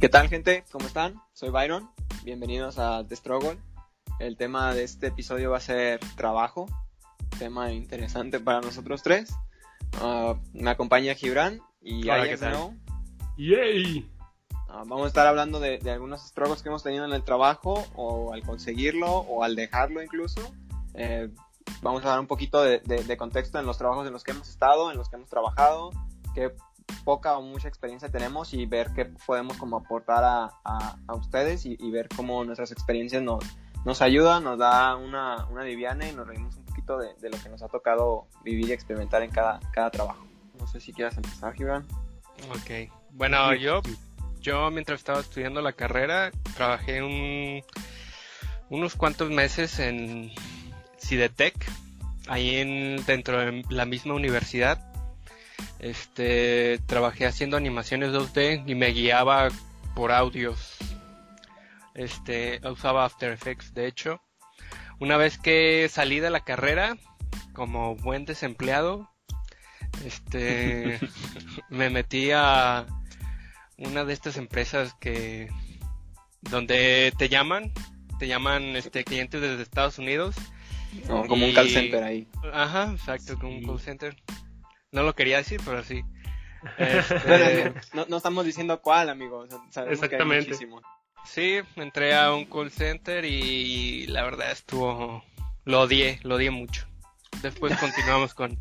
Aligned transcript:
¿Qué 0.00 0.08
tal, 0.08 0.28
gente? 0.28 0.64
¿Cómo 0.70 0.86
están? 0.86 1.20
Soy 1.32 1.50
Byron. 1.50 1.90
Bienvenidos 2.24 2.78
a 2.78 3.04
The 3.06 3.16
Struggle. 3.16 3.58
El 4.20 4.36
tema 4.36 4.72
de 4.74 4.84
este 4.84 5.08
episodio 5.08 5.50
va 5.50 5.56
a 5.58 5.60
ser 5.60 6.00
trabajo. 6.16 6.66
Tema 7.38 7.72
interesante 7.72 8.38
para 8.40 8.60
nosotros 8.60 9.02
tres. 9.02 9.34
Uh, 10.02 10.34
me 10.52 10.70
acompaña 10.70 11.14
Gibran 11.14 11.60
y 11.80 12.08
Hola, 12.08 12.28
¿qué 12.28 12.36
tal? 12.36 12.54
Snow. 12.54 12.74
¡Yay! 13.36 14.08
Ah, 14.68 14.82
vamos 14.86 15.04
a 15.04 15.08
estar 15.08 15.26
hablando 15.26 15.60
de, 15.60 15.78
de 15.78 15.90
algunos 15.90 16.22
struggles 16.26 16.62
que 16.62 16.68
hemos 16.68 16.82
tenido 16.82 17.04
en 17.04 17.12
el 17.12 17.24
trabajo, 17.24 17.86
o 17.94 18.32
al 18.32 18.42
conseguirlo, 18.42 19.08
o 19.10 19.42
al 19.42 19.56
dejarlo 19.56 20.02
incluso. 20.02 20.40
Eh, 20.94 21.30
vamos 21.80 22.04
a 22.04 22.08
dar 22.10 22.20
un 22.20 22.26
poquito 22.26 22.62
de, 22.62 22.80
de- 22.80 23.02
de 23.02 23.16
contexto 23.16 23.58
en 23.58 23.66
los 23.66 23.78
trabajos 23.78 24.06
en 24.06 24.12
los 24.12 24.24
que 24.24 24.32
hemos 24.32 24.48
estado, 24.48 24.90
en 24.90 24.98
los 24.98 25.08
que 25.08 25.16
hemos 25.16 25.28
trabajado, 25.30 25.90
qué 26.34 26.52
poca 27.04 27.36
o 27.38 27.42
mucha 27.42 27.68
experiencia 27.68 28.08
tenemos 28.10 28.52
y 28.54 28.66
ver 28.66 28.90
qué 28.94 29.04
podemos 29.04 29.56
como 29.56 29.76
aportar 29.78 30.24
a, 30.24 30.44
a- 30.64 30.96
a 31.06 31.14
ustedes 31.14 31.64
y, 31.66 31.76
y 31.80 31.90
ver 31.90 32.08
cómo 32.14 32.44
nuestras 32.44 32.70
experiencias 32.72 33.22
nos, 33.22 33.44
nos 33.84 34.02
ayudan, 34.02 34.44
nos 34.44 34.58
da 34.58 34.96
una, 34.96 35.46
una 35.46 35.64
liviana 35.64 36.08
y 36.08 36.12
nos 36.12 36.26
reímos 36.26 36.56
un 36.56 36.64
poquito 36.64 36.98
de, 36.98 37.14
de 37.20 37.30
lo 37.30 37.38
que 37.42 37.48
nos 37.48 37.62
ha 37.62 37.68
tocado 37.68 38.26
vivir 38.44 38.68
y 38.68 38.72
experimentar 38.72 39.22
en 39.22 39.30
cada, 39.30 39.60
cada 39.72 39.90
trabajo. 39.90 40.26
No 40.58 40.66
sé 40.66 40.80
si 40.80 40.92
quieras 40.92 41.16
empezar, 41.16 41.54
Gibran. 41.54 41.86
Ok. 42.50 42.90
Bueno, 43.12 43.54
yo, 43.54 43.80
yo 44.40 44.70
mientras 44.70 44.98
estaba 45.00 45.20
estudiando 45.20 45.60
la 45.62 45.72
carrera, 45.72 46.30
trabajé 46.56 47.02
un, 47.02 47.62
unos 48.68 48.94
cuantos 48.96 49.30
meses 49.30 49.78
en 49.78 50.30
Cidetec, 50.98 51.54
ahí 52.28 52.56
en, 52.56 53.04
dentro 53.06 53.38
de 53.38 53.64
la 53.70 53.84
misma 53.86 54.14
universidad. 54.14 54.87
Este, 55.78 56.80
trabajé 56.86 57.26
haciendo 57.26 57.56
animaciones 57.56 58.10
2D 58.10 58.64
y 58.66 58.74
me 58.74 58.88
guiaba 58.88 59.48
por 59.94 60.12
audios. 60.12 60.76
Este, 61.94 62.60
usaba 62.68 63.04
After 63.04 63.32
Effects, 63.32 63.74
de 63.74 63.86
hecho. 63.86 64.20
Una 65.00 65.16
vez 65.16 65.38
que 65.38 65.88
salí 65.88 66.20
de 66.20 66.30
la 66.30 66.40
carrera, 66.40 66.96
como 67.52 67.96
buen 67.96 68.24
desempleado, 68.24 69.08
este, 70.04 70.98
me 71.68 71.90
metí 71.90 72.30
a 72.32 72.86
una 73.76 74.04
de 74.04 74.12
estas 74.12 74.36
empresas 74.36 74.94
que 74.94 75.48
donde 76.40 77.12
te 77.16 77.28
llaman, 77.28 77.72
te 78.18 78.26
llaman 78.26 78.76
este 78.76 79.04
clientes 79.04 79.40
desde 79.40 79.62
Estados 79.62 79.98
Unidos. 79.98 80.34
No, 81.06 81.26
como 81.26 81.46
un 81.46 81.52
call 81.52 81.68
center 81.68 82.02
ahí. 82.02 82.28
Ajá, 82.52 82.92
exacto, 82.92 83.38
como 83.38 83.56
un 83.56 83.64
call 83.64 83.80
center. 83.80 84.16
No 84.92 85.02
lo 85.02 85.14
quería 85.14 85.38
decir, 85.38 85.60
pero 85.64 85.82
sí. 85.84 86.02
Bueno, 86.62 86.78
Este, 86.78 87.72
no, 87.94 88.06
no 88.08 88.16
estamos 88.16 88.44
diciendo 88.44 88.80
cuál, 88.80 89.10
amigo. 89.10 89.44
Exactamente. 89.88 90.56
sí, 91.24 91.60
entré 91.76 92.14
a 92.14 92.32
un 92.32 92.46
call 92.46 92.70
center 92.70 93.24
y 93.24 94.06
la 94.08 94.22
verdad 94.24 94.50
estuvo, 94.50 95.24
lo 95.64 95.80
odié, 95.82 96.20
lo 96.22 96.36
odié 96.36 96.50
mucho. 96.50 96.86
Después 97.42 97.76
continuamos 97.80 98.34
con, 98.34 98.58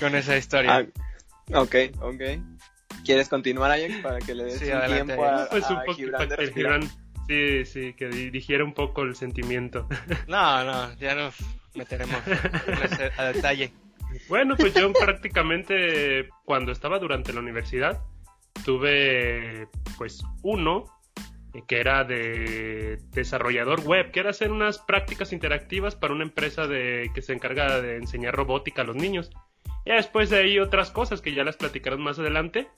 con 0.00 0.14
esa 0.14 0.36
historia. 0.36 0.86
Ah, 1.52 1.60
ok, 1.60 1.74
ok. 2.00 2.22
¿Quieres 3.04 3.28
continuar, 3.28 3.70
Ajax, 3.70 3.96
para 4.02 4.18
que 4.18 4.34
le 4.34 4.44
des 4.44 4.58
Sí, 4.58 4.66
un 4.66 4.72
adelante, 4.74 5.14
tiempo 5.14 5.24
a, 5.26 5.48
Pues 5.50 5.68
un 5.70 5.76
a 5.76 5.80
poco 5.84 5.94
Gibran 5.94 6.20
de 6.20 6.26
para 6.26 6.36
que 6.38 6.46
respirar? 6.46 6.80
Gibran- 6.80 7.00
Sí, 7.26 7.64
sí, 7.64 7.94
que 7.94 8.08
di- 8.08 8.28
digiera 8.30 8.64
un 8.64 8.74
poco 8.74 9.02
el 9.02 9.16
sentimiento. 9.16 9.88
No, 10.26 10.62
no, 10.64 10.92
ya 10.96 11.14
nos 11.14 11.34
meteremos 11.74 12.16
en 12.66 12.82
ese- 12.82 13.10
a 13.16 13.24
detalle. 13.24 13.72
Bueno, 14.28 14.56
pues 14.56 14.74
yo 14.74 14.92
prácticamente 15.04 16.28
cuando 16.44 16.72
estaba 16.72 16.98
durante 16.98 17.32
la 17.32 17.40
universidad 17.40 18.02
tuve 18.64 19.68
pues 19.98 20.22
uno 20.42 20.84
eh, 21.54 21.62
que 21.66 21.80
era 21.80 22.04
de 22.04 22.98
desarrollador 23.12 23.80
web, 23.80 24.10
que 24.10 24.20
era 24.20 24.30
hacer 24.30 24.50
unas 24.50 24.78
prácticas 24.78 25.32
interactivas 25.32 25.94
para 25.94 26.14
una 26.14 26.24
empresa 26.24 26.66
de 26.66 27.10
que 27.14 27.22
se 27.22 27.32
encarga 27.32 27.80
de 27.80 27.96
enseñar 27.96 28.34
robótica 28.34 28.82
a 28.82 28.84
los 28.84 28.96
niños. 28.96 29.30
Ya 29.86 29.94
después 29.94 30.30
de 30.30 30.38
ahí 30.38 30.58
otras 30.58 30.90
cosas 30.90 31.20
que 31.20 31.34
ya 31.34 31.44
las 31.44 31.56
platicarán 31.56 32.00
más 32.00 32.18
adelante, 32.18 32.68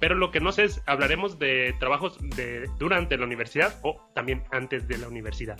pero 0.00 0.14
lo 0.14 0.30
que 0.30 0.40
no 0.40 0.50
sé 0.50 0.64
es 0.64 0.82
hablaremos 0.86 1.38
de 1.38 1.74
trabajos 1.78 2.18
de 2.36 2.68
durante 2.78 3.16
la 3.16 3.24
universidad 3.24 3.78
o 3.82 4.00
también 4.14 4.42
antes 4.50 4.88
de 4.88 4.98
la 4.98 5.08
universidad. 5.08 5.58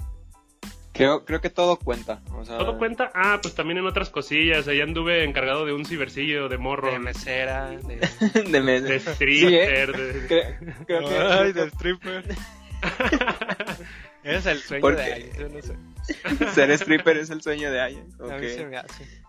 Creo, 0.94 1.24
creo 1.24 1.40
que 1.40 1.50
todo 1.50 1.76
cuenta. 1.76 2.22
O 2.32 2.44
sea, 2.44 2.56
¿Todo 2.56 2.78
cuenta? 2.78 3.10
Ah, 3.14 3.40
pues 3.42 3.54
también 3.54 3.78
en 3.78 3.86
otras 3.86 4.10
cosillas. 4.10 4.68
Ahí 4.68 4.80
anduve 4.80 5.24
encargado 5.24 5.66
de 5.66 5.72
un 5.72 5.84
cibercillo, 5.84 6.48
de 6.48 6.56
morro, 6.56 6.90
De 6.92 6.98
mesera, 7.00 7.68
de... 7.70 7.96
de 8.50 8.80
de 8.80 9.00
Sí, 9.00 9.06
¿eh? 9.54 9.82
stripper, 9.82 9.92
de- 9.96 10.28
Cre- 10.28 10.84
creo 10.86 11.08
que, 11.08 11.18
Ay, 11.18 11.52
creo 11.52 11.64
de 11.64 11.70
stripper. 11.70 12.24
es 14.24 14.46
el 14.46 14.58
sueño 14.60 14.80
¿Por 14.82 14.96
de 14.96 15.12
alguien, 15.12 15.32
yo 15.36 15.48
no 15.48 15.62
sé. 15.62 16.50
ser 16.54 16.70
stripper 16.72 17.16
es 17.16 17.30
el 17.30 17.42
sueño 17.42 17.70
de 17.72 17.80
Ajax. 17.80 18.20
A 18.30 18.36
mí 18.38 18.48
se 18.48 18.66
me 18.66 18.76
hace. 18.76 19.24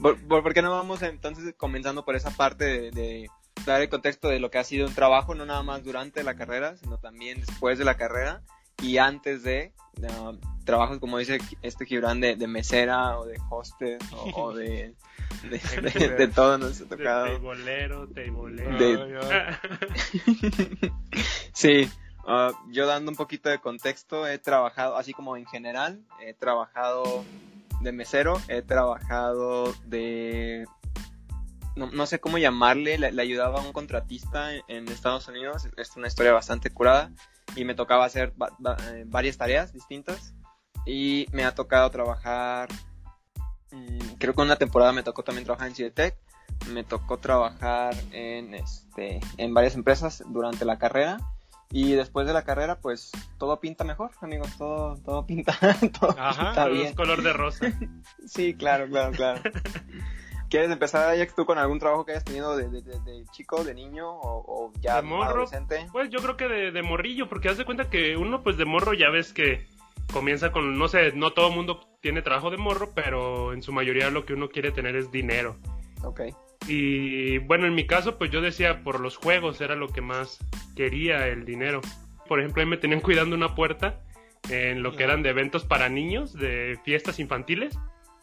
¿Por, 0.00 0.18
por, 0.26 0.42
por 0.42 0.54
qué 0.54 0.62
no 0.62 0.70
vamos 0.70 1.02
entonces 1.02 1.54
comenzando 1.56 2.04
por 2.04 2.16
esa 2.16 2.30
parte 2.30 2.64
de, 2.64 2.90
de 2.90 3.30
dar 3.66 3.80
el 3.80 3.88
contexto 3.88 4.28
de 4.28 4.40
lo 4.40 4.50
que 4.50 4.58
ha 4.58 4.64
sido 4.64 4.86
un 4.86 4.94
trabajo, 4.94 5.34
no 5.34 5.44
nada 5.46 5.62
más 5.62 5.82
durante 5.84 6.22
la 6.22 6.34
carrera, 6.34 6.76
sino 6.76 6.98
también 6.98 7.40
después 7.40 7.78
de 7.78 7.84
la 7.84 7.96
carrera 7.96 8.42
y 8.82 8.98
antes 8.98 9.42
de 9.42 9.72
uh, 9.98 10.36
trabajos 10.64 10.98
como 10.98 11.18
dice 11.18 11.38
este 11.62 11.86
Gibran 11.86 12.20
de, 12.20 12.36
de 12.36 12.46
mesera 12.46 13.18
o 13.18 13.24
de 13.26 13.38
hostes 13.50 13.98
o, 14.12 14.30
o 14.44 14.54
de, 14.54 14.94
de, 15.50 15.58
de- 16.00 16.08
de 16.16 16.28
todo 16.28 16.58
nos 16.58 16.80
ha 16.80 16.84
de 16.84 16.96
tocado. 16.96 17.26
teibolero, 17.26 18.08
teibolero. 18.08 18.78
De- 18.78 19.20
ay. 19.30 20.92
Sí, 21.52 21.90
ah, 22.26 22.52
yo 22.70 22.86
dando 22.86 23.10
un 23.10 23.16
poquito 23.16 23.48
de 23.50 23.58
contexto, 23.58 24.26
he 24.26 24.38
trabajado, 24.38 24.96
así 24.96 25.12
como 25.12 25.36
en 25.36 25.46
general, 25.46 26.00
he 26.24 26.32
trabajado 26.34 27.24
de 27.82 27.92
mesero, 27.92 28.40
he 28.48 28.62
trabajado 28.62 29.74
de... 29.86 30.66
No, 31.76 31.90
no 31.90 32.06
sé 32.06 32.18
cómo 32.18 32.36
llamarle, 32.38 32.98
le, 32.98 33.12
le 33.12 33.22
ayudaba 33.22 33.60
a 33.60 33.62
un 33.64 33.72
contratista 33.72 34.54
en, 34.54 34.62
en 34.68 34.88
Estados 34.88 35.28
Unidos, 35.28 35.68
es 35.76 35.96
una 35.96 36.08
historia 36.08 36.32
bastante 36.32 36.70
curada, 36.70 37.10
y 37.56 37.64
me 37.64 37.74
tocaba 37.74 38.04
hacer 38.04 38.32
va- 38.40 38.56
va- 38.64 38.76
eh, 38.92 39.04
varias 39.06 39.36
tareas 39.38 39.72
distintas, 39.72 40.34
y 40.86 41.26
me 41.32 41.44
ha 41.44 41.54
tocado 41.54 41.90
trabajar, 41.90 42.68
mm, 43.72 44.14
creo 44.18 44.34
que 44.34 44.40
una 44.42 44.56
temporada 44.56 44.92
me 44.92 45.02
tocó 45.02 45.22
también 45.22 45.44
trabajar 45.44 45.68
en 45.68 45.74
Cidetec, 45.74 46.16
me 46.72 46.84
tocó 46.84 47.18
trabajar 47.18 47.94
en 48.12 48.54
este 48.54 49.20
en 49.38 49.54
varias 49.54 49.74
empresas 49.74 50.22
durante 50.26 50.64
la 50.64 50.78
carrera. 50.78 51.18
Y 51.72 51.92
después 51.92 52.26
de 52.26 52.32
la 52.32 52.42
carrera 52.42 52.80
pues 52.80 53.12
todo 53.38 53.60
pinta 53.60 53.84
mejor 53.84 54.10
amigos 54.22 54.50
todo 54.58 54.96
todo 55.04 55.24
pinta 55.24 55.56
todo 56.00 56.10
Ajá, 56.18 56.46
pinta 56.46 56.66
bien. 56.66 56.94
color 56.94 57.22
de 57.22 57.32
rosa. 57.32 57.66
sí 58.26 58.54
claro 58.54 58.88
claro 58.88 59.12
claro 59.12 59.40
quieres 60.50 60.70
empezar 60.70 61.08
Ajax 61.08 61.34
tú 61.34 61.46
con 61.46 61.56
algún 61.58 61.78
trabajo 61.78 62.04
que 62.04 62.12
hayas 62.12 62.24
tenido 62.24 62.56
de, 62.56 62.68
de- 62.68 62.82
de- 62.82 63.00
de 63.00 63.24
chico 63.32 63.64
de 63.64 63.72
niño 63.74 64.10
o, 64.10 64.44
o 64.66 64.72
ya 64.80 64.96
De 64.96 65.02
morro. 65.02 65.24
adolescente 65.30 65.86
Pues 65.92 66.10
yo 66.10 66.18
creo 66.20 66.36
que 66.36 66.48
de, 66.48 66.82
morrillo, 66.82 67.28
porque 67.28 67.48
haz 67.48 67.56
de 67.56 67.64
cuenta 67.64 67.88
que 67.88 68.16
uno 68.16 68.42
pues 68.42 68.56
de 68.58 68.64
morro 68.66 68.92
ya 68.92 69.08
ves 69.10 69.32
que 69.32 69.66
comienza 70.12 70.50
con, 70.52 70.76
no 70.78 70.88
sé, 70.88 71.12
no 71.12 71.32
todo 71.32 71.48
el 71.48 71.54
mundo 71.54 71.80
tiene 72.00 72.20
trabajo 72.22 72.50
de 72.50 72.56
morro, 72.56 72.90
pero 72.94 73.52
en 73.52 73.62
su 73.62 73.72
mayoría 73.72 74.10
lo 74.10 74.26
que 74.26 74.34
uno 74.34 74.48
quiere 74.48 74.72
tener 74.72 74.96
es 74.96 75.10
dinero. 75.12 75.56
Ok. 76.02 76.22
Y 76.66 77.38
bueno, 77.38 77.66
en 77.66 77.74
mi 77.74 77.86
caso, 77.86 78.18
pues 78.18 78.30
yo 78.30 78.40
decía 78.40 78.82
por 78.82 79.00
los 79.00 79.16
juegos 79.16 79.60
era 79.60 79.76
lo 79.76 79.88
que 79.88 80.00
más 80.00 80.38
quería 80.76 81.26
el 81.28 81.44
dinero. 81.44 81.80
Por 82.28 82.40
ejemplo, 82.40 82.62
ahí 82.62 82.68
me 82.68 82.76
tenían 82.76 83.00
cuidando 83.00 83.34
una 83.36 83.54
puerta 83.54 84.00
en 84.48 84.82
lo 84.82 84.94
que 84.96 85.04
eran 85.04 85.22
de 85.22 85.30
eventos 85.30 85.64
para 85.64 85.88
niños, 85.88 86.32
de 86.32 86.78
fiestas 86.84 87.18
infantiles. 87.18 87.78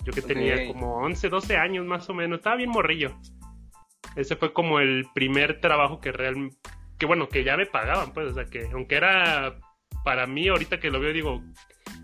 Yo 0.07 0.13
que 0.13 0.21
tenía 0.21 0.55
Ok. 0.55 0.67
como 0.67 0.95
11, 0.99 1.27
12 1.27 1.57
años 1.57 1.85
más 1.85 2.09
o 2.09 2.13
menos, 2.13 2.37
estaba 2.37 2.55
bien 2.55 2.69
morrillo. 2.69 3.13
Ese 4.15 4.37
fue 4.37 4.53
como 4.53 4.79
el 4.79 5.05
primer 5.13 5.59
trabajo 5.59 5.99
que 5.99 6.13
real 6.13 6.49
que 6.97 7.05
bueno, 7.05 7.27
que 7.27 7.43
ya 7.43 7.57
me 7.57 7.65
pagaban, 7.65 8.13
pues, 8.13 8.31
o 8.31 8.33
sea, 8.33 8.45
que 8.45 8.69
aunque 8.71 8.95
era 8.95 9.59
para 10.05 10.25
mí 10.25 10.47
ahorita 10.47 10.79
que 10.79 10.89
lo 10.89 11.01
veo 11.01 11.11
digo, 11.11 11.43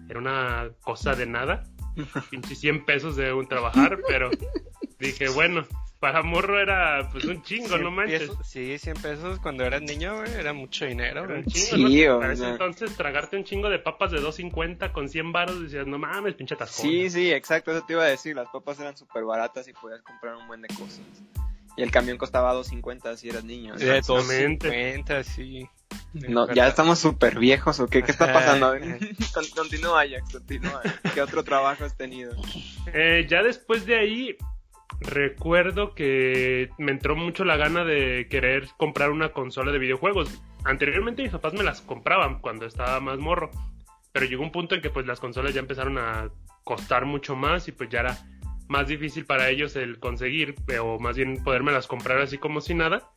era 0.09 0.19
una 0.19 0.69
cosa 0.81 1.15
de 1.15 1.25
nada, 1.25 1.63
pinche 2.29 2.55
100 2.55 2.83
pesos 2.83 3.15
de 3.15 3.31
un 3.31 3.47
trabajar, 3.47 3.99
pero 4.05 4.29
dije, 4.99 5.29
bueno, 5.29 5.63
para 6.03 6.21
morro 6.21 6.59
era 6.59 7.07
pues 7.13 7.23
un 7.23 7.41
chingo, 7.43 7.77
no 7.77 7.83
100 7.89 7.93
manches. 7.95 8.19
pesos- 8.29 8.37
sí, 8.45 8.77
100 8.77 8.95
pesos 9.01 9.39
cuando 9.39 9.63
eras 9.63 9.81
niño, 9.81 10.17
güey, 10.17 10.33
era 10.33 10.51
mucho 10.51 10.83
dinero, 10.85 11.23
Era 11.23 11.35
un 11.35 11.45
chingo, 11.45 11.77
Sí, 11.87 12.05
¿no? 12.05 12.17
o 12.17 12.19
Para 12.19 12.33
ese 12.33 12.41
sea. 12.41 12.51
entonces 12.51 12.97
tragarte 12.97 13.37
un 13.37 13.45
chingo 13.45 13.69
de 13.69 13.79
papas 13.79 14.11
de 14.11 14.19
2.50 14.19 14.91
con 14.91 15.07
100 15.07 15.31
baros, 15.31 15.61
decías, 15.61 15.87
no 15.87 15.97
mames, 15.97 16.33
pinche 16.35 16.55
atascón. 16.55 16.85
sí 16.91 17.09
sí 17.09 17.31
exacto 17.31 17.71
eso 17.71 17.85
te 17.87 17.93
iba 17.93 18.03
a 18.03 18.07
decir 18.07 18.35
las 18.35 18.49
papas 18.49 18.79
eran 18.81 18.97
súper 18.97 19.23
baratas 19.23 19.65
y 19.69 19.73
podías 19.73 20.01
comprar 20.01 20.35
un 20.35 20.45
buen 20.47 20.61
de 20.61 20.67
cosas 20.67 20.99
y 21.77 21.81
el 21.83 21.89
camión 21.89 22.17
costaba 22.17 22.53
2.50 22.53 23.15
si 23.15 23.29
eras 23.29 23.45
niño 23.45 23.73
De 23.75 23.97
Exactamente. 23.97 24.67
250, 24.67 25.23
sí. 25.23 25.67
No, 26.13 26.53
ya 26.53 26.67
estamos 26.67 26.99
súper 26.99 27.39
viejos 27.39 27.79
o 27.79 27.87
qué, 27.87 28.03
qué 28.03 28.11
está 28.11 28.31
pasando. 28.31 28.75
Continúa 29.55 30.01
Ajax, 30.01 30.31
continúa. 30.33 30.81
¿Qué 31.13 31.21
otro 31.21 31.43
trabajo 31.43 31.85
has 31.85 31.95
tenido? 31.97 32.35
Eh, 32.93 33.25
ya 33.27 33.41
después 33.41 33.85
de 33.87 33.95
ahí, 33.97 34.37
recuerdo 34.99 35.93
que 35.93 36.69
me 36.77 36.91
entró 36.91 37.15
mucho 37.15 37.43
la 37.45 37.57
gana 37.57 37.83
de 37.83 38.27
querer 38.29 38.67
comprar 38.77 39.11
una 39.11 39.29
consola 39.29 39.71
de 39.71 39.79
videojuegos. 39.79 40.41
anteriormente 40.65 41.23
mis 41.23 41.31
papás 41.31 41.53
me 41.53 41.63
las 41.63 41.81
compraban 41.81 42.39
cuando 42.39 42.65
estaba 42.65 42.99
más 42.99 43.19
morro, 43.19 43.51
pero 44.11 44.25
llegó 44.25 44.43
un 44.43 44.51
punto 44.51 44.75
en 44.75 44.81
que 44.81 44.89
pues 44.89 45.05
las 45.05 45.19
consolas 45.19 45.53
ya 45.53 45.59
empezaron 45.59 45.97
a 45.97 46.29
costar 46.63 47.05
mucho 47.05 47.35
más 47.35 47.67
y 47.67 47.71
pues 47.71 47.89
ya 47.89 48.01
era 48.01 48.17
más 48.67 48.87
difícil 48.87 49.25
para 49.25 49.49
ellos 49.49 49.75
el 49.75 49.99
conseguir, 49.99 50.55
o 50.81 50.99
más 50.99 51.17
bien 51.17 51.43
las 51.45 51.87
comprar 51.87 52.19
así 52.19 52.37
como 52.37 52.61
si 52.61 52.73
nada. 52.73 53.11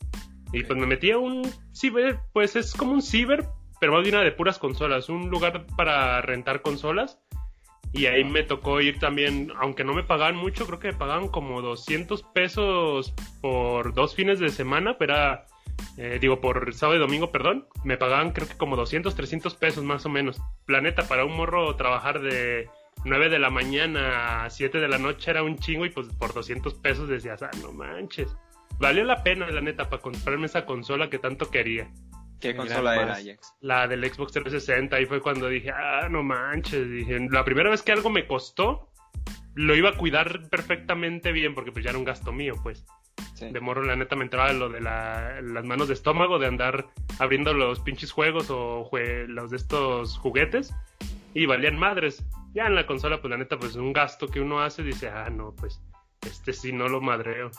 Y 0.52 0.62
pues 0.64 0.78
me 0.78 0.86
metí 0.86 1.10
a 1.10 1.18
un 1.18 1.42
ciber, 1.72 2.20
pues 2.32 2.56
es 2.56 2.74
como 2.74 2.92
un 2.92 3.02
ciber, 3.02 3.46
pero 3.80 3.92
más 3.92 4.02
bien 4.02 4.22
de 4.22 4.32
puras 4.32 4.58
consolas, 4.58 5.08
un 5.08 5.28
lugar 5.28 5.66
para 5.76 6.20
rentar 6.22 6.62
consolas. 6.62 7.20
Y 7.96 8.04
ahí 8.06 8.24
me 8.24 8.42
tocó 8.42 8.82
ir 8.82 8.98
también, 8.98 9.50
aunque 9.58 9.82
no 9.82 9.94
me 9.94 10.02
pagaban 10.02 10.36
mucho, 10.36 10.66
creo 10.66 10.78
que 10.78 10.88
me 10.88 10.98
pagaban 10.98 11.28
como 11.28 11.62
200 11.62 12.22
pesos 12.22 13.14
por 13.40 13.94
dos 13.94 14.14
fines 14.14 14.38
de 14.38 14.50
semana, 14.50 14.98
pero 14.98 15.14
era, 15.14 15.46
eh, 15.96 16.18
digo, 16.20 16.42
por 16.42 16.74
sábado 16.74 16.98
y 16.98 17.00
domingo, 17.00 17.32
perdón, 17.32 17.66
me 17.84 17.96
pagaban 17.96 18.32
creo 18.32 18.46
que 18.48 18.56
como 18.58 18.76
200, 18.76 19.14
300 19.14 19.54
pesos 19.54 19.82
más 19.82 20.04
o 20.04 20.10
menos. 20.10 20.42
Planeta, 20.66 21.08
para 21.08 21.24
un 21.24 21.34
morro 21.34 21.74
trabajar 21.76 22.20
de 22.20 22.68
9 23.06 23.30
de 23.30 23.38
la 23.38 23.48
mañana 23.48 24.44
a 24.44 24.50
7 24.50 24.78
de 24.78 24.88
la 24.88 24.98
noche 24.98 25.30
era 25.30 25.42
un 25.42 25.56
chingo 25.56 25.86
y 25.86 25.90
pues 25.90 26.08
por 26.08 26.34
200 26.34 26.74
pesos 26.74 27.08
decías, 27.08 27.42
ah, 27.42 27.50
no 27.62 27.72
manches. 27.72 28.36
Valió 28.78 29.04
la 29.04 29.22
pena, 29.22 29.50
la 29.50 29.62
neta, 29.62 29.88
para 29.88 30.02
comprarme 30.02 30.46
esa 30.46 30.66
consola 30.66 31.08
que 31.08 31.18
tanto 31.18 31.50
quería. 31.50 31.90
¿Qué 32.40 32.54
consola 32.54 32.94
era, 33.00 33.14
Ajax? 33.14 33.54
La 33.60 33.88
del 33.88 34.04
Xbox 34.04 34.32
360. 34.32 34.96
Ahí 34.96 35.06
fue 35.06 35.20
cuando 35.20 35.48
dije, 35.48 35.70
ah, 35.70 36.08
no 36.10 36.22
manches. 36.22 36.90
Dije, 36.90 37.18
la 37.30 37.44
primera 37.44 37.70
vez 37.70 37.82
que 37.82 37.92
algo 37.92 38.10
me 38.10 38.26
costó, 38.26 38.90
lo 39.54 39.74
iba 39.74 39.90
a 39.90 39.96
cuidar 39.96 40.48
perfectamente 40.50 41.32
bien, 41.32 41.54
porque 41.54 41.72
pues 41.72 41.84
ya 41.84 41.90
era 41.90 41.98
un 41.98 42.04
gasto 42.04 42.32
mío, 42.32 42.54
pues. 42.62 42.84
De 43.40 43.60
morro, 43.60 43.82
la 43.82 43.96
neta, 43.96 44.16
me 44.16 44.24
entraba 44.24 44.52
lo 44.52 44.68
de 44.68 44.80
las 44.80 45.64
manos 45.64 45.88
de 45.88 45.94
estómago, 45.94 46.38
de 46.38 46.46
andar 46.46 46.86
abriendo 47.18 47.52
los 47.52 47.80
pinches 47.80 48.12
juegos 48.12 48.46
o 48.50 48.88
los 49.28 49.50
de 49.50 49.56
estos 49.56 50.18
juguetes. 50.18 50.74
Y 51.34 51.46
valían 51.46 51.78
madres. 51.78 52.24
Ya 52.54 52.66
en 52.66 52.74
la 52.74 52.86
consola, 52.86 53.20
pues 53.20 53.30
la 53.30 53.36
neta, 53.36 53.58
pues 53.58 53.76
un 53.76 53.92
gasto 53.92 54.28
que 54.28 54.40
uno 54.40 54.60
hace, 54.60 54.82
dice, 54.82 55.08
ah, 55.08 55.28
no, 55.28 55.54
pues 55.54 55.82
este 56.26 56.52
sí 56.52 56.72
no 56.72 56.88
lo 56.88 57.00
madreo. 57.00 57.50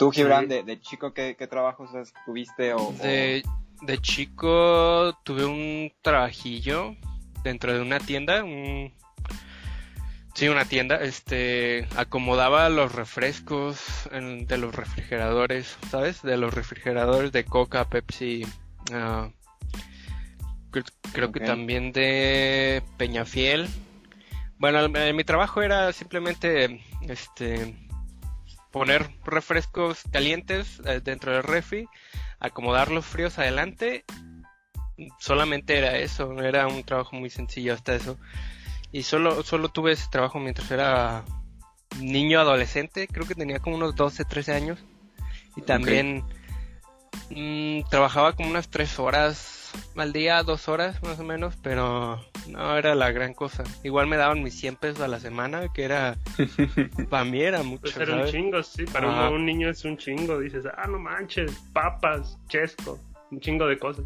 ¿Tú, 0.00 0.10
Gibran, 0.10 0.48
de, 0.48 0.80
chico, 0.80 1.12
¿qué, 1.12 1.34
trabajos 1.34 1.90
tuviste? 2.24 2.72
O, 2.72 2.90
de, 3.02 3.42
de, 3.82 3.98
chico 3.98 5.14
tuve 5.24 5.44
un 5.44 5.92
trabajillo 6.00 6.96
dentro 7.44 7.74
de 7.74 7.82
una 7.82 8.00
tienda, 8.00 8.42
un... 8.42 8.94
Sí, 10.34 10.48
una 10.48 10.64
tienda, 10.64 10.96
este, 11.02 11.86
acomodaba 11.96 12.70
los 12.70 12.94
refrescos 12.94 14.08
de 14.10 14.56
los 14.56 14.74
refrigeradores, 14.74 15.76
¿sabes? 15.90 16.22
De 16.22 16.38
los 16.38 16.54
refrigeradores 16.54 17.30
de 17.30 17.44
Coca, 17.44 17.86
Pepsi, 17.90 18.46
uh, 18.92 19.30
creo 21.12 21.30
que 21.30 21.40
también 21.40 21.92
de 21.92 22.82
Peñafiel. 22.96 23.68
Bueno, 24.56 24.88
mi 24.88 25.24
trabajo 25.24 25.60
era 25.60 25.92
simplemente, 25.92 26.80
este, 27.02 27.89
poner 28.70 29.10
refrescos 29.24 30.02
calientes 30.10 30.80
eh, 30.86 31.00
dentro 31.02 31.32
del 31.32 31.42
refri, 31.42 31.88
acomodar 32.38 32.90
los 32.90 33.04
fríos 33.04 33.38
adelante. 33.38 34.04
Solamente 35.18 35.78
era 35.78 35.96
eso, 35.98 36.40
era 36.42 36.66
un 36.66 36.84
trabajo 36.84 37.16
muy 37.16 37.30
sencillo 37.30 37.74
hasta 37.74 37.94
eso. 37.94 38.18
Y 38.92 39.04
solo, 39.04 39.42
solo 39.42 39.68
tuve 39.68 39.92
ese 39.92 40.08
trabajo 40.10 40.38
mientras 40.38 40.70
era 40.70 41.24
niño 42.00 42.40
adolescente, 42.40 43.08
creo 43.08 43.26
que 43.26 43.34
tenía 43.34 43.58
como 43.60 43.76
unos 43.76 43.94
12, 43.94 44.24
13 44.24 44.52
años. 44.52 44.78
Y 45.56 45.62
también 45.62 46.24
mm, 47.30 47.88
trabajaba 47.90 48.34
como 48.34 48.50
unas 48.50 48.68
3 48.68 48.98
horas 48.98 49.59
al 49.96 50.12
día, 50.12 50.42
dos 50.42 50.68
horas 50.68 51.02
más 51.02 51.18
o 51.20 51.24
menos, 51.24 51.56
pero 51.62 52.20
no 52.48 52.76
era 52.76 52.94
la 52.94 53.10
gran 53.12 53.34
cosa. 53.34 53.64
Igual 53.82 54.06
me 54.06 54.16
daban 54.16 54.42
mis 54.42 54.58
100 54.58 54.76
pesos 54.76 55.00
a 55.00 55.08
la 55.08 55.20
semana, 55.20 55.72
que 55.72 55.84
era, 55.84 56.16
para 57.10 57.24
mí 57.24 57.40
era 57.40 57.62
mucho. 57.62 57.82
Pues 57.82 57.96
era 57.96 58.16
un 58.16 58.26
chingo, 58.26 58.62
sí, 58.62 58.84
para 58.84 59.30
un, 59.30 59.44
niño 59.44 59.68
es 59.68 59.84
un 59.84 59.96
chingo, 59.96 60.38
dices, 60.38 60.64
ah, 60.76 60.86
no 60.86 60.98
manches, 60.98 61.52
papas, 61.72 62.38
chesco, 62.48 62.98
un 63.30 63.40
chingo 63.40 63.66
de 63.66 63.78
cosas. 63.78 64.04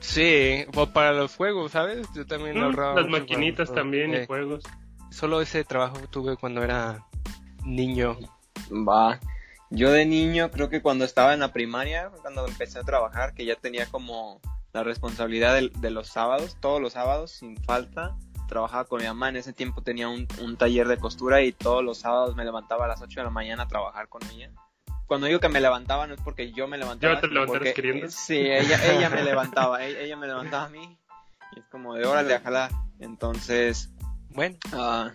Sí, 0.00 0.64
o 0.74 0.86
para 0.86 1.12
los 1.12 1.36
juegos, 1.36 1.72
¿sabes? 1.72 2.06
Yo 2.14 2.26
también 2.26 2.58
mm, 2.58 2.62
ahorraba. 2.62 3.00
Las 3.00 3.10
maquinitas 3.10 3.72
también 3.72 4.10
y 4.12 4.16
eh, 4.16 4.26
juegos. 4.26 4.64
Solo 5.10 5.40
ese 5.40 5.64
trabajo 5.64 5.98
tuve 6.10 6.36
cuando 6.36 6.62
era 6.62 7.04
niño. 7.64 8.18
Va. 8.70 9.20
Yo 9.70 9.90
de 9.90 10.06
niño, 10.06 10.50
creo 10.50 10.68
que 10.68 10.82
cuando 10.82 11.04
estaba 11.04 11.34
en 11.34 11.40
la 11.40 11.52
primaria, 11.52 12.10
cuando 12.22 12.46
empecé 12.46 12.78
a 12.78 12.82
trabajar, 12.82 13.34
que 13.34 13.44
ya 13.44 13.56
tenía 13.56 13.86
como 13.86 14.40
la 14.74 14.82
responsabilidad 14.82 15.54
de, 15.54 15.90
los 15.90 16.08
sábados, 16.08 16.56
todos 16.60 16.82
los 16.82 16.94
sábados, 16.94 17.30
sin 17.30 17.56
falta. 17.56 18.16
Trabajaba 18.48 18.84
con 18.84 19.00
mi 19.00 19.06
mamá, 19.06 19.28
en 19.28 19.36
ese 19.36 19.52
tiempo 19.52 19.82
tenía 19.82 20.08
un, 20.08 20.26
taller 20.58 20.88
de 20.88 20.98
costura 20.98 21.42
y 21.42 21.52
todos 21.52 21.82
los 21.82 21.98
sábados 21.98 22.34
me 22.34 22.44
levantaba 22.44 22.84
a 22.84 22.88
las 22.88 23.00
8 23.00 23.20
de 23.20 23.24
la 23.24 23.30
mañana 23.30 23.62
a 23.62 23.68
trabajar 23.68 24.08
con 24.08 24.22
ella. 24.30 24.50
Cuando 25.06 25.28
digo 25.28 25.38
que 25.38 25.48
me 25.48 25.60
levantaba 25.60 26.06
no 26.06 26.14
es 26.14 26.20
porque 26.20 26.50
yo 26.52 26.66
me 26.66 26.76
levantaba. 26.76 27.20
¿Ya 27.22 27.58
te 27.60 27.72
queriendo? 27.72 28.10
Sí, 28.10 28.36
ella, 28.36 28.84
ella 28.92 29.08
me 29.10 29.22
levantaba, 29.22 29.82
ella, 29.84 30.16
me 30.16 30.26
levantaba 30.26 30.64
a 30.64 30.68
mí. 30.68 30.98
Y 31.54 31.60
es 31.60 31.66
como 31.66 31.94
de 31.94 32.04
hora 32.04 32.24
de 32.24 32.38
jalar. 32.40 32.72
Entonces, 32.98 33.90
bueno, 34.30 34.56
uh, 34.72 35.10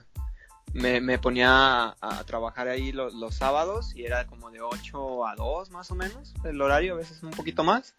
me, 0.74 1.02
me, 1.02 1.20
ponía 1.20 1.98
a, 2.00 2.24
trabajar 2.26 2.70
ahí 2.70 2.94
los, 2.94 3.14
los, 3.14 3.36
sábados 3.36 3.94
y 3.94 4.06
era 4.06 4.26
como 4.26 4.52
de 4.52 4.62
8 4.62 5.28
a 5.28 5.36
2 5.36 5.72
más 5.72 5.92
o 5.92 5.96
menos 5.96 6.34
el 6.46 6.62
horario, 6.62 6.94
a 6.94 6.98
veces 6.98 7.22
un 7.24 7.32
poquito 7.32 7.66
más. 7.66 7.94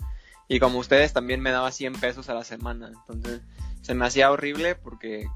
Y 0.50 0.58
como 0.58 0.81
ustedes 0.81 1.12
también 1.12 1.41
me 1.41 1.52
daba 1.52 1.70
100 1.70 1.93
pesos 2.00 2.29
a 2.29 2.35
la 2.35 2.43
semana. 2.43 2.88
Entonces 2.88 3.41
se 3.82 3.94
me 3.94 4.05
hacía 4.05 4.32
horrible 4.32 4.75
porque 4.75 5.29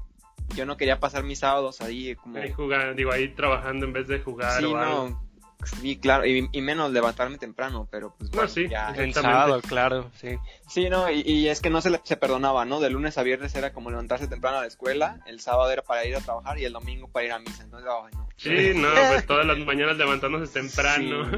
yo 0.53 0.65
no 0.65 0.75
quería 0.75 0.99
pasar 0.99 1.23
mis 1.23 1.39
sábados 1.39 1.79
ahí 1.79 2.15
como... 2.15 2.37
Ahí 2.37 2.51
jugando, 2.51 2.93
digo, 2.95 3.13
ahí 3.13 3.29
trabajando 3.29 3.85
en 3.85 3.93
vez 3.93 4.09
de 4.09 4.19
jugar 4.19 4.61
sí, 4.61 4.71
no, 4.71 5.24
Sí, 5.65 5.97
claro, 5.97 6.25
y, 6.25 6.61
menos 6.61 6.91
levantarme 6.91 7.37
temprano, 7.37 7.87
pero 7.91 8.15
pues 8.17 8.31
bueno, 8.31 8.47
sí, 8.47 8.67
ya... 8.67 8.93
sábado, 9.13 9.61
claro, 9.61 10.09
sí. 10.19 10.37
Sí, 10.67 10.89
no, 10.89 11.09
y, 11.09 11.47
es 11.47 11.61
que 11.61 11.69
no 11.69 11.81
se, 11.81 11.99
se 12.03 12.17
perdonaba, 12.17 12.65
¿no? 12.65 12.79
De 12.79 12.89
lunes 12.89 13.17
a 13.17 13.23
viernes 13.23 13.55
era 13.55 13.73
como 13.73 13.89
levantarse 13.89 14.27
temprano 14.27 14.57
a 14.57 14.61
la 14.61 14.67
escuela, 14.67 15.19
el 15.25 15.39
sábado 15.39 15.71
era 15.71 15.81
para 15.81 16.05
ir 16.05 16.15
a 16.15 16.21
trabajar 16.21 16.57
y 16.59 16.65
el 16.65 16.73
domingo 16.73 17.07
para 17.07 17.25
ir 17.25 17.31
a 17.31 17.39
misa, 17.39 17.63
entonces, 17.63 17.89
ay, 17.89 18.13
no. 18.13 18.27
Sí, 18.37 18.73
no, 18.75 18.89
pues 19.09 19.25
todas 19.25 19.45
las 19.45 19.57
mañanas 19.59 19.97
levantándose 19.97 20.51
temprano. 20.51 21.31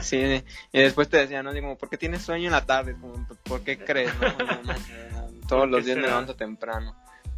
Sí, 0.00 0.42
y 0.72 0.78
después 0.78 1.08
te 1.08 1.18
decían, 1.18 1.44
¿no? 1.44 1.52
Digo, 1.52 1.76
¿por 1.76 1.88
qué 1.88 1.96
tienes 1.96 2.22
sueño 2.22 2.46
en 2.46 2.52
la 2.52 2.66
tarde? 2.66 2.94
Como, 3.00 3.26
¿Por 3.44 3.62
qué 3.62 3.78
crees? 3.78 4.12
todos 5.48 5.68
los 5.68 5.84
días 5.84 5.98
me 5.98 6.06
levanto 6.06 6.34
temprano. 6.34 6.96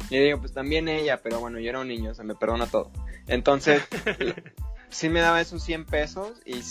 Y 0.09 0.19
digo, 0.19 0.39
pues 0.39 0.53
también 0.53 0.87
ella, 0.87 1.21
pero 1.21 1.39
bueno, 1.39 1.59
yo 1.59 1.69
era 1.69 1.79
un 1.79 1.87
niño, 1.87 2.13
se 2.13 2.23
me 2.23 2.35
perdona 2.35 2.67
todo. 2.67 2.91
Entonces, 3.27 3.83
sí 4.89 5.09
me 5.09 5.21
daba 5.21 5.41
esos 5.41 5.63
100 5.63 5.85
pesos 5.85 6.41
y 6.45 6.61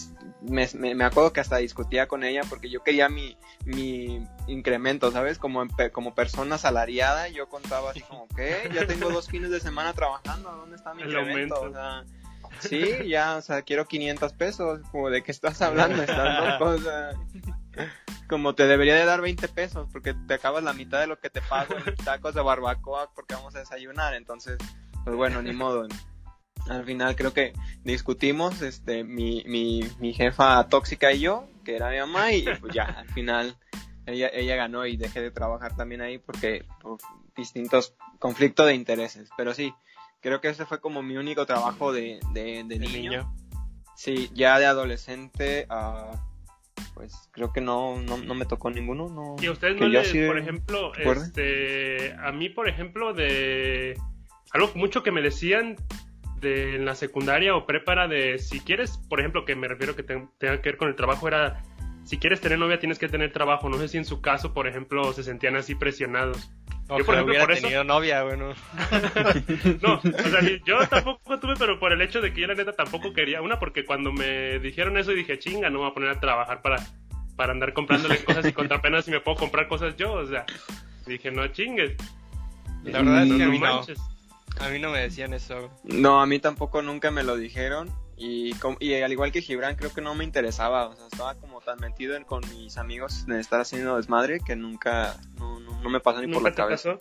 me, 0.42 0.68
me, 0.74 1.04
acuerdo 1.04 1.32
que 1.32 1.40
hasta 1.40 1.56
discutía 1.56 2.06
con 2.06 2.24
ella 2.24 2.42
porque 2.48 2.70
yo 2.70 2.82
quería 2.82 3.08
mi, 3.08 3.36
mi 3.64 4.26
incremento, 4.46 5.10
¿sabes? 5.10 5.38
Como, 5.38 5.66
como 5.92 6.14
persona 6.14 6.58
salariada, 6.58 7.28
yo 7.28 7.48
contaba 7.48 7.90
así 7.90 8.00
como, 8.02 8.28
¿qué? 8.28 8.70
Ya 8.74 8.86
tengo 8.86 9.10
dos 9.10 9.28
fines 9.28 9.50
de 9.50 9.60
semana 9.60 9.92
trabajando, 9.92 10.50
¿dónde 10.50 10.76
está 10.76 10.94
mi 10.94 11.02
incremento? 11.02 11.60
O 11.60 11.72
sea, 11.72 12.04
sí, 12.60 13.08
ya, 13.08 13.36
o 13.36 13.42
sea, 13.42 13.62
quiero 13.62 13.86
500 13.86 14.32
pesos, 14.32 14.80
como 14.90 15.10
de 15.10 15.22
qué 15.22 15.32
estás 15.32 15.60
hablando, 15.62 16.02
estás 16.02 16.60
loco, 16.60 16.76
como 18.28 18.54
te 18.54 18.66
debería 18.66 18.94
de 18.96 19.04
dar 19.04 19.20
20 19.20 19.48
pesos 19.48 19.88
porque 19.92 20.14
te 20.14 20.34
acabas 20.34 20.64
la 20.64 20.72
mitad 20.72 21.00
de 21.00 21.06
lo 21.06 21.18
que 21.18 21.30
te 21.30 21.42
pago 21.42 21.74
en 21.86 21.94
tacos 21.96 22.34
de 22.34 22.42
barbacoa 22.42 23.10
porque 23.14 23.34
vamos 23.34 23.54
a 23.54 23.60
desayunar, 23.60 24.14
entonces, 24.14 24.58
pues 25.04 25.16
bueno, 25.16 25.42
ni 25.42 25.52
modo 25.52 25.86
al 26.68 26.84
final 26.84 27.16
creo 27.16 27.32
que 27.32 27.52
discutimos, 27.82 28.62
este, 28.62 29.04
mi, 29.04 29.44
mi, 29.46 29.82
mi 29.98 30.12
jefa 30.12 30.68
tóxica 30.68 31.12
y 31.12 31.20
yo, 31.20 31.46
que 31.64 31.76
era 31.76 31.90
mi 31.90 31.98
mamá, 31.98 32.32
y 32.32 32.44
pues 32.60 32.74
ya, 32.74 32.84
al 32.84 33.08
final 33.10 33.56
ella, 34.06 34.30
ella 34.32 34.56
ganó 34.56 34.86
y 34.86 34.96
dejé 34.96 35.22
de 35.22 35.30
trabajar 35.30 35.76
también 35.76 36.00
ahí 36.00 36.18
porque 36.18 36.64
por 36.80 36.98
distintos 37.36 37.94
conflictos 38.18 38.66
de 38.66 38.74
intereses. 38.74 39.30
Pero 39.36 39.54
sí, 39.54 39.72
creo 40.20 40.40
que 40.40 40.48
ese 40.48 40.66
fue 40.66 40.80
como 40.80 41.02
mi 41.02 41.16
único 41.16 41.46
trabajo 41.46 41.92
de, 41.92 42.20
de, 42.32 42.64
niño. 42.64 43.34
Sí, 43.96 44.30
ya 44.34 44.58
de 44.58 44.66
adolescente, 44.66 45.66
uh, 45.70 46.16
pues 46.94 47.28
creo 47.32 47.52
que 47.52 47.60
no, 47.60 48.00
no, 48.00 48.18
no, 48.18 48.34
me 48.34 48.44
tocó 48.44 48.70
ninguno. 48.70 49.08
No, 49.08 49.36
y 49.40 49.46
a 49.46 49.52
ustedes 49.52 49.80
no 49.80 49.88
les, 49.88 50.12
por 50.26 50.38
ejemplo, 50.38 50.94
este, 50.94 52.14
a 52.14 52.32
mí, 52.32 52.48
por 52.48 52.68
ejemplo, 52.68 53.14
de 53.14 53.98
algo 54.50 54.70
mucho 54.74 55.02
que 55.02 55.12
me 55.12 55.22
decían 55.22 55.76
de 56.40 56.76
en 56.76 56.84
la 56.84 56.94
secundaria 56.94 57.54
o 57.56 57.66
prepara 57.66 58.08
de 58.08 58.38
si 58.38 58.60
quieres, 58.60 58.98
por 59.08 59.20
ejemplo, 59.20 59.44
que 59.44 59.56
me 59.56 59.68
refiero 59.68 59.96
que 59.96 60.02
tenga 60.02 60.28
que 60.38 60.68
ver 60.68 60.76
con 60.76 60.88
el 60.88 60.96
trabajo, 60.96 61.28
era 61.28 61.62
si 62.04 62.18
quieres 62.18 62.40
tener 62.40 62.58
novia 62.58 62.78
tienes 62.78 62.98
que 62.98 63.08
tener 63.08 63.32
trabajo. 63.32 63.68
No 63.68 63.78
sé 63.78 63.88
si 63.88 63.98
en 63.98 64.04
su 64.04 64.20
caso, 64.20 64.52
por 64.52 64.66
ejemplo, 64.66 65.12
se 65.12 65.22
sentían 65.22 65.56
así 65.56 65.74
presionados. 65.74 66.50
yo, 66.88 67.04
por 67.04 67.14
ejemplo, 67.14 67.34
por 67.40 67.52
eso... 67.52 67.62
tenido 67.62 67.84
novia, 67.84 68.22
bueno. 68.22 68.54
no, 69.82 69.94
o 69.94 70.00
sea, 70.02 70.40
yo 70.66 70.86
tampoco 70.88 71.40
tuve, 71.40 71.54
pero 71.58 71.78
por 71.78 71.92
el 71.92 72.02
hecho 72.02 72.20
de 72.20 72.32
que 72.32 72.42
yo 72.42 72.46
la 72.46 72.54
neta 72.54 72.72
tampoco 72.72 73.12
quería. 73.12 73.40
Una, 73.40 73.58
porque 73.58 73.84
cuando 73.84 74.12
me 74.12 74.58
dijeron 74.58 74.98
eso 74.98 75.12
y 75.12 75.16
dije, 75.16 75.38
chinga, 75.38 75.70
no 75.70 75.78
me 75.78 75.84
voy 75.84 75.90
a 75.90 75.94
poner 75.94 76.10
a 76.10 76.20
trabajar 76.20 76.60
para 76.60 76.76
para 77.36 77.52
andar 77.52 77.72
comprándole 77.72 78.22
cosas 78.24 78.46
y 78.46 78.52
contra 78.52 78.76
apenas 78.76 79.04
si 79.04 79.10
me 79.10 79.20
puedo 79.20 79.36
comprar 79.36 79.66
cosas 79.66 79.96
yo, 79.96 80.12
o 80.12 80.26
sea, 80.26 80.44
dije, 81.06 81.30
no 81.30 81.46
chingues. 81.48 81.96
La 82.84 83.00
verdad 83.00 83.26
es 83.26 83.32
que 83.32 83.42
a 83.42 83.48
mí 83.48 83.58
no. 83.58 83.82
A 84.60 84.68
mí 84.68 84.78
no 84.78 84.90
me 84.90 85.00
decían 85.00 85.34
eso. 85.34 85.70
No, 85.84 86.20
a 86.20 86.26
mí 86.26 86.38
tampoco 86.38 86.82
nunca 86.82 87.10
me 87.10 87.22
lo 87.22 87.36
dijeron. 87.36 87.90
Y, 88.16 88.52
y 88.78 88.94
al 88.94 89.12
igual 89.12 89.32
que 89.32 89.42
Gibran, 89.42 89.74
creo 89.74 89.92
que 89.92 90.00
no 90.00 90.14
me 90.14 90.24
interesaba. 90.24 90.86
O 90.86 90.94
sea, 90.94 91.06
estaba 91.06 91.34
como 91.34 91.60
tan 91.60 91.80
metido 91.80 92.16
con 92.26 92.42
mis 92.50 92.78
amigos 92.78 93.24
en 93.26 93.34
estar 93.34 93.60
haciendo 93.60 93.96
desmadre 93.96 94.40
que 94.40 94.54
nunca, 94.54 95.16
no, 95.38 95.58
no, 95.58 95.90
me 95.90 96.00
pasó 96.00 96.22
ni 96.22 96.32
por 96.32 96.42
la 96.42 96.52
cabeza. 96.52 96.96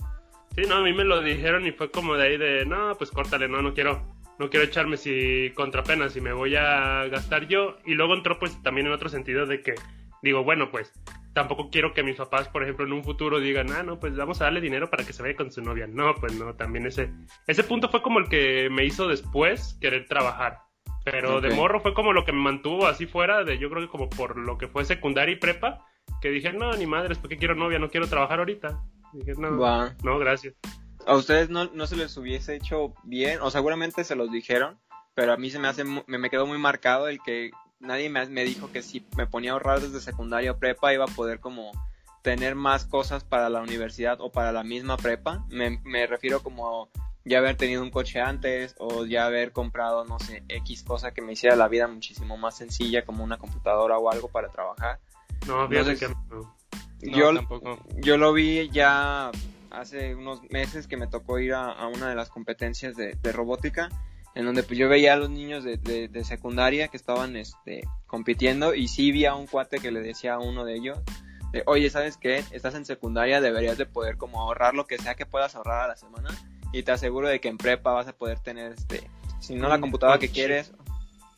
Sí, 0.56 0.64
no, 0.68 0.76
a 0.76 0.82
mí 0.82 0.94
me 0.94 1.04
lo 1.04 1.22
dijeron 1.22 1.66
y 1.66 1.72
fue 1.72 1.92
como 1.92 2.16
de 2.16 2.28
ahí 2.28 2.38
de, 2.38 2.66
no, 2.66 2.96
pues 2.98 3.12
córtale, 3.12 3.48
no, 3.48 3.62
no 3.62 3.74
quiero, 3.74 4.04
no 4.40 4.50
quiero 4.50 4.66
echarme 4.66 4.98
si 4.98 5.52
contra 5.56 5.84
penas 5.84 6.16
y 6.16 6.22
me 6.22 6.34
voy 6.34 6.56
a 6.56 7.06
gastar 7.06 7.48
yo. 7.48 7.78
Y 7.86 7.94
luego 7.94 8.16
entró 8.16 8.40
pues 8.40 8.62
también 8.64 8.88
en 8.88 8.94
otro 8.94 9.10
sentido 9.10 9.46
de 9.46 9.62
que, 9.62 9.76
digo, 10.24 10.44
bueno, 10.44 10.72
pues 10.72 10.92
tampoco 11.34 11.70
quiero 11.70 11.94
que 11.94 12.04
mis 12.04 12.16
papás, 12.16 12.48
por 12.48 12.64
ejemplo, 12.64 12.86
en 12.86 12.94
un 12.94 13.04
futuro 13.04 13.40
digan, 13.40 13.72
ah, 13.72 13.84
no, 13.84 14.00
pues 14.00 14.16
vamos 14.16 14.40
a 14.42 14.46
darle 14.46 14.62
dinero 14.62 14.90
para 14.90 15.04
que 15.04 15.14
se 15.14 15.22
vaya 15.22 15.36
con 15.36 15.52
su 15.52 15.62
novia. 15.62 15.88
No, 15.88 16.16
pues 16.16 16.34
no, 16.36 16.56
también 16.56 16.86
ese, 16.86 17.12
ese 17.48 17.64
punto 17.64 17.90
fue 17.90 18.02
como 18.02 18.20
el 18.20 18.30
que 18.30 18.70
me 18.72 18.86
hizo 18.86 19.08
después 19.08 19.78
querer 19.82 20.08
trabajar. 20.08 20.60
Pero 21.04 21.42
de 21.42 21.54
morro 21.54 21.82
fue 21.82 21.94
como 21.94 22.14
lo 22.14 22.24
que 22.24 22.32
me 22.32 22.40
mantuvo 22.40 22.88
así 22.88 23.06
fuera, 23.08 23.44
de 23.44 23.58
yo 23.58 23.70
creo 23.70 23.82
que 23.82 23.90
como 23.90 24.10
por 24.10 24.38
lo 24.38 24.58
que 24.58 24.70
fue 24.70 24.86
secundaria 24.86 25.34
y 25.34 25.40
prepa, 25.40 25.86
que 26.22 26.30
dije, 26.30 26.54
no, 26.54 26.74
ni 26.74 26.86
madres, 26.86 27.18
¿por 27.18 27.30
qué 27.30 27.38
quiero 27.38 27.56
novia? 27.56 27.80
No 27.80 27.90
quiero 27.90 28.08
trabajar 28.08 28.40
ahorita. 28.40 28.82
dije, 29.12 29.34
no, 29.38 29.52
no, 30.04 30.20
gracias. 30.20 30.56
¿A 31.06 31.16
ustedes 31.16 31.50
no, 31.50 31.66
no 31.74 31.88
se 31.88 31.98
les 31.98 32.16
hubiese 32.16 32.56
hecho 32.56 32.94
bien? 33.04 33.40
O 33.42 33.52
seguramente 33.52 34.06
se 34.06 34.16
los 34.16 34.32
dijeron, 34.32 34.80
pero 35.14 35.34
a 35.34 35.38
mí 35.38 35.50
se 35.50 35.60
me 35.60 35.68
hace, 35.68 35.84
me, 35.84 36.04
me 36.08 36.30
quedó 36.30 36.46
muy 36.46 36.58
marcado 36.58 37.10
el 37.10 37.20
que 37.22 37.52
nadie 37.84 38.10
me, 38.10 38.26
me, 38.28 38.44
dijo 38.44 38.72
que 38.72 38.82
si 38.82 39.06
me 39.16 39.28
ponía 39.28 39.52
a 39.52 39.54
ahorrar 39.54 39.82
desde 39.82 40.02
secundaria 40.02 40.52
o 40.52 40.58
prepa 40.58 40.94
iba 40.94 41.06
a 41.06 41.08
poder 41.08 41.40
como 41.40 41.72
tener 42.22 42.56
más 42.56 42.86
cosas 42.86 43.24
para 43.24 43.50
la 43.50 43.62
universidad 43.62 44.20
o 44.22 44.32
para 44.32 44.52
la 44.52 44.64
misma 44.64 44.98
prepa. 44.98 45.46
Me, 45.50 45.80
me 45.84 46.08
refiero 46.08 46.42
como 46.42 46.90
ya 47.26 47.38
haber 47.38 47.56
tenido 47.56 47.84
un 47.84 47.92
coche 47.92 48.20
antes 48.20 48.76
o 48.80 49.06
ya 49.06 49.26
haber 49.26 49.52
comprado, 49.52 50.06
no 50.06 50.20
sé, 50.20 50.44
X 50.48 50.84
cosa 50.84 51.14
que 51.14 51.22
me 51.22 51.34
hiciera 51.34 51.56
la 51.56 51.68
vida 51.68 51.88
muchísimo 51.88 52.38
más 52.38 52.58
sencilla 52.58 53.06
como 53.06 53.24
una 53.24 53.38
computadora 53.38 53.98
o 53.98 54.10
algo 54.12 54.28
para 54.30 54.50
trabajar. 54.50 55.00
No, 55.48 55.68
fíjate 55.68 55.98
que 55.98 56.08
Yo, 57.02 57.32
yo 57.98 58.18
lo 58.18 58.34
vi 58.34 58.70
ya 58.70 59.32
hace 59.74 60.16
unos 60.16 60.42
meses 60.50 60.88
que 60.88 60.98
me 60.98 61.08
tocó 61.08 61.40
ir 61.40 61.54
a, 61.54 61.88
una 61.88 62.10
de 62.10 62.16
las 62.16 62.30
competencias 62.30 62.96
de, 62.96 63.18
robótica 63.32 63.90
en 64.36 64.46
donde 64.46 64.64
pues 64.64 64.80
yo 64.80 64.90
veía 64.90 65.14
a 65.14 65.18
los 65.18 65.30
niños 65.30 65.64
de, 65.64 65.78
de, 65.78 66.24
secundaria 66.24 66.88
que 66.88 66.98
estaban 66.98 67.36
este, 67.36 67.88
compitiendo 68.08 68.74
y 68.74 68.88
sí 68.88 69.12
vi 69.12 69.26
a 69.26 69.36
un 69.36 69.48
cuate 69.48 69.80
que 69.80 69.92
le 69.92 70.02
decía 70.02 70.36
a 70.36 70.40
uno 70.40 70.66
de 70.66 70.76
ellos, 70.76 71.00
oye, 71.66 71.90
¿sabes 71.90 72.18
qué? 72.18 72.44
Estás 72.52 72.74
en 72.76 72.86
secundaria, 72.86 73.42
deberías 73.42 73.78
de 73.78 73.86
poder 73.86 74.18
como 74.18 74.42
ahorrar 74.42 74.74
lo 74.74 74.88
que 74.88 74.98
sea 74.98 75.16
que 75.16 75.26
puedas 75.26 75.56
ahorrar 75.56 75.84
a 75.84 75.88
la 75.88 75.96
semana 75.96 76.30
y 76.72 76.84
te 76.84 76.92
aseguro 76.92 77.28
de 77.28 77.40
que 77.40 77.50
en 77.50 77.58
prepa 77.58 77.92
vas 77.92 78.08
a 78.08 78.14
poder 78.14 78.40
tener, 78.40 78.72
este, 78.72 79.08
si 79.40 79.56
no 79.56 79.70
la 79.70 79.80
computadora 79.80 80.18
que 80.18 80.30
quieres, 80.30 80.74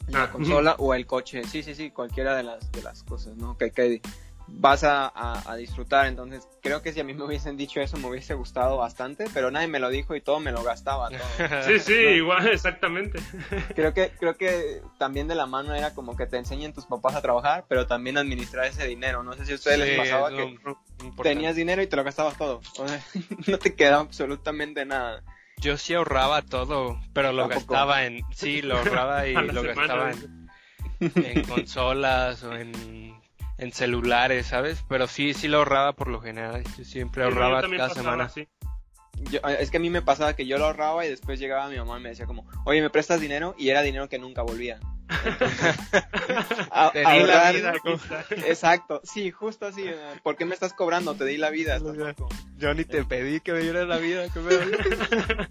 la 0.07 0.23
ah. 0.23 0.31
consola 0.31 0.75
o 0.77 0.93
el 0.93 1.05
coche, 1.05 1.43
sí, 1.43 1.63
sí, 1.63 1.75
sí, 1.75 1.91
cualquiera 1.91 2.35
de 2.35 2.43
las, 2.43 2.71
de 2.71 2.81
las 2.81 3.03
cosas, 3.03 3.35
¿no? 3.35 3.57
Que, 3.57 3.71
que 3.71 4.01
vas 4.47 4.83
a, 4.83 5.11
a, 5.49 5.55
disfrutar. 5.55 6.07
Entonces, 6.07 6.47
creo 6.61 6.81
que 6.81 6.93
si 6.93 6.99
a 6.99 7.03
mí 7.03 7.13
me 7.13 7.23
hubiesen 7.23 7.57
dicho 7.57 7.79
eso, 7.81 7.97
me 7.97 8.07
hubiese 8.07 8.33
gustado 8.33 8.77
bastante, 8.77 9.25
pero 9.33 9.51
nadie 9.51 9.67
me 9.67 9.79
lo 9.79 9.89
dijo 9.89 10.15
y 10.15 10.21
todo 10.21 10.39
me 10.39 10.51
lo 10.51 10.63
gastaba. 10.63 11.09
Sí, 11.65 11.79
sí, 11.79 11.93
igual, 11.93 12.47
exactamente. 12.47 13.19
Creo 13.75 13.93
que, 13.93 14.11
creo 14.19 14.35
que 14.35 14.81
también 14.97 15.27
de 15.27 15.35
la 15.35 15.45
mano 15.45 15.73
era 15.73 15.93
como 15.93 16.15
que 16.15 16.25
te 16.25 16.37
enseñen 16.37 16.73
tus 16.73 16.85
papás 16.85 17.15
a 17.15 17.21
trabajar, 17.21 17.65
pero 17.67 17.87
también 17.87 18.17
administrar 18.17 18.65
ese 18.65 18.85
dinero. 18.87 19.23
No 19.23 19.33
sé 19.33 19.45
si 19.45 19.51
a 19.53 19.55
ustedes 19.55 19.79
les 19.79 19.97
pasaba 19.97 20.29
que 20.29 20.57
tenías 21.23 21.55
dinero 21.55 21.81
y 21.81 21.87
te 21.87 21.95
lo 21.95 22.03
gastabas 22.03 22.37
todo. 22.37 22.61
no 23.47 23.57
te 23.57 23.75
quedaba 23.75 24.01
absolutamente 24.01 24.85
nada. 24.85 25.23
Yo 25.57 25.77
sí 25.77 25.93
ahorraba 25.93 26.41
todo, 26.41 26.99
pero 27.13 27.31
lo 27.31 27.47
gastaba 27.47 28.05
en... 28.05 28.21
Sí, 28.31 28.61
lo 28.61 28.77
ahorraba 28.77 29.27
y 29.27 29.33
lo 29.33 29.63
gastaba 29.63 30.11
en, 30.11 30.49
en 30.99 31.43
consolas 31.43 32.43
o 32.43 32.53
en 32.55 33.15
en 33.57 33.71
celulares, 33.71 34.47
¿sabes? 34.47 34.83
Pero 34.89 35.07
sí, 35.07 35.33
sí 35.33 35.47
lo 35.47 35.59
ahorraba 35.59 35.93
por 35.93 36.07
lo 36.07 36.21
general. 36.21 36.63
Yo 36.77 36.83
siempre 36.83 37.24
ahorraba 37.24 37.62
cada 37.62 37.89
semana. 37.89 38.29
Sí. 38.29 38.47
es 39.59 39.71
que 39.71 39.77
a 39.77 39.79
mí 39.79 39.89
me 39.89 40.01
pasaba 40.01 40.35
que 40.35 40.45
yo 40.45 40.57
lo 40.57 40.65
ahorraba 40.65 41.05
y 41.05 41.09
después 41.09 41.39
llegaba 41.39 41.69
mi 41.69 41.77
mamá 41.77 42.00
y 42.00 42.03
me 42.03 42.09
decía 42.09 42.25
como, 42.25 42.45
oye, 42.65 42.81
¿me 42.81 42.89
prestas 42.89 43.21
dinero? 43.21 43.55
Y 43.57 43.69
era 43.69 43.81
dinero 43.81 44.09
que 44.09 44.19
nunca 44.19 44.41
volvía. 44.41 44.79
te 46.93 47.00
di 47.00 47.24
la 47.24 47.51
vida. 47.51 47.74
Exacto, 48.47 49.01
sí, 49.03 49.31
justo 49.31 49.67
así. 49.67 49.85
¿Por 50.24 50.35
qué 50.35 50.45
me 50.45 50.53
estás 50.53 50.74
cobrando? 50.74 51.15
Te 51.15 51.25
di 51.25 51.38
la 51.38 51.50
vida. 51.50 51.79
Yo 52.57 52.74
ni 52.74 52.85
te 52.85 53.03
pedí 53.05 53.39
que 53.39 53.53
me 53.53 53.59
dieras 53.59 53.88
la 53.88 53.97
vida. 53.97 54.27
Que 54.33 54.39
me... 54.39 54.51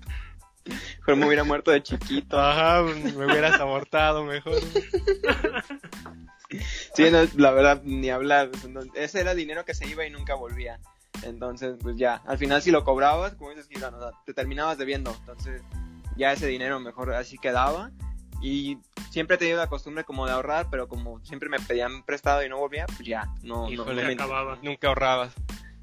Mejor 0.98 1.16
me 1.16 1.26
hubiera 1.26 1.44
muerto 1.44 1.70
de 1.70 1.82
chiquito. 1.82 2.40
Ajá, 2.40 2.82
me 2.82 3.26
hubieras 3.26 3.60
abortado 3.60 4.24
mejor. 4.24 4.60
Sí, 6.94 7.10
la 7.10 7.50
verdad, 7.50 7.82
ni 7.84 8.10
hablar. 8.10 8.50
Ese 8.94 9.20
era 9.20 9.34
dinero 9.34 9.64
que 9.64 9.74
se 9.74 9.86
iba 9.86 10.06
y 10.06 10.10
nunca 10.10 10.34
volvía. 10.34 10.80
Entonces, 11.22 11.76
pues 11.80 11.96
ya, 11.96 12.16
al 12.26 12.38
final 12.38 12.60
si 12.62 12.70
lo 12.70 12.84
cobrabas, 12.84 13.34
como 13.34 13.50
dices, 13.50 13.68
te 14.26 14.34
terminabas 14.34 14.78
debiendo. 14.78 15.14
Entonces, 15.20 15.62
ya 16.16 16.32
ese 16.32 16.46
dinero 16.46 16.80
mejor 16.80 17.12
así 17.14 17.38
quedaba. 17.38 17.90
Y 18.42 18.78
siempre 19.10 19.36
he 19.36 19.38
tenido 19.38 19.58
la 19.58 19.68
costumbre 19.68 20.04
como 20.04 20.26
de 20.26 20.32
ahorrar, 20.32 20.68
pero 20.70 20.88
como 20.88 21.24
siempre 21.24 21.48
me 21.48 21.58
pedían 21.60 22.02
prestado 22.02 22.44
y 22.44 22.48
no 22.48 22.58
volvía, 22.58 22.84
pues 22.86 23.08
ya, 23.08 23.32
no, 23.42 23.70
no, 23.70 23.84
Nunca 24.62 24.88
ahorrabas. 24.88 25.32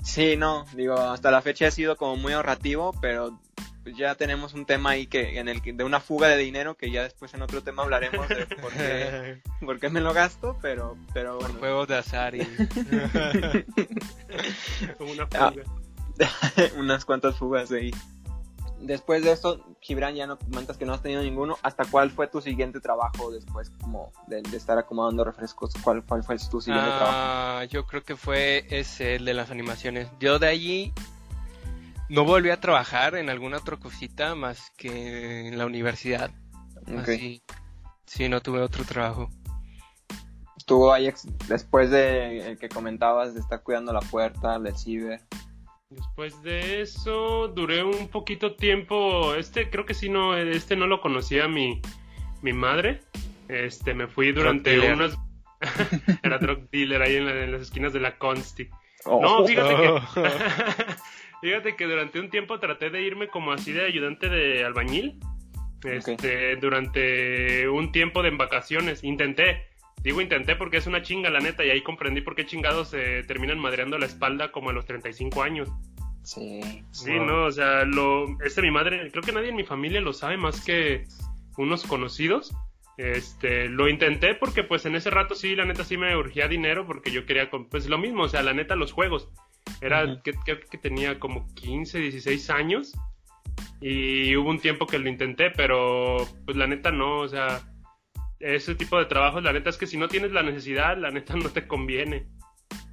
Sí, 0.04 0.36
no, 0.36 0.66
digo, 0.74 0.96
hasta 0.96 1.32
la 1.32 1.42
fecha 1.42 1.68
he 1.68 1.72
sido 1.72 1.96
como 1.96 2.18
muy 2.18 2.34
ahorrativo, 2.34 2.94
pero 3.02 3.40
ya 3.86 4.16
tenemos 4.16 4.54
un 4.54 4.66
tema 4.66 4.92
ahí 4.92 5.08
que 5.08 5.40
en 5.40 5.48
el 5.48 5.62
que, 5.62 5.74
de 5.74 5.84
una 5.84 6.00
fuga 6.00 6.28
de 6.28 6.38
dinero 6.38 6.76
que 6.76 6.92
ya 6.92 7.04
después 7.04 7.34
en 7.34 7.42
otro 7.42 7.62
tema 7.64 7.84
hablaremos 7.84 8.28
de 8.30 8.46
por 8.46 8.72
qué, 8.74 9.42
por 9.66 9.80
qué 9.80 9.90
me 9.90 10.02
lo 10.02 10.14
gasto, 10.14 10.58
pero 10.62 10.98
pero 11.14 11.40
por 11.40 11.60
juegos 11.60 11.88
de 11.88 11.98
azar 11.98 12.36
y 12.36 12.42
una 15.00 15.28
fuga. 15.28 15.54
unas 16.78 17.06
cuantas 17.06 17.38
fugas 17.38 17.72
ahí. 17.72 17.92
Después 18.80 19.24
de 19.24 19.32
esto, 19.32 19.64
Gibran, 19.80 20.16
ya 20.16 20.26
no 20.26 20.40
comentas 20.40 20.76
que 20.76 20.86
no 20.86 20.94
has 20.94 21.04
tenido 21.04 21.22
ninguno. 21.22 21.58
¿Hasta 21.62 21.86
cuál 21.86 22.10
fue 22.10 22.28
tu 22.28 22.42
siguiente 22.42 22.80
trabajo 22.80 23.32
después 23.32 23.70
como 23.80 24.12
de, 24.26 24.42
estar 24.56 24.76
acomodando 24.80 25.24
refrescos? 25.24 25.74
¿Cuál, 25.84 26.04
fue 26.04 26.38
tu 26.50 26.62
siguiente 26.62 26.90
ah, 26.92 26.98
trabajo? 26.98 27.64
Yo 27.66 27.86
creo 27.86 28.04
que 28.04 28.16
fue 28.16 28.66
ese, 28.72 29.16
el 29.16 29.26
de 29.26 29.36
las 29.36 29.52
animaciones. 29.52 30.08
Yo 30.20 30.40
de 30.40 30.48
allí 30.48 30.94
no 32.12 32.26
volví 32.26 32.50
a 32.50 32.60
trabajar 32.60 33.16
en 33.16 33.30
alguna 33.30 33.58
otra 33.58 33.78
cosita 33.78 34.36
más 34.36 34.72
que 34.76 35.48
en 35.48 35.58
la 35.58 35.66
universidad. 35.66 36.30
Así, 36.98 37.42
sí, 38.06 38.28
no 38.28 38.42
tuve 38.42 38.60
otro 38.60 38.84
trabajo. 38.84 39.30
¿Tú, 40.66 40.92
Ajax, 40.92 41.26
después 41.48 41.90
de 41.90 42.50
el 42.50 42.60
que 42.60 42.68
comentabas 42.68 43.34
de 43.34 43.40
estar 43.40 43.64
cuidando 43.64 43.94
la 43.94 44.02
puerta 44.02 44.60
del 44.60 44.78
ciber? 44.78 45.22
Después 45.90 46.42
de 46.44 46.82
eso, 46.82 47.48
duré 47.48 47.82
un 47.82 48.10
poquito 48.10 48.56
tiempo. 48.56 49.34
Este, 49.36 49.70
creo 49.70 49.86
que 49.86 49.94
sí, 49.94 50.10
no, 50.10 50.36
este 50.36 50.76
no 50.76 50.88
lo 50.88 51.00
conocía 51.00 51.48
mi, 51.48 51.82
mi 52.42 52.52
madre. 52.52 53.04
Este, 53.48 53.94
me 53.94 54.08
fui 54.08 54.34
durante 54.34 54.92
unos. 54.92 55.18
Era 56.24 56.40
drug 56.40 56.70
dealer 56.72 57.02
ahí 57.04 57.16
en, 57.16 57.52
las 57.54 57.62
esquinas 57.62 57.94
de 57.94 58.02
la 58.02 58.18
Consti. 58.18 58.70
Oh. 59.06 59.22
No, 59.22 59.46
fíjate 59.46 59.76
que. 59.76 60.02
Fíjate 61.42 61.76
que 61.76 61.86
durante 61.86 62.20
un 62.20 62.30
tiempo 62.30 62.60
traté 62.60 62.90
de 62.90 63.02
irme 63.02 63.28
como 63.28 63.52
así 63.52 63.72
de 63.72 63.86
ayudante 63.86 64.30
de 64.30 64.64
albañil. 64.64 65.20
Este, 65.84 66.56
durante 66.58 67.68
un 67.68 67.92
tiempo 67.92 68.22
de 68.22 68.30
vacaciones. 68.32 69.04
Intenté. 69.04 69.66
Digo 70.04 70.22
intenté 70.22 70.56
porque 70.56 70.78
es 70.78 70.88
una 70.88 71.02
chinga, 71.02 71.30
la 71.30 71.40
neta, 71.40 71.64
y 71.64 71.70
ahí 71.70 71.82
comprendí 71.82 72.22
por 72.22 72.36
qué 72.36 72.46
chingados 72.46 72.90
se 72.90 73.24
terminan 73.24 73.60
madreando 73.60 73.98
la 74.00 74.08
espalda 74.08 74.52
como 74.52 74.70
a 74.72 74.74
los 74.74 74.86
35 74.86 75.44
años. 75.44 75.70
Sí. 76.24 76.62
Sí, 76.92 77.14
no, 77.20 77.46
o 77.46 77.52
sea, 77.52 77.84
lo, 77.86 78.26
este 78.44 78.62
mi 78.62 78.72
madre, 78.72 79.10
creo 79.12 79.24
que 79.24 79.32
nadie 79.32 79.50
en 79.50 79.56
mi 79.56 79.64
familia 79.64 80.02
lo 80.02 80.14
sabe 80.14 80.38
más 80.38 80.64
que 80.64 81.06
unos 81.58 81.84
conocidos. 81.84 82.52
Este, 82.98 83.68
lo 83.70 83.90
intenté 83.90 84.36
porque 84.36 84.64
pues 84.64 84.86
en 84.86 84.96
ese 84.96 85.10
rato 85.10 85.34
sí, 85.34 85.56
la 85.56 85.66
neta 85.66 85.84
sí 85.84 85.98
me 85.98 86.16
urgía 86.16 86.48
dinero 86.48 86.86
porque 86.86 87.12
yo 87.12 87.26
quería, 87.26 87.50
pues 87.50 87.88
lo 87.88 87.98
mismo, 87.98 88.24
o 88.24 88.30
sea, 88.30 88.44
la 88.44 88.54
neta 88.54 88.76
los 88.76 88.92
juegos. 88.92 89.30
Era, 89.82 90.22
que, 90.22 90.34
que, 90.46 90.78
tenía 90.78 91.20
como 91.20 91.48
15, 91.56 92.00
16 92.00 92.50
años. 92.50 92.94
Y 93.80 94.36
hubo 94.36 94.50
un 94.50 94.60
tiempo 94.60 94.86
que 94.86 95.00
lo 95.00 95.10
intenté, 95.10 95.50
pero 95.52 96.18
pues 96.46 96.56
la 96.56 96.68
neta 96.68 96.92
no, 96.92 97.20
o 97.20 97.28
sea, 97.28 97.62
ese 98.40 98.76
tipo 98.76 98.98
de 98.98 99.06
trabajos, 99.06 99.44
la 99.44 99.54
neta 99.54 99.70
es 99.70 99.78
que 99.78 99.88
si 99.88 99.98
no 99.98 100.08
tienes 100.08 100.32
la 100.32 100.44
necesidad, 100.44 100.98
la 100.98 101.10
neta 101.10 101.36
no 101.36 101.50
te 101.50 101.68
conviene. 101.68 102.28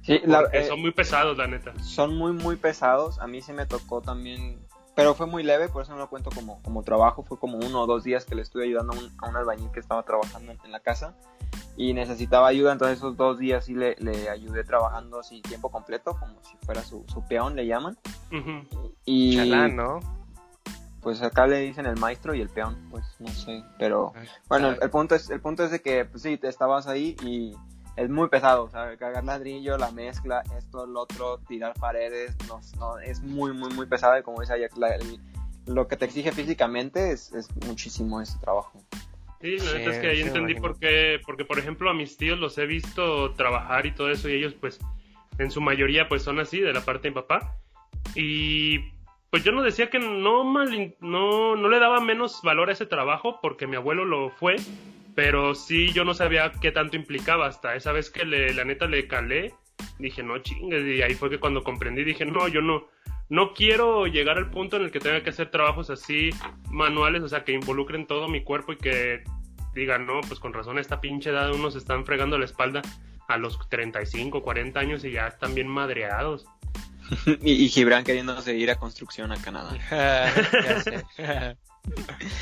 Sí, 0.01 0.19
eh, 0.53 0.63
son 0.67 0.81
muy 0.81 0.91
pesados, 0.91 1.37
la 1.37 1.47
neta. 1.47 1.77
Son 1.79 2.15
muy, 2.15 2.31
muy 2.31 2.55
pesados. 2.55 3.19
A 3.19 3.27
mí 3.27 3.41
se 3.41 3.53
me 3.53 3.67
tocó 3.67 4.01
también, 4.01 4.59
pero 4.95 5.13
fue 5.13 5.27
muy 5.27 5.43
leve, 5.43 5.69
por 5.69 5.83
eso 5.83 5.91
no 5.91 5.99
lo 5.99 6.09
cuento 6.09 6.31
como, 6.31 6.61
como 6.63 6.83
trabajo. 6.83 7.23
Fue 7.23 7.37
como 7.37 7.57
uno 7.57 7.81
o 7.81 7.85
dos 7.85 8.03
días 8.03 8.25
que 8.25 8.33
le 8.33 8.41
estuve 8.41 8.65
ayudando 8.65 8.93
a 8.93 8.97
un, 8.97 9.11
a 9.19 9.29
un 9.29 9.35
albañil 9.35 9.69
que 9.71 9.79
estaba 9.79 10.03
trabajando 10.03 10.53
en 10.63 10.71
la 10.71 10.79
casa 10.79 11.15
y 11.81 11.93
necesitaba 11.93 12.47
ayuda, 12.49 12.73
entonces 12.73 12.97
esos 12.97 13.15
dos 13.15 13.39
días 13.39 13.63
sí 13.63 13.73
le, 13.73 13.95
le 13.99 14.29
ayudé 14.29 14.65
trabajando 14.65 15.19
así 15.19 15.41
tiempo 15.41 15.71
completo, 15.71 16.17
como 16.19 16.35
si 16.43 16.57
fuera 16.65 16.83
su, 16.83 17.05
su 17.07 17.25
peón, 17.25 17.55
le 17.55 17.65
llaman. 17.65 17.97
Y 19.05 19.35
Chalán, 19.37 19.75
¿no? 19.77 19.99
pues 21.01 21.21
acá 21.21 21.47
le 21.47 21.59
dicen 21.59 21.85
el 21.85 21.95
maestro 21.97 22.35
y 22.35 22.41
el 22.41 22.49
peón, 22.49 22.75
pues 22.91 23.05
no 23.19 23.29
sé, 23.29 23.63
pero 23.77 24.11
Ay, 24.13 24.27
bueno, 24.49 24.67
ay. 24.67 24.73
el, 24.75 24.83
el 24.83 24.89
punto 24.89 25.15
es 25.15 25.29
el 25.29 25.39
punto 25.39 25.63
es 25.63 25.71
de 25.71 25.81
que 25.81 26.03
pues 26.03 26.21
sí, 26.23 26.37
te 26.37 26.49
estabas 26.49 26.87
ahí 26.87 27.15
y 27.23 27.53
es 27.95 28.09
muy 28.09 28.27
pesado, 28.27 28.65
o 28.65 28.69
sea, 28.69 28.97
cargar 28.97 29.23
ladrillo, 29.23 29.77
la 29.77 29.91
mezcla, 29.91 30.43
esto, 30.57 30.85
lo 30.85 31.01
otro, 31.03 31.37
tirar 31.47 31.73
paredes, 31.79 32.35
no, 32.49 32.59
no, 32.77 32.97
es 32.99 33.21
muy, 33.21 33.53
muy, 33.53 33.73
muy 33.73 33.85
pesado 33.85 34.17
y 34.19 34.23
como 34.23 34.41
dice 34.41 34.53
Ajax, 34.53 34.77
la- 34.77 34.95
el- 34.95 35.21
lo 35.65 35.87
que 35.87 35.95
te 35.95 36.03
exige 36.05 36.31
físicamente 36.33 37.11
es, 37.11 37.31
es 37.33 37.47
muchísimo 37.67 38.19
ese 38.21 38.37
trabajo. 38.39 38.81
Sí, 39.41 39.57
la 39.57 39.73
neta 39.73 39.91
es 39.91 39.97
que 39.99 40.07
ahí 40.07 40.21
entendí 40.21 40.55
por 40.55 40.77
qué, 40.79 41.19
porque 41.25 41.45
por 41.45 41.59
ejemplo 41.59 41.89
a 41.89 41.93
mis 41.93 42.17
tíos 42.17 42.39
los 42.39 42.57
he 42.57 42.65
visto 42.65 43.31
trabajar 43.31 43.85
y 43.85 43.91
todo 43.91 44.11
eso 44.11 44.27
y 44.27 44.33
ellos 44.33 44.53
pues 44.53 44.79
en 45.37 45.49
su 45.49 45.61
mayoría 45.61 46.09
pues 46.09 46.23
son 46.23 46.39
así 46.39 46.59
de 46.59 46.73
la 46.73 46.81
parte 46.81 47.03
de 47.03 47.11
mi 47.11 47.15
papá. 47.15 47.55
Y 48.15 48.79
pues 49.29 49.43
yo 49.43 49.51
no 49.51 49.63
decía 49.63 49.89
que 49.89 49.99
no 49.99 50.43
mal, 50.43 50.95
no, 50.99 51.55
no 51.55 51.69
le 51.69 51.79
daba 51.79 52.01
menos 52.01 52.41
valor 52.43 52.69
a 52.69 52.73
ese 52.73 52.85
trabajo 52.85 53.39
porque 53.41 53.65
mi 53.65 53.77
abuelo 53.77 54.03
lo 54.03 54.29
fue, 54.29 54.57
pero 55.15 55.55
sí 55.55 55.93
yo 55.93 56.03
no 56.03 56.13
sabía 56.13 56.51
qué 56.61 56.71
tanto 56.71 56.97
implicaba. 56.97 57.47
Hasta 57.47 57.75
esa 57.75 57.93
vez 57.93 58.09
que 58.09 58.25
le, 58.25 58.53
la 58.53 58.65
neta 58.65 58.87
le 58.87 59.07
calé, 59.07 59.53
dije 59.99 60.21
no 60.21 60.39
chingues 60.39 60.85
y 60.85 61.01
ahí 61.01 61.13
fue 61.13 61.29
que 61.29 61.39
cuando 61.39 61.63
comprendí 61.63 62.03
dije 62.03 62.25
no, 62.25 62.49
yo 62.49 62.61
no, 62.61 62.87
no 63.29 63.53
quiero 63.53 64.07
llegar 64.07 64.37
al 64.37 64.49
punto 64.49 64.75
en 64.77 64.83
el 64.83 64.91
que 64.91 64.99
tenga 64.99 65.23
que 65.23 65.29
hacer 65.29 65.51
trabajos 65.51 65.89
así 65.89 66.31
manuales, 66.69 67.21
o 67.21 67.29
sea, 67.29 67.43
que 67.43 67.53
involucren 67.53 68.07
todo 68.07 68.27
mi 68.27 68.43
cuerpo 68.43 68.73
y 68.73 68.77
que 68.77 69.23
digan, 69.75 70.05
no, 70.05 70.21
pues 70.21 70.39
con 70.39 70.53
razón 70.53 70.77
a 70.77 70.81
esta 70.81 70.99
pinche 70.99 71.29
edad 71.29 71.53
unos 71.53 71.75
están 71.75 72.05
fregando 72.05 72.37
la 72.37 72.45
espalda 72.45 72.81
a 73.27 73.37
los 73.37 73.59
35, 73.69 74.41
40 74.41 74.79
años 74.79 75.05
y 75.05 75.11
ya 75.11 75.27
están 75.27 75.53
bien 75.53 75.67
madreados. 75.67 76.45
y, 77.41 77.65
y 77.65 77.69
Gibran 77.69 78.03
queriéndose 78.03 78.55
ir 78.55 78.71
a 78.71 78.75
construcción 78.75 79.31
a 79.31 79.37
Canadá. 79.37 79.77
ya 79.89 80.81
sé. 80.81 81.05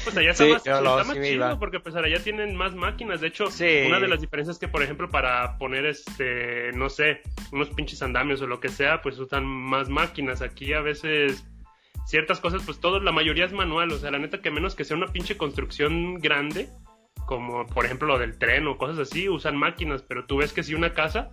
Pues 0.03 0.17
allá 0.17 0.31
está 0.31 0.43
Sí, 0.43 0.51
más, 0.51 1.07
está 1.07 1.21
chido 1.21 1.59
porque 1.59 1.79
pues 1.79 1.95
allá 1.95 2.21
tienen 2.23 2.55
más 2.55 2.75
máquinas. 2.75 3.21
De 3.21 3.27
hecho, 3.27 3.49
Sí. 3.51 3.83
una 3.87 3.99
de 3.99 4.07
las 4.07 4.21
diferencias 4.21 4.55
es 4.57 4.59
que, 4.59 4.67
por 4.67 4.83
ejemplo, 4.83 5.09
para 5.09 5.57
poner 5.57 5.85
este, 5.85 6.71
no 6.73 6.89
sé, 6.89 7.21
unos 7.51 7.69
pinches 7.69 8.01
andamios 8.01 8.41
o 8.41 8.47
lo 8.47 8.59
que 8.59 8.69
sea, 8.69 9.01
pues 9.01 9.17
usan 9.19 9.45
más 9.45 9.89
máquinas. 9.89 10.41
Aquí 10.41 10.73
a 10.73 10.81
veces 10.81 11.45
ciertas 12.05 12.39
cosas, 12.39 12.63
pues 12.65 12.79
todo, 12.79 12.99
la 12.99 13.11
mayoría 13.11 13.45
es 13.45 13.53
manual. 13.53 13.91
O 13.91 13.97
sea, 13.97 14.11
la 14.11 14.19
neta 14.19 14.41
que 14.41 14.51
menos 14.51 14.75
que 14.75 14.83
sea 14.85 14.97
una 14.97 15.07
pinche 15.07 15.37
construcción 15.37 16.15
grande, 16.15 16.69
como 17.25 17.65
por 17.67 17.85
ejemplo 17.85 18.07
lo 18.07 18.17
del 18.19 18.37
tren 18.37 18.67
o 18.67 18.77
cosas 18.77 18.99
así, 18.99 19.29
usan 19.29 19.55
máquinas. 19.57 20.01
Pero 20.01 20.25
tú 20.25 20.37
ves 20.37 20.53
que 20.53 20.63
si 20.63 20.73
una 20.73 20.93
casa, 20.93 21.31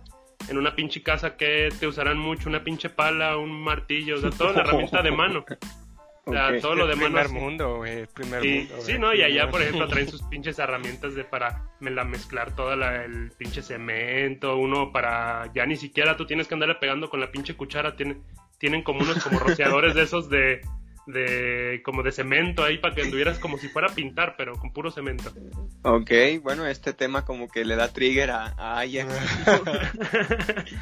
en 0.49 0.57
una 0.57 0.75
pinche 0.75 1.01
casa 1.01 1.37
que 1.37 1.69
te 1.79 1.87
usarán 1.87 2.17
mucho, 2.17 2.49
una 2.49 2.63
pinche 2.63 2.89
pala, 2.89 3.37
un 3.37 3.51
martillo, 3.63 4.15
o 4.15 4.19
sea, 4.19 4.29
toda 4.31 4.53
la 4.53 4.61
herramienta 4.61 5.01
de 5.01 5.11
mano. 5.11 5.45
O 6.27 6.31
sea, 6.31 6.49
Ok. 6.49 6.59
todo 6.61 6.75
lo 6.75 6.87
demás. 6.87 7.05
primer 7.05 7.31
no- 7.31 7.39
mundo, 7.39 7.75
güey. 7.77 8.07
Primer 8.07 8.43
y, 8.43 8.59
mundo. 8.59 8.75
sí. 8.81 8.97
¿no? 8.97 9.13
Y 9.13 9.21
allá, 9.21 9.49
por 9.49 9.61
ejemplo, 9.61 9.87
traen 9.87 10.07
sus 10.09 10.23
pinches 10.23 10.57
herramientas 10.57 11.13
de 11.15 11.23
para 11.23 11.69
me 11.79 11.91
la 11.91 12.03
mezclar 12.03 12.55
toda 12.55 12.75
la, 12.75 13.03
el 13.05 13.31
pinche 13.37 13.61
cemento, 13.61 14.57
uno 14.57 14.91
para 14.91 15.51
ya 15.53 15.65
ni 15.65 15.75
siquiera 15.75 16.17
tú 16.17 16.25
tienes 16.25 16.47
que 16.47 16.55
andarle 16.55 16.75
pegando 16.75 17.09
con 17.09 17.19
la 17.19 17.31
pinche 17.31 17.55
cuchara, 17.55 17.95
tienen, 17.95 18.23
tienen 18.57 18.81
como 18.81 19.01
unos 19.01 19.23
como 19.23 19.37
rociadores 19.39 19.93
de 19.93 20.01
esos 20.03 20.29
de, 20.29 20.61
de 21.07 21.81
como 21.83 22.03
de 22.03 22.11
cemento 22.11 22.63
ahí 22.63 22.77
para 22.77 22.95
que 22.95 23.03
anduvieras 23.03 23.39
como 23.39 23.57
si 23.57 23.67
fuera 23.69 23.89
a 23.89 23.93
pintar, 23.95 24.35
pero 24.37 24.55
con 24.57 24.71
puro 24.71 24.91
cemento. 24.91 25.31
Ok, 25.83 26.11
bueno, 26.41 26.65
este 26.65 26.93
tema 26.93 27.25
como 27.25 27.47
que 27.49 27.65
le 27.65 27.75
da 27.75 27.89
trigger 27.89 28.31
a, 28.31 28.53
a 28.57 28.79
Ajax. 28.79 29.13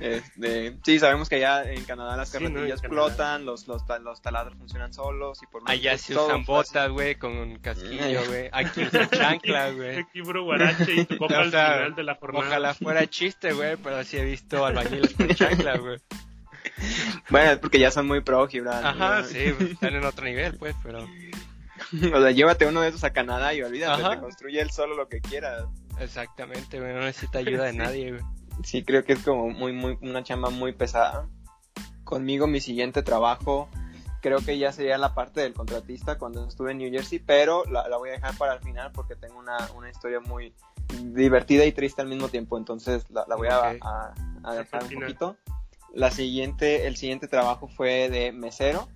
Este, 0.00 0.78
sí, 0.82 0.98
sabemos 0.98 1.28
que 1.28 1.36
allá 1.36 1.70
en 1.70 1.84
Canadá 1.84 2.16
las 2.16 2.30
Sí, 2.30 2.38
¿no? 2.38 2.48
Carretillas 2.48 2.80
Canadá. 2.80 3.06
flotan, 3.06 3.44
los, 3.44 3.68
los, 3.68 3.82
los 4.02 4.22
taladros 4.22 4.56
funcionan 4.56 4.94
solos 4.94 5.42
y 5.42 5.46
por 5.46 5.62
Allá 5.66 5.98
se 5.98 6.14
todo 6.14 6.26
usan 6.26 6.44
botas, 6.46 6.90
güey, 6.90 7.16
con 7.16 7.56
casquillo, 7.58 8.24
güey. 8.26 8.48
Aquí 8.50 8.82
usan 8.82 9.08
chanclas, 9.10 9.76
güey. 9.76 9.98
Aquí 9.98 10.22
puro 10.22 10.44
guarache 10.44 10.94
y 10.94 11.04
tu 11.04 11.16
copa 11.18 11.34
O 11.34 11.40
al 11.40 11.50
sea, 11.50 11.74
final 11.74 11.94
de 11.94 12.02
la 12.02 12.14
jornada. 12.14 12.46
Ojalá 12.46 12.74
fuera 12.74 13.06
chiste, 13.08 13.52
güey, 13.52 13.76
pero 13.76 14.02
sí 14.02 14.16
he 14.16 14.24
visto 14.24 14.64
albañiles 14.64 15.12
con 15.14 15.28
chanclas, 15.28 15.80
güey. 15.80 15.98
Bueno, 17.30 17.52
es 17.52 17.58
porque 17.58 17.78
ya 17.78 17.90
son 17.90 18.06
muy 18.06 18.20
pro, 18.20 18.46
Gibran. 18.48 18.84
Ajá, 18.84 19.20
¿no? 19.20 19.24
sí, 19.26 19.52
pues, 19.56 19.70
están 19.72 19.94
en 19.94 20.04
otro 20.04 20.24
nivel, 20.24 20.56
pues, 20.58 20.74
pero... 20.82 21.06
O 22.14 22.20
sea, 22.20 22.30
llévate 22.30 22.66
uno 22.66 22.82
de 22.82 22.88
esos 22.90 23.02
a 23.04 23.10
Canadá 23.12 23.54
y 23.54 23.62
olvídate, 23.62 24.02
Ajá. 24.02 24.14
te 24.16 24.20
construye 24.20 24.60
él 24.60 24.70
solo 24.70 24.94
lo 24.96 25.08
que 25.08 25.20
quiera. 25.20 25.66
Exactamente, 25.98 26.78
güey, 26.78 26.92
no 26.92 27.00
necesita 27.00 27.38
ayuda 27.38 27.64
de 27.64 27.72
Sí. 27.72 27.78
nadie, 27.78 28.10
güey. 28.12 28.22
Sí, 28.62 28.84
creo 28.84 29.02
que 29.04 29.14
es 29.14 29.20
como 29.24 29.48
muy, 29.48 29.72
muy, 29.72 29.98
una 30.02 30.22
chamba 30.22 30.50
muy 30.50 30.72
pesada. 30.72 31.26
Conmigo 32.04 32.46
mi 32.46 32.60
siguiente 32.60 33.02
trabajo 33.02 33.68
creo 34.20 34.38
que 34.44 34.58
ya 34.58 34.70
sería 34.70 34.98
la 34.98 35.14
parte 35.14 35.40
del 35.40 35.54
contratista 35.54 36.18
cuando 36.18 36.46
estuve 36.46 36.72
en 36.72 36.78
New 36.78 36.90
Jersey, 36.92 37.18
pero 37.18 37.64
la, 37.64 37.88
la 37.88 37.96
voy 37.96 38.10
a 38.10 38.12
dejar 38.12 38.36
para 38.36 38.52
el 38.54 38.60
final 38.60 38.92
porque 38.92 39.16
tengo 39.16 39.38
una, 39.38 39.56
una 39.74 39.88
historia 39.88 40.20
muy 40.20 40.52
divertida 41.02 41.64
y 41.64 41.72
triste 41.72 42.02
al 42.02 42.08
mismo 42.08 42.28
tiempo, 42.28 42.58
entonces 42.58 43.08
la, 43.10 43.24
la 43.26 43.36
voy 43.36 43.48
a, 43.48 43.76
a- 43.80 44.14
a 44.44 44.54
dejar 44.54 44.84
un 44.84 44.90
poquito. 45.00 45.36
La 45.94 46.10
siguiente, 46.10 46.86
el 46.86 46.96
siguiente 46.96 47.28
trabajo 47.28 47.68
fue 47.68 48.08
de 48.08 48.32
mesero. 48.32 48.88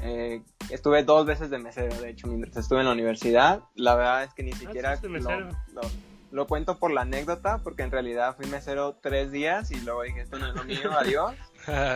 Eh, 0.00 0.42
estuve 0.70 1.02
dos 1.02 1.26
veces 1.26 1.50
de 1.50 1.58
mesero, 1.58 1.94
de 2.00 2.10
hecho, 2.10 2.26
mientras 2.28 2.56
estuve 2.64 2.80
en 2.80 2.86
la 2.86 2.92
universidad. 2.92 3.60
La 3.74 3.94
verdad 3.96 4.24
es 4.24 4.32
que 4.34 4.42
ni 4.42 4.52
siquiera 4.52 4.96
sí, 4.96 5.02
de 5.08 5.20
lo, 5.20 5.40
lo- 5.40 6.08
lo 6.30 6.46
cuento 6.46 6.78
por 6.78 6.90
la 6.92 7.00
anécdota, 7.02 7.58
porque 7.64 7.82
en 7.82 7.90
realidad 7.90 8.36
fui 8.36 8.46
mesero 8.46 8.98
tres 9.02 9.32
días 9.32 9.70
y 9.70 9.80
luego 9.80 10.02
dije, 10.02 10.20
esto 10.20 10.38
no 10.38 10.46
es 10.48 10.54
lo 10.54 10.64
mío, 10.64 10.90
adiós. 10.98 11.34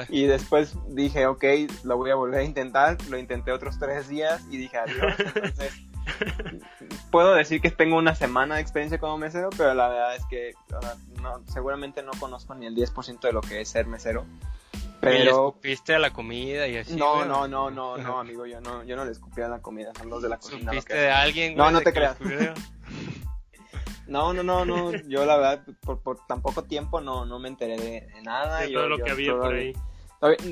Y 0.09 0.25
después 0.25 0.75
dije, 0.89 1.27
ok, 1.27 1.45
lo 1.85 1.97
voy 1.97 2.11
a 2.11 2.15
volver 2.15 2.41
a 2.41 2.45
intentar. 2.45 2.97
Lo 3.11 3.19
intenté 3.19 3.53
otros 3.53 3.79
tres 3.79 4.09
días 4.09 4.43
y 4.51 4.57
dije 4.57 4.77
adiós. 4.79 5.15
Entonces, 5.19 5.73
puedo 7.11 7.35
decir 7.35 7.61
que 7.61 7.71
tengo 7.71 7.97
una 7.97 8.15
semana 8.15 8.57
de 8.57 8.63
experiencia 8.63 8.99
como 8.99 9.19
mesero, 9.19 9.51
pero 9.57 9.75
la 9.75 9.89
verdad 9.89 10.17
es 10.17 10.25
que 10.27 10.53
o 10.77 10.81
sea, 10.81 10.95
no, 11.23 11.43
seguramente 11.47 12.03
no 12.03 12.13
conozco 12.21 12.55
ni 12.55 12.67
el 12.67 12.75
10% 12.75 13.21
de 13.21 13.33
lo 13.33 13.41
que 13.41 13.61
es 13.63 13.69
ser 13.71 13.87
mesero. 13.87 14.27
Pero... 15.01 15.31
Escupiste 15.31 15.95
a 15.95 15.99
la 15.99 16.13
comida 16.13 16.69
y 16.69 16.77
así, 16.77 16.95
no, 16.95 17.17
güey? 17.17 17.29
no, 17.29 17.49
no, 17.49 17.71
no, 17.71 17.97
no, 17.99 18.21
amigo, 18.21 18.45
yo 18.47 18.61
no, 18.61 18.85
yo 18.85 18.95
no 18.97 19.05
le 19.05 19.13
escupía 19.13 19.49
la 19.49 19.61
comida, 19.63 19.93
son 19.97 20.11
los 20.11 20.23
de 20.23 20.29
la 20.29 20.37
cocina. 20.39 20.73
¿Supiste 20.73 20.95
de 20.95 21.11
alguien, 21.11 21.57
No, 21.57 21.65
güey, 21.65 21.75
no 21.75 21.81
te 21.81 21.93
creas. 21.93 22.17
No, 24.07 24.33
no, 24.35 24.43
no, 24.43 24.65
no, 24.65 24.91
yo 25.09 25.25
la 25.25 25.37
verdad, 25.37 25.65
por, 25.81 26.01
por 26.01 26.27
tan 26.27 26.43
poco 26.43 26.65
tiempo 26.65 27.01
no, 27.01 27.25
no 27.25 27.39
me 27.39 27.49
enteré 27.49 27.79
de, 27.79 28.01
de 28.15 28.23
nada. 28.23 28.61
de 28.61 28.71
yo- 28.71 28.81
todo 28.81 28.89
lo 28.91 28.99
yo 28.99 29.05
que 29.05 29.11
había 29.11 29.33
por 29.33 29.55
ahí. 29.55 29.73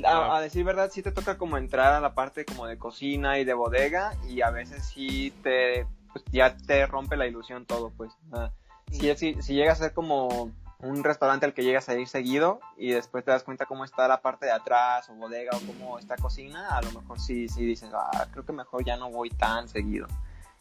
A, 0.05 0.37
a 0.37 0.41
decir 0.41 0.65
verdad, 0.65 0.91
sí 0.93 1.03
te 1.03 1.13
toca 1.13 1.37
como 1.37 1.59
entrar 1.59 1.93
a 1.93 2.01
la 2.01 2.15
parte 2.15 2.45
como 2.45 2.67
de 2.67 2.79
cocina 2.79 3.39
y 3.39 3.45
de 3.45 3.53
bodega 3.53 4.15
y 4.29 4.41
a 4.41 4.51
veces 4.51 4.85
sí 4.85 5.33
te, 5.43 5.87
pues 6.13 6.25
ya 6.33 6.57
te 6.57 6.87
rompe 6.87 7.17
la 7.17 7.27
ilusión 7.27 7.67
todo, 7.67 7.93
pues. 7.97 8.13
Ah, 8.33 8.51
si, 8.91 9.15
si, 9.17 9.43
si 9.43 9.55
llega 9.55 9.73
a 9.73 9.77
ser 9.77 9.93
como 9.93 10.51
un 10.83 11.05
restaurante 11.05 11.45
al 11.45 11.53
que 11.53 11.63
llegas 11.63 11.89
a 11.89 11.95
ir 11.95 12.09
seguido 12.09 12.61
y 12.79 12.91
después 12.93 13.25
te 13.25 13.31
das 13.31 13.43
cuenta 13.43 13.67
cómo 13.67 13.85
está 13.85 14.09
la 14.09 14.23
parte 14.23 14.47
de 14.47 14.53
atrás 14.53 15.09
o 15.11 15.15
bodega 15.15 15.51
o 15.57 15.61
cómo 15.67 15.99
está 15.99 16.17
cocina, 16.17 16.69
a 16.77 16.81
lo 16.83 16.91
mejor 16.93 17.21
sí, 17.21 17.49
sí 17.49 17.65
dices, 17.65 17.91
ah, 17.95 18.27
creo 18.31 18.47
que 18.47 18.53
mejor 18.53 18.85
ya 18.85 18.97
no 18.97 19.11
voy 19.11 19.29
tan 19.31 19.69
seguido. 19.69 20.07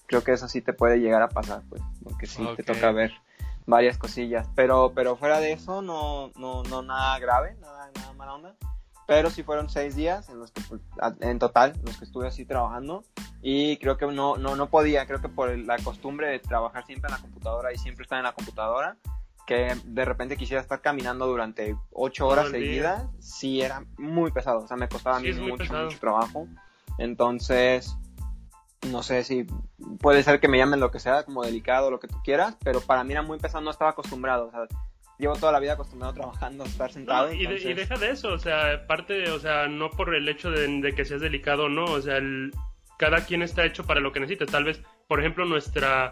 Creo 0.08 0.24
que 0.24 0.34
eso 0.34 0.48
sí 0.48 0.62
te 0.62 0.74
puede 0.74 1.00
llegar 1.00 1.22
a 1.22 1.30
pasar, 1.30 1.62
pues, 1.70 1.82
porque 2.04 2.26
sí 2.28 2.44
Ok. 2.44 2.58
te 2.58 2.64
toca 2.64 2.92
ver 2.92 3.14
varias 3.66 3.98
cosillas. 3.98 4.48
Pero, 4.56 4.92
pero 4.94 5.16
fuera 5.16 5.40
de 5.40 5.54
eso, 5.54 5.82
no, 5.82 6.32
no, 6.36 6.64
no 6.64 6.82
nada 6.82 7.18
grave, 7.20 7.56
nada, 7.62 7.90
nada 7.96 8.14
mala 8.14 8.34
onda. 8.34 8.56
Pero 9.10 9.30
sí 9.30 9.44
fueron 9.44 9.70
seis 9.70 9.96
días 9.96 10.30
en 10.30 10.40
los 10.40 10.52
que, 10.52 10.62
a- 11.02 11.16
en 11.20 11.40
total, 11.40 11.74
los 11.84 11.98
que 11.98 12.06
estuve 12.06 12.28
así 12.28 12.46
trabajando. 12.46 13.04
Y 13.42 13.78
creo 13.78 13.98
que 13.98 14.06
no, 14.06 14.38
no, 14.38 14.56
no 14.56 14.70
podía, 14.70 15.06
creo 15.08 15.20
que 15.20 15.30
por 15.30 15.50
la 15.58 15.78
costumbre 15.80 16.28
de 16.28 16.40
trabajar 16.40 16.86
siempre 16.86 17.10
en 17.10 17.16
la 17.16 17.22
computadora 17.22 17.74
y 17.74 17.78
siempre 17.78 18.04
estar 18.04 18.18
en 18.20 18.24
la 18.26 18.34
computadora, 18.34 18.98
que 19.48 19.76
de 19.84 20.06
repente 20.06 20.38
quisiera 20.38 20.62
estar 20.62 20.80
caminando 20.82 21.26
durante 21.26 21.76
ocho 21.92 22.28
horas 22.28 22.46
seguidas, 22.52 23.04
sí 23.20 23.62
era 23.62 23.84
muy 23.98 24.32
pesado, 24.32 24.60
o 24.60 24.68
sea, 24.68 24.78
me 24.78 24.88
costaba 24.88 25.18
a 25.18 25.20
mí 25.20 25.32
mucho, 25.34 25.58
pesado. 25.64 25.86
mucho 25.86 26.00
trabajo. 26.00 26.48
Entonces, 27.00 27.96
no 28.92 29.02
sé 29.04 29.24
si 29.24 29.48
puede 30.00 30.22
ser 30.22 30.40
que 30.40 30.48
me 30.48 30.58
llamen 30.60 30.80
lo 30.80 30.92
que 30.92 31.00
sea, 31.00 31.24
como 31.24 31.42
delicado, 31.44 31.90
lo 31.90 32.00
que 32.00 32.08
tú 32.08 32.18
quieras, 32.24 32.56
pero 32.64 32.82
para 32.82 33.04
mí 33.04 33.14
era 33.14 33.22
muy 33.24 33.40
pesado, 33.40 33.64
no 33.64 33.72
estaba 33.72 33.92
acostumbrado, 33.92 34.48
o 34.48 34.52
sea, 34.52 34.68
llevo 35.20 35.36
toda 35.36 35.52
la 35.52 35.60
vida 35.60 35.74
acostumbrado 35.74 36.14
trabajando, 36.14 36.64
a 36.64 36.68
estar 36.68 36.92
sentado. 36.92 37.28
No, 37.28 37.34
y, 37.34 37.38
de- 37.38 37.44
y 37.44 37.46
entonces- 37.48 37.76
deja 37.76 37.98
de 37.98 38.10
eso, 38.12 38.30
o 38.34 38.40
sea, 38.40 38.74
aparte, 38.74 39.30
o 39.32 39.40
sea, 39.40 39.68
no 39.68 39.92
por 39.92 40.16
el 40.16 40.28
hecho 40.28 40.50
de, 40.50 40.68
de 40.82 40.94
que 40.96 41.06
seas 41.06 41.22
delicado 41.22 41.66
o 41.66 41.70
no, 41.70 41.86
o 41.86 42.02
sea, 42.02 42.18
el- 42.18 42.52
cada 42.98 43.26
quien 43.26 43.42
está 43.44 43.64
hecho 43.66 43.86
para 43.86 44.00
lo 44.02 44.12
que 44.12 44.20
necesita. 44.20 44.46
Tal 44.46 44.64
vez, 44.64 44.82
por 45.08 45.20
ejemplo, 45.20 45.46
nuestra 45.46 46.12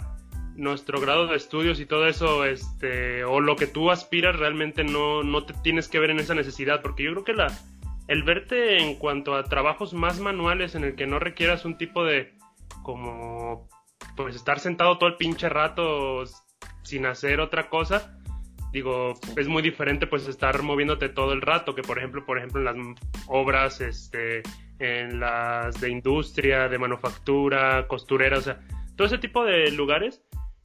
nuestro 0.56 1.00
grado 1.00 1.28
de 1.28 1.36
estudios 1.36 1.80
y 1.80 1.86
todo 1.86 2.08
eso, 2.08 2.44
este, 2.44 3.24
o 3.24 3.40
lo 3.42 3.56
que 3.56 3.68
tú 3.68 3.92
aspiras 3.92 4.36
realmente 4.38 4.84
no, 4.84 5.22
no 5.22 5.46
te 5.46 5.54
tienes 5.62 5.88
que 5.88 6.00
ver 6.00 6.10
en 6.10 6.20
esa 6.20 6.34
necesidad, 6.34 6.82
porque 6.82 7.04
yo 7.04 7.12
creo 7.12 7.24
que 7.24 7.34
la, 7.34 7.48
el 8.08 8.24
verte 8.24 8.80
en 8.82 8.96
cuanto 8.96 9.36
a 9.36 9.44
trabajos 9.44 9.94
más 9.94 10.20
manuales 10.20 10.74
en 10.74 10.84
el 10.84 10.96
que 10.96 11.06
no 11.06 11.20
requieras 11.20 11.64
un 11.64 11.78
tipo 11.78 12.04
de, 12.04 12.34
como, 12.82 13.68
pues 14.16 14.36
estar 14.36 14.60
sentado 14.60 14.98
todo 14.98 15.10
el 15.10 15.18
pinche 15.18 15.48
rato 15.48 16.24
sin 16.82 17.06
hacer 17.06 17.40
otra 17.40 17.70
cosa, 17.70 18.17
digo, 18.72 19.14
es 19.36 19.48
muy 19.48 19.62
diferente 19.62 20.08
pues 20.08 20.28
estar 20.28 20.62
moviéndote 20.62 21.10
todo 21.10 21.34
el 21.34 21.42
rato, 21.42 21.76
que 21.76 21.82
por 21.82 21.98
ejemplo, 21.98 22.26
por 22.26 22.38
ejemplo 22.38 22.60
en 22.60 22.66
las 22.66 22.76
obras, 23.28 23.82
este, 23.82 24.44
en 24.80 25.20
las 25.20 25.80
de 25.80 25.90
industria, 25.90 26.70
de 26.70 26.78
manufactura, 26.78 27.88
costurera, 27.88 28.38
o 28.38 28.42
sea, 28.42 28.60
todo 28.96 29.08
ese 29.08 29.18
tipo 29.18 29.44
de 29.44 29.72
lugares 29.72 30.24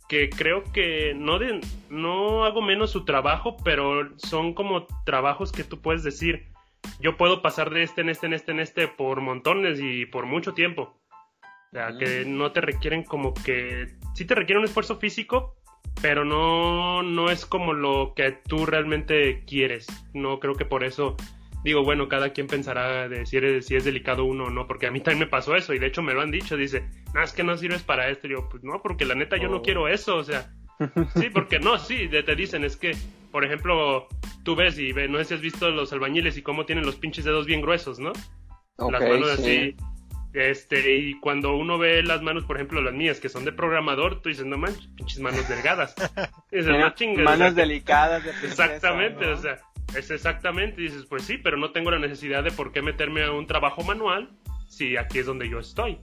que 0.09 0.29
creo 0.29 0.63
que 0.73 1.15
no, 1.15 1.39
de, 1.39 1.61
no 1.89 2.45
hago 2.45 2.61
menos 2.61 2.91
su 2.91 3.05
trabajo, 3.05 3.57
pero 3.65 4.11
son 4.19 4.53
como 4.53 4.87
trabajos 5.07 5.53
que 5.53 5.65
tú 5.65 5.81
puedes 5.81 6.03
decir, 6.03 6.53
yo 7.01 7.17
puedo 7.17 7.41
pasar 7.41 7.71
de 7.71 7.83
este 7.83 8.01
en 8.03 8.11
este 8.11 8.27
en 8.27 8.35
este 8.35 8.53
en 8.53 8.61
este 8.61 8.89
por 8.89 9.21
montones 9.21 9.81
y 9.81 10.07
por 10.07 10.27
mucho 10.27 10.53
tiempo. 10.55 11.01
O 11.73 11.75
sea, 11.75 11.97
que 11.97 12.27
mm. 12.27 12.37
no 12.37 12.53
te 12.53 12.61
requieren 12.61 13.03
como 13.03 13.33
que... 13.33 13.97
Sí 14.15 14.27
te 14.27 14.35
requiere 14.35 14.59
un 14.59 14.67
esfuerzo 14.67 14.99
físico, 14.99 15.57
pero 16.01 16.25
no, 16.25 17.03
no 17.03 17.31
es 17.31 17.47
como 17.47 17.73
lo 17.73 18.13
que 18.15 18.33
tú 18.33 18.67
realmente 18.67 19.45
quieres. 19.47 19.87
No 20.15 20.41
creo 20.41 20.55
que 20.55 20.65
por 20.65 20.85
eso 20.85 21.17
digo, 21.65 21.85
bueno, 21.85 22.09
cada 22.09 22.31
quien 22.33 22.47
pensará 22.47 23.09
de 23.09 23.25
si, 23.27 23.37
eres, 23.37 23.67
si 23.67 23.77
es 23.77 23.85
delicado 23.85 24.25
uno 24.25 24.45
o 24.45 24.51
no, 24.51 24.67
porque 24.67 24.87
a 24.87 24.91
mí 24.91 25.01
también 25.01 25.21
me 25.21 25.27
pasó 25.27 25.55
eso 25.55 25.75
y 25.75 25.79
de 25.79 25.87
hecho 25.87 26.03
me 26.03 26.15
lo 26.15 26.21
han 26.21 26.31
dicho, 26.31 26.57
dice, 26.57 26.85
no, 27.15 27.23
es 27.23 27.33
que 27.33 27.45
no 27.45 27.57
sirves 27.57 27.83
para 27.83 28.09
esto. 28.09 28.27
Y 28.27 28.31
yo, 28.31 28.49
pues 28.49 28.65
no, 28.65 28.81
porque 28.83 29.05
la 29.05 29.15
neta 29.15 29.37
yo 29.37 29.49
no 29.49 29.59
oh. 29.59 29.63
quiero 29.63 29.89
eso, 29.89 30.17
o 30.17 30.25
sea, 30.25 30.51
sí, 31.17 31.31
porque 31.31 31.59
no, 31.59 31.79
sí, 31.79 32.09
te 32.09 32.37
dicen, 32.37 32.65
es 32.65 32.77
que, 32.77 32.97
por 33.31 33.45
ejemplo, 33.45 34.09
tú 34.45 34.57
ves 34.57 34.79
y 34.79 34.93
ve, 34.93 35.09
no 35.09 35.19
sé 35.19 35.25
si 35.25 35.35
has 35.35 35.41
visto 35.41 35.71
los 35.71 35.93
albañiles 35.93 36.37
y 36.37 36.43
cómo 36.43 36.67
tienen 36.67 36.85
los 36.85 36.97
pinches 36.97 37.25
dedos 37.25 37.47
bien 37.47 37.61
gruesos, 37.61 37.99
¿no? 37.99 38.13
las 38.79 39.03
manos 39.03 39.31
así. 39.31 39.77
Este, 40.33 40.97
y 40.97 41.21
cuando 41.21 41.55
uno 41.57 41.77
ve 41.77 42.03
las 42.03 42.23
manos, 42.23 42.45
por 42.45 42.57
ejemplo, 42.57 42.81
las 42.81 42.95
mías, 42.95 43.21
que 43.21 43.29
son 43.29 43.45
de 43.45 43.53
programador, 43.53 44.23
tú 44.23 44.31
dices, 44.31 44.47
no 44.47 44.57
manches, 44.57 44.87
pinches 44.97 45.21
manos 45.21 45.47
delgadas. 45.49 45.95
dices, 46.51 46.69
no 46.69 46.95
chingas. 46.95 47.25
Manos 47.25 47.55
delicadas 47.55 48.25
de 48.25 48.31
Exactamente, 48.31 49.27
o 49.27 49.37
sea, 49.37 49.59
es 49.95 50.11
exactamente, 50.11 50.81
dices, 50.81 51.05
pues 51.05 51.25
sí, 51.25 51.37
pero 51.37 51.57
no 51.59 51.73
tengo 51.73 51.91
la 51.91 51.99
necesidad 51.99 52.43
de 52.43 52.51
por 52.51 52.73
qué 52.73 52.81
meterme 52.81 53.25
a 53.25 53.33
un 53.33 53.47
trabajo 53.47 53.83
manual 53.83 54.31
si 54.69 54.97
aquí 54.97 55.19
es 55.19 55.27
donde 55.27 55.49
yo 55.49 55.59
estoy. 55.59 56.01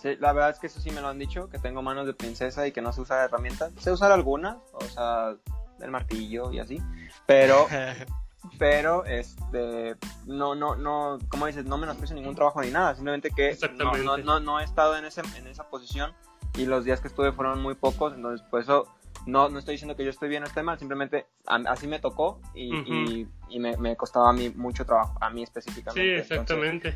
Sí, 0.00 0.16
la 0.18 0.32
verdad 0.32 0.50
es 0.50 0.58
que 0.58 0.68
eso 0.68 0.80
sí 0.80 0.90
me 0.92 1.00
lo 1.00 1.08
han 1.08 1.18
dicho, 1.18 1.50
que 1.50 1.58
tengo 1.58 1.82
manos 1.82 2.06
de 2.06 2.14
princesa 2.14 2.66
y 2.66 2.72
que 2.72 2.80
no 2.80 2.92
se 2.92 3.00
usa 3.00 3.24
herramientas. 3.24 3.72
Sé 3.78 3.90
usar 3.90 4.12
algunas, 4.12 4.56
o 4.72 4.80
sea, 4.82 5.34
el 5.80 5.90
martillo 5.90 6.52
y 6.52 6.60
así, 6.60 6.80
pero 7.26 7.66
pero 8.58 9.04
este 9.04 9.96
no 10.26 10.54
no 10.54 10.76
no 10.76 11.18
como 11.28 11.46
dices 11.46 11.64
no 11.64 11.78
menosprecio 11.78 12.16
ningún 12.16 12.34
trabajo 12.34 12.62
ni 12.62 12.70
nada 12.70 12.94
simplemente 12.94 13.30
que 13.30 13.56
no, 13.76 14.18
no, 14.18 14.40
no, 14.40 14.60
he 14.60 14.64
estado 14.64 14.96
en 14.96 15.04
ese 15.04 15.22
en 15.36 15.46
esa 15.46 15.68
posición 15.68 16.12
y 16.56 16.66
los 16.66 16.84
días 16.84 17.00
que 17.00 17.08
estuve 17.08 17.32
fueron 17.32 17.60
muy 17.60 17.74
pocos 17.74 18.14
entonces 18.14 18.46
por 18.48 18.60
eso 18.60 18.86
no, 19.26 19.48
no 19.48 19.58
estoy 19.58 19.74
diciendo 19.74 19.96
que 19.96 20.04
yo 20.04 20.10
estoy 20.10 20.28
bien 20.28 20.42
o 20.42 20.46
estoy 20.46 20.62
mal, 20.62 20.78
simplemente 20.78 21.26
así 21.46 21.86
me 21.86 21.98
tocó 21.98 22.40
y, 22.54 23.26
y, 23.48 23.58
me, 23.58 23.76
me, 23.76 23.96
costaba 23.96 24.30
a 24.30 24.32
mí 24.32 24.50
mucho 24.50 24.84
trabajo, 24.84 25.16
a 25.20 25.30
mí 25.30 25.42
específicamente. 25.42 26.24
Sí, 26.24 26.32
exactamente. 26.32 26.94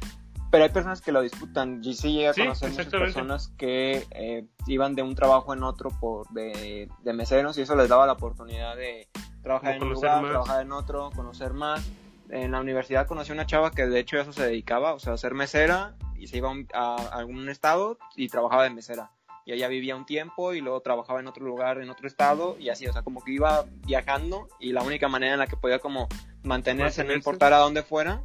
Pero 0.54 0.66
hay 0.66 0.70
personas 0.70 1.00
que 1.00 1.10
lo 1.10 1.20
disfrutan. 1.20 1.80
Y 1.82 1.94
sí 1.94 2.12
llega 2.12 2.30
a 2.30 2.34
conocer 2.34 2.70
muchas 2.70 2.86
personas 2.86 3.48
que 3.58 4.06
eh, 4.12 4.46
iban 4.68 4.94
de 4.94 5.02
un 5.02 5.16
trabajo 5.16 5.52
en 5.52 5.64
otro 5.64 5.90
por 5.90 6.28
de, 6.28 6.88
de, 7.02 7.12
meseros 7.12 7.58
y 7.58 7.62
eso 7.62 7.74
les 7.74 7.88
daba 7.88 8.06
la 8.06 8.12
oportunidad 8.12 8.76
de 8.76 9.08
trabajar 9.42 9.74
en 9.74 9.82
un 9.82 9.94
lugar, 9.94 10.24
trabajar 10.24 10.62
en 10.62 10.70
otro, 10.70 11.10
conocer 11.16 11.54
más. 11.54 11.84
En 12.28 12.52
la 12.52 12.60
universidad 12.60 13.08
conocí 13.08 13.32
una 13.32 13.46
chava 13.46 13.72
que 13.72 13.84
de 13.86 13.98
hecho 13.98 14.16
a 14.16 14.20
eso 14.20 14.32
se 14.32 14.46
dedicaba, 14.46 14.94
o 14.94 15.00
sea, 15.00 15.14
a 15.14 15.16
ser 15.16 15.34
mesera 15.34 15.96
y 16.16 16.28
se 16.28 16.36
iba 16.36 16.52
a 16.72 16.94
algún 17.10 17.48
estado 17.48 17.98
y 18.14 18.28
trabajaba 18.28 18.62
de 18.62 18.70
mesera 18.70 19.10
y 19.44 19.52
allá 19.52 19.66
vivía 19.68 19.96
un 19.96 20.06
tiempo 20.06 20.54
y 20.54 20.60
luego 20.60 20.80
trabajaba 20.80 21.20
en 21.20 21.26
otro 21.26 21.44
lugar, 21.44 21.78
en 21.80 21.90
otro 21.90 22.06
estado 22.06 22.56
y 22.58 22.70
así, 22.70 22.86
o 22.86 22.92
sea, 22.92 23.02
como 23.02 23.22
que 23.22 23.32
iba 23.32 23.64
viajando 23.84 24.48
y 24.58 24.72
la 24.72 24.82
única 24.82 25.08
manera 25.08 25.34
en 25.34 25.38
la 25.38 25.46
que 25.46 25.56
podía 25.56 25.80
como 25.80 26.08
mantenerse, 26.42 27.04
no 27.04 27.12
importar 27.12 27.52
a 27.52 27.58
dónde 27.58 27.82
fuera, 27.82 28.22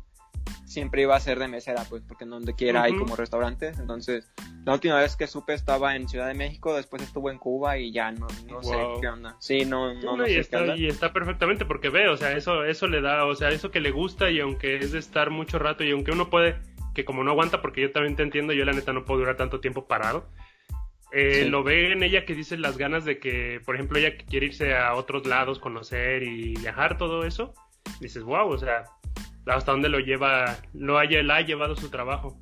siempre 0.65 1.01
iba 1.01 1.15
a 1.15 1.19
ser 1.19 1.39
de 1.39 1.47
mesera, 1.47 1.83
pues, 1.89 2.03
porque 2.07 2.23
en 2.23 2.31
donde 2.31 2.55
quiera 2.55 2.83
hay 2.83 2.95
como 2.95 3.15
restaurantes. 3.15 3.79
Entonces, 3.79 4.31
la 4.65 4.73
última 4.73 4.95
vez 4.95 5.15
que 5.15 5.27
supe 5.27 5.53
estaba 5.53 5.95
en 5.95 6.07
Ciudad 6.07 6.27
de 6.27 6.33
México, 6.33 6.75
después 6.75 7.01
estuvo 7.01 7.31
en 7.31 7.38
Cuba 7.38 7.77
y 7.77 7.91
ya 7.91 8.12
no, 8.12 8.27
no 8.49 8.63
sé 8.63 8.75
qué 9.01 9.07
onda. 9.07 9.35
Sí, 9.39 9.65
no, 9.65 9.93
no, 9.95 10.17
no, 10.17 10.27
y, 10.27 10.33
sé 10.33 10.39
está, 10.39 10.75
y 10.75 10.88
está 10.88 11.13
perfectamente 11.13 11.65
porque 11.65 11.89
ve, 11.89 12.09
o 12.09 12.17
sea, 12.17 12.33
eso, 12.33 12.63
eso 12.63 12.88
le 12.88 13.01
da, 13.01 13.25
o 13.25 13.35
sea, 13.35 13.49
eso 13.49 13.71
que 13.71 13.79
le 13.79 13.91
gusta 13.91 14.29
y 14.29 14.39
aunque 14.39 14.77
es 14.77 14.91
de 14.91 14.99
estar 14.99 15.29
mucho 15.29 15.59
rato 15.59 15.83
y 15.83 15.91
aunque 15.91 16.12
uno 16.12 16.29
puede, 16.29 16.57
que 16.93 17.05
como 17.05 17.23
no 17.23 17.31
aguanta, 17.31 17.62
porque 17.62 17.81
yo 17.81 17.91
también 17.91 18.15
te 18.15 18.23
entiendo, 18.23 18.53
yo 18.53 18.65
la 18.65 18.73
neta 18.73 18.93
no 18.93 19.05
puedo 19.05 19.19
durar 19.21 19.38
tanto 19.38 19.59
tiempo 19.59 19.85
parado 19.88 20.25
eh, 21.12 21.45
Lo 21.49 21.63
ve 21.63 21.91
en 21.91 22.03
ella 22.03 22.25
que 22.25 22.35
dice 22.35 22.57
las 22.57 22.77
ganas 22.77 23.03
de 23.05 23.19
que, 23.19 23.62
por 23.65 23.75
ejemplo, 23.75 23.97
ella 23.97 24.15
quiere 24.17 24.47
irse 24.47 24.75
a 24.75 24.93
otros 24.93 25.25
lados, 25.25 25.59
conocer 25.59 26.23
y 26.23 26.53
viajar, 26.55 26.97
todo 26.97 27.23
eso. 27.23 27.53
Dices, 27.99 28.23
wow, 28.23 28.47
o 28.47 28.57
sea, 28.57 28.83
hasta 29.45 29.71
dónde 29.71 29.89
lo 29.89 29.99
lleva, 29.99 30.58
lo 30.73 30.97
haya, 30.97 31.21
la 31.23 31.38
ha 31.38 31.41
llevado 31.41 31.75
su 31.75 31.89
trabajo. 31.89 32.38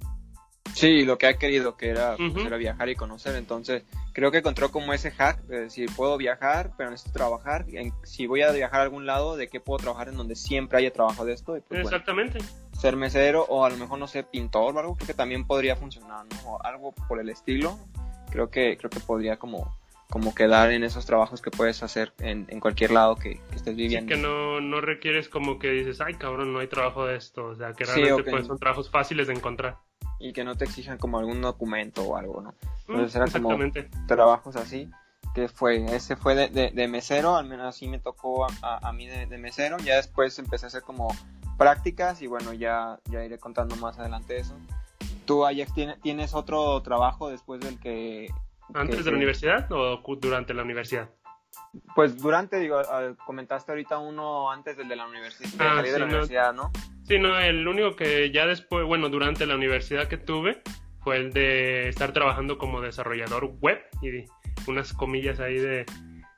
Sí, 0.73 1.05
lo 1.05 1.17
que 1.17 1.25
ha 1.27 1.37
querido, 1.37 1.75
que 1.75 1.89
era, 1.89 2.15
pues, 2.17 2.59
viajar 2.59 2.89
y 2.89 2.95
conocer. 2.95 3.35
Entonces, 3.35 3.83
creo 4.13 4.31
que 4.31 4.39
encontró 4.39 4.69
como 4.69 4.93
ese 4.93 5.09
hack 5.09 5.41
de 5.43 5.61
decir, 5.61 5.89
puedo 5.95 6.17
viajar, 6.17 6.71
pero 6.77 6.91
necesito 6.91 7.17
trabajar. 7.17 7.65
si 8.03 8.27
voy 8.27 8.43
a 8.43 8.51
viajar 8.51 8.81
a 8.81 8.83
algún 8.83 9.05
lado, 9.05 9.37
¿de 9.37 9.47
qué 9.47 9.59
puedo 9.59 9.79
trabajar 9.79 10.09
en 10.09 10.17
donde 10.17 10.35
siempre 10.35 10.77
haya 10.77 10.91
trabajo 10.91 11.25
de 11.25 11.33
esto? 11.33 11.57
Pues, 11.67 11.81
Exactamente. 11.81 12.39
ser 12.79 12.95
mesero 12.95 13.43
o 13.49 13.65
a 13.65 13.69
lo 13.69 13.77
mejor, 13.77 13.97
no 13.97 14.07
sé, 14.07 14.23
pintor 14.23 14.75
o 14.75 14.79
algo, 14.79 14.95
creo 14.95 15.07
que 15.07 15.13
también 15.13 15.47
podría 15.47 15.75
funcionar, 15.75 16.25
¿no? 16.25 16.51
O 16.51 16.63
algo 16.63 16.93
por 17.07 17.19
el 17.19 17.29
estilo 17.29 17.79
creo 18.29 18.49
que, 18.49 18.77
creo 18.77 18.89
que 18.89 18.99
podría 18.99 19.37
como, 19.37 19.75
como 20.09 20.33
quedar 20.33 20.71
en 20.71 20.83
esos 20.83 21.05
trabajos 21.05 21.41
que 21.41 21.51
puedes 21.51 21.83
hacer 21.83 22.13
en, 22.19 22.45
en 22.49 22.59
cualquier 22.59 22.91
lado 22.91 23.15
que, 23.15 23.41
estés 23.53 23.75
viviendo. 23.75 24.13
Sí, 24.13 24.15
que 24.15 24.27
no, 24.27 24.61
no 24.61 24.79
requieres 24.81 25.27
como 25.29 25.59
que 25.59 25.69
dices, 25.71 25.99
ay 26.01 26.13
cabrón, 26.13 26.53
no 26.53 26.59
hay 26.59 26.67
trabajo 26.67 27.05
de 27.05 27.17
esto, 27.17 27.45
o 27.45 27.55
sea, 27.55 27.73
que 27.73 27.83
realmente 27.83 28.31
pues, 28.31 28.47
son 28.47 28.57
trabajos 28.57 28.89
fáciles 28.89 29.27
de 29.27 29.33
encontrar. 29.33 29.77
Y 30.19 30.33
que 30.33 30.43
no 30.43 30.55
te 30.55 30.65
exijan 30.65 30.97
como 30.97 31.19
algún 31.19 31.41
documento 31.41 32.03
o 32.03 32.15
algo, 32.15 32.41
¿no? 32.41 32.51
Mm, 32.87 32.91
Entonces 32.91 33.15
eran 33.15 33.29
como 33.31 33.71
trabajos 34.07 34.55
así, 34.55 34.89
que 35.35 35.49
fue, 35.49 35.85
ese 35.93 36.15
fue 36.15 36.35
de, 36.35 36.71
de, 36.71 36.87
mesero, 36.87 37.35
al 37.35 37.45
menos 37.45 37.67
así 37.67 37.87
me 37.87 37.99
tocó 37.99 38.45
a, 38.45 38.49
a, 38.61 38.93
mí 38.93 39.07
de, 39.07 39.27
de, 39.27 39.37
mesero, 39.37 39.77
ya 39.77 39.97
después 39.97 40.39
empecé 40.39 40.65
a 40.65 40.67
hacer 40.67 40.81
como 40.81 41.09
prácticas 41.57 42.21
y 42.21 42.27
bueno, 42.27 42.53
ya, 42.53 42.99
ya 43.05 43.23
iré 43.23 43.37
contando 43.37 43.75
más 43.75 43.99
adelante 43.99 44.37
eso. 44.37 44.55
¿Tú, 45.25 45.45
Ajax, 45.45 45.73
tienes 46.01 46.33
otro 46.33 46.81
trabajo 46.81 47.29
después 47.29 47.59
del 47.59 47.79
que... 47.79 48.29
¿Antes 48.73 49.05
de 49.05 49.11
la 49.11 49.17
universidad 49.17 49.71
o 49.71 50.01
durante 50.19 50.53
la 50.53 50.63
universidad? 50.63 51.09
Pues 51.95 52.17
durante, 52.17 52.59
digo, 52.59 52.81
comentaste 53.25 53.71
ahorita 53.71 53.97
uno 53.97 54.51
antes 54.51 54.77
del 54.77 54.87
de 54.87 54.95
la 54.95 55.07
universidad, 55.07 55.49
ah, 55.59 55.81
de 55.81 55.99
la 55.99 56.05
universidad, 56.05 56.53
¿no? 56.53 56.71
Sí, 57.03 57.19
no, 57.19 57.39
el 57.39 57.67
único 57.67 57.95
que 57.95 58.31
ya 58.31 58.45
después, 58.45 58.85
bueno, 58.85 59.09
durante 59.09 59.45
la 59.45 59.55
universidad 59.55 60.07
que 60.07 60.17
tuve 60.17 60.61
fue 61.01 61.17
el 61.17 61.31
de 61.31 61.87
estar 61.87 62.11
trabajando 62.11 62.57
como 62.57 62.81
desarrollador 62.81 63.45
web 63.61 63.79
y 64.01 64.25
unas 64.69 64.93
comillas 64.93 65.39
ahí 65.39 65.57
de... 65.57 65.85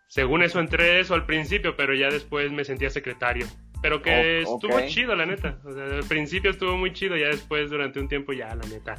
Según 0.08 0.44
eso 0.44 0.60
entré 0.60 1.00
eso 1.00 1.14
al 1.14 1.26
principio, 1.26 1.76
pero 1.76 1.94
ya 1.94 2.10
después 2.10 2.52
me 2.52 2.64
sentía 2.64 2.90
secretario. 2.90 3.48
Pero 3.82 4.02
que 4.02 4.42
estuvo 4.42 4.80
chido, 4.88 5.16
la 5.16 5.26
neta. 5.26 5.60
O 5.64 5.72
sea, 5.72 5.86
al 5.86 6.04
principio 6.04 6.52
estuvo 6.52 6.76
muy 6.78 6.94
chido, 6.94 7.16
ya 7.16 7.28
después, 7.28 7.70
durante 7.70 8.00
un 8.00 8.08
tiempo, 8.08 8.34
ya, 8.34 8.54
la 8.56 8.68
neta, 8.68 8.96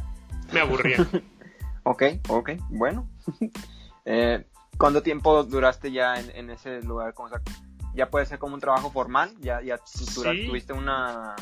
me 0.52 0.60
aburría. 0.60 0.96
ok, 1.82 2.02
ok, 2.28 2.50
bueno. 2.68 3.08
eh, 4.04 4.44
¿Cuánto 4.78 5.02
tiempo 5.02 5.42
duraste 5.44 5.92
ya 5.92 6.14
en, 6.18 6.50
ese 6.50 6.80
lugar? 6.82 7.14
¿Ya 7.94 8.08
puede 8.08 8.24
ser 8.24 8.38
como 8.38 8.54
un 8.54 8.60
trabajo 8.60 8.90
formal? 8.90 9.30
¿Ya, 9.40 9.60
ya 9.60 9.78
tuviste 10.46 10.72
una 10.72 11.36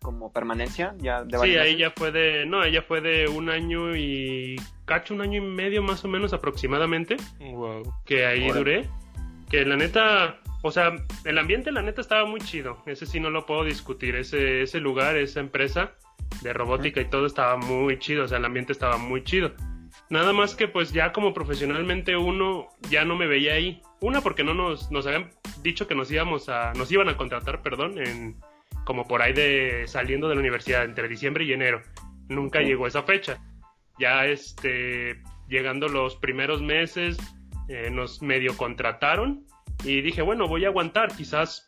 como 0.00 0.32
permanencia? 0.32 0.94
ya 0.98 1.24
de 1.24 1.38
Sí, 1.38 1.56
ahí 1.56 1.76
ya 1.76 1.90
fue 1.90 2.12
de... 2.12 2.46
No, 2.46 2.62
ella 2.62 2.82
fue 2.82 3.00
de 3.00 3.26
un 3.26 3.50
año 3.50 3.96
y... 3.96 4.56
Cacho, 4.84 5.12
un 5.14 5.22
año 5.22 5.42
y 5.42 5.46
medio 5.46 5.82
más 5.82 6.04
o 6.04 6.08
menos 6.08 6.32
aproximadamente. 6.32 7.16
Wow. 7.40 7.82
Que 8.04 8.26
ahí 8.26 8.48
duré. 8.48 8.88
Que 9.50 9.64
la 9.64 9.76
neta 9.76 10.38
o 10.62 10.70
sea, 10.70 10.92
el 11.24 11.38
ambiente, 11.38 11.70
la 11.70 11.82
neta, 11.82 12.00
estaba 12.00 12.26
muy 12.26 12.40
chido. 12.40 12.82
Ese 12.86 13.06
sí 13.06 13.20
no 13.20 13.30
lo 13.30 13.46
puedo 13.46 13.64
discutir. 13.64 14.16
Ese, 14.16 14.62
ese 14.62 14.80
lugar, 14.80 15.16
esa 15.16 15.40
empresa 15.40 15.92
de 16.42 16.52
robótica 16.52 17.00
y 17.00 17.10
todo 17.10 17.26
estaba 17.26 17.56
muy 17.56 17.98
chido. 17.98 18.24
O 18.24 18.28
sea, 18.28 18.38
el 18.38 18.44
ambiente 18.44 18.72
estaba 18.72 18.96
muy 18.96 19.24
chido. 19.24 19.52
Nada 20.10 20.32
más 20.32 20.54
que, 20.54 20.68
pues, 20.68 20.92
ya 20.92 21.12
como 21.12 21.34
profesionalmente 21.34 22.16
uno 22.16 22.68
ya 22.88 23.04
no 23.04 23.16
me 23.16 23.26
veía 23.26 23.54
ahí. 23.54 23.82
Una, 24.00 24.20
porque 24.20 24.44
no 24.44 24.54
nos, 24.54 24.90
nos 24.90 25.06
habían 25.06 25.30
dicho 25.62 25.86
que 25.86 25.94
nos 25.94 26.10
íbamos 26.10 26.48
a, 26.48 26.72
nos 26.74 26.90
iban 26.90 27.08
a 27.08 27.16
contratar, 27.16 27.62
perdón, 27.62 27.98
en, 27.98 28.36
como 28.84 29.06
por 29.06 29.20
ahí 29.22 29.32
de 29.32 29.84
saliendo 29.86 30.28
de 30.28 30.34
la 30.34 30.40
universidad, 30.40 30.84
entre 30.84 31.08
diciembre 31.08 31.44
y 31.44 31.52
enero. 31.52 31.82
Nunca 32.28 32.60
llegó 32.60 32.86
esa 32.86 33.02
fecha. 33.02 33.38
Ya, 33.98 34.26
este, 34.26 35.20
llegando 35.48 35.88
los 35.88 36.16
primeros 36.16 36.62
meses, 36.62 37.18
eh, 37.68 37.90
nos 37.90 38.22
medio 38.22 38.56
contrataron 38.56 39.44
y 39.84 40.00
dije, 40.00 40.22
bueno, 40.22 40.48
voy 40.48 40.64
a 40.64 40.68
aguantar, 40.68 41.14
quizás 41.14 41.67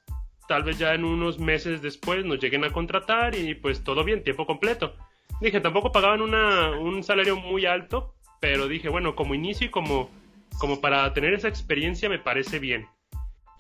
tal 0.51 0.65
vez 0.65 0.79
ya 0.79 0.95
en 0.95 1.05
unos 1.05 1.39
meses 1.39 1.81
después 1.81 2.25
nos 2.25 2.41
lleguen 2.41 2.65
a 2.65 2.73
contratar 2.73 3.37
y 3.37 3.55
pues 3.55 3.85
todo 3.85 4.03
bien, 4.03 4.25
tiempo 4.25 4.47
completo. 4.47 4.97
Dije, 5.41 5.61
tampoco 5.61 5.93
pagaban 5.93 6.23
una, 6.23 6.73
un 6.73 7.05
salario 7.05 7.37
muy 7.37 7.67
alto, 7.67 8.17
pero 8.41 8.67
dije, 8.67 8.89
bueno, 8.89 9.15
como 9.15 9.37
inicio 9.37 9.69
y 9.69 9.71
como 9.71 10.11
como 10.59 10.81
para 10.81 11.13
tener 11.13 11.35
esa 11.35 11.47
experiencia 11.47 12.09
me 12.09 12.19
parece 12.19 12.59
bien. 12.59 12.89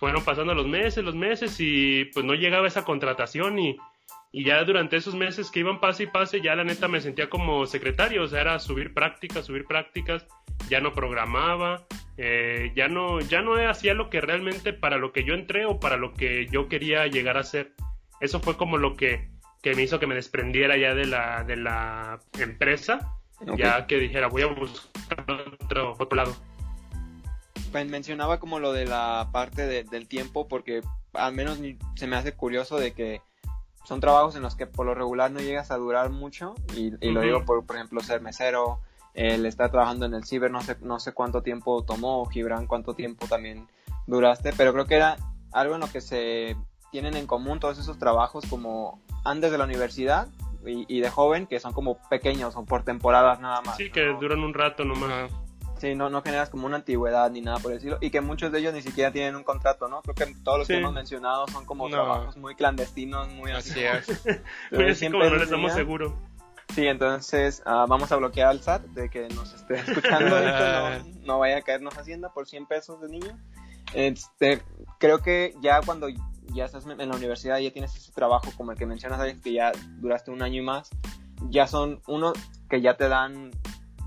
Fueron 0.00 0.24
pasando 0.24 0.53
los 0.53 0.66
meses, 0.66 1.05
los 1.05 1.14
meses 1.14 1.59
y 1.61 2.07
pues 2.07 2.26
no 2.26 2.35
llegaba 2.35 2.66
esa 2.66 2.85
contratación 2.85 3.61
y, 3.61 3.76
y 4.33 4.45
ya 4.45 4.62
durante 4.64 4.97
esos 4.97 5.14
meses 5.14 5.51
que 5.51 5.61
iban 5.61 5.81
pase 5.81 6.05
y 6.05 6.07
pase, 6.07 6.40
ya 6.40 6.55
la 6.55 6.62
neta 6.62 6.87
me 6.87 7.01
sentía 7.01 7.29
como 7.29 7.66
secretario, 7.66 8.23
o 8.23 8.29
sea, 8.29 8.40
era 8.40 8.59
subir 8.61 8.95
prácticas, 8.95 9.47
subir 9.47 9.64
prácticas, 9.66 10.25
ya 10.69 10.81
no 10.81 10.93
programaba, 10.93 11.85
eh, 12.16 12.73
ya 12.77 12.87
no, 12.87 13.21
ya 13.21 13.43
no 13.43 13.55
hacía 13.69 13.95
lo 13.95 14.09
que 14.09 14.21
realmente 14.21 14.73
para 14.73 14.99
lo 14.99 15.12
que 15.12 15.25
yo 15.25 15.35
entré 15.35 15.66
o 15.66 15.81
para 15.81 15.97
lo 15.97 16.14
que 16.14 16.47
yo 16.47 16.69
quería 16.69 17.09
llegar 17.09 17.38
a 17.38 17.43
ser. 17.43 17.73
Eso 18.21 18.38
fue 18.38 18.57
como 18.57 18.77
lo 18.77 18.95
que, 18.95 19.31
que 19.62 19.75
me 19.75 19.83
hizo 19.83 19.99
que 19.99 20.07
me 20.07 20.14
desprendiera 20.14 20.77
ya 20.77 20.95
de 20.95 21.07
la, 21.07 21.43
de 21.43 21.57
la 21.57 22.21
empresa, 22.38 23.16
ya 23.57 23.87
que 23.88 23.99
dijera 23.99 24.29
voy 24.29 24.43
a 24.43 24.47
buscar 24.47 25.25
otro, 25.61 25.97
otro 25.99 26.16
lado. 26.16 26.37
Pues 27.73 27.88
mencionaba 27.88 28.38
como 28.38 28.61
lo 28.61 28.73
de 28.73 28.85
la 28.85 29.31
parte 29.33 29.66
del 29.83 30.07
tiempo 30.07 30.47
porque 30.47 30.83
al 31.14 31.35
menos 31.35 31.59
se 31.97 32.07
me 32.07 32.16
hace 32.16 32.33
curioso 32.33 32.79
de 32.79 32.93
que 32.93 33.23
son 33.85 34.01
trabajos 34.01 34.37
en 34.37 34.43
los 34.43 34.55
que 34.55 34.66
por 34.66 34.87
lo 34.87 34.95
regular 34.95 35.31
no 35.31 35.40
llegas 35.40 35.71
a 35.71 35.77
durar 35.77 36.11
mucho 36.11 36.55
y, 36.77 36.90
lo 36.90 37.21
digo 37.21 37.45
por, 37.45 37.64
por 37.64 37.77
ejemplo, 37.77 38.01
ser 38.01 38.21
mesero, 38.21 38.81
el 39.14 39.47
estar 39.47 39.71
trabajando 39.71 40.07
en 40.07 40.14
el 40.14 40.25
ciber, 40.25 40.51
no 40.51 40.61
sé, 40.61 40.77
no 40.81 41.01
sé 41.01 41.12
cuánto 41.12 41.43
tiempo 41.43 41.83
tomó, 41.85 42.25
Gibran, 42.27 42.66
cuánto 42.66 42.95
tiempo 42.95 43.27
también 43.27 43.66
duraste, 44.07 44.53
pero 44.57 44.73
creo 44.73 44.87
que 44.87 44.97
era 44.97 45.16
algo 45.53 45.75
en 45.75 45.81
lo 45.81 45.90
que 45.90 46.01
se 46.01 46.57
tienen 46.90 47.16
en 47.16 47.27
común 47.27 47.61
todos 47.61 47.79
esos 47.79 47.99
trabajos 47.99 48.45
como 48.49 49.01
antes 49.25 49.51
de 49.51 49.59
la 49.59 49.64
universidad 49.64 50.29
y, 50.64 51.01
de 51.01 51.09
joven, 51.09 51.47
que 51.47 51.59
son 51.59 51.73
como 51.73 51.97
pequeños 52.09 52.55
o 52.55 52.64
por 52.64 52.83
temporadas 52.83 53.40
nada 53.40 53.62
más. 53.62 53.77
Sí, 53.77 53.90
que 53.90 54.05
duran 54.21 54.40
un 54.40 54.53
rato 54.53 54.85
nomás. 54.85 55.31
Sí, 55.81 55.95
no, 55.95 56.11
no 56.11 56.21
generas 56.21 56.51
como 56.51 56.66
una 56.66 56.77
antigüedad 56.77 57.31
ni 57.31 57.40
nada 57.40 57.59
por 57.59 57.73
decirlo. 57.73 57.97
Y 58.03 58.11
que 58.11 58.21
muchos 58.21 58.53
de 58.53 58.59
ellos 58.59 58.75
ni 58.75 58.83
siquiera 58.83 59.11
tienen 59.11 59.35
un 59.35 59.45
contrato, 59.45 59.88
¿no? 59.88 60.03
Creo 60.03 60.14
que 60.14 60.35
todos 60.45 60.59
los 60.59 60.69
que 60.69 60.77
hemos 60.77 60.93
mencionado 60.93 61.47
son 61.49 61.64
como 61.64 61.88
trabajos 61.88 62.37
muy 62.37 62.55
clandestinos, 62.55 63.29
muy 63.31 63.51
así. 63.53 63.87
así 63.87 64.12
como 65.11 65.25
no 65.25 65.37
les 65.37 65.49
damos 65.49 65.73
seguro. 65.73 66.14
Sí, 66.75 66.87
entonces 66.87 67.62
uh, 67.64 67.88
vamos 67.88 68.12
a 68.12 68.16
bloquear 68.16 68.49
al 68.49 68.61
SAT 68.61 68.83
de 68.88 69.09
que 69.09 69.29
nos 69.31 69.55
esté 69.55 69.77
escuchando 69.77 70.37
ahorita, 70.37 70.99
no, 70.99 71.05
no, 71.25 71.38
vaya 71.38 71.57
a 71.57 71.62
caernos 71.62 71.97
Hacienda 71.97 72.29
por 72.33 72.47
100 72.47 72.66
pesos 72.66 73.01
de 73.01 73.09
niño. 73.09 73.38
Este, 73.95 74.62
creo 74.99 75.21
que 75.21 75.55
ya 75.62 75.81
cuando 75.81 76.09
ya 76.53 76.66
estás 76.66 76.85
en 76.87 77.09
la 77.09 77.16
universidad 77.16 77.59
y 77.59 77.64
ya 77.64 77.73
tienes 77.73 77.97
ese 77.97 78.12
trabajo 78.12 78.53
como 78.57 78.73
el 78.73 78.79
que 78.79 78.85
mencionas, 78.85 79.21
que 79.40 79.53
ya 79.53 79.73
duraste 79.99 80.31
un 80.31 80.43
año 80.43 80.61
y 80.61 80.64
más, 80.64 80.90
ya 81.49 81.66
son 81.66 82.03
uno 82.07 82.35
que 82.69 82.83
ya 82.83 82.97
te 82.97 83.09
dan 83.09 83.51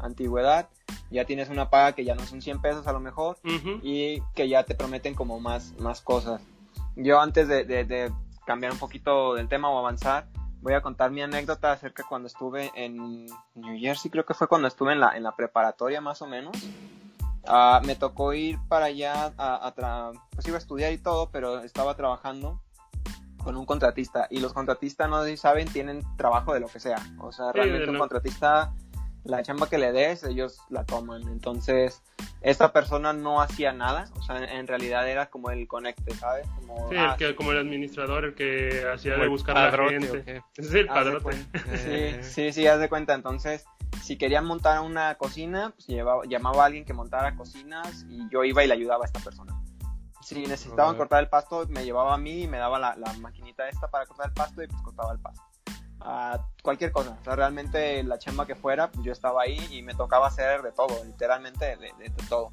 antigüedad, 0.03 0.69
ya 1.09 1.25
tienes 1.25 1.49
una 1.49 1.69
paga 1.69 1.93
que 1.93 2.05
ya 2.05 2.15
no 2.15 2.25
son 2.25 2.41
100 2.41 2.61
pesos 2.61 2.87
a 2.87 2.93
lo 2.93 2.99
mejor 2.99 3.37
y 3.81 4.21
que 4.35 4.49
ya 4.49 4.63
te 4.63 4.75
prometen 4.75 5.15
como 5.15 5.39
más, 5.39 5.73
más 5.79 6.01
cosas. 6.01 6.41
Yo 6.95 7.19
antes 7.19 7.47
de, 7.47 7.63
de, 7.63 8.11
cambiar 8.45 8.73
un 8.73 8.79
poquito 8.79 9.35
del 9.35 9.47
tema 9.47 9.69
o 9.69 9.77
avanzar, 9.79 10.27
voy 10.61 10.73
a 10.73 10.81
contar 10.81 11.11
mi 11.11 11.21
anécdota 11.21 11.71
acerca 11.71 12.03
cuando 12.07 12.27
estuve 12.27 12.71
en 12.75 13.25
New 13.55 13.79
Jersey, 13.79 14.11
creo 14.11 14.25
que 14.25 14.33
fue 14.33 14.47
cuando 14.47 14.67
estuve 14.67 14.93
en 14.93 14.99
la, 14.99 15.15
en 15.15 15.23
la 15.23 15.35
preparatoria 15.35 16.01
más 16.01 16.21
o 16.21 16.27
menos. 16.27 16.55
Uh, 17.45 17.85
me 17.85 17.95
tocó 17.95 18.33
ir 18.33 18.57
para 18.69 18.85
allá 18.85 19.33
a, 19.37 19.67
a 19.67 20.11
pues 20.33 20.47
iba 20.47 20.55
a 20.55 20.59
estudiar 20.59 20.93
y 20.93 20.97
todo, 20.97 21.29
pero 21.29 21.59
estaba 21.59 21.95
trabajando 21.95 22.61
con 23.43 23.57
un 23.57 23.65
contratista 23.65 24.27
y 24.29 24.39
los 24.39 24.53
contratistas 24.53 25.09
no 25.09 25.23
saben 25.35 25.67
tienen 25.67 26.01
trabajo 26.15 26.53
de 26.53 26.61
lo 26.61 26.67
que 26.67 26.79
sea, 26.79 26.97
o 27.19 27.31
sea 27.31 27.51
realmente 27.51 27.89
un 27.89 27.97
contratista 27.97 28.73
la 29.23 29.41
chamba 29.41 29.69
que 29.69 29.77
le 29.77 29.91
des, 29.91 30.23
ellos 30.23 30.59
la 30.69 30.83
toman. 30.85 31.23
Entonces, 31.23 32.01
esta 32.41 32.73
persona 32.73 33.13
no 33.13 33.41
hacía 33.41 33.71
nada, 33.71 34.09
o 34.17 34.21
sea, 34.21 34.37
en, 34.37 34.67
realidad 34.67 35.07
era 35.07 35.29
como 35.29 35.49
el 35.49 35.67
conecte, 35.67 36.13
¿sabes? 36.13 36.47
Como, 36.55 36.89
sí, 36.89 36.95
el 36.95 37.01
ah, 37.01 37.15
que, 37.17 37.35
como 37.35 37.51
el 37.51 37.59
administrador, 37.59 38.25
el 38.25 38.35
que 38.35 38.85
hacía 38.93 39.15
de 39.15 39.27
buscar 39.27 39.57
a 39.57 39.71
la 39.71 39.89
gente. 39.89 40.43
Sí, 40.59 40.77
el 40.77 40.87
padrote. 40.87 41.35
Sí, 41.75 42.23
sí, 42.23 42.53
sí, 42.53 42.67
haz 42.67 42.79
de 42.79 42.89
cuenta. 42.89 43.13
Entonces, 43.13 43.65
si 44.01 44.17
querían 44.17 44.45
montar 44.45 44.81
una 44.81 45.15
cocina, 45.15 45.71
pues 45.75 45.87
llevaba, 45.87 46.23
llamaba 46.25 46.63
a 46.63 46.65
alguien 46.65 46.85
que 46.85 46.93
montara 46.93 47.35
cocinas 47.35 48.05
y 48.09 48.29
yo 48.29 48.43
iba 48.43 48.63
y 48.63 48.67
le 48.67 48.73
ayudaba 48.73 49.05
a 49.05 49.07
esta 49.07 49.19
persona. 49.19 49.57
Si 50.21 50.41
necesitaban 50.45 50.95
cortar 50.95 51.21
el 51.21 51.29
pasto, 51.29 51.65
me 51.69 51.83
llevaba 51.83 52.13
a 52.13 52.17
mí 52.17 52.43
y 52.43 52.47
me 52.47 52.57
daba 52.57 52.79
la, 52.79 52.95
la 52.95 53.11
maquinita 53.13 53.67
esta 53.67 53.89
para 53.89 54.05
cortar 54.05 54.27
el 54.27 54.33
pasto 54.33 54.63
y 54.63 54.67
pues 54.67 54.81
cortaba 54.81 55.11
el 55.11 55.19
pasto 55.19 55.52
a 56.03 56.47
cualquier 56.61 56.91
cosa. 56.91 57.17
O 57.19 57.23
sea, 57.23 57.35
realmente 57.35 58.03
la 58.03 58.19
chamba 58.19 58.45
que 58.45 58.55
fuera, 58.55 58.91
pues 58.91 59.05
yo 59.05 59.11
estaba 59.11 59.43
ahí 59.43 59.59
y 59.71 59.81
me 59.81 59.93
tocaba 59.93 60.27
hacer 60.27 60.61
de 60.61 60.71
todo, 60.71 61.03
literalmente 61.05 61.77
de, 61.77 62.11
todo. 62.29 62.49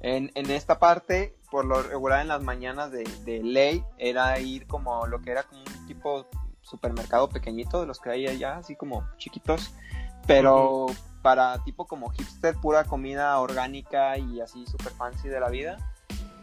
En, 0.00 0.30
en, 0.34 0.50
esta 0.50 0.78
parte, 0.78 1.36
por 1.50 1.64
lo 1.64 1.82
regular 1.82 2.20
en 2.20 2.28
las 2.28 2.42
mañanas 2.42 2.90
de, 2.90 3.04
de, 3.24 3.42
ley, 3.42 3.84
era 3.98 4.38
ir 4.38 4.66
como 4.66 5.06
lo 5.06 5.20
que 5.22 5.30
era 5.30 5.44
como 5.44 5.60
un 5.60 5.86
tipo 5.86 6.26
supermercado 6.60 7.28
pequeñito, 7.28 7.80
de 7.80 7.86
los 7.86 8.00
que 8.00 8.10
hay 8.10 8.26
allá, 8.26 8.58
así 8.58 8.76
como 8.76 9.08
chiquitos, 9.16 9.72
pero 10.26 10.86
para 11.22 11.62
tipo 11.64 11.86
como 11.86 12.10
hipster, 12.10 12.54
pura 12.56 12.84
comida 12.84 13.38
orgánica 13.38 14.18
y 14.18 14.40
así 14.40 14.66
super 14.66 14.92
fancy 14.92 15.28
de 15.28 15.40
la 15.40 15.48
vida. 15.48 15.78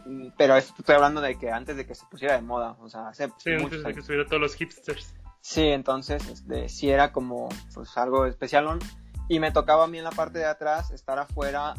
Mm, 0.04 0.28
pero 0.36 0.56
esto 0.56 0.74
estoy 0.78 0.94
hablando 0.94 1.20
de 1.20 1.36
que 1.38 1.50
antes 1.50 1.76
de 1.76 1.86
que 1.86 1.94
se 1.94 2.04
pusiera 2.06 2.34
de 2.34 2.42
moda, 2.42 2.76
o 2.80 2.88
sea, 2.88 3.08
hace 3.08 3.28
sí, 3.38 3.52
antes 3.52 3.82
de 3.82 3.94
que 3.94 4.00
estuvieran 4.00 4.26
todos 4.26 4.40
los 4.40 4.54
hipsters. 4.54 5.14
Sí, 5.48 5.68
entonces, 5.68 6.28
este, 6.28 6.68
sí 6.68 6.90
era 6.90 7.12
como, 7.12 7.48
pues, 7.72 7.96
algo 7.96 8.26
especial. 8.26 8.80
Y 9.28 9.38
me 9.38 9.52
tocaba 9.52 9.84
a 9.84 9.86
mí 9.86 9.96
en 9.96 10.02
la 10.02 10.10
parte 10.10 10.40
de 10.40 10.44
atrás 10.44 10.90
estar 10.90 11.20
afuera 11.20 11.72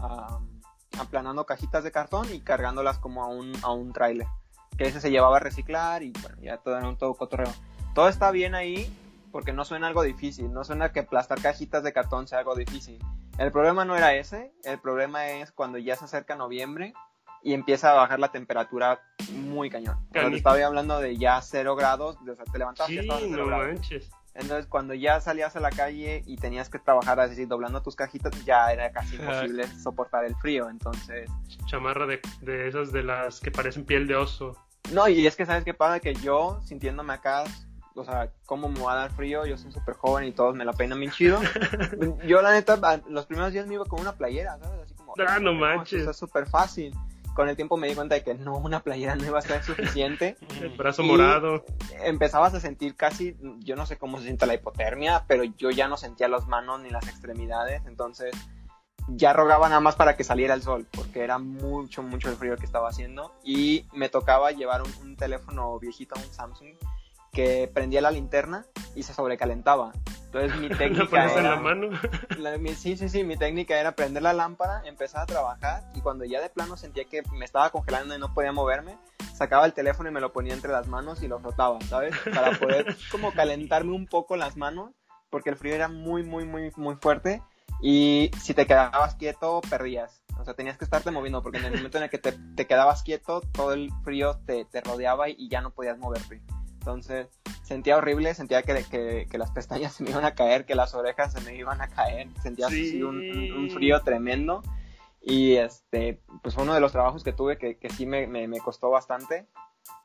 aplanando 0.98 1.46
cajitas 1.46 1.84
de 1.84 1.92
cartón 1.92 2.34
y 2.34 2.40
cargándolas 2.40 2.98
como 2.98 3.26
a 3.26 3.28
un, 3.28 3.52
a 3.64 3.74
un 3.74 3.92
tráiler. 3.92 4.28
Que 4.78 4.86
ese 4.86 5.02
se 5.02 5.12
llevaba 5.12 5.36
a 5.36 5.42
reciclar 5.42 6.02
y 6.02 6.14
bueno, 6.22 6.38
ya 6.42 6.60
todo 6.60 6.78
era 6.78 6.96
todo 6.96 7.14
cotorreo. 7.16 7.54
Todo 7.94 8.08
está 8.08 8.32
bien 8.32 8.56
ahí 8.56 8.90
porque 9.34 9.52
no 9.52 9.66
suena 9.66 9.88
algo 9.88 10.02
difícil, 10.02 10.54
no 10.54 10.64
suena 10.64 10.94
que 10.94 11.02
aplastar 11.02 11.42
cajitas 11.42 11.84
de 11.84 11.92
cartón 11.92 12.26
sea 12.26 12.40
algo 12.40 12.56
difícil. 12.56 13.04
El 13.38 13.52
problema 13.52 13.84
no 13.84 13.98
era 13.98 14.16
ese, 14.16 14.54
el 14.64 14.80
problema 14.80 15.28
es 15.28 15.52
cuando 15.52 15.78
ya 15.78 15.98
se 15.98 16.06
acerca 16.06 16.38
noviembre 16.38 16.94
y 17.44 17.54
empieza 17.54 17.92
a 17.92 17.94
bajar 17.94 18.20
la 18.20 18.32
temperatura 18.32 19.02
muy 19.32 19.70
cañón. 19.70 19.98
Cuando 20.12 20.38
estaba 20.38 20.66
hablando 20.66 21.00
de 21.00 21.18
ya 21.18 21.42
cero 21.42 21.76
grados, 21.76 22.18
o 22.18 22.36
sea, 22.36 22.46
te 22.46 22.58
levantabas 22.58 22.92
y 22.92 23.00
estabas 23.00 23.24
cero 23.30 23.46
grados. 23.48 23.80
Entonces, 24.34 24.68
cuando 24.68 24.94
ya 24.94 25.20
salías 25.20 25.56
a 25.56 25.60
la 25.60 25.72
calle 25.72 26.22
y 26.28 26.38
tenías 26.38 26.70
que 26.70 26.78
trabajar 26.78 27.20
así, 27.20 27.46
doblando 27.46 27.82
tus 27.82 27.96
cajitas, 27.96 28.46
ya 28.46 28.72
era 28.72 28.92
casi 28.92 29.16
imposible 29.16 29.68
soportar 29.82 30.26
el 30.26 30.36
frío. 30.36 30.70
Entonces. 30.70 31.30
Chamarra 31.66 32.06
de, 32.06 32.22
de 32.42 32.68
esas 32.68 32.92
de 32.92 33.02
las 33.02 33.40
que 33.40 33.50
parecen 33.50 33.84
piel 33.84 34.06
de 34.06 34.16
oso. 34.16 34.56
No, 34.92 35.08
y 35.08 35.26
es 35.26 35.36
que, 35.36 35.46
¿sabes 35.46 35.64
qué 35.64 35.74
pasa? 35.74 36.00
Que 36.00 36.14
yo, 36.14 36.62
sintiéndome 36.64 37.14
acá, 37.14 37.46
o 37.96 38.04
sea, 38.04 38.32
¿cómo 38.46 38.70
me 38.70 38.80
va 38.80 38.94
a 38.94 38.96
dar 38.96 39.12
frío? 39.12 39.46
Yo 39.48 39.58
soy 39.58 39.72
súper 39.72 39.96
joven 39.96 40.26
y 40.26 40.32
todos 40.32 40.56
me 40.56 40.66
la 40.66 40.74
peinan 40.74 41.00
bien 41.00 41.12
chido. 41.12 41.40
yo, 42.28 42.42
la 42.44 42.52
neta, 42.52 43.02
los 43.10 43.26
primeros 43.26 43.54
días 43.54 43.66
me 43.66 43.74
iba 43.74 43.86
con 43.86 44.00
una 44.00 44.14
playera, 44.14 44.60
¿sabes? 44.60 44.82
Así 44.84 44.94
como. 44.94 45.14
Ah, 45.28 45.40
no 45.40 45.54
manches. 45.54 46.08
es 46.08 46.16
súper 46.16 46.48
fácil 46.48 46.94
con 47.38 47.50
el 47.50 47.56
tiempo 47.56 47.78
me 47.78 47.88
di 47.88 47.94
cuenta 47.94 48.16
de 48.16 48.24
que 48.24 48.34
no, 48.34 48.58
una 48.58 48.82
playera 48.82 49.16
no 49.16 49.24
iba 49.24 49.38
a 49.38 49.44
ser 49.44 49.64
suficiente. 49.64 50.38
el 50.60 50.70
brazo 50.70 51.04
morado. 51.04 51.64
Empezabas 52.04 52.56
a 52.56 52.60
sentir 52.60 52.96
casi, 52.96 53.38
yo 53.60 53.76
no 53.76 53.86
sé 53.86 54.00
cómo 54.00 54.18
se 54.18 54.24
siente 54.24 54.48
la 54.48 54.56
hipotermia, 54.56 55.24
pero 55.28 55.44
yo 55.44 55.70
ya 55.70 55.88
no 55.88 55.98
sentía 55.98 56.28
las 56.30 56.48
manos 56.48 56.82
ni 56.82 56.90
las 56.90 57.08
extremidades, 57.08 57.84
entonces 57.86 58.34
ya 59.08 59.34
rogaba 59.34 59.70
nada 59.70 59.82
más 59.82 59.96
para 59.96 60.18
que 60.18 60.24
saliera 60.24 60.56
el 60.56 60.64
sol, 60.64 60.88
porque 60.92 61.24
era 61.24 61.38
mucho, 61.38 62.02
mucho 62.02 62.28
el 62.32 62.38
frío 62.38 62.58
que 62.58 62.66
estaba 62.66 62.90
haciendo. 62.90 63.32
Y 63.44 63.86
me 63.94 64.10
tocaba 64.10 64.52
llevar 64.52 64.82
un, 64.82 64.92
un 65.04 65.16
teléfono 65.16 65.78
viejito, 65.78 66.16
un 66.16 66.34
Samsung, 66.34 66.74
que 67.32 67.70
prendía 67.72 68.02
la 68.02 68.10
linterna 68.10 68.66
y 68.96 69.04
se 69.04 69.14
sobrecalentaba. 69.14 69.94
Entonces 70.28 70.60
mi 70.60 70.70
técnica 70.78 71.26
era... 71.26 71.38
en 71.38 71.44
la 71.44 71.56
mano? 71.56 71.90
sí, 72.76 72.98
sí, 72.98 73.10
sí, 73.10 73.24
mi 73.24 73.38
técnica 73.38 73.80
era 73.80 73.94
prender 73.94 74.24
la 74.24 74.34
lámpara, 74.34 74.82
empezar 74.86 75.22
a 75.22 75.26
trabajar 75.26 75.84
y 75.96 76.02
cuando 76.02 76.26
ya 76.26 76.42
de 76.42 76.50
plano 76.50 76.78
sentía 76.78 77.06
que 77.06 77.24
me 77.34 77.46
estaba 77.46 77.70
congelando 77.70 78.16
y 78.16 78.20
no 78.20 78.34
podía 78.34 78.52
moverme, 78.52 78.98
sacaba 79.34 79.66
el 79.66 79.74
teléfono 79.74 80.10
y 80.10 80.12
me 80.12 80.22
lo 80.22 80.34
ponía 80.34 80.54
entre 80.54 80.72
las 80.72 80.88
manos 80.88 81.24
y 81.24 81.28
lo 81.28 81.40
frotaba, 81.40 81.80
¿sabes? 81.82 82.16
Para 82.34 82.52
poder 82.58 82.96
como 83.12 83.32
calentarme 83.34 83.94
un 83.94 84.08
poco 84.08 84.36
las 84.36 84.58
manos 84.58 84.92
porque 85.30 85.50
el 85.50 85.58
frío 85.58 85.76
era 85.76 85.88
muy, 85.88 86.24
muy, 86.24 86.46
muy, 86.46 86.72
muy 86.76 86.96
fuerte 86.96 87.42
y 87.82 88.32
si 88.42 88.54
te 88.54 88.66
quedabas 88.66 89.16
quieto 89.16 89.62
perdías. 89.70 90.24
O 90.40 90.46
sea, 90.46 90.54
tenías 90.54 90.78
que 90.78 90.86
estarte 90.86 91.10
moviendo 91.10 91.42
porque 91.42 91.58
en 91.58 91.66
el 91.66 91.74
momento 91.74 91.98
en 91.98 92.06
el 92.06 92.10
que 92.10 92.20
te, 92.20 92.32
te 92.32 92.68
quedabas 92.68 93.02
quieto, 93.02 93.42
todo 93.52 93.74
el 93.74 93.92
frío 94.04 94.40
te, 94.46 94.66
te 94.66 94.82
rodeaba 94.82 95.30
y 95.30 95.50
ya 95.50 95.62
no 95.62 95.72
podías 95.72 95.98
moverte. 95.98 96.42
Entonces 96.88 97.28
sentía 97.64 97.98
horrible, 97.98 98.34
sentía 98.34 98.64
que, 98.64 99.28
que, 99.30 99.38
las 99.38 99.52
pestañas 99.52 99.94
se 99.96 100.04
me 100.04 100.12
iban 100.12 100.24
a 100.24 100.36
caer, 100.36 100.66
que 100.66 100.74
las 100.74 100.96
orejas 100.96 101.34
se 101.34 101.42
me 101.42 101.54
iban 101.54 101.82
a 101.82 101.90
caer, 101.90 102.30
sentía 102.42 102.68
así 102.68 103.04
un, 103.04 103.70
frío 103.74 104.02
tremendo. 104.04 104.64
Y 105.22 105.56
este, 105.56 106.22
pues 106.42 106.56
fue 106.56 106.64
uno 106.64 106.74
de 106.74 106.80
los 106.80 106.94
trabajos 106.94 107.26
que 107.26 107.34
tuve 107.34 107.58
que, 107.58 107.78
que 107.78 107.90
sí 107.90 108.06
me, 108.06 108.26
me, 108.28 108.48
me, 108.48 108.60
costó 108.60 108.90
bastante. 108.90 109.48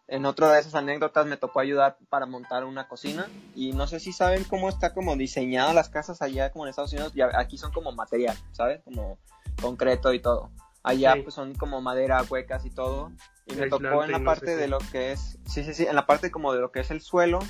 En 0.09 0.27
otra 0.27 0.51
de 0.51 0.59
esas 0.59 0.75
anécdotas 0.75 1.25
me 1.27 1.37
tocó 1.37 1.61
ayudar 1.61 1.99
para 2.09 2.27
montar 2.27 2.64
una 2.64 2.88
cocina. 2.88 3.29
Y 3.55 3.73
no 3.73 3.87
sé 3.87 4.01
si 4.01 4.12
saben 4.12 4.42
cómo 4.42 4.68
está 4.68 4.92
como 4.92 5.14
diseñada 5.14 5.73
las 5.73 5.88
casas 5.88 6.21
allá 6.21 6.51
como 6.51 6.64
en 6.64 6.71
Estados 6.71 6.92
Unidos. 6.92 7.12
Y 7.14 7.21
aquí 7.21 7.59
son 7.59 7.71
como 7.71 7.92
material, 7.92 8.37
¿sabes? 8.51 8.83
Como 8.83 9.18
concreto 9.61 10.12
y 10.12 10.18
todo. 10.21 10.51
Allá 10.83 11.16
pues 11.23 11.35
son 11.35 11.55
como 11.55 11.81
madera, 11.81 12.23
huecas 12.29 12.66
y 12.66 12.71
todo. 12.71 13.12
Y 13.47 13.55
me 13.55 13.68
tocó 13.68 14.05
en 14.05 14.12
la 14.12 14.25
parte 14.25 14.57
de 14.57 14.68
lo 14.68 14.79
que 14.79 15.12
es, 15.12 15.38
sí, 15.47 15.64
sí, 15.64 15.75
sí, 15.75 15.87
en 15.87 15.95
la 15.95 16.07
parte 16.07 16.31
como 16.31 16.53
de 16.53 16.61
lo 16.61 16.73
que 16.73 16.81
es 16.81 16.90
el 16.90 17.01
suelo, 17.01 17.40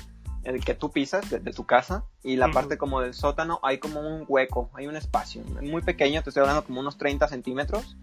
el 0.43 0.63
que 0.63 0.73
tú 0.73 0.91
pisas 0.91 1.29
de, 1.29 1.39
tu 1.39 1.65
casa, 1.65 2.05
y 2.23 2.35
la 2.35 2.49
parte 2.49 2.77
como 2.77 3.01
del 3.01 3.13
sótano, 3.13 3.59
hay 3.63 3.77
como 3.79 4.01
un 4.01 4.25
hueco, 4.27 4.69
hay 4.73 4.87
un 4.87 4.95
espacio 4.95 5.43
muy 5.61 5.81
pequeño, 5.81 6.21
te 6.21 6.29
estoy 6.29 6.41
hablando 6.41 6.63
como 6.63 6.79
unos 6.79 6.97
30 6.97 7.27
centímetros, 7.27 7.95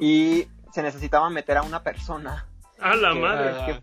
y 0.00 0.48
se 0.72 0.82
necesitaba 0.82 1.30
meter 1.30 1.58
a 1.58 1.62
una 1.62 1.82
persona. 1.82 2.46
A 2.80 2.96
la 2.96 3.14
madre. 3.14 3.82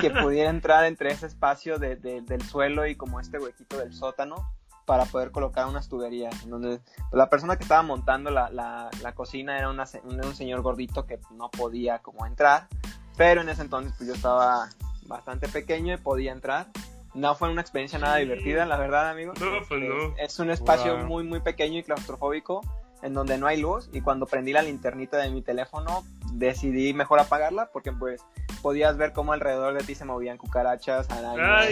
Que, 0.00 0.10
pudiera 0.10 0.50
entrar 0.50 0.84
entre 0.84 1.10
ese 1.10 1.26
espacio 1.26 1.78
del 1.78 2.42
suelo 2.42 2.86
y 2.86 2.94
como 2.94 3.18
este 3.18 3.38
huequito 3.38 3.78
del 3.78 3.92
sótano 3.92 4.55
para 4.86 5.04
poder 5.04 5.32
colocar 5.32 5.66
unas 5.66 5.88
tuberías. 5.88 6.48
donde 6.48 6.80
la 7.12 7.28
persona 7.28 7.56
que 7.56 7.64
estaba 7.64 7.82
montando 7.82 8.30
la, 8.30 8.48
la, 8.50 9.14
cocina 9.14 9.58
era 9.58 9.68
una, 9.68 9.84
un, 10.04 10.34
señor 10.34 10.62
gordito 10.62 11.06
que 11.06 11.18
no 11.32 11.50
podía 11.50 11.98
como 11.98 12.24
entrar, 12.24 12.68
pero 13.16 13.42
en 13.42 13.48
ese 13.48 13.62
entonces 13.62 13.92
pues 13.98 14.08
yo 14.08 14.14
estaba 14.14 14.70
bastante 15.02 15.48
pequeño 15.48 15.94
y 15.94 15.96
podía 15.98 16.32
entrar. 16.32 16.68
No 17.14 17.34
fue 17.34 17.50
una 17.50 17.62
experiencia 17.62 17.98
nada 17.98 18.16
divertida, 18.16 18.66
la 18.66 18.76
verdad, 18.76 19.10
amigo. 19.10 19.32
No, 19.40 19.66
pues 19.66 19.80
no. 19.80 20.14
Es, 20.18 20.38
un 20.38 20.50
espacio 20.50 20.98
muy, 20.98 21.24
muy 21.24 21.40
pequeño 21.40 21.78
y 21.78 21.82
claustrofóbico 21.82 22.60
en 23.06 23.14
donde 23.14 23.38
no 23.38 23.46
hay 23.46 23.60
luz 23.60 23.88
y 23.92 24.00
cuando 24.00 24.26
prendí 24.26 24.52
la 24.52 24.62
linternita 24.62 25.16
de 25.16 25.30
mi 25.30 25.40
teléfono 25.40 26.04
decidí 26.32 26.92
mejor 26.92 27.20
apagarla 27.20 27.70
porque 27.72 27.92
pues 27.92 28.20
podías 28.62 28.96
ver 28.96 29.12
cómo 29.12 29.32
alrededor 29.32 29.74
de 29.74 29.84
ti 29.84 29.94
se 29.94 30.04
movían 30.04 30.38
cucarachas, 30.38 31.08
arañas, 31.10 31.68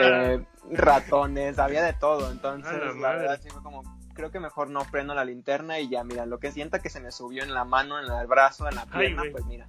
eh, 0.00 0.44
ratones, 0.70 1.58
había 1.58 1.82
de 1.82 1.92
todo, 1.92 2.30
entonces 2.30 2.72
la, 2.96 3.12
verdad 3.12 3.40
sí 3.42 3.50
fue 3.50 3.62
como 3.62 3.82
creo 4.14 4.30
que 4.30 4.40
mejor 4.40 4.70
no 4.70 4.80
prendo 4.90 5.14
la 5.14 5.24
linterna 5.24 5.78
y 5.78 5.88
ya 5.88 6.04
mira, 6.04 6.24
lo 6.24 6.38
que 6.38 6.52
sienta 6.52 6.78
que 6.78 6.88
se 6.88 7.00
me 7.00 7.12
subió 7.12 7.42
en 7.42 7.52
la 7.52 7.64
mano, 7.64 8.00
en 8.00 8.10
el 8.10 8.26
brazo, 8.26 8.68
en 8.68 8.76
la 8.76 8.86
pierna, 8.86 9.24
pues 9.30 9.44
mira, 9.44 9.68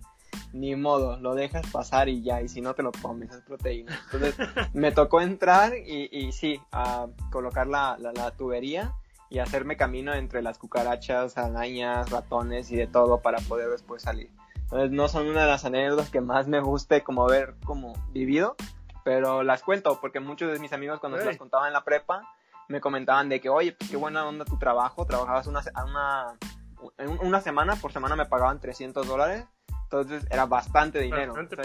ni 0.54 0.76
modo, 0.76 1.18
lo 1.18 1.36
dejas 1.36 1.68
pasar 1.70 2.08
y 2.08 2.24
ya, 2.24 2.42
y 2.42 2.48
si 2.48 2.62
no 2.62 2.76
te 2.76 2.84
lo 2.84 2.92
comes, 2.94 3.32
es 3.32 3.42
proteína. 3.42 4.00
Entonces 4.06 4.36
me 4.74 4.92
tocó 4.92 5.20
entrar 5.20 5.74
y, 5.76 6.10
y 6.12 6.32
sí, 6.32 6.62
a 6.72 7.08
colocar 7.30 7.68
la, 7.68 7.98
la 7.98 8.32
tubería 8.32 8.94
y 9.36 9.40
hacerme 9.40 9.76
camino 9.76 10.14
entre 10.14 10.42
las 10.42 10.58
cucarachas, 10.58 11.38
arañas, 11.38 12.10
ratones 12.10 12.72
y 12.72 12.78
de 12.78 12.88
todo 12.88 13.20
para 13.20 13.40
poder 13.40 13.70
después 13.70 14.02
salir. 14.02 14.32
Entonces 14.56 14.92
no 14.92 15.10
son 15.10 15.28
una 15.28 15.42
de 15.42 15.48
las 15.48 15.66
anécdotas 15.66 16.10
que 16.10 16.22
más 16.22 16.48
me 16.48 16.62
guste 16.62 17.04
como 17.04 17.26
ver 17.26 17.56
como 17.66 18.02
vivido, 18.14 18.56
pero 19.04 19.44
las 19.44 19.62
cuento 19.62 20.00
porque 20.00 20.22
muchos 20.22 20.54
de 20.54 20.60
mis 20.60 20.72
amigos 20.72 21.02
cuando 21.02 21.18
se 21.18 21.26
las 21.26 21.36
contaba 21.36 21.68
en 21.68 21.74
la 21.74 21.84
prepa 21.84 22.22
me 22.70 22.80
comentaban 22.80 23.28
de 23.28 23.42
que, 23.42 23.50
oye, 23.50 23.74
pues 23.74 23.92
qué 23.92 23.98
buena 23.98 24.26
onda 24.26 24.46
tu 24.46 24.58
trabajo, 24.58 25.06
trabajabas 25.06 25.48
una, 25.48 25.62
una, 25.86 27.20
una 27.22 27.42
semana, 27.42 27.76
por 27.76 27.92
semana 27.92 28.16
me 28.16 28.28
pagaban 28.28 28.62
300 28.62 29.06
dólares, 29.06 29.46
entonces 29.84 30.26
era 30.32 30.46
bastante 30.46 31.02
dinero. 31.02 31.34
Bastante, 31.34 31.58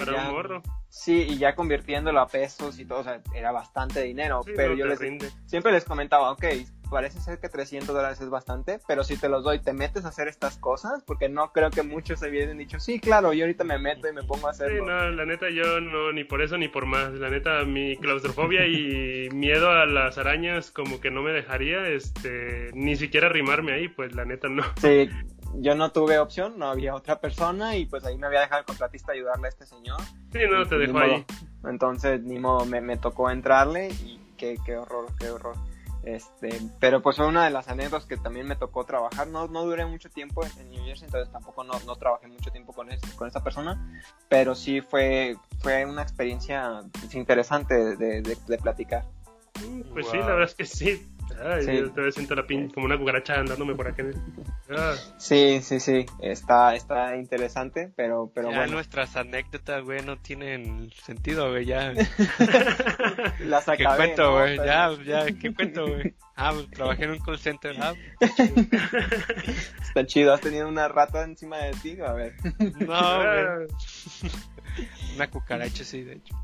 Sí, 0.88 1.22
y 1.22 1.38
ya 1.38 1.54
convirtiéndolo 1.54 2.20
a 2.20 2.26
pesos 2.26 2.80
y 2.80 2.84
todo, 2.84 2.98
o 2.98 3.04
sea, 3.04 3.22
era 3.32 3.52
bastante 3.52 4.02
dinero, 4.02 4.40
pero 4.56 4.74
yo 4.74 4.86
les, 4.86 4.98
siempre 5.46 5.70
les 5.70 5.84
comentaba, 5.84 6.32
ok, 6.32 6.44
parece 6.90 7.20
ser 7.20 7.38
que 7.38 7.48
300 7.48 7.94
dólares 7.94 8.20
es 8.20 8.28
bastante, 8.28 8.80
pero 8.86 9.04
si 9.04 9.16
te 9.16 9.28
los 9.28 9.44
doy, 9.44 9.60
¿te 9.60 9.72
metes 9.72 10.04
a 10.04 10.08
hacer 10.08 10.28
estas 10.28 10.58
cosas? 10.58 11.02
Porque 11.04 11.28
no 11.28 11.52
creo 11.52 11.70
que 11.70 11.82
muchos 11.82 12.20
se 12.20 12.28
hubiesen 12.28 12.58
dicho, 12.58 12.80
sí, 12.80 13.00
claro, 13.00 13.32
yo 13.32 13.44
ahorita 13.44 13.64
me 13.64 13.78
meto 13.78 14.08
y 14.08 14.12
me 14.12 14.22
pongo 14.22 14.48
a 14.48 14.50
hacerlo. 14.50 14.84
Sí, 14.84 14.90
no, 14.90 15.10
la 15.10 15.24
neta 15.24 15.48
yo 15.50 15.80
no, 15.80 16.12
ni 16.12 16.24
por 16.24 16.42
eso 16.42 16.58
ni 16.58 16.68
por 16.68 16.86
más. 16.86 17.12
La 17.12 17.30
neta, 17.30 17.64
mi 17.64 17.96
claustrofobia 17.96 18.66
y 18.66 19.28
miedo 19.32 19.70
a 19.70 19.86
las 19.86 20.18
arañas 20.18 20.70
como 20.70 21.00
que 21.00 21.10
no 21.10 21.22
me 21.22 21.32
dejaría, 21.32 21.88
este, 21.88 22.70
ni 22.74 22.96
siquiera 22.96 23.28
arrimarme 23.28 23.72
ahí, 23.72 23.88
pues 23.88 24.14
la 24.14 24.24
neta 24.24 24.48
no. 24.48 24.64
Sí, 24.80 25.08
yo 25.54 25.74
no 25.74 25.92
tuve 25.92 26.18
opción, 26.18 26.58
no 26.58 26.68
había 26.68 26.94
otra 26.94 27.20
persona 27.20 27.76
y 27.76 27.86
pues 27.86 28.04
ahí 28.04 28.16
me 28.16 28.26
había 28.26 28.40
dejado 28.40 28.60
el 28.60 28.66
contratista 28.66 29.12
ayudarle 29.12 29.46
a 29.46 29.50
este 29.50 29.66
señor. 29.66 30.00
Sí, 30.32 30.38
no, 30.50 30.66
te 30.66 30.78
dejó 30.78 30.98
ahí. 30.98 31.24
Entonces, 31.64 32.22
ni 32.22 32.38
modo, 32.38 32.64
me, 32.64 32.80
me 32.80 32.96
tocó 32.96 33.30
entrarle 33.30 33.88
y 33.88 34.18
qué, 34.36 34.56
qué 34.64 34.76
horror, 34.76 35.06
qué 35.18 35.30
horror. 35.30 35.56
Este, 36.02 36.48
pero 36.78 37.02
pues 37.02 37.16
fue 37.16 37.26
una 37.26 37.44
de 37.44 37.50
las 37.50 37.68
anécdotas 37.68 38.06
que 38.06 38.16
también 38.16 38.46
me 38.46 38.56
tocó 38.56 38.84
trabajar. 38.84 39.28
No, 39.28 39.48
no 39.48 39.64
duré 39.64 39.84
mucho 39.84 40.08
tiempo 40.08 40.42
en, 40.44 40.70
New 40.70 40.84
Jersey, 40.84 41.06
entonces 41.06 41.30
tampoco 41.30 41.64
no, 41.64 41.78
no 41.86 41.96
trabajé 41.96 42.26
mucho 42.28 42.50
tiempo 42.50 42.72
con, 42.72 42.90
este, 42.90 43.08
con 43.16 43.26
esta 43.26 43.42
persona, 43.42 44.02
pero 44.28 44.54
sí 44.54 44.80
fue, 44.80 45.36
fue 45.60 45.84
una 45.84 46.02
experiencia 46.02 46.82
interesante 47.12 47.96
de, 47.96 48.22
de, 48.22 48.58
platicar. 48.58 49.04
Pues 49.92 50.08
sí, 50.08 50.16
la 50.16 50.26
verdad 50.26 50.44
es 50.44 50.54
que 50.54 50.64
sí. 50.64 51.06
Ay, 51.42 51.84
Yo 51.96 52.12
siento 52.12 52.34
la 52.34 52.46
pin 52.46 52.70
como 52.70 52.86
una 52.86 52.98
cucaracha 52.98 53.34
andándome 53.34 53.74
por 53.74 53.88
aquí. 53.88 54.02
Ah. 54.70 54.94
Sí, 55.18 55.60
sí, 55.62 55.80
sí. 55.80 56.06
Está, 56.20 56.74
está 56.74 57.16
interesante, 57.16 57.92
pero, 57.96 58.30
pero 58.34 58.50
ya 58.50 58.66
nuestras 58.66 59.16
anécdotas, 59.16 59.84
güey, 59.84 60.02
no 60.04 60.16
tienen 60.18 60.90
sentido, 60.92 61.50
güey, 61.50 61.66
ya. 61.66 61.92
Las 63.40 63.68
acabé, 63.68 63.76
¿Qué 63.76 63.96
cuento, 63.96 64.32
güey? 64.32 64.56
Ya, 64.56 64.90
ya, 65.04 65.26
¿qué 65.26 65.54
cuento, 65.54 65.86
güey? 65.86 66.14
Ah, 66.36 66.52
pues, 66.54 66.70
trabajé 66.70 67.04
en 67.04 67.10
un 67.10 67.18
call 67.18 67.38
center, 67.38 67.76
ah. 67.80 67.94
Está 69.82 70.06
chido, 70.06 70.32
¿has 70.32 70.40
tenido 70.40 70.68
una 70.68 70.88
rata 70.88 71.22
encima 71.22 71.58
de 71.58 71.72
ti? 71.72 71.98
A 72.00 72.12
ver. 72.12 72.34
No, 72.78 73.16
güey. 73.16 73.68
una 75.16 75.28
cucaracha, 75.28 75.84
sí, 75.84 76.02
de 76.02 76.14
hecho. 76.14 76.34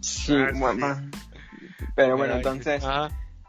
Sí, 0.00 0.34
ah, 0.36 0.52
mamá. 0.54 1.10
Pero 1.94 2.16
bueno, 2.16 2.36
entonces 2.36 2.84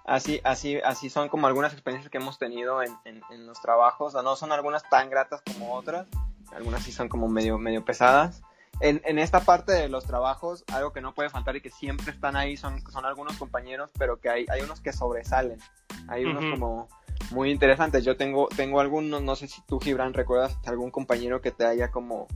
así, 0.09 0.41
así, 0.43 0.77
así 0.83 1.09
son 1.09 1.29
como 1.29 1.47
algunas 1.47 1.73
experiencias 1.73 2.09
que 2.11 2.17
hemos 2.17 2.37
tenido 2.37 2.81
en, 2.81 2.91
en, 3.05 3.45
los 3.45 3.61
trabajos. 3.61 4.13
no 4.13 4.35
son 4.35 4.51
algunas 4.51 4.83
tan 4.89 5.09
gratas 5.09 5.41
como 5.41 5.73
otras, 5.73 6.07
algunas 6.53 6.83
sí 6.83 6.91
son 6.91 7.09
como 7.09 7.27
medio, 7.29 7.57
medio 7.57 7.85
pesadas. 7.85 8.41
En, 8.81 9.01
en, 9.05 9.19
esta 9.19 9.41
parte 9.41 9.73
de 9.73 9.89
los 9.89 10.05
trabajos, 10.05 10.63
algo 10.73 10.93
que 10.93 11.01
no 11.01 11.13
puede 11.13 11.29
faltar 11.29 11.55
y 11.55 11.61
que 11.61 11.69
siempre 11.69 12.11
están 12.11 12.35
ahí 12.35 12.55
son, 12.57 12.81
son 12.89 13.05
algunos 13.05 13.37
compañeros, 13.37 13.91
pero 13.97 14.19
que 14.19 14.29
hay, 14.29 14.45
hay 14.49 14.61
unos 14.61 14.79
que 14.79 14.93
sobresalen. 14.93 15.59
Hay 16.07 16.25
unos 16.25 16.43
como 16.51 16.87
muy 17.31 17.51
interesantes. 17.51 18.05
Yo 18.05 18.15
tengo, 18.15 18.47
tengo 18.55 18.79
algunos, 18.79 19.21
no 19.21 19.35
sé 19.35 19.47
si 19.47 19.61
tú, 19.63 19.79
Gibran, 19.79 20.13
recuerdas 20.13 20.57
algún 20.65 20.91
compañero 20.91 21.41
que 21.41 21.51
te 21.51 21.65
haya 21.65 21.91
como, 21.91 22.27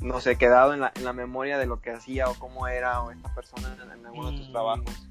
no 0.00 0.20
sé, 0.20 0.36
quedado 0.36 0.74
en 0.74 0.80
la, 0.80 0.92
en 0.96 1.04
la 1.04 1.12
memoria 1.12 1.56
de 1.56 1.66
lo 1.66 1.80
que 1.80 1.92
hacía 1.92 2.28
o 2.28 2.34
cómo 2.34 2.66
era 2.66 3.02
o 3.02 3.12
esta 3.12 3.32
persona 3.34 3.74
en, 3.74 3.90
en 3.90 4.06
alguno 4.06 4.32
de 4.32 4.38
tus 4.38 4.48
mm. 4.48 4.52
trabajos. 4.52 5.08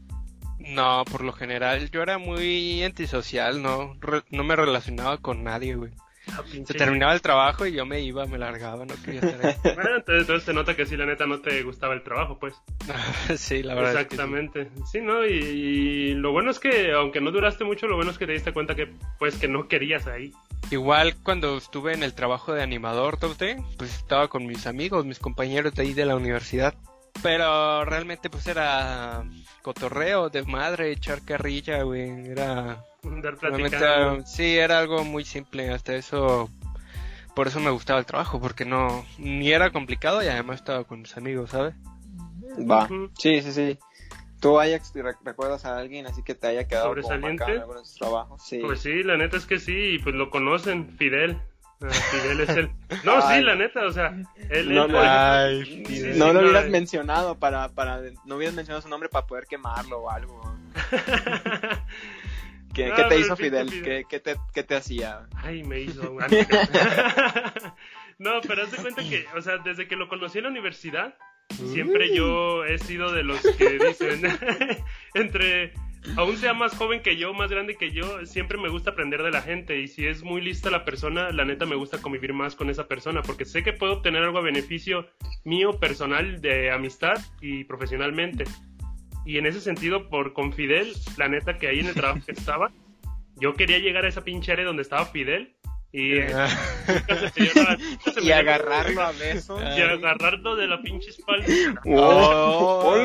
No, 0.68 1.04
por 1.10 1.24
lo 1.24 1.34
general 1.34 1.90
yo 1.92 2.02
era 2.02 2.18
muy 2.18 2.84
antisocial, 2.84 3.62
no, 3.62 3.98
no 4.30 4.44
me 4.44 4.56
relacionaba 4.56 5.18
con 5.18 5.44
nadie, 5.44 5.76
güey. 5.76 5.92
Ah, 6.28 6.44
Se 6.66 6.74
terminaba 6.76 7.14
el 7.14 7.22
trabajo 7.22 7.66
y 7.66 7.74
yo 7.74 7.86
me 7.86 8.02
iba, 8.02 8.26
me 8.26 8.38
largaba, 8.38 8.86
no 8.86 8.94
quería 9.04 9.22
estar 9.22 9.46
ahí. 9.66 9.76
bueno, 9.76 9.90
entonces, 9.98 10.44
se 10.44 10.54
nota 10.54 10.76
que 10.76 10.86
sí, 10.86 10.96
la 10.96 11.06
neta, 11.06 11.26
no 11.26 11.40
te 11.40 11.64
gustaba 11.64 11.94
el 11.94 12.04
trabajo, 12.04 12.38
pues. 12.40 12.54
sí, 13.36 13.64
la 13.64 13.74
verdad. 13.74 14.02
Exactamente. 14.02 14.70
sí. 14.92 15.02
¿no? 15.02 15.26
Y, 15.26 16.14
lo 16.14 16.32
bueno 16.32 16.52
es 16.52 16.60
que, 16.60 16.92
aunque 16.92 17.22
no 17.22 17.32
duraste 17.32 17.64
mucho, 17.64 17.88
lo 17.88 17.96
bueno 17.96 18.12
es 18.12 18.18
que 18.18 18.28
te 18.28 18.34
diste 18.34 18.54
cuenta 18.54 18.76
que, 18.76 18.94
pues, 19.18 19.38
que 19.38 19.48
no 19.48 19.68
querías 19.68 20.08
ahí. 20.08 20.32
Igual 20.70 21.16
cuando 21.24 21.58
estuve 21.58 21.94
en 21.94 22.04
el 22.04 22.14
trabajo 22.14 22.54
de 22.54 22.62
animador, 22.62 23.18
usted, 23.24 23.58
pues 23.78 23.96
estaba 23.96 24.28
con 24.28 24.46
mis 24.46 24.68
amigos, 24.68 25.06
mis 25.06 25.20
compañeros 25.20 25.74
de 25.74 25.82
ahí 25.82 25.94
de 25.94 26.06
la 26.06 26.16
universidad. 26.16 26.76
Pero 27.24 27.86
realmente, 27.86 28.30
pues 28.30 28.48
era 28.48 29.24
cotorreo, 29.62 30.30
de 30.30 30.44
madre, 30.44 30.92
echar 30.92 31.22
carrilla, 31.24 31.84
güey. 31.84 32.28
Era. 32.30 32.84
sí, 34.26 34.58
era 34.58 34.80
algo 34.80 35.04
muy 35.04 35.24
simple. 35.26 35.70
Hasta 35.72 35.96
eso. 35.96 36.50
Por 37.36 37.48
eso 37.48 37.60
me 37.60 37.70
gustaba 37.70 38.00
el 38.00 38.06
trabajo, 38.06 38.40
porque 38.40 38.66
no. 38.66 39.06
Ni 39.18 39.52
era 39.52 39.72
complicado 39.72 40.24
y 40.24 40.28
además 40.28 40.58
estaba 40.58 40.84
con 40.84 41.02
mis 41.02 41.16
amigos, 41.16 41.52
¿sabes? 41.52 41.76
Va. 42.70 42.88
Sí, 43.18 43.42
sí, 43.42 43.52
sí. 43.52 43.80
¿Tú, 44.42 44.60
Ajax, 44.60 44.92
recuerdas 45.24 45.66
a 45.66 45.78
alguien 45.78 46.08
así 46.08 46.24
que 46.24 46.34
te 46.34 46.48
haya 46.48 46.68
quedado 46.68 46.88
¿Sobresaliente? 46.88 47.44
en 47.44 47.60
algunos 47.60 47.94
trabajos? 47.94 48.42
Sí. 48.44 48.58
Pues 48.58 48.80
sí, 48.80 49.04
la 49.04 49.16
neta 49.16 49.38
es 49.38 49.46
que 49.46 49.60
sí, 49.60 50.00
pues 50.04 50.16
lo 50.16 50.32
conocen, 50.32 50.98
Fidel. 50.98 51.40
Fidel 51.90 52.42
es 52.42 52.50
el. 52.50 52.70
No, 53.04 53.22
sí, 53.22 53.42
la 53.42 53.56
neta, 53.56 53.86
o 53.86 53.92
sea. 53.92 54.16
Él, 54.50 54.74
no, 54.74 54.88
no, 54.88 56.34
lo 56.34 56.42
hubieras 56.42 56.70
mencionado 56.70 57.40
para, 57.40 57.70
para. 57.70 58.02
No 58.26 58.36
hubieras 58.36 58.56
mencionado 58.56 58.82
su 58.82 58.90
nombre 58.90 59.10
para 59.10 59.26
poder 59.26 59.46
quemarlo 59.46 60.00
o 60.00 60.10
algo. 60.10 60.56
¿Qué, 62.74 62.94
¿qué 62.96 63.04
te 63.04 63.20
hizo 63.20 63.36
Fidel? 63.36 63.70
¿Qué, 63.84 64.06
qué, 64.08 64.20
te, 64.20 64.36
¿Qué 64.54 64.64
te 64.64 64.76
hacía? 64.76 65.28
Ay, 65.36 65.64
me 65.64 65.82
hizo. 65.82 66.04
no, 68.20 68.42
pero 68.48 68.64
haz 68.64 68.72
de 68.72 68.78
cuenta 68.78 69.02
que, 69.02 69.26
o 69.36 69.42
sea, 69.42 69.58
desde 69.58 69.88
que 69.88 69.98
lo 69.98 70.08
conocí 70.08 70.38
en 70.38 70.46
la 70.46 70.52
universidad, 70.52 71.16
siempre 71.50 72.16
yo 72.16 72.64
he 72.64 72.78
sido 72.78 73.12
de 73.12 73.24
los 73.24 73.42
que 73.42 73.78
dicen. 73.78 74.22
entre 75.14 75.74
aún 76.18 76.38
sea 76.38 76.54
más 76.54 76.76
joven 76.76 77.02
que 77.02 77.18
yo, 77.18 77.34
más 77.34 77.50
grande 77.50 77.76
que 77.76 77.92
yo, 77.92 78.26
siempre 78.26 78.58
me 78.58 78.70
gusta 78.70 78.92
aprender 78.92 79.24
de 79.24 79.32
la 79.32 79.42
gente 79.42 79.80
y 79.80 79.88
si 79.88 80.08
es 80.08 80.24
muy 80.24 80.42
lista 80.42 80.70
la 80.70 80.86
persona, 80.86 81.32
la 81.32 81.46
neta 81.46 81.66
me 81.66 81.76
gusta 81.76 82.02
convivir 82.02 82.34
más 82.34 82.56
con 82.56 82.70
esa 82.70 82.88
persona 82.88 83.22
porque 83.22 83.46
sé 83.46 83.64
que 83.64 83.74
puedo 83.74 83.94
obtener 83.94 84.24
algo 84.24 84.40
a 84.40 84.42
beneficio 84.42 85.08
mío 85.44 85.80
personal 85.80 86.42
de 86.42 86.72
amistad 86.72 87.16
y 87.42 87.64
profesionalmente. 87.66 88.46
Y 89.26 89.38
en 89.38 89.46
ese 89.46 89.62
sentido, 89.62 90.10
por 90.10 90.34
con 90.34 90.52
Fidel, 90.52 90.94
la 91.18 91.28
neta 91.28 91.58
que 91.58 91.68
ahí 91.68 91.80
en 91.80 91.88
el 91.88 91.94
trabajo 91.94 92.26
que 92.26 92.32
estaba, 92.32 92.72
yo 93.36 93.54
quería 93.54 93.78
llegar 93.78 94.06
a 94.06 94.08
esa 94.08 94.24
pinche 94.24 94.52
área 94.52 94.66
donde 94.66 94.82
estaba 94.82 95.06
Fidel 95.06 95.56
Y, 95.92 96.14
eh, 96.18 96.34
y 98.24 98.32
agarrarlo 98.32 99.02
a 99.02 99.12
besos. 99.12 99.62
Y 99.62 99.82
agarrarlo 99.82 100.56
de 100.56 100.68
la 100.68 100.82
pinche 100.82 101.10
espalda. 101.10 101.46
¡Oh! 101.86 102.96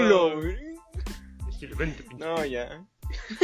No, 2.19 2.45
ya. 2.45 2.85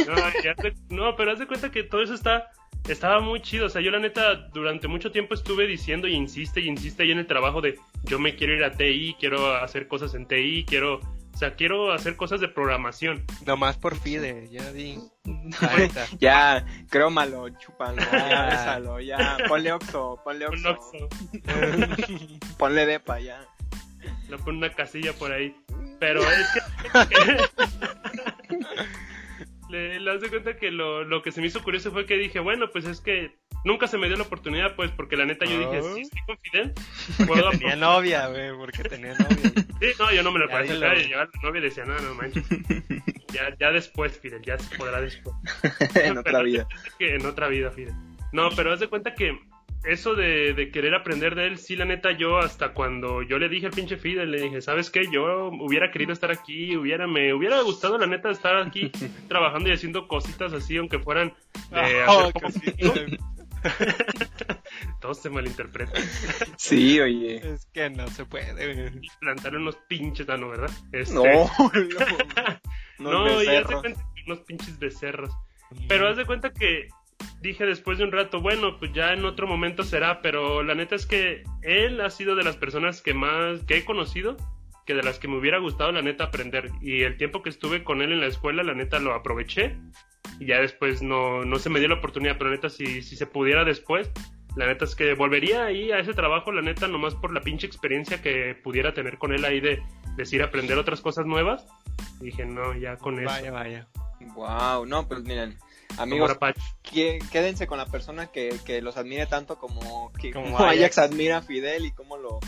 No, 0.07 0.15
ya 0.43 0.55
no, 0.89 1.15
pero 1.15 1.31
haz 1.31 1.39
de 1.39 1.47
cuenta 1.47 1.71
que 1.71 1.83
todo 1.83 2.03
eso 2.03 2.13
está 2.13 2.51
estaba 2.91 3.19
muy 3.19 3.41
chido. 3.41 3.67
O 3.67 3.69
sea, 3.69 3.81
yo 3.81 3.91
la 3.91 3.99
neta 3.99 4.35
durante 4.53 4.87
mucho 4.87 5.11
tiempo 5.11 5.33
estuve 5.33 5.67
diciendo 5.67 6.07
y 6.07 6.13
insiste 6.13 6.61
y 6.61 6.67
insiste 6.67 7.03
ahí 7.03 7.11
en 7.11 7.19
el 7.19 7.27
trabajo 7.27 7.61
de 7.61 7.79
yo 8.03 8.19
me 8.19 8.35
quiero 8.35 8.53
ir 8.53 8.63
a 8.63 8.71
TI, 8.71 9.15
quiero 9.19 9.55
hacer 9.55 9.87
cosas 9.87 10.13
en 10.15 10.27
TI, 10.27 10.65
quiero, 10.67 10.95
o 10.95 11.37
sea, 11.37 11.55
quiero 11.55 11.91
hacer 11.91 12.15
cosas 12.15 12.41
de 12.41 12.49
programación. 12.49 13.25
Nomás 13.45 13.77
por 13.77 13.95
FIDE, 13.97 14.49
ya 14.51 14.71
di. 14.73 14.99
ya, 16.19 16.65
crómalo, 16.89 17.49
chúpalo, 17.57 18.01
ya 18.11 18.45
bésalo, 18.45 18.99
ya, 18.99 19.37
ponle 19.47 19.71
Oxo, 19.71 20.19
ponle 20.23 20.47
Oxo. 20.47 20.77
ponle 22.57 22.85
Depa, 22.85 23.19
ya. 23.19 23.47
Le 24.29 24.37
pone 24.37 24.57
una 24.57 24.73
casilla 24.73 25.13
por 25.13 25.31
ahí. 25.31 25.55
Pero 25.99 26.21
es 26.29 26.47
que... 27.09 27.37
le, 29.69 29.99
le 29.99 30.17
de 30.19 30.29
cuenta 30.29 30.55
que 30.57 30.71
lo, 30.71 31.03
lo, 31.03 31.21
que 31.21 31.31
se 31.31 31.41
me 31.41 31.47
hizo 31.47 31.63
curioso 31.63 31.91
fue 31.91 32.05
que 32.05 32.15
dije, 32.15 32.39
bueno, 32.39 32.69
pues 32.71 32.85
es 32.85 33.01
que 33.01 33.35
nunca 33.63 33.87
se 33.87 33.97
me 33.97 34.07
dio 34.07 34.17
la 34.17 34.23
oportunidad, 34.23 34.75
pues, 34.75 34.91
porque 34.91 35.17
la 35.17 35.25
neta 35.25 35.45
yo 35.45 35.57
dije, 35.57 35.81
si 35.81 36.01
estoy 36.01 36.21
con 36.27 36.37
Fidel, 36.37 36.73
puedo 37.25 37.49
tenía 37.51 37.75
novia, 37.75 38.27
güey, 38.27 38.51
porque 38.55 38.83
tenía 38.83 39.13
novia. 39.13 39.51
Sí, 39.81 39.87
no, 39.99 40.11
yo 40.11 40.23
no 40.23 40.31
me 40.31 40.39
lo 40.39 40.49
parece 40.49 40.77
acá, 40.77 40.95
y 40.95 41.09
la 41.09 41.29
novia 41.41 41.61
decía, 41.61 41.85
no, 41.85 41.97
no 41.99 42.13
manches. 42.13 42.45
ya, 43.33 43.55
ya 43.59 43.71
después, 43.71 44.19
Fidel, 44.19 44.41
ya 44.43 44.57
se 44.57 44.77
podrá 44.77 45.01
después. 45.01 45.35
en 45.95 46.17
otra 46.17 46.43
vida. 46.43 46.67
en 46.99 47.25
otra 47.25 47.47
vida, 47.47 47.71
Fidel. 47.71 47.95
No, 48.31 48.49
pero 48.55 48.73
haz 48.73 48.79
de 48.79 48.87
cuenta 48.87 49.15
que 49.15 49.39
eso 49.83 50.15
de, 50.15 50.53
de, 50.53 50.71
querer 50.71 50.95
aprender 50.95 51.35
de 51.35 51.47
él, 51.47 51.57
sí, 51.57 51.75
la 51.75 51.85
neta, 51.85 52.11
yo 52.11 52.37
hasta 52.37 52.73
cuando 52.73 53.21
yo 53.21 53.37
le 53.37 53.49
dije 53.49 53.65
al 53.67 53.73
pinche 53.73 53.97
Fidel, 53.97 54.31
le 54.31 54.41
dije, 54.41 54.61
¿sabes 54.61 54.89
qué? 54.89 55.09
Yo 55.11 55.47
hubiera 55.47 55.91
querido 55.91 56.13
estar 56.13 56.31
aquí, 56.31 56.75
hubiera, 56.75 57.07
me 57.07 57.33
hubiera 57.33 57.61
gustado, 57.61 57.97
la 57.97 58.07
neta, 58.07 58.29
estar 58.29 58.55
aquí 58.57 58.91
trabajando 59.27 59.69
y 59.69 59.73
haciendo 59.73 60.07
cositas 60.07 60.53
así, 60.53 60.77
aunque 60.77 60.99
fueran 60.99 61.33
de 61.71 62.05
oh, 62.07 62.31
Todo 65.01 65.13
se 65.13 65.29
malinterpreta. 65.29 65.99
Sí, 66.57 66.99
oye. 66.99 67.53
Es 67.53 67.65
que 67.67 67.89
no 67.89 68.07
se 68.07 68.25
puede. 68.25 68.91
Plantar 69.19 69.55
unos 69.55 69.75
pinches, 69.87 70.27
no, 70.27 70.49
¿verdad? 70.49 70.71
Este... 70.91 71.13
No, 71.13 71.23
no. 72.99 73.25
no, 73.25 73.43
y 73.43 73.47
haz 73.47 73.67
de 73.67 73.75
cuenta 73.75 74.01
que 74.15 74.23
unos 74.31 74.39
pinches 74.41 74.79
becerros. 74.79 75.31
Pero 75.87 76.07
haz 76.07 76.17
de 76.17 76.25
cuenta 76.25 76.51
que 76.53 76.87
dije 77.41 77.65
después 77.65 77.97
de 77.97 78.05
un 78.05 78.11
rato, 78.11 78.41
bueno, 78.41 78.77
pues 78.79 78.93
ya 78.93 79.13
en 79.13 79.25
otro 79.25 79.47
momento 79.47 79.83
será, 79.83 80.21
pero 80.21 80.63
la 80.63 80.75
neta 80.75 80.95
es 80.95 81.05
que 81.05 81.43
él 81.61 81.99
ha 82.01 82.09
sido 82.09 82.35
de 82.35 82.43
las 82.43 82.57
personas 82.57 83.01
que 83.01 83.13
más, 83.13 83.63
que 83.63 83.77
he 83.77 83.85
conocido, 83.85 84.37
que 84.85 84.93
de 84.93 85.03
las 85.03 85.19
que 85.19 85.27
me 85.27 85.37
hubiera 85.37 85.59
gustado 85.59 85.91
la 85.91 86.01
neta 86.01 86.25
aprender. 86.25 86.69
Y 86.81 87.03
el 87.03 87.17
tiempo 87.17 87.41
que 87.41 87.49
estuve 87.49 87.83
con 87.83 88.01
él 88.01 88.11
en 88.11 88.21
la 88.21 88.27
escuela, 88.27 88.63
la 88.63 88.73
neta 88.73 88.99
lo 88.99 89.13
aproveché. 89.13 89.77
Y 90.39 90.47
ya 90.47 90.59
después 90.59 91.01
no, 91.01 91.43
no 91.43 91.59
se 91.59 91.69
me 91.69 91.79
dio 91.79 91.89
la 91.89 91.95
oportunidad, 91.95 92.37
pero 92.37 92.49
la 92.49 92.55
neta 92.55 92.69
si, 92.69 93.01
si 93.01 93.15
se 93.15 93.27
pudiera 93.27 93.65
después, 93.65 94.11
la 94.55 94.67
neta 94.67 94.85
es 94.85 94.95
que 94.95 95.13
volvería 95.13 95.65
ahí 95.65 95.91
a 95.91 95.99
ese 95.99 96.13
trabajo, 96.13 96.51
la 96.51 96.61
neta, 96.61 96.87
nomás 96.87 97.15
por 97.15 97.33
la 97.33 97.41
pinche 97.41 97.65
experiencia 97.65 98.21
que 98.21 98.55
pudiera 98.55 98.93
tener 98.93 99.17
con 99.17 99.33
él 99.33 99.45
ahí 99.45 99.59
de 99.59 99.81
decir 100.15 100.43
aprender 100.43 100.77
otras 100.77 101.01
cosas 101.01 101.25
nuevas. 101.25 101.65
dije, 102.19 102.45
no, 102.45 102.75
ya 102.77 102.97
con 102.97 103.19
eso. 103.19 103.25
Vaya, 103.25 103.51
vaya. 103.51 103.87
Wow, 104.35 104.85
no, 104.85 105.07
pues 105.07 105.23
miren, 105.23 105.57
Amigos, 105.97 106.37
quédense 107.31 107.67
con 107.67 107.77
la 107.77 107.85
persona 107.85 108.27
que, 108.27 108.57
que 108.65 108.81
los 108.81 108.97
admire 108.97 109.25
tanto 109.25 109.57
como, 109.57 110.11
que, 110.13 110.31
como, 110.31 110.57
Ajax. 110.57 110.97
admira 110.97 111.37
a 111.37 111.41
Fidel 111.41 111.85
y 111.85 111.91
cómo 111.91 112.17
lo, 112.17 112.39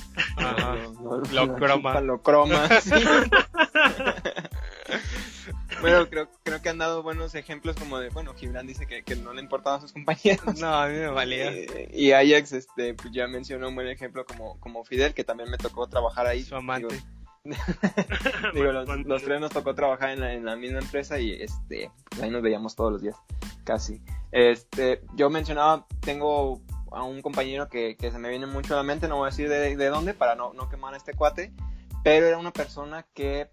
lo, 1.31 1.55
croma. 1.55 2.01
Lo 2.01 2.21
croma 2.21 2.67
bueno, 5.81 6.07
creo, 6.09 6.29
creo 6.43 6.61
que 6.61 6.69
han 6.69 6.77
dado 6.77 7.03
buenos 7.03 7.35
ejemplos 7.35 7.75
como 7.75 7.99
de, 7.99 8.09
bueno, 8.09 8.33
Gibran 8.33 8.67
dice 8.67 8.87
que, 8.87 9.03
que 9.03 9.15
no 9.15 9.33
le 9.33 9.41
importaban 9.41 9.81
sus 9.81 9.93
compañeros. 9.93 10.45
No, 10.59 10.73
a 10.73 10.87
mí 10.87 10.93
me 10.93 11.07
valía. 11.07 11.51
Eh, 11.51 11.89
y 11.93 12.11
Ajax, 12.11 12.53
este, 12.53 12.93
pues 12.93 13.13
ya 13.13 13.27
mencionó 13.27 13.69
un 13.69 13.75
buen 13.75 13.87
ejemplo 13.87 14.25
como, 14.25 14.59
como 14.59 14.83
Fidel, 14.85 15.13
que 15.13 15.23
también 15.23 15.49
me 15.49 15.57
tocó 15.57 15.87
trabajar 15.87 16.27
ahí. 16.27 16.43
Su 16.43 16.55
amante. 16.55 16.95
Digo, 16.95 17.05
los, 19.05 19.23
tres 19.23 19.39
nos 19.39 19.51
tocó 19.51 19.75
trabajar 19.75 20.09
en 20.09 20.19
la, 20.19 20.33
en 20.33 20.45
la 20.45 20.55
misma 20.55 20.79
empresa 20.79 21.19
y 21.19 21.31
este, 21.31 21.91
ahí 22.21 22.29
nos 22.29 22.41
veíamos 22.41 22.75
todos 22.75 22.91
los 22.91 23.01
días, 23.01 23.15
casi. 23.63 24.01
Este, 24.31 25.01
yo 25.15 25.29
mencionaba, 25.29 25.85
tengo 26.01 26.61
a 26.91 27.03
un 27.03 27.21
compañero 27.21 27.69
que, 27.69 27.95
que 27.97 28.11
se 28.11 28.17
me 28.17 28.29
viene 28.29 28.47
mucho 28.47 28.73
a 28.73 28.77
la 28.77 28.83
mente, 28.83 29.07
no 29.07 29.17
voy 29.17 29.27
a 29.27 29.29
decir 29.29 29.47
de, 29.49 29.75
de 29.75 29.87
dónde 29.87 30.13
para 30.13 30.35
no, 30.35 30.53
no 30.53 30.69
quemar 30.69 30.93
a 30.93 30.97
este 30.97 31.13
cuate, 31.13 31.53
pero 32.03 32.25
era 32.25 32.37
una 32.37 32.51
persona 32.51 33.05
que 33.13 33.49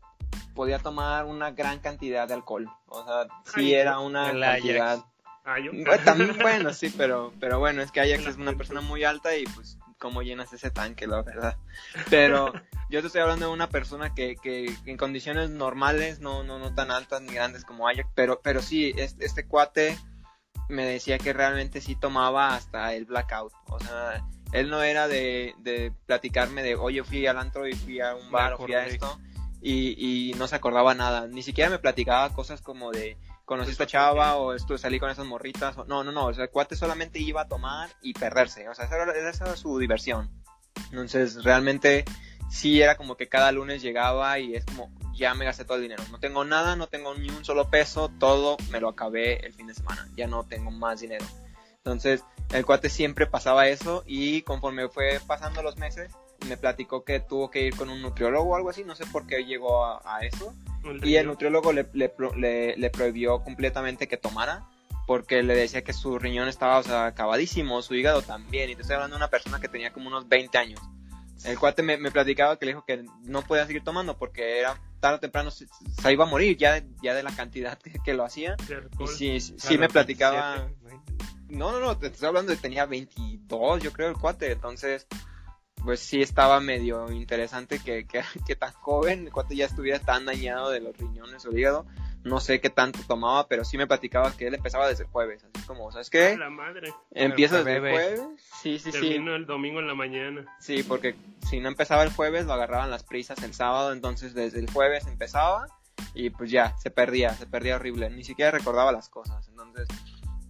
podía 0.54 0.78
tomar 0.78 1.24
una 1.24 1.50
gran 1.50 1.80
cantidad 1.80 2.28
de 2.28 2.34
alcohol. 2.34 2.68
O 2.86 3.04
sea, 3.04 3.26
sí 3.54 3.74
era 3.74 3.98
una 3.98 4.32
cantidad. 4.38 5.04
Ah, 5.44 5.56
también, 6.04 6.38
bueno, 6.40 6.72
sí, 6.72 6.94
pero, 6.96 7.32
pero 7.40 7.58
bueno, 7.58 7.82
es 7.82 7.90
que 7.90 8.00
Ajax 8.00 8.26
es 8.26 8.36
una 8.36 8.52
persona 8.52 8.80
muy 8.80 9.02
alta 9.02 9.36
y 9.36 9.44
pues 9.44 9.76
cómo 10.02 10.22
llenas 10.22 10.52
ese 10.52 10.72
tanque, 10.72 11.06
la 11.06 11.22
verdad. 11.22 11.56
Pero 12.10 12.52
yo 12.90 13.00
te 13.00 13.06
estoy 13.06 13.22
hablando 13.22 13.46
de 13.46 13.52
una 13.52 13.68
persona 13.68 14.12
que, 14.14 14.34
que 14.34 14.74
en 14.84 14.96
condiciones 14.96 15.50
normales, 15.50 16.18
no, 16.18 16.42
no, 16.42 16.58
no 16.58 16.74
tan 16.74 16.90
altas 16.90 17.22
ni 17.22 17.32
grandes 17.32 17.64
como 17.64 17.86
Ajax, 17.88 18.10
pero, 18.16 18.40
pero 18.42 18.60
sí, 18.62 18.92
este, 18.96 19.24
este 19.24 19.46
cuate 19.46 19.96
me 20.68 20.84
decía 20.84 21.18
que 21.18 21.32
realmente 21.32 21.80
sí 21.80 21.94
tomaba 21.94 22.56
hasta 22.56 22.94
el 22.94 23.04
blackout. 23.04 23.52
O 23.68 23.78
sea, 23.78 24.26
él 24.50 24.70
no 24.70 24.82
era 24.82 25.06
de, 25.06 25.54
de 25.58 25.92
platicarme 26.06 26.64
de, 26.64 26.74
oye, 26.74 27.04
fui 27.04 27.24
al 27.28 27.38
antro 27.38 27.68
y 27.68 27.74
fui 27.74 28.00
a 28.00 28.16
un 28.16 28.28
bar 28.32 28.54
o 28.54 28.58
fui 28.58 28.74
a 28.74 28.84
esto. 28.84 29.20
Y, 29.60 29.94
y 29.96 30.34
no 30.34 30.48
se 30.48 30.56
acordaba 30.56 30.94
nada. 30.94 31.28
Ni 31.28 31.44
siquiera 31.44 31.70
me 31.70 31.78
platicaba 31.78 32.34
cosas 32.34 32.60
como 32.60 32.90
de, 32.90 33.16
conocí 33.44 33.70
a 33.70 33.72
esta 33.72 33.86
chava 33.86 34.36
o 34.36 34.54
esto, 34.54 34.78
salí 34.78 34.98
con 34.98 35.10
esas 35.10 35.26
morritas. 35.26 35.76
no, 35.86 36.04
no, 36.04 36.12
no, 36.12 36.26
o 36.26 36.34
sea, 36.34 36.44
el 36.44 36.50
cuate 36.50 36.76
solamente 36.76 37.18
iba 37.18 37.42
a 37.42 37.48
tomar 37.48 37.90
y 38.00 38.14
perderse, 38.14 38.68
o 38.68 38.74
sea, 38.74 38.86
esa 38.86 39.02
era, 39.02 39.28
esa 39.28 39.44
era 39.44 39.56
su 39.56 39.78
diversión. 39.78 40.30
Entonces, 40.90 41.42
realmente 41.44 42.04
sí 42.50 42.82
era 42.82 42.96
como 42.96 43.16
que 43.16 43.28
cada 43.28 43.52
lunes 43.52 43.82
llegaba 43.82 44.38
y 44.38 44.54
es 44.54 44.64
como, 44.64 44.90
ya 45.14 45.34
me 45.34 45.44
gasté 45.44 45.64
todo 45.64 45.76
el 45.76 45.82
dinero. 45.82 46.02
No 46.10 46.18
tengo 46.18 46.44
nada, 46.44 46.76
no 46.76 46.86
tengo 46.86 47.14
ni 47.14 47.28
un 47.30 47.44
solo 47.44 47.68
peso, 47.68 48.10
todo 48.18 48.56
me 48.70 48.80
lo 48.80 48.88
acabé 48.88 49.44
el 49.44 49.52
fin 49.52 49.66
de 49.66 49.74
semana, 49.74 50.08
ya 50.16 50.26
no 50.26 50.44
tengo 50.44 50.70
más 50.70 51.00
dinero. 51.00 51.24
Entonces, 51.78 52.24
el 52.52 52.64
cuate 52.64 52.88
siempre 52.88 53.26
pasaba 53.26 53.68
eso 53.68 54.04
y 54.06 54.42
conforme 54.42 54.88
fue 54.88 55.20
pasando 55.26 55.62
los 55.62 55.76
meses, 55.78 56.12
me 56.46 56.56
platicó 56.56 57.04
que 57.04 57.20
tuvo 57.20 57.50
que 57.50 57.66
ir 57.66 57.76
con 57.76 57.88
un 57.88 58.02
nutriólogo 58.02 58.50
o 58.50 58.56
algo 58.56 58.70
así, 58.70 58.84
no 58.84 58.94
sé 58.94 59.04
por 59.06 59.26
qué 59.26 59.44
llegó 59.44 59.84
a 59.84 60.20
eso 60.22 60.54
y 61.02 61.16
el 61.16 61.26
nutriólogo 61.26 61.72
le, 61.72 61.86
le, 61.92 62.76
le, 62.76 62.90
prohibió 62.90 63.42
completamente 63.42 64.08
que 64.08 64.16
tomara 64.16 64.66
porque 65.06 65.42
le 65.42 65.54
decía 65.54 65.82
que 65.82 65.92
su 65.92 66.18
riñón 66.18 66.48
estaba 66.48 66.78
o 66.78 66.82
sea, 66.82 67.06
acabadísimo, 67.06 67.82
su 67.82 67.94
hígado 67.94 68.22
también. 68.22 68.70
Y 68.70 68.76
te 68.76 68.82
estoy 68.82 68.94
hablando 68.94 69.16
de 69.16 69.18
una 69.18 69.30
persona 69.30 69.60
que 69.60 69.68
tenía 69.68 69.92
como 69.92 70.08
unos 70.08 70.28
20 70.28 70.56
años. 70.58 70.80
El 71.44 71.58
cuate 71.58 71.82
me, 71.82 71.96
me 71.96 72.10
platicaba 72.10 72.58
que 72.58 72.66
le 72.66 72.72
dijo 72.72 72.84
que 72.86 73.04
no 73.22 73.42
podía 73.42 73.66
seguir 73.66 73.82
tomando 73.82 74.16
porque 74.16 74.60
era 74.60 74.80
tarde 75.02 75.16
o 75.16 75.20
temprano 75.20 75.50
se, 75.50 75.66
iba 76.12 76.24
a 76.24 76.28
morir 76.28 76.56
ya, 76.56 76.82
ya 77.02 77.12
de 77.14 77.24
la 77.24 77.34
cantidad 77.34 77.76
que, 77.78 78.14
lo 78.14 78.24
hacía. 78.24 78.56
Y 79.00 79.06
sí, 79.08 79.40
sí, 79.40 79.76
me 79.76 79.88
platicaba. 79.88 80.68
No, 81.48 81.72
no, 81.72 81.80
no, 81.80 81.98
te 81.98 82.06
estoy 82.06 82.28
hablando 82.28 82.52
de 82.52 82.58
tenía 82.58 82.86
22, 82.86 83.82
yo 83.82 83.92
creo, 83.92 84.08
el 84.08 84.16
cuate. 84.16 84.52
Entonces, 84.52 85.06
pues 85.84 86.00
sí 86.00 86.22
estaba 86.22 86.60
medio 86.60 87.10
interesante 87.10 87.78
que, 87.78 88.06
que, 88.06 88.22
que 88.46 88.56
tan 88.56 88.72
joven, 88.72 89.30
cuando 89.30 89.54
ya 89.54 89.66
estuviera 89.66 89.98
tan 89.98 90.24
dañado 90.24 90.70
de 90.70 90.80
los 90.80 90.96
riñones 90.96 91.44
o 91.46 91.56
hígado. 91.56 91.86
No 92.24 92.38
sé 92.38 92.60
qué 92.60 92.70
tanto 92.70 93.00
tomaba, 93.08 93.48
pero 93.48 93.64
sí 93.64 93.76
me 93.76 93.88
platicaba 93.88 94.30
que 94.30 94.46
él 94.46 94.54
empezaba 94.54 94.86
desde 94.86 95.02
el 95.02 95.10
jueves. 95.10 95.44
Así 95.52 95.66
como, 95.66 95.90
¿sabes 95.90 96.08
qué? 96.08 96.36
La 96.36 96.50
madre. 96.50 96.94
Empieza 97.10 97.58
desde 97.58 97.74
el 97.74 97.80
jueves. 97.80 98.22
Sí, 98.62 98.78
sí, 98.78 98.92
sí. 98.92 99.14
el 99.14 99.44
domingo 99.44 99.80
en 99.80 99.88
la 99.88 99.94
mañana. 99.94 100.46
Sí, 100.60 100.84
porque 100.84 101.16
si 101.50 101.58
no 101.58 101.68
empezaba 101.68 102.04
el 102.04 102.12
jueves, 102.12 102.46
lo 102.46 102.52
agarraban 102.52 102.92
las 102.92 103.02
prisas 103.02 103.42
el 103.42 103.54
sábado. 103.54 103.92
Entonces 103.92 104.34
desde 104.34 104.60
el 104.60 104.70
jueves 104.70 105.08
empezaba 105.08 105.66
y 106.14 106.30
pues 106.30 106.52
ya, 106.52 106.76
se 106.78 106.92
perdía, 106.92 107.34
se 107.34 107.46
perdía 107.46 107.74
horrible. 107.74 108.08
Ni 108.08 108.22
siquiera 108.22 108.52
recordaba 108.52 108.92
las 108.92 109.08
cosas. 109.08 109.48
Entonces 109.48 109.88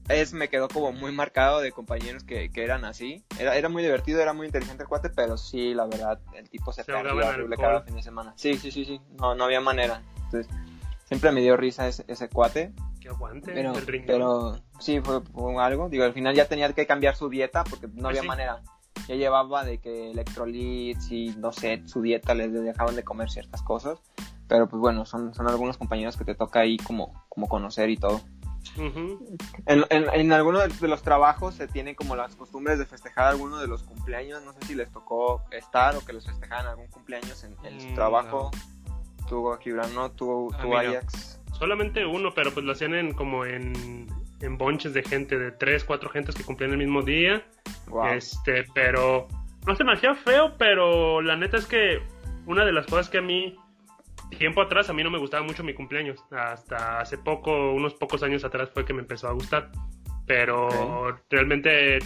es, 0.08 0.32
me 0.32 0.48
quedó 0.48 0.68
como 0.68 0.92
muy 0.92 1.12
marcado 1.12 1.60
de 1.60 1.72
compañeros 1.72 2.24
que, 2.24 2.50
que 2.50 2.64
eran 2.64 2.84
así. 2.84 3.24
Era, 3.38 3.56
era 3.56 3.68
muy 3.68 3.82
divertido, 3.82 4.20
era 4.20 4.32
muy 4.32 4.46
inteligente 4.46 4.82
el 4.82 4.88
cuate, 4.88 5.10
pero 5.10 5.36
sí, 5.36 5.74
la 5.74 5.86
verdad, 5.86 6.18
el 6.34 6.48
tipo 6.48 6.72
se, 6.72 6.84
perdía 6.84 7.12
horrible 7.12 7.56
cada 7.56 7.82
fin 7.82 7.96
de 7.96 8.02
semana. 8.02 8.32
Sí, 8.36 8.54
sí, 8.54 8.70
sí, 8.70 8.84
sí, 8.84 9.00
no, 9.18 9.34
no 9.34 9.44
había 9.44 9.60
manera. 9.60 10.02
Entonces, 10.24 10.48
siempre 11.04 11.30
me 11.30 11.40
dio 11.40 11.56
risa 11.56 11.86
ese, 11.88 12.04
ese 12.08 12.28
cuate. 12.28 12.72
Que 13.00 13.08
aguante 13.08 13.52
pero, 13.52 13.72
pero 14.06 14.60
sí, 14.78 15.00
fue, 15.00 15.20
algo. 15.60 15.88
Digo, 15.88 16.04
al 16.04 16.12
final 16.12 16.34
ya 16.34 16.46
tenía 16.46 16.72
que 16.72 16.86
cambiar 16.86 17.16
su 17.16 17.28
dieta 17.28 17.64
porque 17.64 17.88
no 17.88 18.08
había 18.08 18.20
pues 18.20 18.28
manera. 18.28 18.62
Ya 19.08 19.16
llevaba 19.16 19.64
de 19.64 19.78
que 19.78 20.10
electrolits 20.10 21.10
y 21.10 21.34
no 21.36 21.52
sé, 21.52 21.82
su 21.86 22.02
dieta 22.02 22.34
les 22.34 22.52
dejaban 22.52 22.94
de 22.94 23.02
comer 23.02 23.30
ciertas 23.30 23.62
cosas. 23.62 23.98
Pero 24.48 24.68
pues 24.68 24.80
bueno, 24.80 25.06
son, 25.06 25.34
son 25.34 25.48
algunos 25.48 25.78
compañeros 25.78 26.16
que 26.16 26.24
te 26.24 26.34
toca 26.34 26.60
ahí 26.60 26.76
como, 26.76 27.24
como 27.28 27.48
conocer 27.48 27.90
y 27.90 27.96
todo. 27.96 28.20
En, 28.76 29.84
en, 29.90 30.32
algunos 30.32 30.80
de 30.80 30.88
los 30.88 31.02
trabajos 31.02 31.54
se 31.54 31.68
tienen 31.68 31.94
como 31.94 32.16
las 32.16 32.34
costumbres 32.36 32.78
de 32.78 32.86
festejar 32.86 33.26
algunos 33.26 33.60
de 33.60 33.66
los 33.66 33.82
cumpleaños. 33.82 34.42
No 34.42 34.52
sé 34.52 34.60
si 34.66 34.74
les 34.74 34.90
tocó 34.90 35.42
estar 35.50 35.96
o 35.96 36.04
que 36.04 36.12
les 36.12 36.26
festejaran 36.26 36.66
algún 36.66 36.86
cumpleaños 36.88 37.44
en, 37.44 37.80
su 37.80 37.88
mm, 37.88 37.94
trabajo. 37.94 38.50
Tuvo 39.28 39.56
Gibran, 39.58 39.94
¿no? 39.94 40.10
Tuvo, 40.12 40.52
Ajax. 40.54 41.40
Solamente 41.58 42.04
uno, 42.04 42.32
pero 42.34 42.52
pues 42.52 42.64
lo 42.64 42.72
hacían 42.72 42.94
en, 42.94 43.12
como 43.12 43.44
en, 43.44 44.06
en 44.40 44.58
bonches 44.58 44.94
de 44.94 45.02
gente, 45.02 45.38
de 45.38 45.52
tres, 45.52 45.84
cuatro 45.84 46.10
gentes 46.10 46.34
que 46.34 46.44
cumplían 46.44 46.72
el 46.72 46.78
mismo 46.78 47.02
día. 47.02 47.44
Este, 48.10 48.64
pero 48.74 49.28
no 49.66 49.76
se 49.76 49.84
me 49.84 49.92
hacía 49.92 50.14
feo, 50.14 50.56
pero 50.58 51.20
la 51.20 51.36
neta 51.36 51.56
es 51.56 51.66
que 51.66 52.02
una 52.46 52.64
de 52.64 52.72
las 52.72 52.86
cosas 52.86 53.08
que 53.08 53.18
a 53.18 53.22
mí 53.22 53.56
tiempo 54.38 54.62
atrás 54.62 54.88
a 54.90 54.92
mí 54.92 55.02
no 55.02 55.10
me 55.10 55.18
gustaba 55.18 55.44
mucho 55.44 55.64
mi 55.64 55.74
cumpleaños. 55.74 56.24
Hasta 56.30 57.00
hace 57.00 57.18
poco, 57.18 57.72
unos 57.72 57.94
pocos 57.94 58.22
años 58.22 58.44
atrás 58.44 58.70
fue 58.72 58.84
que 58.84 58.94
me 58.94 59.00
empezó 59.00 59.28
a 59.28 59.32
gustar. 59.32 59.70
Pero 60.26 61.18
realmente 61.30 61.98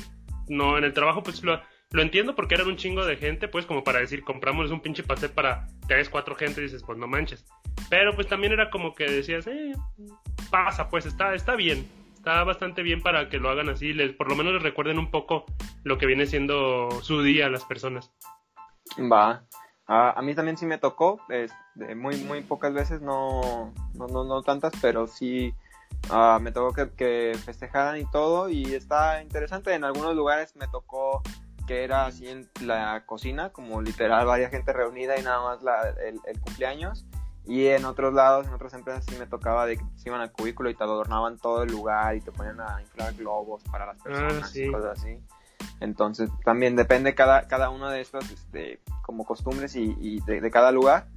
no 0.49 0.79
en 0.79 0.85
el 0.85 0.93
trabajo 0.93 1.23
pues 1.23 1.43
lo, 1.43 1.61
lo, 1.91 2.03
entiendo 2.03 2.35
porque 2.35 2.55
eran 2.55 2.69
un 2.69 2.77
chingo 2.77 3.05
de 3.05 3.17
gente, 3.17 3.49
pues 3.49 3.67
como 3.67 3.85
para 3.85 3.99
decir, 3.99 4.23
compramos 4.23 4.71
un 4.71 4.81
pinche 4.81 5.03
pastel 5.03 5.31
para 5.31 5.67
tres, 5.87 6.09
cuatro 6.09 6.35
gente 6.35 6.61
y 6.61 6.65
dices, 6.65 6.83
pues 6.85 6.99
no 6.99 7.07
manches. 7.07 7.45
Pero 7.91 8.15
pues 8.15 8.27
también 8.27 8.53
era 8.53 8.71
como 8.71 8.95
que 8.95 9.11
decías, 9.11 9.47
eh, 9.47 9.73
pasa, 10.51 10.89
pues 10.89 11.07
está, 11.07 11.35
está 11.35 11.57
bien. 11.57 11.87
Está 12.15 12.43
bastante 12.43 12.83
bien 12.83 13.03
para 13.03 13.29
que 13.29 13.39
lo 13.39 13.51
hagan 13.51 13.69
así, 13.69 13.93
les, 13.93 14.13
por 14.13 14.29
lo 14.29 14.35
menos 14.35 14.55
les 14.55 14.63
recuerden 14.63 14.99
un 14.99 15.13
poco 15.13 15.45
lo 15.85 15.97
que 15.97 16.07
viene 16.07 16.27
siendo 16.27 16.91
su 17.03 17.23
día 17.23 17.47
a 17.47 17.51
las 17.51 17.65
personas. 17.65 18.13
Va. 18.99 19.45
Ah, 19.89 20.15
a 20.17 20.23
mí 20.23 20.35
también 20.35 20.57
sí 20.57 20.67
me 20.67 20.79
tocó, 20.79 21.21
muy, 21.95 22.17
muy 22.17 22.43
pocas 22.43 22.75
veces, 22.75 23.01
no, 23.01 23.73
no, 23.95 24.25
no, 24.25 24.43
tantas, 24.43 24.73
pero 24.83 25.07
sí 25.07 25.55
ah, 26.11 26.41
me 26.43 26.51
tocó 26.51 26.73
que, 26.73 26.91
que, 26.91 27.39
festejaran 27.45 27.97
y 27.99 28.05
todo, 28.11 28.49
y 28.49 28.75
está 28.75 29.23
interesante, 29.23 29.75
en 29.75 29.85
algunos 29.85 30.17
lugares 30.17 30.57
me 30.57 30.67
tocó 30.67 31.23
que 31.67 31.85
era 31.85 32.07
así 32.07 32.29
en 32.29 32.49
la 32.63 33.05
cocina, 33.07 33.51
como 33.51 33.83
literal 33.83 34.27
varias 34.27 34.51
gente 34.51 34.73
reunida 34.73 35.19
y 35.19 35.23
nada 35.23 35.43
más 35.43 35.63
la, 35.63 35.89
el, 35.89 36.41
cumpleaños, 36.41 37.07
y 37.45 37.67
en 37.67 37.85
otros 37.85 38.13
lados, 38.13 38.49
en 38.49 38.55
otras 38.55 38.75
empresas 38.75 39.05
sí 39.09 39.17
me 39.19 39.27
tocaba 39.27 39.67
de 39.67 39.77
que 39.77 39.85
se 39.95 40.09
iban 40.09 40.21
al 40.21 40.33
cubículo 40.33 40.69
y 40.69 40.75
te 40.75 40.83
adornaban 40.83 41.39
todo 41.39 41.63
el 41.63 41.71
lugar 41.71 42.17
y 42.17 42.21
te 42.21 42.33
ponían 42.33 42.61
a 42.61 42.81
inflar 42.83 43.15
globos 43.15 43.63
para 43.71 43.87
las 43.87 44.01
ah, 44.01 44.03
personas 44.03 44.57
y 44.57 44.73
cosas 44.73 44.99
así. 44.99 45.21
Entonces 45.81 46.31
también 46.45 46.77
depende 46.77 47.15
cada, 47.15 47.49
cada 47.49 47.71
uno 47.71 47.89
de 47.91 48.01
estos 48.01 48.31
este, 48.31 48.81
como 49.03 49.25
costumbres 49.25 49.77
y, 49.77 50.21
de, 50.21 50.51
cada 50.51 50.73
lugar. 50.73 51.09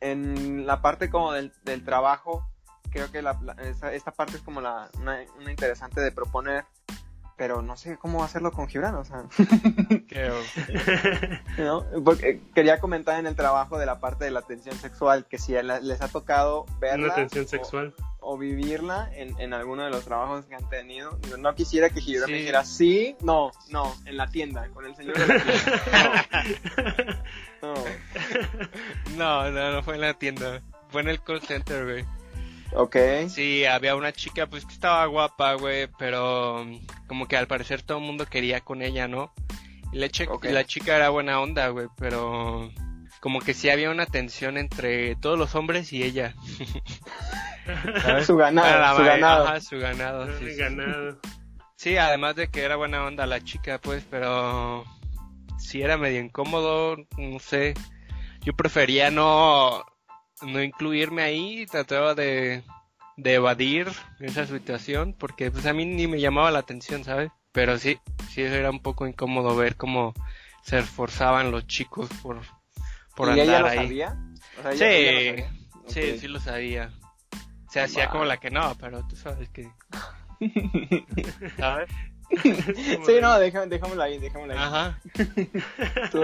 En 0.00 0.66
la 0.66 0.80
parte 0.80 1.10
como 1.10 1.32
del, 1.32 1.52
trabajo, 1.84 2.46
creo 2.90 3.10
que 3.10 3.22
la, 3.22 3.38
esta 3.92 4.10
parte 4.12 4.36
es 4.36 4.42
como 4.42 4.60
la, 4.60 4.88
una, 4.98 5.18
una 5.38 5.50
interesante 5.50 6.00
de 6.00 6.12
proponer 6.12 6.64
pero 7.40 7.62
no 7.62 7.74
sé 7.74 7.96
cómo 7.96 8.22
hacerlo 8.22 8.52
con 8.52 8.68
Gibran, 8.68 8.94
o 8.96 9.02
sea. 9.02 9.24
¿No? 11.58 11.86
Porque 12.04 12.38
quería 12.54 12.78
comentar 12.80 13.18
en 13.18 13.26
el 13.26 13.34
trabajo 13.34 13.78
de 13.78 13.86
la 13.86 13.98
parte 13.98 14.26
de 14.26 14.30
la 14.30 14.40
atención 14.40 14.76
sexual, 14.76 15.24
que 15.24 15.38
si 15.38 15.54
les 15.54 16.02
ha 16.02 16.08
tocado 16.08 16.66
verla. 16.78 17.06
Una 17.06 17.14
atención 17.14 17.48
sexual. 17.48 17.94
O, 18.18 18.36
vivirla 18.36 19.08
en, 19.14 19.40
en, 19.40 19.54
alguno 19.54 19.84
de 19.84 19.90
los 19.90 20.04
trabajos 20.04 20.44
que 20.44 20.54
han 20.54 20.68
tenido. 20.68 21.18
No 21.38 21.54
quisiera 21.54 21.88
que 21.88 22.02
Gibran 22.02 22.30
me 22.30 22.36
dijera, 22.36 22.62
sí, 22.62 23.16
no, 23.22 23.52
no, 23.70 23.90
en 24.04 24.18
la 24.18 24.26
tienda, 24.26 24.68
con 24.74 24.84
el 24.84 24.94
señor 24.94 25.16
de 25.16 25.26
la 25.26 25.42
tienda. 25.42 27.24
No. 27.62 27.74
no, 29.16 29.50
no, 29.50 29.72
no 29.72 29.82
fue 29.82 29.94
en 29.94 30.02
la 30.02 30.12
tienda. 30.12 30.60
Fue 30.90 31.00
en 31.00 31.08
el 31.08 31.22
call 31.22 31.40
center, 31.40 31.86
güey. 31.86 32.04
Ok. 32.72 32.96
Sí, 33.28 33.64
había 33.64 33.96
una 33.96 34.12
chica 34.12 34.46
pues 34.46 34.66
que 34.66 34.74
estaba 34.74 35.06
guapa, 35.06 35.54
güey, 35.54 35.88
pero 35.98 36.66
como 37.10 37.26
que 37.26 37.36
al 37.36 37.48
parecer 37.48 37.82
todo 37.82 37.98
el 37.98 38.04
mundo 38.04 38.24
quería 38.24 38.60
con 38.60 38.82
ella, 38.82 39.08
¿no? 39.08 39.32
Y 39.92 39.98
la, 39.98 40.08
la 40.42 40.64
chica 40.64 40.94
era 40.94 41.08
buena 41.08 41.40
onda, 41.40 41.66
güey, 41.70 41.88
pero 41.96 42.70
como 43.18 43.40
que 43.40 43.52
sí 43.52 43.68
había 43.68 43.90
una 43.90 44.06
tensión 44.06 44.56
entre 44.56 45.16
todos 45.16 45.36
los 45.36 45.56
hombres 45.56 45.92
y 45.92 46.04
ella. 46.04 46.36
su 48.24 48.36
ganado, 48.36 48.96
su 48.96 49.02
ganado. 49.02 49.44
Ajá, 49.44 49.60
su 49.60 49.78
ganado. 49.80 50.38
Sí, 50.38 50.54
ganado. 50.54 51.20
sí, 51.74 51.96
además 51.96 52.36
de 52.36 52.46
que 52.46 52.62
era 52.62 52.76
buena 52.76 53.04
onda 53.04 53.26
la 53.26 53.40
chica, 53.40 53.80
pues, 53.80 54.06
pero 54.08 54.84
sí 55.58 55.82
era 55.82 55.98
medio 55.98 56.20
incómodo, 56.20 56.96
no 57.18 57.40
sé. 57.40 57.74
Yo 58.42 58.52
prefería 58.52 59.10
no 59.10 59.84
no 60.42 60.62
incluirme 60.62 61.22
ahí, 61.22 61.66
trataba 61.66 62.14
de, 62.14 62.62
de 63.22 63.34
evadir 63.34 63.88
esa 64.18 64.46
situación 64.46 65.14
porque 65.18 65.50
pues 65.50 65.66
a 65.66 65.72
mí 65.72 65.84
ni 65.84 66.06
me 66.06 66.20
llamaba 66.20 66.50
la 66.50 66.60
atención, 66.60 67.04
¿sabes? 67.04 67.30
Pero 67.52 67.78
sí, 67.78 67.98
sí 68.30 68.42
era 68.42 68.70
un 68.70 68.80
poco 68.80 69.06
incómodo 69.06 69.56
ver 69.56 69.76
cómo 69.76 70.14
se 70.62 70.78
esforzaban 70.78 71.50
los 71.50 71.66
chicos 71.66 72.08
por, 72.22 72.40
por 73.16 73.28
¿Y 73.28 73.40
andar 73.40 73.46
ella 73.46 73.60
lo 73.60 73.66
ahí. 73.66 73.78
Sabía? 73.78 74.16
sí, 74.72 75.44
sí, 75.88 76.18
sí 76.18 76.28
lo 76.28 76.40
sabía. 76.40 76.92
Se 77.68 77.80
hacía 77.80 78.08
como 78.08 78.24
la 78.24 78.38
que 78.38 78.50
no, 78.50 78.76
pero 78.78 79.06
tú 79.06 79.16
sabes 79.16 79.48
que... 79.50 79.70
¿Sabes? 81.58 81.90
sí, 82.42 83.12
no, 83.20 83.38
déjamelo 83.38 84.02
ahí, 84.02 84.18
déjamelo 84.18 84.52
ahí. 84.52 84.58
Ajá. 84.58 85.00
¿Tú, 86.12 86.22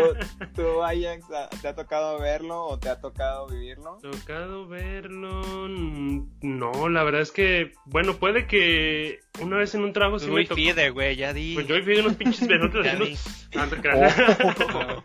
tú, 0.54 0.82
Ajax, 0.82 1.26
te 1.60 1.68
ha 1.68 1.74
tocado 1.74 2.20
verlo 2.20 2.64
o 2.64 2.78
te 2.78 2.88
ha 2.88 3.00
tocado 3.00 3.48
vivirlo? 3.48 3.98
Tocado 4.00 4.68
verlo. 4.68 5.68
No, 5.68 6.88
la 6.88 7.02
verdad 7.02 7.22
es 7.22 7.32
que, 7.32 7.72
bueno, 7.86 8.14
puede 8.14 8.46
que 8.46 9.20
una 9.40 9.56
vez 9.56 9.74
en 9.74 9.82
un 9.82 9.92
trabajo 9.92 10.18
sí 10.20 10.30
me 10.30 10.44
tocó. 10.44 10.54
Fide, 10.54 10.90
güey, 10.90 11.16
ya 11.16 11.32
di. 11.32 11.54
Pues 11.54 11.66
yo 11.66 11.82
fui 11.82 11.98
unos 11.98 12.14
pinches 12.14 12.46
besotes 12.46 13.48
oh. 14.74 15.04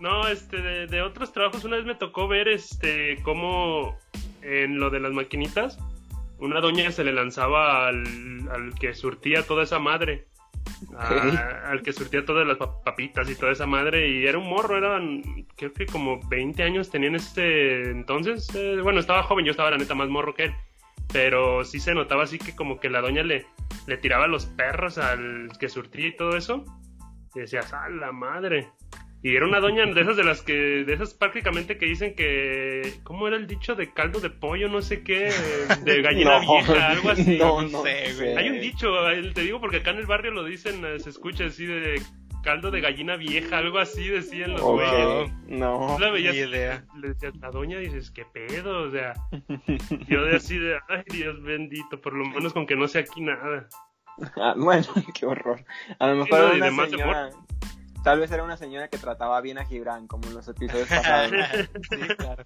No, 0.00 0.26
este, 0.26 0.60
de, 0.60 0.86
de, 0.88 1.02
otros 1.02 1.32
trabajos 1.32 1.62
una 1.64 1.76
vez 1.76 1.86
me 1.86 1.94
tocó 1.94 2.26
ver, 2.26 2.48
este, 2.48 3.22
cómo 3.22 3.96
en 4.42 4.80
lo 4.80 4.90
de 4.90 4.98
las 4.98 5.12
maquinitas, 5.12 5.78
una 6.38 6.60
doña 6.60 6.90
se 6.90 7.04
le 7.04 7.12
lanzaba 7.12 7.86
al, 7.86 8.04
al 8.50 8.74
que 8.74 8.94
surtía 8.94 9.46
toda 9.46 9.62
esa 9.62 9.78
madre 9.78 10.26
al 10.98 11.82
que 11.82 11.92
surtía 11.92 12.24
todas 12.24 12.46
las 12.46 12.56
papitas 12.56 13.28
y 13.30 13.34
toda 13.34 13.52
esa 13.52 13.66
madre. 13.66 14.08
Y 14.08 14.26
era 14.26 14.38
un 14.38 14.48
morro, 14.48 14.76
eran, 14.76 15.22
creo 15.56 15.72
que 15.72 15.86
como 15.86 16.20
20 16.28 16.62
años 16.62 16.90
tenían 16.90 17.14
este 17.14 17.90
entonces. 17.90 18.48
Eh, 18.54 18.80
bueno, 18.82 19.00
estaba 19.00 19.22
joven, 19.22 19.44
yo 19.44 19.52
estaba 19.52 19.70
la 19.70 19.78
neta 19.78 19.94
más 19.94 20.08
morro 20.08 20.34
que 20.34 20.44
él. 20.44 20.54
Pero 21.12 21.64
sí 21.64 21.78
se 21.78 21.94
notaba 21.94 22.24
así 22.24 22.38
que 22.38 22.56
como 22.56 22.80
que 22.80 22.88
la 22.88 23.00
doña 23.00 23.22
le, 23.22 23.46
le 23.86 23.96
tiraba 23.98 24.26
los 24.26 24.46
perros 24.46 24.98
al 24.98 25.50
que 25.58 25.68
surtía 25.68 26.08
y 26.08 26.16
todo 26.16 26.36
eso. 26.36 26.64
Y 27.34 27.40
decías, 27.40 27.72
¡a 27.72 27.88
la 27.88 28.12
madre! 28.12 28.70
Y 29.24 29.36
era 29.36 29.46
una 29.46 29.60
doña 29.60 29.86
de 29.86 30.00
esas 30.00 30.16
de 30.16 30.24
las 30.24 30.42
que, 30.42 30.52
de 30.52 30.92
esas 30.92 31.14
prácticamente 31.14 31.78
que 31.78 31.86
dicen 31.86 32.16
que, 32.16 32.94
¿cómo 33.04 33.28
era 33.28 33.36
el 33.36 33.46
dicho 33.46 33.76
de 33.76 33.92
caldo 33.92 34.18
de 34.18 34.30
pollo? 34.30 34.68
No 34.68 34.82
sé 34.82 35.04
qué, 35.04 35.30
de 35.84 36.02
gallina 36.02 36.40
vieja, 36.40 36.88
algo 36.88 37.10
así. 37.10 37.38
No, 37.38 37.62
no 37.62 37.82
sé, 37.82 38.14
güey. 38.16 38.36
Hay 38.36 38.50
un 38.50 38.60
dicho, 38.60 38.88
te 39.32 39.42
digo 39.42 39.60
porque 39.60 39.76
acá 39.76 39.90
en 39.90 39.98
el 39.98 40.06
barrio 40.06 40.32
lo 40.32 40.44
dicen, 40.44 40.82
se 40.98 41.08
escucha 41.08 41.44
así 41.44 41.66
de 41.66 42.02
caldo 42.42 42.70
de 42.70 42.80
gallina 42.80 43.16
vieja, 43.16 43.58
algo 43.58 43.78
así 43.78 44.08
decían 44.08 44.52
los 44.52 44.62
güeyes. 44.62 45.32
No, 45.46 45.96
la 45.98 46.10
veías, 46.10 46.34
idea. 46.34 46.84
Le 47.00 47.08
decías, 47.10 47.36
la 47.36 47.50
doña 47.50 47.78
dices, 47.78 48.10
¿qué 48.10 48.24
pedo? 48.24 48.88
O 48.88 48.90
sea, 48.90 49.14
yo 50.08 50.24
de 50.24 50.36
así 50.36 50.58
de, 50.58 50.78
ay 50.88 51.04
Dios 51.06 51.40
bendito, 51.42 52.00
por 52.00 52.14
lo 52.14 52.24
menos 52.24 52.52
con 52.52 52.66
que 52.66 52.76
no 52.76 52.88
sea 52.88 53.02
aquí 53.02 53.20
nada. 53.20 53.68
Ah, 54.36 54.54
bueno, 54.58 54.86
qué 55.14 55.26
horror. 55.26 55.64
A 55.98 56.08
lo 56.08 56.24
mejor 56.24 56.54
una 56.54 56.86
señora... 56.86 57.30
Tal 58.02 58.18
vez 58.18 58.30
era 58.32 58.42
una 58.42 58.56
señora 58.56 58.88
que 58.88 58.98
trataba 58.98 59.40
bien 59.40 59.58
a 59.58 59.64
Gibran, 59.64 60.08
como 60.08 60.26
en 60.26 60.34
los 60.34 60.48
episodios 60.48 60.88
pasados. 60.88 61.30
sí, 61.90 61.98
claro. 62.16 62.44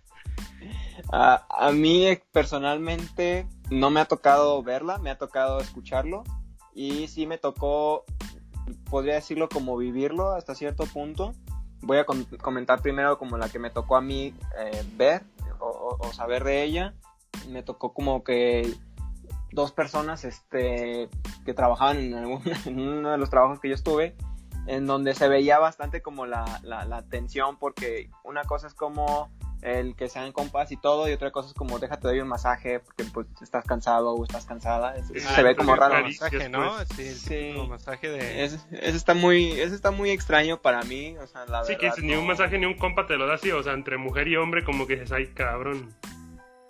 a 1.12 1.72
mí 1.72 2.18
personalmente 2.32 3.46
no 3.70 3.90
me 3.90 4.00
ha 4.00 4.04
tocado 4.04 4.62
verla, 4.62 4.98
me 4.98 5.10
ha 5.10 5.18
tocado 5.18 5.60
escucharlo 5.60 6.24
y 6.76 7.08
sí 7.08 7.26
me 7.26 7.38
tocó, 7.38 8.04
podría 8.90 9.14
decirlo 9.14 9.48
como 9.48 9.76
vivirlo 9.78 10.32
hasta 10.32 10.54
cierto 10.54 10.84
punto. 10.84 11.32
Voy 11.80 11.98
a 11.98 12.04
comentar 12.04 12.82
primero 12.82 13.18
como 13.18 13.38
la 13.38 13.48
que 13.48 13.58
me 13.58 13.70
tocó 13.70 13.96
a 13.96 14.02
mí 14.02 14.34
eh, 14.58 14.84
ver 14.96 15.24
o, 15.58 16.12
saber 16.12 16.44
de 16.44 16.64
ella. 16.64 16.94
Me 17.48 17.62
tocó 17.62 17.94
como 17.94 18.22
que 18.24 18.74
dos 19.52 19.72
personas 19.72 20.24
este, 20.24 21.08
que 21.46 21.54
trabajaban 21.54 21.98
en, 21.98 22.14
en 22.66 22.80
uno 22.80 23.10
de 23.10 23.18
los 23.18 23.30
trabajos 23.30 23.58
que 23.58 23.68
yo 23.68 23.74
estuve 23.74 24.14
en 24.66 24.86
donde 24.86 25.14
se 25.14 25.28
veía 25.28 25.58
bastante 25.58 26.02
como 26.02 26.26
la, 26.26 26.60
la, 26.62 27.02
tensión, 27.02 27.58
porque 27.58 28.10
una 28.24 28.44
cosa 28.44 28.66
es 28.66 28.74
como 28.74 29.30
el 29.62 29.96
que 29.96 30.08
sean 30.08 30.32
compas 30.32 30.70
y 30.70 30.76
todo, 30.76 31.08
y 31.08 31.12
otra 31.12 31.30
cosa 31.30 31.48
es 31.48 31.54
como 31.54 31.78
déjate 31.78 32.08
doy 32.08 32.20
un 32.20 32.28
masaje 32.28 32.80
porque 32.80 33.04
pues 33.04 33.26
estás 33.40 33.64
cansado 33.64 34.12
o 34.12 34.24
estás 34.24 34.44
cansada. 34.44 34.94
se 35.02 35.42
ve 35.42 35.56
como 35.56 35.74
raro. 35.74 36.02
Masaje, 36.02 36.48
¿no? 36.48 36.84
Sí, 36.94 37.14
sí. 37.14 37.54
masaje 37.68 38.08
de... 38.10 38.44
Eso, 38.44 38.58
está 38.70 39.14
muy, 39.14 39.52
eso 39.52 39.74
está 39.74 39.90
muy 39.90 40.10
extraño 40.10 40.60
para 40.60 40.82
mí, 40.82 41.16
o 41.18 41.26
sea, 41.26 41.46
la 41.46 41.64
Sí, 41.64 41.76
que 41.76 41.90
ni 42.02 42.14
un 42.14 42.26
masaje 42.26 42.58
ni 42.58 42.66
un 42.66 42.76
compa 42.76 43.06
te 43.06 43.16
lo 43.16 43.26
da 43.26 43.34
así, 43.34 43.50
o 43.50 43.62
sea, 43.62 43.72
entre 43.72 43.96
mujer 43.96 44.28
y 44.28 44.36
hombre 44.36 44.64
como 44.64 44.86
que 44.86 44.94
dices, 44.94 45.12
ay, 45.12 45.28
cabrón. 45.28 45.94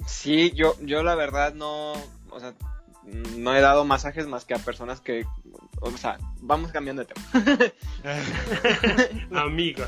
Sí, 0.07 0.53
yo, 0.53 0.77
yo 0.81 1.03
la 1.03 1.17
verdad 1.17 1.55
no, 1.55 1.93
o 2.31 2.41
sea, 2.41 2.55
no 3.07 3.55
he 3.55 3.61
dado 3.61 3.85
masajes 3.85 4.27
más 4.27 4.45
que 4.45 4.55
a 4.55 4.59
personas 4.59 5.01
que, 5.01 5.25
o 5.81 5.91
sea, 5.93 6.19
vamos 6.41 6.73
cambiando 6.73 7.05
de 7.05 7.13
tema. 7.15 7.73
Amigo. 9.43 9.85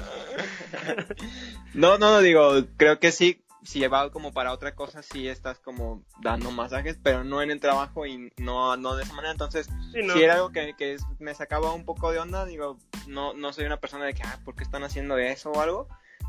no, 1.75 1.99
no, 1.99 2.13
no, 2.13 2.21
digo, 2.21 2.65
creo 2.77 2.99
que 3.01 3.13
sí, 3.13 3.43
si 3.69 3.87
va 3.87 4.11
como 4.11 4.33
para 4.33 4.53
otra 4.53 4.75
cosa, 4.75 5.03
sí 5.03 5.29
estás 5.29 5.59
como 5.59 6.03
dando 6.23 6.51
masajes, 6.51 6.99
pero 7.03 7.25
no 7.25 7.43
en 7.43 7.51
el 7.51 7.61
trabajo 7.61 8.07
y 8.07 8.33
no, 8.39 8.77
no 8.77 8.97
de 8.97 9.03
esa 9.03 9.15
manera. 9.15 9.33
Entonces, 9.33 9.69
si 9.93 10.23
era 10.23 10.35
algo 10.35 10.51
que, 10.51 10.75
que, 10.77 10.97
me 11.19 11.35
sacaba 11.35 11.73
un 11.73 11.85
poco 11.85 12.13
de 12.13 12.19
onda, 12.19 12.45
digo, 12.47 12.79
no, 13.07 13.35
no 13.35 13.53
soy 13.53 13.67
una 13.67 13.79
persona 13.79 14.05
de 14.05 14.15
que, 14.15 14.23
ah, 14.23 14.39
¿por 14.45 14.55
qué 14.55 14.63
están 14.63 14.85
haciendo 14.85 15.19
eso 15.19 15.51
o 15.51 15.61
algo? 15.61 15.89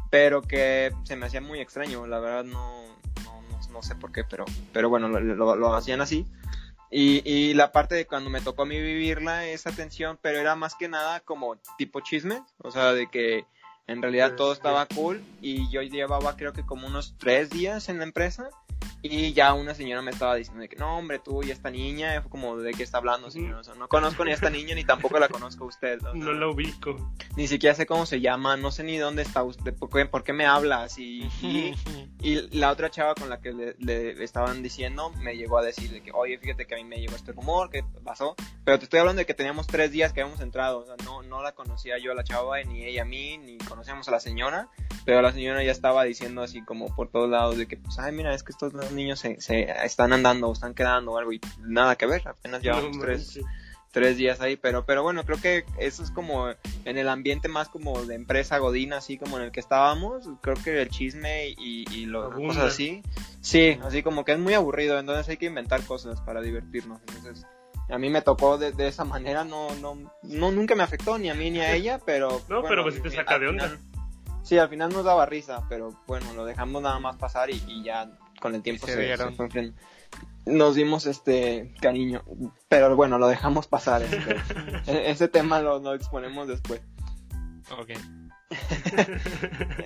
Pero 0.09 0.41
que 0.41 0.91
se 1.03 1.15
me 1.15 1.27
hacía 1.27 1.41
muy 1.41 1.59
extraño, 1.59 2.07
la 2.07 2.19
verdad 2.19 2.43
no, 2.43 2.83
no, 3.23 3.59
no, 3.71 3.83
sé 3.83 3.95
por 3.95 4.11
qué, 4.11 4.23
pero, 4.23 4.45
pero 4.73 4.89
bueno, 4.89 5.07
lo, 5.07 5.55
lo, 5.55 5.75
hacían 5.75 6.01
así. 6.01 6.25
Y, 6.91 7.21
y, 7.29 7.53
la 7.53 7.71
parte 7.71 7.93
de 7.95 8.07
cuando 8.07 8.29
me 8.29 8.41
tocó 8.41 8.63
a 8.63 8.65
mí 8.65 8.79
vivirla, 8.79 9.45
esa 9.45 9.71
tensión, 9.71 10.17
pero 10.21 10.39
era 10.39 10.55
más 10.55 10.73
que 10.73 10.87
nada 10.87 11.19
como 11.19 11.57
tipo 11.77 11.99
chisme, 12.01 12.41
o 12.57 12.71
sea, 12.71 12.93
de 12.93 13.07
que 13.07 13.45
en 13.89 14.01
realidad 14.01 14.35
todo 14.35 14.53
estaba 14.53 14.85
cool 14.87 15.23
y 15.41 15.69
yo 15.69 15.81
llevaba 15.81 16.35
creo 16.35 16.53
que 16.53 16.65
como 16.65 16.87
unos 16.87 17.15
tres 17.17 17.49
días 17.49 17.89
en 17.89 17.97
la 17.97 18.03
empresa 18.03 18.49
y 19.01 19.33
ya 19.33 19.53
una 19.53 19.73
señora 19.73 20.01
me 20.01 20.11
estaba 20.11 20.35
diciendo 20.35 20.65
que 20.69 20.75
no, 20.75 20.97
hombre, 20.97 21.19
tú 21.19 21.41
y 21.41 21.51
esta 21.51 21.69
niña, 21.69 22.21
fue 22.21 22.29
como 22.29 22.57
de 22.57 22.73
qué 22.73 22.83
está 22.83 22.97
hablando, 22.97 23.31
señor. 23.31 23.61
no 23.77 23.87
conozco 23.87 24.25
ni 24.25 24.31
a 24.31 24.33
esta 24.33 24.49
niña 24.49 24.75
ni 24.75 24.83
tampoco 24.83 25.19
la 25.19 25.29
conozco 25.29 25.63
a 25.63 25.67
usted. 25.67 26.01
no 26.13 26.33
la 26.33 26.47
ubico. 26.47 27.13
Ni 27.37 27.47
siquiera 27.47 27.75
sé 27.75 27.85
cómo 27.85 28.05
se 28.05 28.19
llama, 28.19 28.57
no 28.57 28.71
sé 28.71 28.83
ni 28.83 28.97
dónde 28.97 29.21
está 29.21 29.43
usted, 29.43 29.73
por 29.73 29.89
qué, 29.89 30.05
por 30.05 30.23
qué 30.23 30.33
me 30.33 30.45
hablas. 30.45 30.97
Y, 30.97 31.29
y, 32.21 32.57
la 32.57 32.71
otra 32.71 32.89
chava 32.89 33.15
con 33.15 33.29
la 33.29 33.39
que 33.39 33.53
le, 33.77 34.23
estaban 34.23 34.61
diciendo 34.61 35.11
me 35.21 35.37
llegó 35.37 35.57
a 35.57 35.63
decir 35.63 35.89
de 35.91 36.01
que, 36.01 36.11
oye, 36.11 36.37
fíjate 36.37 36.67
que 36.67 36.75
a 36.75 36.77
mí 36.77 36.83
me 36.83 36.97
llegó 36.97 37.15
este 37.15 37.31
rumor, 37.31 37.69
que 37.69 37.83
pasó. 38.03 38.35
Pero 38.65 38.79
te 38.79 38.83
estoy 38.83 38.99
hablando 38.99 39.19
de 39.19 39.25
que 39.25 39.33
teníamos 39.33 39.67
tres 39.67 39.91
días 39.91 40.11
que 40.11 40.21
habíamos 40.21 40.41
entrado. 40.41 40.79
O 40.79 40.85
sea, 40.85 40.95
no, 41.05 41.23
no 41.23 41.41
la 41.41 41.53
conocía 41.53 41.97
yo 41.99 42.11
a 42.11 42.15
la 42.15 42.23
chava, 42.23 42.61
ni 42.63 42.83
ella 42.83 43.03
a 43.03 43.05
mí, 43.05 43.37
ni 43.37 43.57
conocíamos 43.59 44.07
a 44.09 44.11
la 44.11 44.19
señora. 44.19 44.69
Pero 45.05 45.21
la 45.21 45.31
señora 45.31 45.63
ya 45.63 45.71
estaba 45.71 46.03
diciendo 46.03 46.41
así 46.41 46.61
como 46.63 46.93
por 46.95 47.09
todos 47.09 47.29
lados 47.29 47.57
de 47.57 47.67
que, 47.67 47.77
pues, 47.77 47.97
ay, 47.99 48.11
mira, 48.11 48.33
es 48.33 48.43
que 48.43 48.51
estos 48.51 48.73
niños 48.91 49.19
se, 49.19 49.39
se 49.41 49.69
están 49.83 50.13
andando 50.13 50.49
o 50.49 50.53
están 50.53 50.73
quedando 50.73 51.13
o 51.13 51.17
algo 51.17 51.33
y 51.33 51.41
nada 51.61 51.95
que 51.95 52.05
ver, 52.05 52.27
apenas 52.27 52.61
llevamos 52.61 52.97
tres, 52.99 53.39
tres 53.91 54.17
días 54.17 54.41
ahí, 54.41 54.55
pero, 54.55 54.85
pero 54.85 55.03
bueno, 55.03 55.23
creo 55.25 55.39
que 55.41 55.65
eso 55.79 56.03
es 56.03 56.11
como 56.11 56.49
en 56.85 56.97
el 56.97 57.09
ambiente 57.09 57.47
más 57.47 57.69
como 57.69 58.03
de 58.05 58.15
empresa 58.15 58.57
godina, 58.57 58.97
así 58.97 59.17
como 59.17 59.37
en 59.37 59.45
el 59.45 59.51
que 59.51 59.59
estábamos, 59.59 60.29
creo 60.41 60.55
que 60.63 60.81
el 60.81 60.89
chisme 60.89 61.49
y, 61.57 61.85
y 61.91 62.05
lo, 62.05 62.31
cosas 62.31 62.73
así, 62.73 63.01
sí, 63.41 63.79
así 63.83 64.03
como 64.03 64.25
que 64.25 64.33
es 64.33 64.39
muy 64.39 64.53
aburrido, 64.53 64.99
entonces 64.99 65.27
hay 65.29 65.37
que 65.37 65.47
inventar 65.47 65.83
cosas 65.83 66.21
para 66.21 66.41
divertirnos, 66.41 66.99
entonces 67.15 67.45
a 67.89 67.97
mí 67.97 68.09
me 68.09 68.21
tocó 68.21 68.57
de, 68.57 68.87
esa 68.87 69.03
manera, 69.03 69.43
no, 69.43 69.73
no, 69.75 69.97
no, 70.21 70.51
nunca 70.51 70.75
me 70.75 70.83
afectó 70.83 71.17
ni 71.17 71.29
a 71.29 71.33
mí 71.33 71.49
ni 71.49 71.59
a 71.59 71.73
ella, 71.73 71.99
pero... 72.05 72.41
No, 72.49 72.61
pero 72.63 72.83
pues 72.83 72.95
si 72.95 73.01
te 73.01 73.09
saca 73.09 73.39
de 73.39 73.47
onda. 73.47 73.77
sí, 74.43 74.57
al 74.59 74.69
final 74.69 74.91
nos 74.91 75.03
daba 75.03 75.25
risa, 75.25 75.63
pero 75.69 75.99
bueno, 76.05 76.31
lo 76.33 76.45
dejamos 76.45 76.83
nada 76.83 76.99
más 76.99 77.15
pasar 77.17 77.49
y 77.49 77.83
ya 77.83 78.07
con 78.39 78.55
el 78.55 78.61
tiempo 78.61 78.87
se, 78.87 79.15
nos 80.45 80.75
dimos 80.75 81.05
este 81.05 81.73
cariño, 81.81 82.23
pero 82.67 82.95
bueno, 82.95 83.17
lo 83.17 83.27
dejamos 83.27 83.67
pasar. 83.67 84.01
Este, 84.01 84.35
e-, 84.87 85.11
ese 85.11 85.27
tema 85.27 85.61
lo, 85.61 85.79
lo, 85.79 85.93
exponemos 85.93 86.47
después. 86.47 86.81
Ok. 87.77 87.91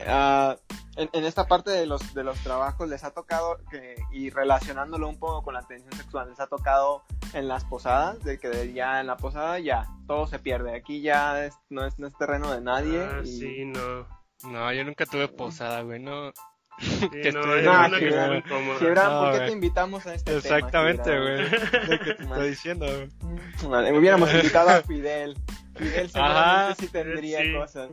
Ah, 0.08 0.56
en, 0.96 1.26
esta 1.26 1.48
parte 1.48 1.72
de 1.72 1.86
los, 1.86 2.14
de 2.14 2.24
los 2.24 2.38
trabajos 2.40 2.88
les 2.88 3.04
ha 3.04 3.12
tocado, 3.12 3.58
que, 3.70 3.96
y 4.12 4.30
relacionándolo 4.30 5.10
un 5.10 5.18
poco 5.18 5.44
con 5.44 5.56
la 5.56 5.62
atención 5.62 5.92
sexual, 5.94 6.30
les 6.30 6.40
ha 6.40 6.48
tocado 6.48 7.04
en 7.34 7.48
las 7.48 7.66
posadas, 7.66 8.24
de 8.24 8.38
que 8.38 8.74
ya 8.74 9.02
en 9.02 9.08
la 9.08 9.18
posada 9.18 9.60
ya 9.60 9.88
todo 10.08 10.28
se 10.28 10.40
pierde, 10.40 10.76
aquí 10.76 11.02
ya 11.02 11.50
no, 11.70 11.86
es, 11.86 12.00
no 12.00 12.08
es 12.08 12.18
terreno 12.18 12.52
de 12.52 12.62
nadie. 12.62 13.02
Ah, 13.04 13.22
sí, 13.26 13.66
no. 13.66 14.08
No, 14.50 14.72
yo 14.72 14.84
nunca 14.84 15.06
tuve 15.06 15.28
posada, 15.28 15.82
güey, 15.82 16.00
no, 16.00 16.32
que 17.12 17.32
no, 17.32 17.46
no, 17.46 17.88
no, 17.88 17.98
que 17.98 18.44
¿por 18.50 19.32
qué 19.34 19.46
te 19.46 19.52
invitamos 19.52 20.06
a 20.06 20.16
este 20.16 20.38
Exactamente, 20.38 21.20
güey. 21.20 21.42
Lo 21.88 22.00
que 22.00 22.14
te 22.14 22.24
estoy 22.24 22.50
diciendo, 22.50 22.86
güey. 22.86 23.98
hubiéramos 23.98 24.34
invitado 24.34 24.70
a 24.70 24.82
Fidel. 24.82 25.38
Fidel 25.76 26.10
seguramente 26.10 26.76
sí 26.82 26.88
tendría 26.88 27.60
cosas. 27.60 27.90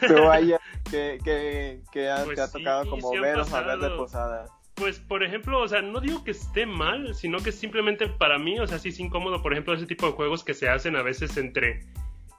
Pero 0.00 0.26
vaya, 0.26 0.60
que, 0.90 1.18
que, 1.24 1.80
que 1.92 2.10
ha, 2.10 2.24
pues 2.24 2.36
te 2.36 2.42
ha 2.42 2.50
tocado 2.50 2.90
como 2.90 3.10
ver 3.12 3.38
o 3.38 3.44
saber 3.44 3.78
de 3.78 3.90
posada. 3.90 4.46
Pues, 4.74 5.00
por 5.00 5.24
ejemplo, 5.24 5.60
o 5.60 5.66
sea, 5.66 5.82
no 5.82 6.00
digo 6.00 6.22
que 6.22 6.30
esté 6.30 6.64
mal, 6.64 7.14
sino 7.14 7.38
que 7.38 7.50
simplemente 7.50 8.06
para 8.06 8.38
mí, 8.38 8.60
o 8.60 8.66
sea, 8.66 8.78
sí 8.78 8.90
es 8.90 9.00
incómodo, 9.00 9.42
por 9.42 9.52
ejemplo, 9.52 9.74
ese 9.74 9.86
tipo 9.86 10.06
de 10.06 10.12
juegos 10.12 10.44
que 10.44 10.54
se 10.54 10.68
hacen 10.68 10.94
a 10.94 11.02
veces 11.02 11.36
entre 11.36 11.84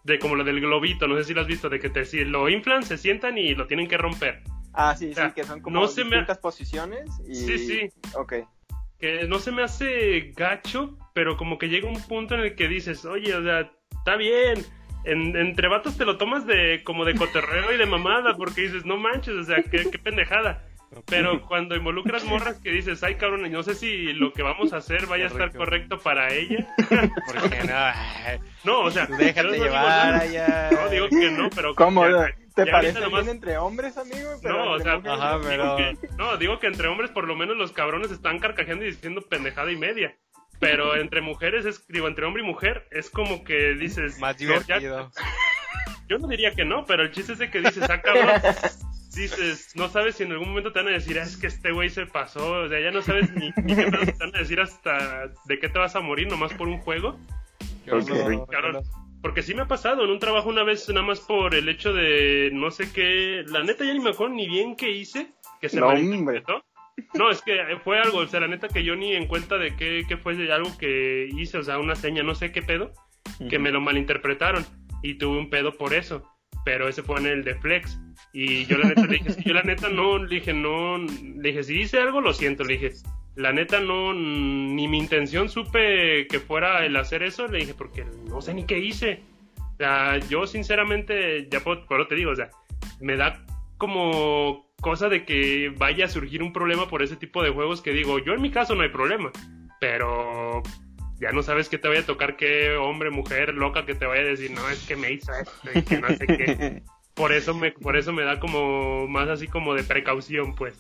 de 0.04 0.20
como 0.20 0.36
lo 0.36 0.44
del 0.44 0.60
globito, 0.62 1.08
no 1.08 1.16
sé 1.18 1.24
si 1.24 1.34
lo 1.34 1.42
has 1.42 1.48
visto, 1.48 1.70
de 1.70 1.80
que 1.80 1.90
te, 1.90 2.06
si 2.06 2.24
lo 2.26 2.50
inflan, 2.50 2.84
se 2.84 2.98
sientan 2.98 3.38
y 3.38 3.56
lo 3.56 3.68
tienen 3.68 3.88
que 3.88 3.98
romper. 3.98 4.44
Ah, 4.74 4.96
sí, 4.96 5.14
sí, 5.14 5.22
que 5.36 5.44
son 5.44 5.62
como 5.62 5.80
no 5.80 5.88
distintas 5.88 6.38
posiciones 6.38 7.10
y... 7.28 7.36
Sí, 7.36 7.58
sí. 7.58 7.90
Ok. 8.16 8.34
Que 9.00 9.28
no 9.28 9.40
se 9.40 9.52
me 9.52 9.64
hace 9.64 10.34
gacho, 10.36 10.98
pero 11.14 11.38
como 11.38 11.58
que 11.58 11.70
llega 11.70 11.88
un 11.88 12.02
punto 12.02 12.36
en 12.36 12.42
el 12.42 12.56
que 12.56 12.68
dices, 12.68 13.06
oye, 13.06 13.34
o 13.34 13.44
sea, 13.44 13.72
está 13.92 14.16
bien, 14.16 14.64
en, 15.06 15.36
entre 15.36 15.68
vatos 15.68 15.98
te 15.98 16.06
lo 16.06 16.18
tomas 16.18 16.46
de 16.46 16.82
como 16.84 17.06
de 17.06 17.16
coterreo 17.16 17.74
y 17.74 17.78
de 17.78 17.86
mamada, 17.86 18.36
porque 18.36 18.62
dices, 18.62 18.86
no 18.86 18.98
manches, 18.98 19.36
o 19.36 19.44
sea, 19.44 19.64
qué, 19.64 19.90
qué 19.90 20.00
pendejada. 20.00 20.69
Pero 21.06 21.42
cuando 21.46 21.76
involucras 21.76 22.24
morras 22.24 22.58
que 22.58 22.72
dices, 22.72 23.04
ay 23.04 23.16
cabrón, 23.16 23.50
no 23.52 23.64
sé 23.64 23.76
si 23.76 24.14
lo 24.14 24.34
que 24.34 24.42
vamos 24.42 24.74
a 24.74 24.78
hacer 24.78 25.06
vaya 25.06 25.26
a 25.26 25.28
estar 25.28 25.54
correcto 25.54 26.00
para 26.00 26.34
ella. 26.34 26.68
Porque 27.28 27.60
no. 27.64 28.42
No, 28.64 28.80
o 28.82 28.92
sea, 28.92 29.06
déjate 29.06 29.48
no 29.48 29.54
llevar 29.54 30.28
digo, 30.28 30.44
no, 30.72 30.90
digo 30.90 31.10
que 31.10 31.32
no, 31.32 31.50
pero. 31.52 31.76
¿Cómo? 31.76 32.06
¿Te 32.56 32.66
parece 32.66 33.08
bien 33.08 33.30
entre 33.30 33.58
hombres, 33.58 33.98
amigo? 33.98 34.32
no, 34.44 34.72
o 34.74 34.80
sea, 34.80 34.98
digo 34.98 35.78
que, 35.78 35.98
no, 36.18 36.38
digo 36.38 36.60
que 36.60 36.68
entre 36.68 36.88
hombres 36.88 37.12
por 37.12 37.26
lo 37.26 37.36
menos 37.36 37.56
los 37.56 37.72
cabrones 37.72 38.12
están 38.12 38.40
carcajeando 38.40 38.84
y 38.84 38.88
diciendo 38.88 39.22
pendejada 39.22 39.72
y 39.72 39.78
media. 39.78 40.16
Pero 40.60 40.98
entre 40.98 41.22
mujeres, 41.22 41.66
es, 41.66 41.88
digo, 41.88 42.08
entre 42.08 42.26
hombre 42.26 42.44
y 42.44 42.46
mujer, 42.46 42.88
es 42.92 43.10
como 43.10 43.46
que 43.46 43.76
dices. 43.76 44.20
Más 44.20 44.38
divertido. 44.38 45.10
yo 46.10 46.18
no 46.18 46.28
diría 46.28 46.54
que 46.54 46.66
no, 46.66 46.84
pero 46.86 47.04
el 47.04 47.12
chiste 47.12 47.34
es 47.34 47.40
de 47.40 47.50
que 47.50 47.60
dices, 47.62 47.90
ah, 47.90 48.02
cabrón 48.02 48.30
dices, 49.20 49.76
no 49.76 49.90
sabes 49.90 50.16
si 50.16 50.24
en 50.24 50.32
algún 50.32 50.50
momento 50.50 50.72
te 50.72 50.80
van 50.80 50.90
a 50.90 50.92
decir, 50.92 51.20
ah, 51.20 51.24
es 51.24 51.38
que 51.38 51.48
este 51.48 51.72
güey 51.72 51.90
se 51.90 52.06
pasó, 52.06 52.64
o 52.64 52.70
sea, 52.70 52.80
ya 52.80 52.92
no 52.92 53.02
sabes 53.02 53.32
ni, 53.34 53.52
qué 53.54 53.76
te 53.76 54.16
van 54.20 54.36
a 54.36 54.40
decir 54.40 54.60
hasta 54.60 55.32
de 55.46 55.60
qué 55.60 55.70
te 55.70 55.80
vas 55.80 55.96
a 55.96 56.02
morir 56.02 56.28
nomás 56.28 56.54
por 56.54 56.68
un 56.68 56.80
juego. 56.80 57.20
porque 59.22 59.42
sí 59.42 59.54
me 59.54 59.62
ha 59.64 59.68
pasado 59.68 60.04
en 60.04 60.10
un 60.10 60.20
trabajo 60.20 60.50
una 60.50 60.64
vez 60.64 60.88
nada 60.90 61.06
más 61.06 61.20
por 61.20 61.54
el 61.54 61.68
hecho 61.70 61.94
de 61.94 62.50
no 62.54 62.72
sé 62.72 62.92
qué, 62.92 63.44
la 63.48 63.64
neta 63.64 63.86
ya 63.86 63.94
ni 63.94 64.00
me 64.00 64.12
acuerdo 64.12 64.36
ni 64.36 64.48
bien 64.48 64.76
qué 64.76 64.90
hice, 64.90 65.34
que 65.62 65.70
se 65.70 65.80
no, 65.80 65.88
malinterpretó. 65.88 66.64
No, 67.14 67.30
es 67.30 67.42
que 67.42 67.58
fue 67.84 67.98
algo, 68.00 68.20
o 68.20 68.28
sea, 68.28 68.42
la 68.42 68.48
neta 68.48 68.68
que 68.68 68.84
yo 68.84 68.96
ni 68.96 69.14
en 69.14 69.28
cuenta 69.28 69.58
de 69.58 69.76
qué, 69.76 70.04
qué 70.08 70.18
fue 70.18 70.36
de 70.36 70.52
algo 70.52 70.78
que 70.78 71.30
hice, 71.38 71.58
o 71.58 71.64
sea, 71.64 71.80
una 71.80 71.96
seña, 71.96 72.24
no 72.24 72.36
sé 72.36 72.52
qué 72.52 72.62
pedo, 72.62 72.92
que 73.50 73.58
me 73.58 73.72
lo 73.72 73.80
malinterpretaron 73.80 74.66
y 75.02 75.14
tuve 75.16 75.38
un 75.38 75.50
pedo 75.50 75.78
por 75.78 75.94
eso 75.94 76.24
pero 76.64 76.88
ese 76.88 77.04
fue 77.04 77.20
en 77.20 77.26
el 77.26 77.44
de 77.44 77.56
Flex. 77.56 78.00
Y 78.32 78.66
yo 78.66 78.78
la 78.78 78.90
neta 78.90 79.06
le 79.06 79.18
dije, 79.18 79.44
yo 79.44 79.54
la 79.54 79.64
neta 79.64 79.90
no, 79.90 80.18
le 80.18 80.36
dije, 80.36 80.54
no, 80.54 80.98
le 80.98 81.50
dije, 81.50 81.64
si 81.64 81.82
hice 81.82 82.00
algo, 82.00 82.22
lo 82.22 82.34
siento, 82.34 82.64
le 82.64 82.74
dije, 82.78 82.94
la 83.36 83.52
neta 83.54 83.80
no, 83.80 84.14
ni 84.14 84.88
mi 84.88 84.98
intención 84.98 85.50
supe 85.50 86.28
que 86.28 86.40
fuera 86.40 86.86
el 86.86 86.96
hacer 86.96 87.24
eso, 87.24 87.48
le 87.48 87.60
dije, 87.60 87.74
porque 87.74 88.06
no 88.28 88.42
sé 88.42 88.54
ni 88.54 88.66
qué 88.66 88.80
hice. 88.80 89.24
O 89.58 89.78
sea, 89.78 90.18
yo 90.30 90.46
sinceramente, 90.46 91.48
ya 91.50 91.62
por, 91.62 91.86
por 91.86 92.08
te 92.08 92.16
digo, 92.16 92.32
o 92.32 92.36
sea, 92.36 92.50
me 93.00 93.16
da 93.16 93.44
como 93.78 94.68
cosa 94.82 95.10
de 95.10 95.26
que 95.26 95.74
vaya 95.78 96.06
a 96.06 96.10
surgir 96.10 96.44
un 96.44 96.54
problema 96.54 96.88
por 96.88 97.02
ese 97.02 97.16
tipo 97.16 97.42
de 97.44 97.50
juegos 97.50 97.82
que 97.82 97.92
digo, 97.92 98.20
yo 98.20 98.34
en 98.34 98.42
mi 98.42 98.52
caso 98.52 98.76
no 98.76 98.84
hay 98.84 98.90
problema, 98.90 99.32
pero 99.80 100.62
ya 101.20 101.32
no 101.32 101.44
sabes 101.44 101.70
qué 101.70 101.78
te 101.78 101.88
vaya 101.88 102.02
a 102.02 102.06
tocar, 102.06 102.36
qué 102.36 102.76
hombre, 102.76 103.10
mujer, 103.10 103.54
loca 103.54 103.86
que 103.86 103.96
te 103.96 104.06
vaya 104.06 104.22
a 104.22 104.26
decir, 104.26 104.52
no, 104.52 104.68
es 104.70 104.86
que 104.86 104.96
me 104.96 105.12
hizo 105.14 105.32
esto 105.34 105.52
y 105.74 105.82
que 105.82 106.00
no 106.00 106.08
sé 106.10 106.28
qué. 106.28 106.84
Por 107.20 107.34
eso 107.34 107.54
me, 107.54 107.74
por 107.74 107.98
eso 107.98 108.14
me 108.14 108.24
da 108.24 108.40
como 108.40 109.06
más 109.06 109.28
así 109.28 109.46
como 109.46 109.74
de 109.74 109.84
precaución, 109.84 110.56
pues. 110.56 110.78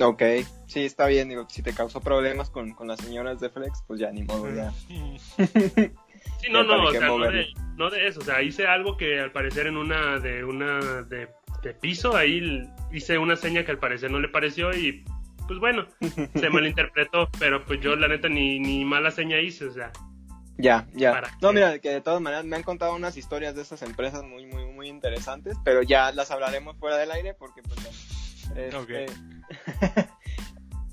Ok, 0.00 0.22
sí, 0.68 0.84
está 0.84 1.08
bien, 1.08 1.28
digo, 1.28 1.44
si 1.50 1.60
te 1.60 1.74
causó 1.74 2.00
problemas 2.00 2.50
con, 2.50 2.72
con 2.72 2.86
las 2.86 3.00
señoras 3.00 3.40
de 3.40 3.50
Flex, 3.50 3.82
pues 3.88 3.98
ya 3.98 4.12
ni 4.12 4.22
modo, 4.22 4.48
ya. 4.54 4.70
Sí, 4.70 6.50
no, 6.52 6.62
no, 6.62 6.84
o 6.84 6.92
sea, 6.92 7.08
no 7.08 7.18
de, 7.18 7.48
no 7.76 7.90
de, 7.90 8.06
eso, 8.06 8.20
o 8.20 8.22
sea, 8.22 8.42
hice 8.42 8.68
algo 8.68 8.96
que 8.96 9.18
al 9.18 9.32
parecer 9.32 9.66
en 9.66 9.76
una 9.76 10.20
de 10.20 10.44
una 10.44 11.02
de, 11.02 11.28
de 11.64 11.74
piso, 11.74 12.16
ahí 12.16 12.62
hice 12.92 13.18
una 13.18 13.34
seña 13.34 13.64
que 13.64 13.72
al 13.72 13.78
parecer 13.78 14.12
no 14.12 14.20
le 14.20 14.28
pareció 14.28 14.72
y 14.72 15.04
pues 15.48 15.58
bueno, 15.58 15.84
se 16.34 16.48
malinterpretó, 16.50 17.28
pero 17.40 17.64
pues 17.64 17.80
yo 17.80 17.96
la 17.96 18.06
neta 18.06 18.28
ni, 18.28 18.60
ni 18.60 18.84
mala 18.84 19.10
seña 19.10 19.40
hice, 19.40 19.64
o 19.66 19.72
sea. 19.72 19.90
Ya, 20.58 20.88
ya. 20.92 21.22
No, 21.40 21.52
mira, 21.52 21.78
que 21.78 21.90
de 21.90 22.00
todas 22.00 22.20
maneras 22.20 22.44
me 22.44 22.56
han 22.56 22.64
contado 22.64 22.94
unas 22.94 23.16
historias 23.16 23.54
de 23.54 23.62
estas 23.62 23.80
empresas 23.82 24.24
muy, 24.24 24.44
muy, 24.46 24.66
muy 24.66 24.88
interesantes, 24.88 25.56
pero 25.64 25.82
ya 25.82 26.10
las 26.10 26.32
hablaremos 26.32 26.76
fuera 26.78 26.96
del 26.96 27.12
aire 27.12 27.32
porque 27.32 27.62
pues 27.62 27.78
Este, 28.56 29.06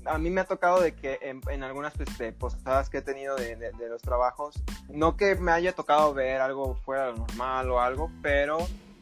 a 0.04 0.18
mí 0.18 0.30
me 0.30 0.40
ha 0.40 0.44
tocado 0.44 0.80
de 0.80 0.94
que 0.94 1.18
en, 1.20 1.64
algunas 1.64 1.98
este, 1.98 2.32
posadas 2.32 2.88
que 2.90 2.98
he 2.98 3.02
tenido 3.02 3.34
de, 3.34 3.56
de, 3.56 3.88
los 3.88 4.02
trabajos, 4.02 4.54
no 4.88 5.16
que 5.16 5.34
me 5.34 5.50
haya 5.50 5.72
tocado 5.72 6.14
ver 6.14 6.40
algo 6.40 6.76
fuera 6.76 7.06
de 7.06 7.12
lo 7.12 7.18
normal 7.18 7.70
o 7.70 7.80
algo, 7.80 8.12
pero 8.22 8.58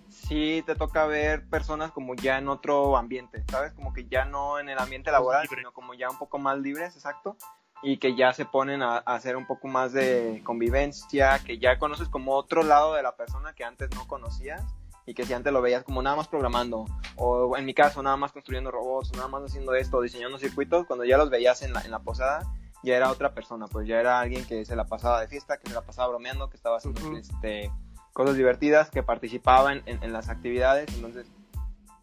sí 0.09 0.63
te 0.65 0.75
toca 0.75 1.05
ver 1.05 1.45
personas 1.47 1.93
como 1.93 2.15
ya 2.15 2.39
en 2.39 2.49
otro 2.49 2.97
ambiente, 2.97 3.45
¿sabes? 3.51 3.73
Como 3.73 3.93
que 3.93 4.07
ya 4.07 4.25
no 4.25 4.59
en 4.59 4.71
el 4.71 4.79
ambiente 4.79 5.11
laboral, 5.11 5.47
sino 5.47 5.73
como 5.73 5.93
ya 5.93 6.09
un 6.09 6.17
poco 6.17 6.39
más 6.39 6.59
libres, 6.59 6.95
exacto, 6.97 7.37
y 7.83 7.99
que 7.99 8.15
ya 8.15 8.33
se 8.33 8.45
ponen 8.45 8.83
a, 8.83 8.99
hacer 8.99 9.37
un 9.37 9.47
poco 9.47 9.69
más 9.69 9.93
de 9.93 10.43
convivencia, 10.45 11.39
que 11.45 11.59
ya 11.59 11.79
conoces 11.79 12.09
como 12.09 12.35
otro 12.35 12.63
lado 12.63 12.95
de 12.95 13.03
la 13.03 13.17
persona 13.17 13.53
que 13.55 13.65
antes 13.65 13.91
no 13.95 14.07
conocías 14.07 14.63
y 15.07 15.15
que 15.15 15.27
si 15.27 15.35
antes 15.35 15.53
lo 15.53 15.61
veías 15.61 15.85
como 15.85 16.01
nada 16.01 16.17
más 16.17 16.29
programando, 16.29 16.87
o 17.17 17.57
en 17.57 17.67
mi 17.67 17.75
caso 17.75 18.03
nada 18.03 18.17
más 18.17 18.33
construyendo 18.33 18.71
robots, 18.71 19.13
nada 19.13 19.29
más 19.29 19.43
haciendo 19.43 19.75
esto, 19.75 20.01
diseñando 20.01 20.39
circuitos, 20.39 20.87
cuando 20.87 21.05
ya 21.05 21.19
los 21.19 21.29
veías 21.29 21.61
en 21.63 21.75
la, 21.75 21.83
en 21.83 21.91
la 21.91 21.99
posada, 21.99 22.41
ya 22.83 22.97
era 22.97 23.11
otra 23.11 23.35
persona, 23.35 23.67
pues 23.67 23.87
ya 23.87 24.01
era 24.01 24.21
alguien 24.21 24.47
que 24.47 24.65
se 24.65 24.77
la 24.77 24.87
pasaba 24.87 25.21
de 25.21 25.29
fiesta, 25.29 25.59
que 25.59 25.69
se 25.69 25.75
la 25.75 25.83
pasaba 25.83 26.09
bromeando, 26.09 26.49
que 26.49 26.57
estaba 26.57 26.79
haciendo 26.79 27.17
este 27.17 27.71
cosas 28.15 28.37
divertidas, 28.37 28.91
que 28.91 29.03
participaban 29.03 29.83
en, 29.87 30.13
las 30.13 30.29
actividades, 30.29 30.89
entonces 30.95 31.27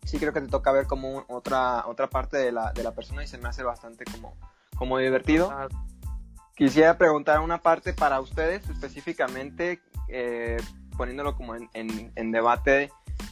sí 0.03 0.19
creo 0.19 0.34
que 0.34 0.41
te 0.41 0.47
toca 0.47 0.72
ver 0.74 0.86
como 0.86 1.24
otra, 1.30 1.88
otra 1.88 2.09
parte 2.09 2.38
de 2.38 2.51
la, 2.51 2.74
de 2.74 2.84
la 2.84 2.93
persona 2.93 3.24
y 3.24 3.28
se 3.28 3.38
me 3.38 3.47
hace 3.47 3.63
bastante 3.63 4.03
como, 4.03 4.36
como 4.82 4.98
divertido. 4.98 5.54
Quisiera 6.56 6.98
preguntar 6.98 7.40
una 7.42 7.62
parte 7.62 7.94
para 7.94 8.20
ustedes 8.20 8.68
específicamente, 8.68 9.80
eh, 10.08 10.58
poniéndolo 10.98 11.36
como 11.36 11.54
en, 11.54 11.70
en, 12.16 12.32
debate, 12.32 12.90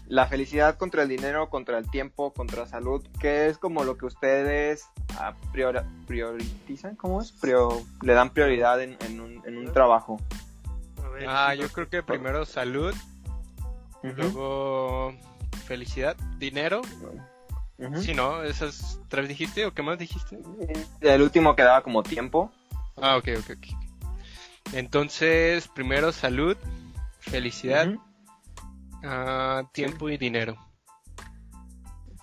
la 0.07 0.27
felicidad 0.27 0.77
contra 0.77 1.01
el 1.01 1.09
dinero, 1.09 1.49
contra 1.49 1.79
el 1.79 1.89
tiempo, 1.89 2.33
contra 2.33 2.59
la 2.59 2.67
salud, 2.67 3.03
¿qué 3.19 3.47
es 3.47 3.57
como 3.57 3.83
lo 3.83 3.97
que 3.97 4.05
ustedes 4.05 4.85
a 5.17 5.33
priorizan? 6.05 6.95
¿Cómo 6.95 7.19
es? 7.19 7.33
le 8.03 8.13
dan 8.13 8.29
prioridad 8.29 8.79
en, 8.83 8.95
en, 8.99 9.19
un, 9.19 9.41
en 9.43 9.57
un 9.57 9.73
trabajo. 9.73 10.21
Ah, 11.27 11.55
yo 11.55 11.67
creo 11.69 11.89
que 11.89 12.03
primero 12.03 12.45
salud, 12.45 12.93
luego 14.03 15.15
felicidad, 15.65 16.15
dinero. 16.37 16.83
Si 18.01 18.13
no, 18.13 18.43
esas 18.43 18.99
tres 19.07 19.29
dijiste 19.29 19.65
o 19.65 19.73
qué 19.73 19.81
más 19.81 19.97
dijiste? 19.97 20.37
El 20.99 21.21
último 21.21 21.55
quedaba 21.55 21.81
como 21.81 22.03
tiempo. 22.03 22.51
Ah, 22.97 23.15
ok, 23.17 23.29
ok, 23.37 23.51
ok. 23.57 23.67
Entonces, 24.73 25.67
primero 25.69 26.11
salud, 26.11 26.57
felicidad, 27.19 27.95
ah, 29.03 29.63
tiempo 29.71 30.09
y 30.09 30.17
dinero. 30.17 30.57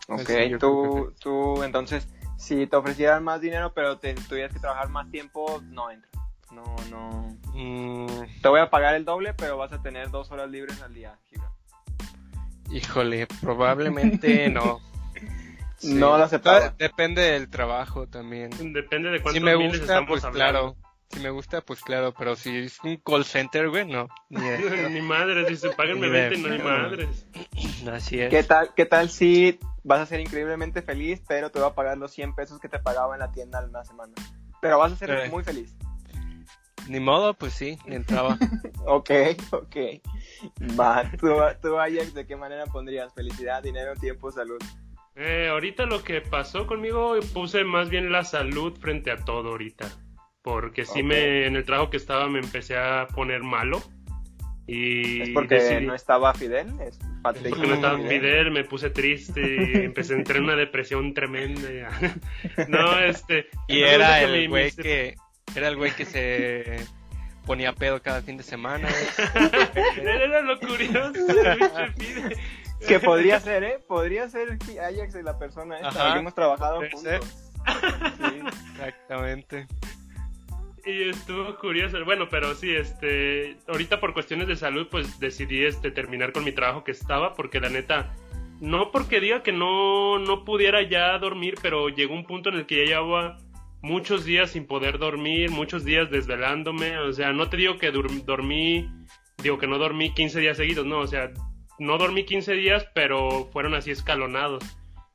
Ok, 0.08 0.30
tú, 0.60 1.14
tú, 1.18 1.62
entonces, 1.62 2.06
si 2.36 2.66
te 2.66 2.76
ofrecieran 2.76 3.24
más 3.24 3.40
dinero, 3.40 3.72
pero 3.74 3.98
te 3.98 4.14
tuvieras 4.14 4.52
que 4.52 4.60
trabajar 4.60 4.88
más 4.90 5.10
tiempo, 5.10 5.60
no 5.64 5.90
entra. 5.90 6.10
No, 6.52 6.76
no. 6.90 7.36
Mm. 7.54 8.40
Te 8.40 8.48
voy 8.48 8.60
a 8.60 8.70
pagar 8.70 8.94
el 8.94 9.04
doble, 9.04 9.34
pero 9.34 9.56
vas 9.56 9.72
a 9.72 9.82
tener 9.82 10.10
dos 10.10 10.30
horas 10.30 10.50
libres 10.50 10.80
al 10.82 10.94
día, 10.94 11.18
Gibran. 11.28 11.50
Híjole, 12.70 13.26
probablemente 13.40 14.48
no. 14.50 14.80
No 15.82 16.16
lo 16.16 16.24
aceptaba. 16.24 16.74
Depende 16.78 17.22
del 17.22 17.48
trabajo 17.48 18.06
también. 18.06 18.50
Depende 18.72 19.10
de 19.10 19.20
cuántos 19.20 19.34
si 19.34 19.40
me 19.40 19.54
gusta, 19.54 19.76
estamos 19.78 20.08
pues 20.08 20.26
claro. 20.32 20.76
Si 21.10 21.20
me 21.20 21.30
gusta, 21.30 21.60
pues 21.60 21.82
claro, 21.82 22.12
pero 22.18 22.34
si 22.34 22.56
es 22.56 22.80
un 22.82 22.96
call 22.96 23.24
center, 23.24 23.68
güey, 23.68 23.86
no. 23.86 24.08
Ni, 24.28 25.00
madres, 25.02 25.46
si 25.48 25.56
se 25.56 25.70
pagan 25.70 26.00
me 26.00 26.08
venden, 26.08 26.42
no 26.42 26.52
hay 26.52 26.58
madres. 26.58 27.26
Así 27.90 28.20
es. 28.20 28.28
¿Qué 28.28 28.42
tal, 28.42 28.74
¿Qué 28.74 28.86
tal 28.86 29.08
si 29.08 29.58
vas 29.84 30.00
a 30.00 30.06
ser 30.06 30.18
increíblemente 30.20 30.82
feliz, 30.82 31.22
pero 31.28 31.50
te 31.50 31.60
va 31.60 31.68
a 31.68 31.74
pagar 31.74 31.96
los 31.96 32.10
100 32.12 32.34
pesos 32.34 32.60
que 32.60 32.68
te 32.68 32.80
pagaba 32.80 33.14
en 33.14 33.20
la 33.20 33.30
tienda 33.30 33.60
en 33.60 33.68
una 33.68 33.84
semana? 33.84 34.14
Pero 34.60 34.78
vas 34.78 34.92
a 34.92 34.96
ser 34.96 35.10
eh. 35.10 35.28
muy 35.30 35.44
feliz. 35.44 35.76
Ni 36.88 37.00
modo, 37.00 37.34
pues 37.34 37.52
sí, 37.52 37.78
entraba. 37.86 38.36
ok, 38.86 39.10
ok. 39.52 39.76
Va, 40.78 41.10
tú, 41.18 41.28
tú, 41.62 41.78
Ajax, 41.78 42.14
¿de 42.14 42.26
qué 42.26 42.36
manera 42.36 42.64
pondrías 42.66 43.12
felicidad, 43.14 43.62
dinero, 43.62 43.94
tiempo, 43.94 44.30
salud? 44.30 44.58
Eh, 45.16 45.48
ahorita 45.50 45.86
lo 45.86 46.04
que 46.04 46.20
pasó 46.20 46.66
conmigo, 46.66 47.16
puse 47.32 47.64
más 47.64 47.88
bien 47.88 48.12
la 48.12 48.24
salud 48.24 48.76
frente 48.78 49.10
a 49.10 49.16
todo 49.16 49.50
ahorita. 49.50 49.88
Porque 50.42 50.84
sí 50.84 51.02
me, 51.02 51.46
en 51.46 51.56
el 51.56 51.64
trabajo 51.64 51.90
que 51.90 51.96
estaba 51.96 52.28
me 52.28 52.38
empecé 52.38 52.76
a 52.76 53.08
poner 53.08 53.42
malo. 53.42 53.82
Y 54.68 55.22
¿Es 55.22 55.28
porque 55.30 55.80
no 55.80 55.94
estaba 55.94 56.34
Fidel? 56.34 56.68
¿Es 56.80 56.98
porque 57.22 57.66
no 57.66 57.74
estaba 57.74 57.98
Fidel, 57.98 58.50
me 58.50 58.64
puse 58.64 58.90
triste 58.90 59.40
y 59.40 59.76
empecé 59.84 60.14
a 60.14 60.18
entrar 60.18 60.38
en 60.38 60.44
una 60.44 60.56
depresión 60.56 61.14
tremenda. 61.14 61.90
no, 62.68 62.98
este... 63.00 63.46
Y 63.68 63.82
era 63.82 64.22
el 64.22 64.48
güey 64.48 64.70
que 64.72 65.14
era 65.54 65.68
el 65.68 65.76
güey 65.76 65.92
que 65.92 66.04
se 66.04 66.76
ponía 67.46 67.72
pedo 67.72 68.02
cada 68.02 68.20
fin 68.20 68.36
de 68.36 68.42
semana. 68.42 68.88
Era 69.96 70.42
lo 70.42 70.58
curioso. 70.58 71.12
Que 72.86 73.00
podría 73.00 73.40
ser, 73.40 73.64
¿eh? 73.64 73.78
Podría 73.86 74.28
ser 74.28 74.52
Ajax 74.52 75.14
y 75.14 75.22
la 75.22 75.38
persona 75.38 75.78
esta. 75.78 76.18
hemos 76.18 76.34
trabajado 76.34 76.80
juntos. 76.90 77.48
Sí. 78.18 78.42
Exactamente. 78.72 79.66
Y 80.84 81.08
estuvo 81.08 81.56
curioso. 81.58 82.04
Bueno, 82.04 82.28
pero 82.30 82.54
sí, 82.54 82.72
este, 82.72 83.56
ahorita 83.66 83.98
por 83.98 84.14
cuestiones 84.14 84.46
de 84.46 84.54
salud, 84.54 84.86
pues 84.88 85.18
decidí 85.18 85.64
este 85.64 85.90
terminar 85.90 86.32
con 86.32 86.44
mi 86.44 86.52
trabajo 86.52 86.84
que 86.84 86.92
estaba, 86.92 87.34
porque 87.34 87.58
la 87.58 87.68
neta, 87.68 88.14
no 88.60 88.92
porque 88.92 89.20
diga 89.20 89.42
que 89.42 89.50
no, 89.50 90.20
no 90.20 90.44
pudiera 90.44 90.82
ya 90.82 91.18
dormir, 91.18 91.56
pero 91.60 91.88
llegó 91.88 92.14
un 92.14 92.24
punto 92.24 92.50
en 92.50 92.56
el 92.56 92.66
que 92.66 92.86
ya 92.86 92.94
llevaba 92.94 93.36
muchos 93.82 94.24
días 94.24 94.50
sin 94.50 94.66
poder 94.66 94.98
dormir, 94.98 95.50
muchos 95.50 95.84
días 95.84 96.10
desvelándome, 96.10 96.98
o 96.98 97.12
sea, 97.12 97.32
no 97.32 97.48
te 97.48 97.56
digo 97.56 97.78
que 97.78 97.90
dormí, 97.90 98.88
digo 99.42 99.58
que 99.58 99.66
no 99.66 99.78
dormí 99.78 100.14
15 100.14 100.40
días 100.40 100.56
seguidos, 100.56 100.86
no, 100.86 100.98
o 100.98 101.06
sea, 101.06 101.32
no 101.78 101.98
dormí 101.98 102.24
15 102.24 102.52
días, 102.54 102.86
pero 102.94 103.48
fueron 103.52 103.74
así 103.74 103.90
escalonados. 103.90 104.64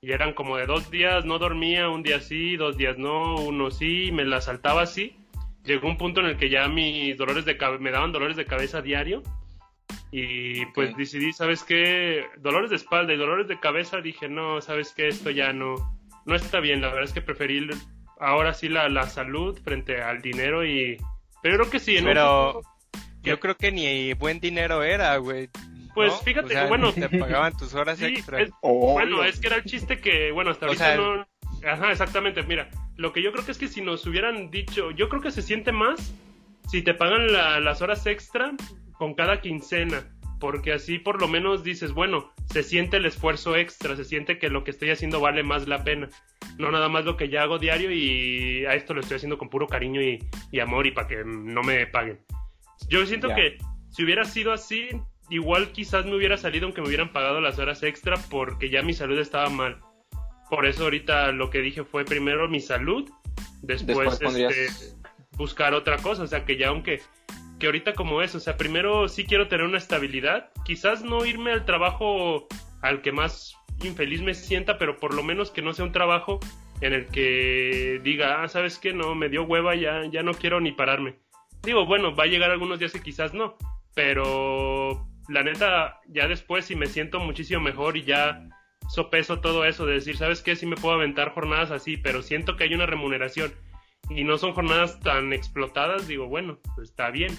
Y 0.01 0.12
eran 0.12 0.34
como 0.34 0.57
de 0.57 0.66
dos 0.66 0.89
días 0.89 1.26
no 1.26 1.38
dormía, 1.38 1.89
un 1.89 2.01
día 2.01 2.22
sí, 2.22 2.57
dos 2.57 2.76
días 2.76 2.97
no, 2.97 3.36
uno 3.36 3.70
sí, 3.70 4.12
me 4.12 4.26
la 4.26 4.41
saltaba 4.41 4.82
así. 4.82 5.16
Llegó 5.64 5.88
un 5.88 5.97
punto 5.97 6.22
en 6.22 6.28
el 6.28 6.38
que 6.38 6.49
ya 6.49 6.68
mis 6.68 7.18
dolores 7.18 7.45
de 7.45 7.57
cabeza, 7.57 7.84
me 7.84 7.91
daban 7.91 8.12
dolores 8.12 8.36
de 8.36 8.45
cabeza 8.45 8.82
diario. 8.82 9.22
Y 10.12 10.66
pues 10.68 10.95
decidí, 10.97 11.32
¿sabes 11.34 11.64
qué? 11.64 12.26
Dolores 12.39 12.70
de 12.70 12.76
espalda 12.78 13.14
y 13.14 13.18
dolores 13.18 13.47
de 13.47 13.59
cabeza, 13.59 14.01
dije, 14.01 14.28
no, 14.28 14.59
¿sabes 14.62 14.93
qué? 14.95 15.07
Esto 15.07 15.30
ya 15.30 15.53
no, 15.53 15.76
no 16.26 16.36
está 16.36 16.59
bien. 16.59 16.82
La 16.82 16.88
verdad 16.88 17.03
es 17.03 17.14
que 17.14 17.22
preferí 17.22 17.70
ahora 18.20 18.53
sí 18.53 18.70
la, 18.70 18.89
la 18.89 19.07
salud 19.07 19.57
frente 19.64 20.01
al 20.01 20.22
dinero 20.22 20.66
y... 20.66 20.97
Pero 21.43 21.57
creo 21.57 21.70
que 21.70 21.80
sí, 21.80 21.95
¿no? 22.01 22.05
Pero 22.05 22.62
yo 23.24 23.39
creo 23.39 23.55
que 23.55 23.72
ni 23.72 24.14
buen 24.14 24.39
dinero 24.39 24.84
era, 24.84 25.16
güey. 25.18 25.49
Pues 25.93 26.13
fíjate, 26.23 26.67
bueno... 26.67 26.91
Te 26.93 27.09
pagaban 27.09 27.55
tus 27.57 27.73
horas 27.73 28.01
extra. 28.01 28.45
bueno, 28.61 29.23
es 29.23 29.39
que 29.39 29.47
era 29.47 29.57
el 29.57 29.63
chiste 29.63 29.99
que, 29.99 30.31
bueno, 30.31 30.51
hasta 30.51 30.67
ahorita 30.67 30.95
no... 30.95 31.27
Ajá, 31.67 31.91
exactamente, 31.91 32.41
mira, 32.43 32.69
lo 32.95 33.13
que 33.13 33.21
yo 33.21 33.31
creo 33.31 33.45
que 33.45 33.51
es 33.51 33.57
que 33.57 33.67
si 33.67 33.81
nos 33.81 34.05
hubieran 34.07 34.49
dicho, 34.49 34.91
yo 34.91 35.09
creo 35.09 35.21
que 35.21 35.31
se 35.31 35.41
siente 35.41 35.71
más 35.71 36.13
si 36.69 36.81
te 36.81 36.93
pagan 36.93 37.31
las 37.31 37.81
horas 37.81 38.05
extra 38.07 38.53
con 38.97 39.13
cada 39.13 39.41
quincena 39.41 40.03
porque 40.41 40.73
así 40.73 40.97
por 40.97 41.21
lo 41.21 41.27
menos 41.29 41.63
dices, 41.63 41.93
bueno, 41.93 42.33
se 42.47 42.63
siente 42.63 42.97
el 42.97 43.05
esfuerzo 43.05 43.55
extra, 43.55 43.95
se 43.95 44.03
siente 44.03 44.39
que 44.39 44.49
lo 44.49 44.63
que 44.65 44.71
estoy 44.71 44.89
haciendo 44.89 45.21
vale 45.21 45.43
más 45.43 45.67
la 45.67 45.83
pena, 45.83 46.09
no 46.57 46.71
nada 46.71 46.89
más 46.89 47.05
lo 47.05 47.15
que 47.15 47.29
ya 47.29 47.43
hago 47.43 47.59
diario 47.59 47.91
y 47.91 48.65
a 48.65 48.73
esto 48.73 48.93
lo 48.93 49.01
estoy 49.01 49.17
haciendo 49.17 49.37
con 49.37 49.49
puro 49.49 49.67
cariño 49.67 50.01
y, 50.01 50.19
amor 50.59 50.87
y 50.87 50.91
para 50.91 51.07
que 51.07 51.23
no 51.23 51.61
me 51.61 51.85
paguen. 51.85 52.19
Yo 52.89 53.05
siento 53.05 53.29
que 53.35 53.59
si 53.91 54.03
hubiera 54.03 54.25
sido 54.25 54.51
así, 54.51 54.89
igual 55.32 55.71
quizás 55.71 56.05
me 56.05 56.15
hubiera 56.15 56.38
salido 56.38 56.65
aunque 56.65 56.82
me 56.82 56.88
hubieran 56.88 57.11
pagado 57.11 57.41
las 57.41 57.57
horas 57.57 57.82
extra 57.82 58.17
porque 58.29 58.69
ya 58.69 58.84
mi 58.84 58.93
salud 58.93 59.17
estaba 59.17 59.49
mal. 59.49 59.79
Por 60.49 60.65
eso 60.65 60.84
ahorita 60.84 61.32
lo 61.32 61.49
que 61.49 61.59
dije 61.59 61.84
fue 61.84 62.03
primero 62.03 62.49
mi 62.49 62.59
salud, 62.59 63.09
después, 63.61 64.19
este, 64.21 64.67
buscar 65.38 65.73
otra 65.73 65.97
cosa, 65.97 66.23
o 66.23 66.27
sea 66.27 66.45
que 66.45 66.57
ya 66.57 66.67
aunque 66.67 67.01
que 67.57 67.67
ahorita 67.67 67.93
como 67.93 68.21
es, 68.21 68.36
o 68.36 68.39
sea, 68.39 68.57
primero 68.57 69.07
sí 69.07 69.23
quiero 69.23 69.47
tener 69.47 69.65
una 69.65 69.77
estabilidad, 69.77 70.49
quizás 70.65 71.03
no 71.03 71.25
irme 71.25 71.51
al 71.51 71.63
trabajo 71.63 72.47
al 72.82 73.01
que 73.01 73.11
más 73.11 73.55
infeliz 73.84 74.21
me 74.21 74.34
sienta, 74.34 74.77
pero 74.77 74.97
por 74.97 75.13
lo 75.13 75.23
menos 75.23 75.51
que 75.51 75.61
no 75.61 75.73
sea 75.73 75.86
un 75.86 75.91
trabajo 75.91 76.39
en 76.82 76.93
el 76.93 77.07
que 77.07 78.01
diga, 78.03 78.43
ah, 78.43 78.47
sabes 78.47 78.79
qué, 78.79 78.93
no, 78.93 79.15
me 79.15 79.29
dio 79.29 79.43
hueva, 79.43 79.75
ya, 79.75 80.03
ya 80.11 80.23
no 80.23 80.34
quiero 80.34 80.59
ni 80.59 80.71
pararme. 80.71 81.19
Digo, 81.61 81.86
bueno, 81.86 82.15
va 82.15 82.23
a 82.23 82.27
llegar 82.27 82.49
algunos 82.49 82.79
días 82.79 82.91
que 82.91 83.01
quizás 83.01 83.36
no, 83.36 83.55
pero 83.93 85.07
la 85.32 85.43
neta, 85.43 85.99
ya 86.07 86.27
después 86.27 86.65
si 86.65 86.75
me 86.75 86.88
siento 86.88 87.19
muchísimo 87.19 87.61
mejor 87.61 87.97
y 87.97 88.03
ya 88.03 88.47
sopeso 88.89 89.39
todo 89.39 89.65
eso 89.65 89.86
de 89.86 89.93
decir, 89.93 90.17
sabes 90.17 90.41
qué, 90.41 90.55
sí 90.55 90.65
me 90.65 90.75
puedo 90.75 90.95
aventar 90.95 91.29
jornadas 91.34 91.71
así, 91.71 91.97
pero 91.97 92.21
siento 92.21 92.55
que 92.57 92.65
hay 92.65 92.73
una 92.73 92.86
remuneración 92.86 93.53
y 94.09 94.23
no 94.23 94.38
son 94.38 94.53
jornadas 94.53 94.99
tan 94.99 95.32
explotadas, 95.34 96.07
digo, 96.07 96.27
bueno, 96.27 96.59
pues 96.75 96.89
está 96.89 97.09
bien 97.11 97.34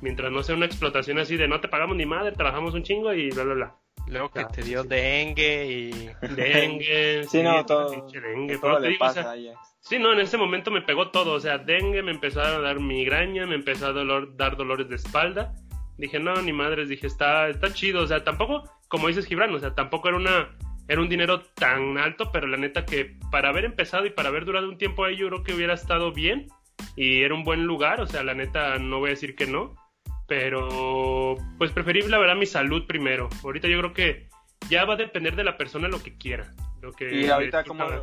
mientras 0.00 0.30
no 0.32 0.42
sea 0.42 0.56
una 0.56 0.66
explotación 0.66 1.18
así 1.18 1.36
de 1.36 1.48
no 1.48 1.60
te 1.60 1.68
pagamos 1.68 1.96
ni 1.96 2.06
madre, 2.06 2.32
trabajamos 2.32 2.74
un 2.74 2.82
chingo 2.82 3.12
y 3.14 3.30
bla, 3.30 3.44
bla, 3.44 3.54
bla. 3.54 3.74
Luego 4.08 4.30
que 4.30 4.44
te 4.46 4.62
dio 4.62 4.82
dengue 4.82 5.64
y... 5.66 6.10
Dengue, 6.34 7.24
Sí, 7.30 7.40
no, 7.42 7.64
todo- 7.64 8.08
dengue, 8.10 8.58
Todo 8.58 8.60
pero 8.62 8.74
te 8.76 8.82
le 8.82 8.88
digo, 8.90 9.04
o 9.04 9.06
pasa 9.08 9.22
sea, 9.22 9.30
a 9.30 9.34
Ajax. 9.34 9.76
Sí, 9.80 9.98
no, 9.98 10.12
en 10.12 10.20
ese 10.20 10.36
momento 10.38 10.70
me 10.70 10.82
pegó 10.82 11.10
todo, 11.10 11.34
o 11.34 11.40
sea, 11.40 11.58
dengue, 11.58 12.02
me 12.02 12.10
empezó 12.12 12.40
a 12.40 12.60
dar 12.60 12.80
migraña, 12.80 13.46
me 13.46 13.54
empezó 13.54 13.86
a 13.86 13.92
dolor, 13.92 14.36
dar 14.36 14.56
dolores 14.56 14.88
de 14.88 14.96
espalda. 14.96 15.54
Dije, 15.98 16.18
no, 16.18 16.40
ni 16.42 16.52
madres, 16.52 16.88
dije, 16.88 17.06
está, 17.06 17.48
está 17.48 17.72
chido, 17.72 18.02
o 18.02 18.06
sea, 18.06 18.24
tampoco, 18.24 18.64
como 18.88 19.08
dices 19.08 19.26
Gibran, 19.26 19.54
o 19.54 19.58
sea, 19.58 19.74
tampoco 19.74 20.08
era 20.08 20.16
una, 20.16 20.56
era 20.88 21.00
un 21.00 21.08
dinero 21.08 21.40
tan 21.40 21.98
alto, 21.98 22.30
pero 22.32 22.46
la 22.46 22.56
neta 22.56 22.84
que 22.84 23.16
para 23.30 23.50
haber 23.50 23.64
empezado 23.64 24.06
y 24.06 24.10
para 24.10 24.30
haber 24.30 24.44
durado 24.44 24.68
un 24.68 24.78
tiempo 24.78 25.04
ahí, 25.04 25.16
yo 25.16 25.28
creo 25.28 25.42
que 25.42 25.54
hubiera 25.54 25.74
estado 25.74 26.12
bien 26.12 26.48
y 26.96 27.22
era 27.22 27.34
un 27.34 27.44
buen 27.44 27.64
lugar, 27.66 28.00
o 28.00 28.06
sea, 28.06 28.22
la 28.22 28.34
neta 28.34 28.78
no 28.78 28.98
voy 28.98 29.08
a 29.08 29.10
decir 29.10 29.36
que 29.36 29.46
no, 29.46 29.74
pero 30.26 31.36
pues 31.58 31.72
preferí 31.72 32.02
la 32.02 32.18
verdad 32.18 32.36
mi 32.36 32.46
salud 32.46 32.86
primero. 32.86 33.28
Ahorita 33.44 33.68
yo 33.68 33.78
creo 33.78 33.92
que 33.92 34.28
ya 34.68 34.84
va 34.84 34.94
a 34.94 34.96
depender 34.96 35.36
de 35.36 35.44
la 35.44 35.56
persona 35.56 35.88
lo 35.88 36.02
que 36.02 36.16
quiera. 36.16 36.52
Lo 36.80 36.92
que 36.92 37.14
Y 37.14 37.28
ahorita, 37.28 37.62
le 37.62 37.68
¿cómo, 37.68 37.84
toca. 37.84 38.02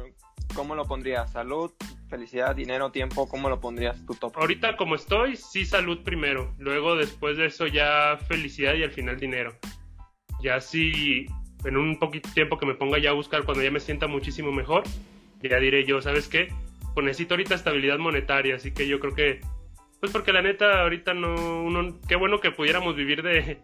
¿Cómo 0.55 0.75
lo 0.75 0.85
pondrías? 0.85 1.31
¿Salud, 1.31 1.71
felicidad, 2.09 2.55
dinero, 2.55 2.91
tiempo? 2.91 3.27
¿Cómo 3.27 3.49
lo 3.49 3.59
pondrías 3.59 4.05
tu 4.05 4.15
top? 4.15 4.37
Ahorita 4.37 4.75
como 4.77 4.95
estoy, 4.95 5.35
sí 5.35 5.65
salud 5.65 6.03
primero. 6.03 6.53
Luego 6.57 6.95
después 6.95 7.37
de 7.37 7.47
eso 7.47 7.67
ya 7.67 8.17
felicidad 8.27 8.75
y 8.75 8.83
al 8.83 8.91
final 8.91 9.19
dinero. 9.19 9.55
Ya 10.41 10.61
sí, 10.61 11.25
en 11.65 11.77
un 11.77 11.99
poquito 11.99 12.29
tiempo 12.33 12.57
que 12.57 12.65
me 12.65 12.75
ponga 12.75 12.99
ya 12.99 13.11
a 13.11 13.13
buscar 13.13 13.43
cuando 13.43 13.63
ya 13.63 13.71
me 13.71 13.79
sienta 13.79 14.07
muchísimo 14.07 14.51
mejor, 14.51 14.83
ya 15.41 15.59
diré 15.59 15.85
yo, 15.85 16.01
¿sabes 16.01 16.27
qué? 16.27 16.53
Pues 16.93 17.05
necesito 17.05 17.33
ahorita 17.33 17.55
estabilidad 17.55 17.97
monetaria, 17.97 18.55
así 18.55 18.71
que 18.71 18.87
yo 18.87 18.99
creo 18.99 19.13
que, 19.13 19.41
pues 19.99 20.11
porque 20.11 20.33
la 20.33 20.41
neta 20.41 20.81
ahorita 20.81 21.13
no, 21.13 21.63
uno, 21.63 21.99
qué 22.07 22.15
bueno 22.15 22.39
que 22.39 22.51
pudiéramos 22.51 22.95
vivir 22.95 23.21
de, 23.21 23.59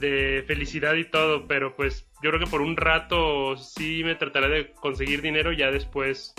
de 0.00 0.44
felicidad 0.46 0.94
y 0.94 1.04
todo, 1.10 1.46
pero 1.46 1.74
pues 1.76 2.08
yo 2.22 2.30
creo 2.30 2.40
que 2.40 2.50
por 2.50 2.60
un 2.62 2.76
rato 2.76 3.56
sí 3.56 4.02
me 4.04 4.14
trataré 4.14 4.48
de 4.48 4.72
conseguir 4.72 5.22
dinero, 5.22 5.52
ya 5.52 5.70
después 5.70 6.34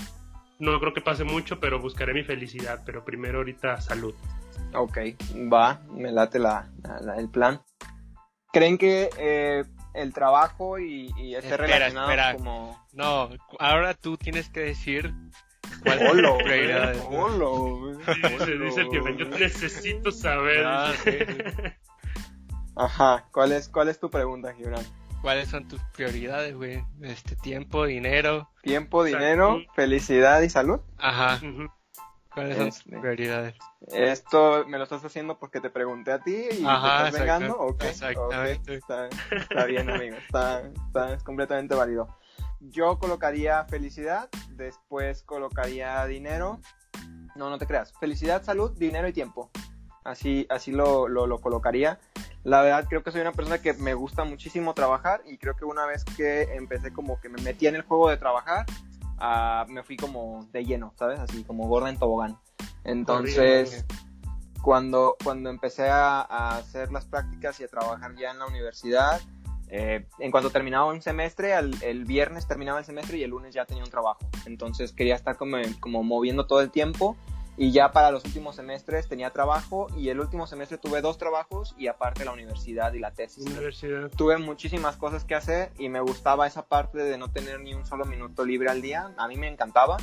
no 0.60 0.80
creo 0.80 0.94
que 0.94 1.02
pase 1.02 1.24
mucho, 1.24 1.60
pero 1.60 1.80
buscaré 1.80 2.14
mi 2.14 2.24
felicidad, 2.24 2.82
pero 2.86 3.06
primero 3.06 3.40
ahorita 3.40 3.80
salud. 3.82 4.16
Ok, 4.74 4.98
va, 5.52 5.82
me 5.92 6.12
late 6.12 6.40
la, 6.40 6.68
la- 7.02 7.18
el 7.18 7.30
plan. 7.30 7.62
¿Creen 8.52 8.78
que 8.78 9.10
eh, 9.20 9.64
el 9.94 10.14
trabajo 10.14 10.80
y, 10.80 11.14
y 11.18 11.36
esté 11.36 11.50
Espera, 11.50 11.64
relacionado 11.68 12.10
espera. 12.10 12.34
como... 12.34 12.88
No, 12.94 13.30
ahora 13.60 13.94
tú 13.94 14.18
tienes 14.18 14.50
que 14.50 14.62
decir 14.62 15.14
Olo, 16.10 16.38
olo, 17.10 17.98
Dice, 17.98 18.58
dice 18.58 18.82
el 18.82 18.90
que 18.90 18.96
yo 19.18 19.26
necesito 19.38 20.12
saber. 20.12 20.64
Ah, 20.66 20.92
dice. 20.92 21.26
sí. 21.28 21.54
Ajá, 22.78 23.26
¿cuál 23.32 23.52
es, 23.52 23.70
cuál 23.70 23.90
es 23.90 24.00
tu 24.00 24.10
pregunta, 24.10 24.54
Gibran? 24.54 24.84
¿Cuáles 25.22 25.50
son 25.50 25.68
tus 25.68 25.82
prioridades, 25.96 26.56
güey? 26.56 26.84
Este 27.02 27.36
tiempo, 27.36 27.86
dinero. 27.86 28.50
¿Tiempo, 28.62 29.04
Salud. 29.04 29.18
dinero, 29.18 29.58
felicidad 29.76 30.42
y 30.42 30.50
salud? 30.50 30.80
Ajá. 30.98 31.40
¿Cuáles 32.34 32.58
son 32.58 32.68
Este. 32.68 32.92
tus 32.92 33.00
prioridades? 33.00 33.56
Esto 33.92 34.66
me 34.68 34.78
lo 34.78 34.84
estás 34.84 35.04
haciendo 35.04 35.40
porque 35.40 35.60
te 35.60 35.72
pregunté 35.72 36.12
a 36.12 36.20
ti 36.20 36.36
y 36.60 36.64
Ajá, 36.66 37.04
te 37.04 37.08
estás 37.08 37.20
vengando. 37.22 37.48
exacto- 37.48 37.66
Ok, 37.68 37.84
exactamente. 37.84 38.62
ok, 38.62 38.78
Está, 38.78 39.10
está 39.36 39.66
bien, 39.66 39.90
amigo. 39.90 40.18
Está, 40.18 40.62
está 40.62 41.14
es 41.14 41.24
completamente 41.24 41.74
válido. 41.74 42.16
Yo 42.60 43.00
colocaría 43.00 43.66
felicidad, 43.66 44.30
después 44.52 45.24
colocaría 45.24 46.06
dinero. 46.06 46.60
No, 47.36 47.50
no 47.50 47.58
te 47.58 47.66
creas. 47.66 47.92
Felicidad, 48.00 48.44
salud, 48.44 48.72
dinero 48.78 49.08
y 49.08 49.14
tiempo. 49.14 49.50
Así, 50.04 50.46
así 50.50 50.72
lo, 50.72 51.08
lo, 51.08 51.26
lo 51.28 51.40
colocaría. 51.40 52.00
La 52.48 52.62
verdad 52.62 52.86
creo 52.88 53.04
que 53.04 53.12
soy 53.12 53.20
una 53.20 53.34
persona 53.34 53.58
que 53.62 53.74
me 53.74 53.94
gusta 53.94 54.24
muchísimo 54.24 54.74
trabajar 54.74 55.22
y 55.26 55.38
creo 55.38 55.58
que 55.58 55.66
una 55.66 55.86
vez 55.86 56.06
que 56.06 56.44
empecé 56.56 56.94
como 56.94 57.20
que 57.20 57.28
me 57.28 57.42
metí 57.42 57.68
en 57.68 57.76
el 57.76 57.82
juego 57.82 58.10
de 58.10 58.16
trabajar, 58.16 58.66
ah, 59.18 59.66
me 59.68 59.84
fui 59.84 59.98
como 59.98 60.48
de 60.54 60.64
lleno, 60.64 60.94
¿sabes? 60.98 61.20
Así 61.20 61.44
como 61.44 61.68
gorda 61.68 61.90
en 61.90 61.98
tobogán. 62.00 62.38
Entonces, 62.86 63.86
cuando, 64.62 65.18
cuando 65.22 65.50
empecé 65.50 65.90
a, 65.90 66.22
a 66.22 66.56
hacer 66.56 66.90
las 66.94 67.04
prácticas 67.04 67.60
y 67.60 67.66
a 67.66 67.68
trabajar 67.68 68.16
ya 68.16 68.32
en 68.32 68.40
la 68.40 68.46
universidad, 68.48 69.20
eh, 69.68 70.08
en 70.20 70.32
cuanto 70.32 70.50
terminaba 70.50 70.86
un 70.86 71.02
semestre, 71.02 71.54
al- 71.54 71.76
el 71.84 72.06
viernes 72.06 72.48
terminaba 72.48 72.80
el 72.80 72.86
semestre 72.86 73.18
y 73.18 73.24
el 73.24 73.32
lunes 73.32 73.54
ya 73.54 73.66
tenía 73.66 73.84
un 73.84 73.90
trabajo. 73.90 74.20
Entonces 74.46 74.94
quería 74.94 75.16
estar 75.16 75.36
como, 75.36 75.58
como 75.82 76.02
moviendo 76.02 76.48
todo 76.48 76.62
el 76.62 76.72
tiempo 76.72 77.18
y 77.58 77.72
ya 77.72 77.92
para 77.92 78.12
los 78.12 78.24
últimos 78.24 78.56
semestres 78.56 79.08
tenía 79.10 79.32
trabajo 79.32 79.88
y 79.98 80.10
el 80.10 80.20
último 80.20 80.46
semestre 80.48 80.78
tuve 80.78 81.02
dos 81.02 81.18
trabajos 81.18 81.74
y 81.78 81.88
aparte 81.88 82.24
la 82.24 82.32
universidad 82.32 82.94
y 82.94 83.00
la 83.00 83.12
tesis. 83.12 83.46
Universidad. 83.46 84.10
Tuve 84.12 84.38
muchísimas 84.38 84.96
cosas 84.96 85.24
que 85.26 85.34
hacer 85.36 85.72
y 85.80 85.90
me 85.90 86.00
gustaba 86.00 86.46
esa 86.48 86.66
parte 86.68 87.00
de 87.00 87.18
no 87.18 87.30
tener 87.32 87.60
ni 87.60 87.74
un 87.74 87.86
solo 87.86 88.06
minuto 88.06 88.46
libre 88.46 88.70
al 88.70 88.82
día. 88.82 89.12
A 89.18 89.28
mí 89.28 89.36
me 89.38 89.48
encantaba. 89.48 89.98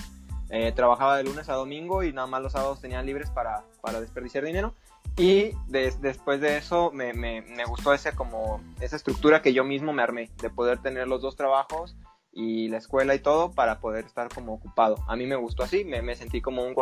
Eh, 0.51 0.73
trabajaba 0.73 1.17
de 1.17 1.25
lunes 1.25 1.49
a 1.49 1.55
domingo 1.55 2.03
y 2.03 2.13
nada 2.13 2.27
más 2.27 2.43
los 2.43 2.53
sábados 2.53 2.81
tenía 2.81 3.01
libres 3.03 3.31
para, 3.31 3.65
para 3.81 4.01
desperdiciar 4.01 4.45
dinero. 4.45 4.75
Y 5.17 5.53
des- 5.69 6.01
después 6.01 6.41
de 6.41 6.57
eso 6.59 6.91
me, 6.93 7.13
me, 7.15 7.41
me 7.43 7.65
gustó 7.65 7.95
ese 7.95 8.13
como, 8.13 8.61
esa 8.81 8.97
estructura 8.97 9.43
que 9.43 9.53
yo 9.53 9.63
mismo 9.65 9.93
me 9.93 10.03
armé, 10.03 10.29
de 10.43 10.51
poder 10.51 10.79
tener 10.83 11.07
los 11.07 11.23
dos 11.23 11.37
trabajos 11.37 11.95
y 12.37 12.69
la 12.69 12.79
escuela 12.79 13.15
y 13.15 13.21
todo 13.21 13.53
para 13.53 13.79
poder 13.79 14.05
estar 14.05 14.29
como 14.29 14.55
ocupado. 14.55 14.97
A 15.07 15.15
mí 15.17 15.25
me 15.27 15.37
gustó 15.37 15.63
así, 15.63 15.85
me, 15.85 16.03
me 16.03 16.17
sentí 16.17 16.41
como 16.41 16.63
un. 16.65 16.75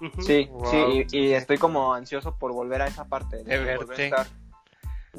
Ujú. 0.00 0.22
Sí, 0.22 0.46
Wow. 0.50 0.70
sí, 0.70 1.06
y, 1.12 1.18
y 1.18 1.32
estoy 1.34 1.58
como 1.58 1.92
ansioso 1.92 2.36
por 2.36 2.52
volver 2.52 2.82
a 2.82 2.86
esa 2.86 3.06
parte. 3.06 3.38
De 3.38 3.58
volver 3.58 3.74
a 3.74 3.78
verte. 3.78 4.04
estar- 4.08 4.26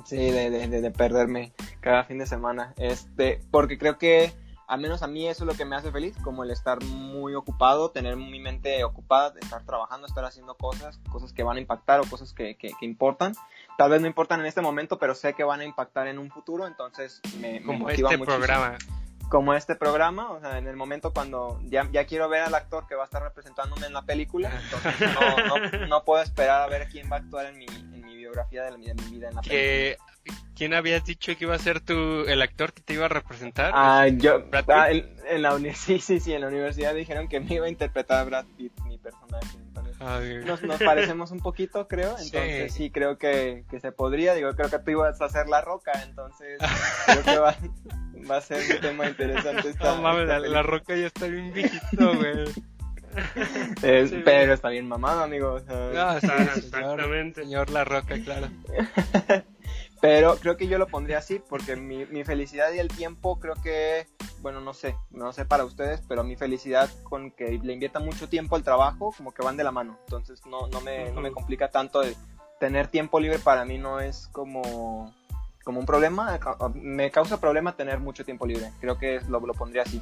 Sí, 0.06 0.16
de, 0.32 0.50
de, 0.50 0.68
de- 0.70 0.82
de 0.82 0.92
perderme 0.92 1.52
cada 1.82 2.04
fin 2.06 2.18
de 2.20 2.26
semana. 2.26 2.74
Este, 2.78 3.42
porque 3.52 3.78
creo 3.78 3.98
que 3.98 4.32
al 4.68 4.80
menos 4.80 5.02
a 5.02 5.08
mí 5.08 5.28
eso 5.28 5.44
es 5.44 5.48
lo 5.48 5.56
que 5.58 5.66
me 5.66 5.76
hace 5.76 5.92
feliz, 5.92 6.16
como 6.24 6.44
el 6.44 6.52
estar 6.52 6.82
muy 6.86 7.34
ocupado, 7.34 7.90
tener 7.90 8.16
mi 8.16 8.40
mente 8.40 8.84
ocupada, 8.84 9.32
de 9.32 9.40
estar 9.40 9.66
trabajando, 9.66 10.06
estar 10.06 10.24
haciendo 10.24 10.56
cosas, 10.56 11.00
cosas 11.12 11.34
que 11.34 11.42
van 11.44 11.58
a 11.58 11.60
impactar 11.60 12.00
o 12.00 12.04
cosas 12.06 12.34
que, 12.34 12.56
que, 12.56 12.72
que 12.80 12.86
importan. 12.86 13.34
Tal 13.80 13.90
vez 13.90 14.00
no 14.00 14.06
importan 14.08 14.40
en 14.42 14.46
este 14.46 14.62
momento, 14.62 15.00
pero 15.00 15.16
sé 15.16 15.34
que 15.34 15.44
van 15.44 15.62
a 15.62 15.66
impactar 15.66 16.08
en 16.08 16.20
un 16.20 16.30
futuro, 16.30 16.68
entonces 16.68 17.20
me, 17.42 17.54
me 17.60 17.66
Como 17.66 17.80
motiva 17.80 18.10
este 18.12 18.18
muchísimo 18.18 18.26
programa. 18.46 18.78
Como 19.30 19.54
este 19.54 19.76
programa, 19.76 20.32
o 20.32 20.40
sea, 20.40 20.58
en 20.58 20.68
el 20.68 20.76
momento 20.76 21.14
cuando 21.14 21.60
ya, 21.66 21.88
ya 21.92 22.06
quiero 22.06 22.28
ver 22.30 22.42
al 22.42 22.56
actor 22.56 22.88
que 22.88 22.96
va 22.96 23.04
a 23.04 23.06
estar 23.06 23.22
representándome 23.24 23.88
en 23.88 23.94
la 23.94 24.02
película, 24.02 24.52
entonces 24.64 25.10
no, 25.14 25.60
no, 25.80 25.88
no 25.88 26.04
puedo 26.04 26.22
esperar 26.24 26.62
a 26.64 26.68
ver 26.68 26.88
quién 26.90 27.10
va 27.12 27.18
a 27.18 27.20
actuar 27.20 27.46
en 27.48 27.58
mi, 27.60 27.66
en 27.66 27.92
mi 28.06 28.16
biografía 28.18 28.64
de, 28.64 28.72
la- 28.72 28.78
de 28.78 28.94
mi 28.96 29.04
vida 29.12 29.30
en 29.30 29.36
la 29.36 29.42
película. 29.42 30.06
¿Quién 30.56 30.74
habías 30.74 31.06
dicho 31.06 31.32
que 31.38 31.46
iba 31.46 31.56
a 31.56 31.60
ser 31.60 31.80
tu, 31.80 31.94
el 32.28 32.42
actor 32.42 32.74
que 32.74 32.82
te 32.82 32.94
iba 32.94 33.06
a 33.06 33.10
representar? 33.10 33.72
Ah, 33.74 34.08
yo, 34.10 34.44
ah, 34.68 34.92
en, 34.92 35.16
en 35.28 35.42
la 35.42 35.58
sí, 35.76 36.00
sí, 36.00 36.20
sí, 36.20 36.34
en 36.34 36.42
la 36.42 36.48
universidad 36.48 36.94
dijeron 36.94 37.28
que 37.30 37.40
me 37.40 37.54
iba 37.56 37.66
a 37.66 37.70
interpretar 37.70 38.20
a 38.20 38.24
Brad 38.26 38.46
Pitt, 38.58 38.74
mi 38.82 38.98
personaje. 38.98 39.58
Entonces, 39.58 40.46
nos, 40.46 40.62
nos 40.64 40.82
parecemos 40.84 41.32
un 41.32 41.40
poquito, 41.40 41.88
creo, 41.88 42.10
entonces 42.18 42.74
sí, 42.74 42.84
Sí. 42.86 42.92
creo 42.92 43.18
que, 43.18 43.64
que 43.70 43.80
se 43.80 43.92
podría. 43.92 44.34
Digo, 44.34 44.54
creo 44.56 44.70
que 44.70 44.80
tú 44.80 44.92
ibas 44.92 45.20
a 45.22 45.26
hacer 45.26 45.48
la 45.48 45.62
roca, 45.62 45.92
entonces 46.04 46.60
creo 47.06 47.24
que 47.24 47.38
va, 47.38 47.56
va 48.30 48.38
a 48.38 48.42
ser 48.42 48.60
un 48.76 48.82
tema 48.82 49.08
interesante. 49.08 49.70
Esta, 49.70 49.96
no 49.96 50.02
mames, 50.02 50.24
esta 50.24 50.40
la, 50.40 50.62
roca 50.64 50.96
ya 50.96 51.08
está 51.08 51.28
bien 51.28 51.54
viejito, 51.54 52.16
güey. 52.16 52.44
Es- 53.82 54.10
Sí, 54.12 54.22
pero 54.24 54.54
está 54.54 54.70
bien 54.70 54.88
mamado, 54.88 55.24
amigo. 55.24 55.54
o 55.54 55.60
sea, 55.60 56.18
exactamente. 56.56 57.42
señor 57.44 57.70
La 57.72 57.84
Roca, 57.84 58.16
claro. 58.24 58.48
Pero 60.02 60.38
creo 60.38 60.56
que 60.56 60.68
yo 60.68 60.78
lo 60.78 60.88
pondría 60.88 61.18
así 61.18 61.42
porque 61.50 61.76
mi, 61.76 62.06
mi 62.06 62.24
felicidad 62.24 62.72
y 62.72 62.80
el 62.80 62.88
tiempo 62.88 63.38
creo 63.40 63.56
que, 63.56 64.08
bueno, 64.42 64.62
no 64.62 64.74
sé, 64.74 64.96
no 65.12 65.34
sé 65.34 65.44
para 65.44 65.66
ustedes, 65.66 66.02
pero 66.08 66.24
mi 66.24 66.38
felicidad 66.38 66.90
con 67.04 67.32
que 67.32 67.60
le 67.62 67.74
invierta 67.74 68.00
mucho 68.00 68.30
tiempo 68.30 68.56
al 68.56 68.64
trabajo 68.64 69.14
como 69.18 69.34
que 69.34 69.42
van 69.44 69.58
de 69.58 69.66
la 69.66 69.72
mano. 69.74 70.00
Entonces 70.06 70.46
no, 70.46 70.68
no, 70.68 70.80
me, 70.82 71.12
no 71.12 71.20
me 71.20 71.32
complica 71.32 71.70
tanto 71.70 72.02
el 72.02 72.16
tener 72.62 72.88
tiempo 72.88 73.20
libre 73.20 73.40
para 73.40 73.66
mí 73.66 73.78
no 73.78 74.00
es 74.00 74.30
como, 74.32 75.14
como 75.70 75.82
un 75.82 75.86
problema. 75.86 76.36
Ca- 76.40 76.58
Me 76.74 77.12
causa 77.12 77.40
problema 77.40 77.76
tener 77.76 78.00
mucho 78.00 78.26
tiempo 78.26 78.48
libre. 78.48 78.72
Creo 78.80 78.98
que 78.98 79.22
lo, 79.30 79.40
lo 79.40 79.54
pondría 79.54 79.84
así. 79.84 80.02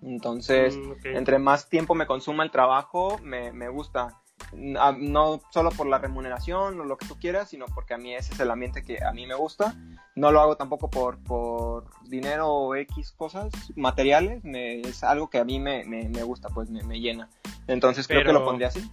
Entonces, 0.00 0.76
Mm, 0.76 0.92
entre 1.16 1.40
más 1.40 1.68
tiempo 1.68 1.96
me 1.96 2.06
consuma 2.06 2.44
el 2.44 2.52
trabajo, 2.52 3.18
me, 3.20 3.50
me 3.52 3.68
gusta. 3.68 4.20
N- 4.52 4.78
a- 4.78 4.92
No 4.92 5.40
solo 5.50 5.70
por 5.72 5.88
la 5.88 5.98
remuneración 5.98 6.78
o 6.80 6.84
lo 6.84 6.96
que 6.98 7.06
tú 7.06 7.16
quieras, 7.18 7.48
sino 7.50 7.66
porque 7.74 7.94
a 7.94 7.98
mí 7.98 8.14
ese 8.14 8.32
es 8.34 8.38
el 8.38 8.48
ambiente 8.52 8.84
que 8.84 9.02
a 9.02 9.10
mí 9.10 9.26
me 9.26 9.34
gusta. 9.34 9.74
No 10.14 10.30
lo 10.30 10.40
hago 10.40 10.56
tampoco 10.56 10.88
por, 10.88 11.18
por 11.18 11.86
dinero 12.08 12.46
o 12.48 12.76
X 12.76 13.10
cosas 13.10 13.50
materiales. 13.74 14.44
me- 14.44 14.82
es 14.82 15.02
algo 15.02 15.28
que 15.30 15.38
a 15.38 15.44
mí 15.44 15.58
me, 15.58 15.84
me, 15.84 16.08
me 16.08 16.22
gusta, 16.22 16.48
pues 16.48 16.70
me, 16.70 16.84
me 16.84 17.00
llena. 17.00 17.28
Entonces 17.66 18.06
creo 18.06 18.24
que 18.24 18.32
lo 18.32 18.44
pondría 18.44 18.68
así. 18.68 18.88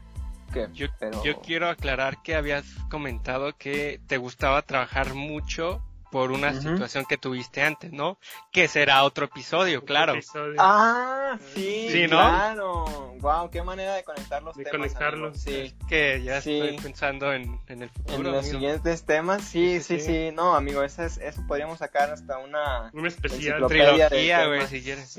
¿Qué? 0.52 0.68
Yo, 0.74 0.88
Pero- 1.00 1.24
yo 1.24 1.40
quiero 1.42 1.70
aclarar 1.70 2.24
que 2.24 2.34
habías 2.34 2.66
comentado 2.90 3.56
que 3.56 4.02
te 4.08 4.18
gustaba 4.18 4.64
trabajar 4.64 5.14
mucho, 5.14 5.84
por 6.12 6.32
una 6.32 6.54
situación 6.60 7.06
que 7.06 7.18
tuviste 7.18 7.62
antes, 7.62 7.92
¿no? 7.92 8.18
Que 8.52 8.68
será 8.68 9.04
otro 9.04 9.26
episodio, 9.26 9.86
claro. 9.86 10.14
Ah, 10.58 11.38
sí, 11.54 11.90
sí 11.92 12.02
¿no? 12.04 12.18
claro. 12.18 12.86
Wow, 13.20 13.50
qué 13.50 13.62
manera 13.62 13.96
de 13.96 14.04
conectar 14.04 14.42
los 14.42 14.56
de 14.56 14.66
conectarlos. 14.66 15.40
Sí. 15.40 15.76
que 15.88 16.22
ya 16.24 16.38
estoy 16.38 16.78
pensando 16.82 17.34
en, 17.34 17.60
el 17.68 17.90
futuro. 17.90 18.18
En 18.18 18.24
los 18.32 18.46
siguientes 18.46 19.04
temas, 19.04 19.44
sí, 19.44 19.82
sí, 19.82 20.00
sí, 20.00 20.32
No, 20.34 20.56
amigo, 20.56 20.84
eso, 20.84 21.04
es, 21.04 21.18
eso 21.18 21.44
podríamos 21.48 21.80
sacar 21.80 22.12
hasta 22.12 22.38
una... 22.38 22.90
Una 22.94 23.08
especial 23.08 23.68
trilogía, 23.68 24.48
güey, 24.48 24.66
si 24.68 24.82
quieres. 24.82 25.18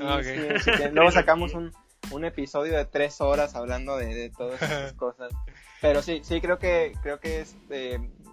Luego 0.91 1.11
sacamos 1.11 1.53
un, 1.53 1.71
un 2.11 2.25
episodio 2.25 2.75
de 2.75 2.85
tres 2.85 3.21
horas 3.21 3.55
hablando 3.55 3.97
de, 3.97 4.13
de 4.13 4.29
todas 4.29 4.61
esas 4.61 4.93
cosas. 4.97 5.31
Pero 5.79 6.01
sí, 6.01 6.21
sí, 6.23 6.41
creo 6.41 6.59
que, 6.59 6.93
creo 7.01 7.19
que 7.19 7.41
es... 7.41 7.55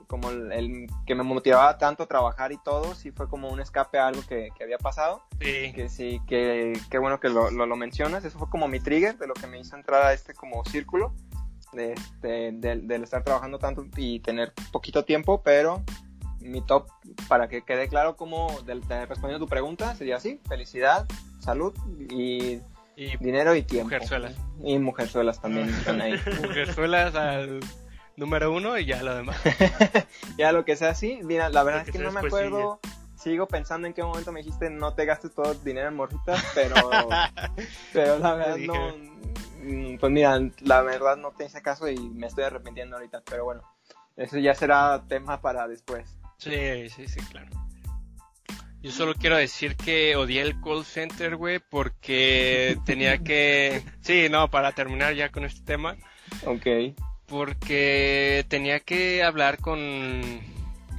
Como 0.08 0.30
el, 0.30 0.88
que 1.06 1.14
me 1.14 1.22
motivaba 1.22 1.78
tanto 1.78 2.02
a 2.02 2.06
trabajar 2.06 2.50
y 2.50 2.58
todo, 2.58 2.94
sí 2.94 3.12
fue 3.12 3.28
como 3.28 3.48
un 3.48 3.60
escape 3.60 3.98
a 3.98 4.08
algo 4.08 4.22
que, 4.26 4.50
había 4.60 4.78
pasado. 4.78 5.22
Sí. 5.40 5.72
Que 5.72 5.88
sí, 5.88 6.20
que, 6.26 6.72
bueno 6.98 7.20
que 7.20 7.28
lo, 7.28 7.50
lo, 7.50 7.76
mencionas. 7.76 8.24
Eso 8.24 8.38
fue 8.38 8.50
como 8.50 8.66
mi 8.66 8.80
trigger 8.80 9.16
de 9.18 9.26
lo 9.26 9.34
que 9.34 9.46
me 9.46 9.60
hizo 9.60 9.76
entrar 9.76 10.02
a 10.02 10.12
este 10.12 10.34
como 10.34 10.64
círculo. 10.64 11.14
De, 11.72 11.92
este, 11.92 12.52
del 12.52 13.04
estar 13.04 13.22
trabajando 13.22 13.58
tanto 13.58 13.86
y 13.98 14.20
tener 14.20 14.54
poquito 14.72 15.04
tiempo, 15.04 15.42
pero 15.42 15.84
mi 16.40 16.60
top, 16.62 16.88
para 17.28 17.48
que 17.48 17.62
quede 17.62 17.88
claro 17.88 18.16
como 18.16 18.48
respondiendo 18.48 19.36
a 19.36 19.38
tu 19.38 19.48
pregunta, 19.48 19.94
sería 19.94 20.16
así, 20.16 20.40
felicidad, 20.48 21.06
salud 21.40 21.74
y, 22.10 22.60
dinero 23.20 23.54
y 23.54 23.62
tiempo. 23.62 23.86
Mujerzuelas. 23.86 24.34
Y 24.62 24.78
mujerzuelas 24.78 25.40
también 25.40 25.68
están 25.68 26.00
ahí. 26.00 26.14
mujerzuelas 26.42 27.14
al 27.14 27.60
número 28.18 28.52
uno 28.52 28.76
y 28.76 28.84
ya 28.84 29.02
lo 29.02 29.14
demás. 29.14 29.40
ya 30.38 30.52
lo 30.52 30.64
que 30.64 30.76
sea 30.76 30.90
así. 30.90 31.20
Mira, 31.22 31.48
la 31.48 31.62
verdad 31.62 31.84
es 31.86 31.92
que 31.92 31.98
no 31.98 32.10
me 32.10 32.20
acuerdo. 32.20 32.80
Sigo 33.16 33.48
pensando 33.48 33.88
en 33.88 33.94
qué 33.94 34.02
momento 34.02 34.30
me 34.30 34.42
dijiste 34.42 34.70
no 34.70 34.94
te 34.94 35.04
gastes 35.04 35.34
todo 35.34 35.50
el 35.50 35.64
dinero 35.64 35.88
en 35.88 35.96
morritas, 35.96 36.44
pero, 36.54 36.76
pero 37.92 38.18
la 38.18 38.34
verdad 38.34 38.56
no. 38.58 38.96
Mm, 39.62 39.98
pues 39.98 40.12
mira, 40.12 40.38
la 40.60 40.82
verdad 40.82 41.16
no 41.16 41.32
te 41.32 41.46
hice 41.46 41.60
caso 41.60 41.88
y 41.88 41.98
me 41.98 42.28
estoy 42.28 42.44
arrepintiendo 42.44 42.96
ahorita, 42.96 43.22
pero 43.28 43.44
bueno, 43.44 43.62
eso 44.16 44.38
ya 44.38 44.54
será 44.54 45.02
tema 45.08 45.40
para 45.40 45.66
después. 45.66 46.16
Sí, 46.36 46.88
sí, 46.90 47.08
sí, 47.08 47.20
claro. 47.30 47.48
Yo 48.80 48.92
solo 48.92 49.14
quiero 49.14 49.36
decir 49.36 49.76
que 49.76 50.14
odié 50.14 50.40
el 50.40 50.60
call 50.60 50.84
center, 50.84 51.34
güey, 51.34 51.58
porque 51.58 52.78
tenía 52.84 53.18
que... 53.18 53.82
Sí, 54.00 54.28
no, 54.30 54.48
para 54.48 54.70
terminar 54.70 55.14
ya 55.14 55.30
con 55.30 55.44
este 55.44 55.62
tema. 55.62 55.96
Ok 56.46 56.94
porque 57.28 58.44
tenía 58.48 58.80
que 58.80 59.22
hablar 59.22 59.58
con 59.58 60.22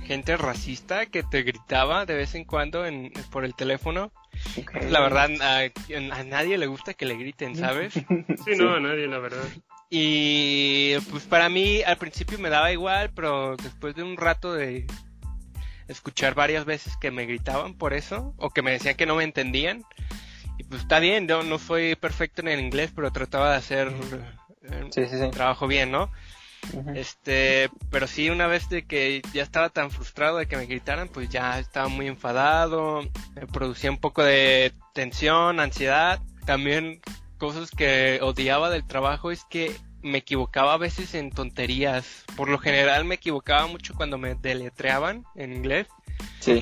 gente 0.05 0.37
racista 0.37 1.05
que 1.05 1.23
te 1.23 1.43
gritaba 1.43 2.05
de 2.05 2.15
vez 2.15 2.33
en 2.35 2.45
cuando 2.45 2.85
en, 2.85 3.11
por 3.31 3.45
el 3.45 3.55
teléfono. 3.55 4.11
La 4.89 5.01
verdad, 5.01 5.29
a, 5.41 6.23
nadie 6.23 6.57
le 6.57 6.67
gusta 6.67 6.93
que 6.93 7.05
le 7.05 7.15
griten, 7.15 7.55
¿sabes? 7.55 7.93
Sí, 8.45 8.51
no, 8.57 8.75
a 8.75 8.79
nadie, 8.79 9.07
la 9.07 9.19
verdad. 9.19 9.43
Y 9.89 10.95
pues 11.11 11.23
para 11.23 11.49
mí 11.49 11.81
al 11.81 11.97
principio 11.97 12.39
me 12.39 12.49
daba 12.49 12.71
igual, 12.71 13.11
pero 13.13 13.57
después 13.57 13.95
de 13.95 14.03
un 14.03 14.17
rato 14.17 14.53
de 14.53 14.85
escuchar 15.87 16.35
varias 16.35 16.65
veces 16.65 16.95
que 16.97 17.11
me 17.11 17.25
gritaban 17.25 17.73
por 17.73 17.93
eso, 17.93 18.33
o 18.37 18.51
que 18.51 18.61
me 18.61 18.71
decían 18.71 18.95
que 18.95 19.07
no 19.07 19.15
me 19.15 19.23
entendían, 19.23 19.83
y 20.59 20.63
pues 20.63 20.81
está 20.81 20.99
bien, 20.99 21.27
yo 21.27 21.41
no 21.41 21.57
soy 21.57 21.95
perfecto 21.95 22.41
en 22.41 22.49
el 22.49 22.59
inglés, 22.59 22.91
pero 22.95 23.11
trataba 23.11 23.51
de 23.51 23.57
hacer 23.57 23.91
sí, 24.91 25.05
sí, 25.05 25.17
sí. 25.17 25.29
trabajo 25.31 25.67
bien, 25.67 25.91
¿no? 25.91 26.09
Este, 26.93 27.69
pero 27.89 28.05
sí, 28.05 28.29
una 28.29 28.47
vez 28.47 28.69
de 28.69 28.85
que 28.85 29.21
ya 29.33 29.43
estaba 29.43 29.69
tan 29.69 29.91
frustrado 29.91 30.37
de 30.37 30.47
que 30.47 30.57
me 30.57 30.65
gritaran, 30.65 31.07
pues 31.07 31.29
ya 31.29 31.59
estaba 31.59 31.87
muy 31.87 32.07
enfadado, 32.07 33.01
me 33.35 33.47
producía 33.47 33.89
un 33.89 33.97
poco 33.97 34.23
de 34.23 34.73
tensión, 34.93 35.59
ansiedad. 35.59 36.19
También 36.45 37.01
cosas 37.37 37.71
que 37.71 38.19
odiaba 38.21 38.69
del 38.69 38.85
trabajo 38.85 39.31
es 39.31 39.45
que 39.49 39.75
me 40.01 40.19
equivocaba 40.19 40.73
a 40.73 40.77
veces 40.77 41.15
en 41.15 41.31
tonterías. 41.31 42.25
Por 42.35 42.49
lo 42.49 42.59
general 42.59 43.05
me 43.05 43.15
equivocaba 43.15 43.67
mucho 43.67 43.95
cuando 43.95 44.17
me 44.17 44.35
deletreaban 44.35 45.23
en 45.35 45.53
inglés. 45.53 45.87
Sí. 46.39 46.61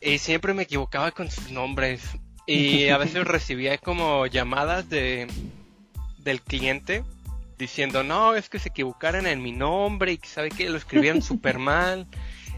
Y 0.00 0.18
siempre 0.18 0.54
me 0.54 0.64
equivocaba 0.64 1.10
con 1.10 1.30
sus 1.30 1.50
nombres. 1.50 2.02
Y 2.48 2.90
a 2.90 2.96
veces 2.96 3.24
recibía 3.24 3.76
como 3.76 4.24
llamadas 4.28 4.88
de 4.88 5.26
del 6.18 6.40
cliente 6.40 7.02
diciendo, 7.58 8.02
no, 8.02 8.34
es 8.34 8.48
que 8.48 8.58
se 8.58 8.68
equivocaron 8.68 9.26
en 9.26 9.42
mi 9.42 9.52
nombre 9.52 10.12
y 10.12 10.18
que 10.18 10.28
sabe 10.28 10.50
que 10.50 10.68
lo 10.68 10.76
escribieron 10.76 11.22
súper 11.22 11.58
mal. 11.58 12.06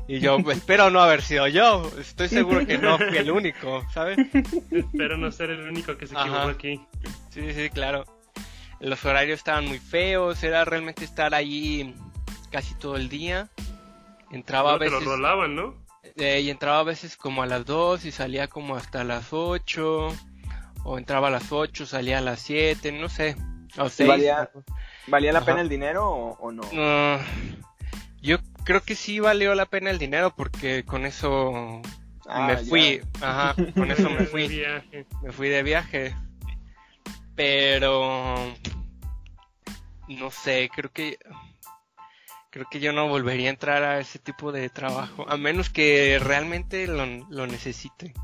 Y 0.06 0.20
yo 0.20 0.38
espero 0.50 0.90
no 0.90 1.00
haber 1.00 1.22
sido 1.22 1.46
yo, 1.48 1.90
estoy 2.00 2.28
seguro 2.28 2.66
que 2.66 2.78
no 2.78 2.96
fui 2.98 3.16
el 3.16 3.30
único, 3.30 3.84
¿sabes? 3.92 4.18
espero 4.70 5.18
no 5.18 5.30
ser 5.30 5.50
el 5.50 5.68
único 5.68 5.96
que 5.96 6.06
se 6.06 6.14
equivocó 6.14 6.48
aquí. 6.48 6.80
Sí, 7.30 7.52
sí, 7.52 7.70
claro. 7.70 8.04
Los 8.80 9.04
horarios 9.04 9.38
estaban 9.38 9.66
muy 9.66 9.78
feos, 9.78 10.42
era 10.42 10.64
realmente 10.64 11.04
estar 11.04 11.34
allí 11.34 11.94
casi 12.50 12.74
todo 12.74 12.96
el 12.96 13.08
día. 13.08 13.48
Entraba 14.30 14.74
a 14.74 14.78
veces... 14.78 14.98
Te 14.98 15.04
lo 15.04 15.10
rolaban, 15.12 15.54
¿no? 15.54 15.74
Eh, 16.16 16.40
y 16.40 16.50
entraba 16.50 16.80
a 16.80 16.84
veces 16.84 17.16
como 17.16 17.42
a 17.42 17.46
las 17.46 17.64
2 17.66 18.04
y 18.04 18.12
salía 18.12 18.48
como 18.48 18.76
hasta 18.76 19.04
las 19.04 19.32
8. 19.32 20.08
O 20.84 20.98
entraba 20.98 21.28
a 21.28 21.30
las 21.30 21.50
8, 21.50 21.86
salía 21.86 22.18
a 22.18 22.20
las 22.20 22.40
7, 22.40 22.92
no 22.92 23.08
sé. 23.08 23.36
O 23.76 23.88
¿Valía, 24.06 24.50
¿Valía 25.08 25.32
la 25.32 25.44
pena 25.44 25.60
el 25.60 25.68
dinero 25.68 26.06
o, 26.08 26.52
no? 26.52 26.62
Yo 28.20 28.38
creo 28.64 28.82
que 28.82 28.94
sí 28.94 29.20
valió 29.20 29.54
la 29.54 29.66
pena 29.66 29.90
el 29.90 29.98
dinero 29.98 30.34
porque 30.36 30.84
con 30.84 31.06
eso 31.06 31.80
ah, 32.26 32.46
me 32.46 32.56
fui. 32.56 33.00
Ajá, 33.20 33.54
con 33.74 33.90
eso 33.90 34.10
me 34.10 34.24
fui. 34.26 34.62
me 35.22 35.32
fui 35.32 35.48
de 35.48 35.62
viaje. 35.62 36.14
Pero 37.34 38.34
no 40.08 40.30
sé, 40.30 40.70
creo 40.74 40.90
que 40.90 41.18
creo 42.50 42.66
que 42.70 42.80
yo 42.80 42.92
no 42.92 43.08
volvería 43.08 43.48
a 43.48 43.52
entrar 43.52 43.82
a 43.84 44.00
ese 44.00 44.18
tipo 44.18 44.52
de 44.52 44.68
trabajo, 44.68 45.24
a 45.28 45.36
menos 45.36 45.70
que 45.70 46.18
realmente 46.20 46.86
lo, 46.86 47.06
lo 47.28 47.46
necesite. 47.46 48.14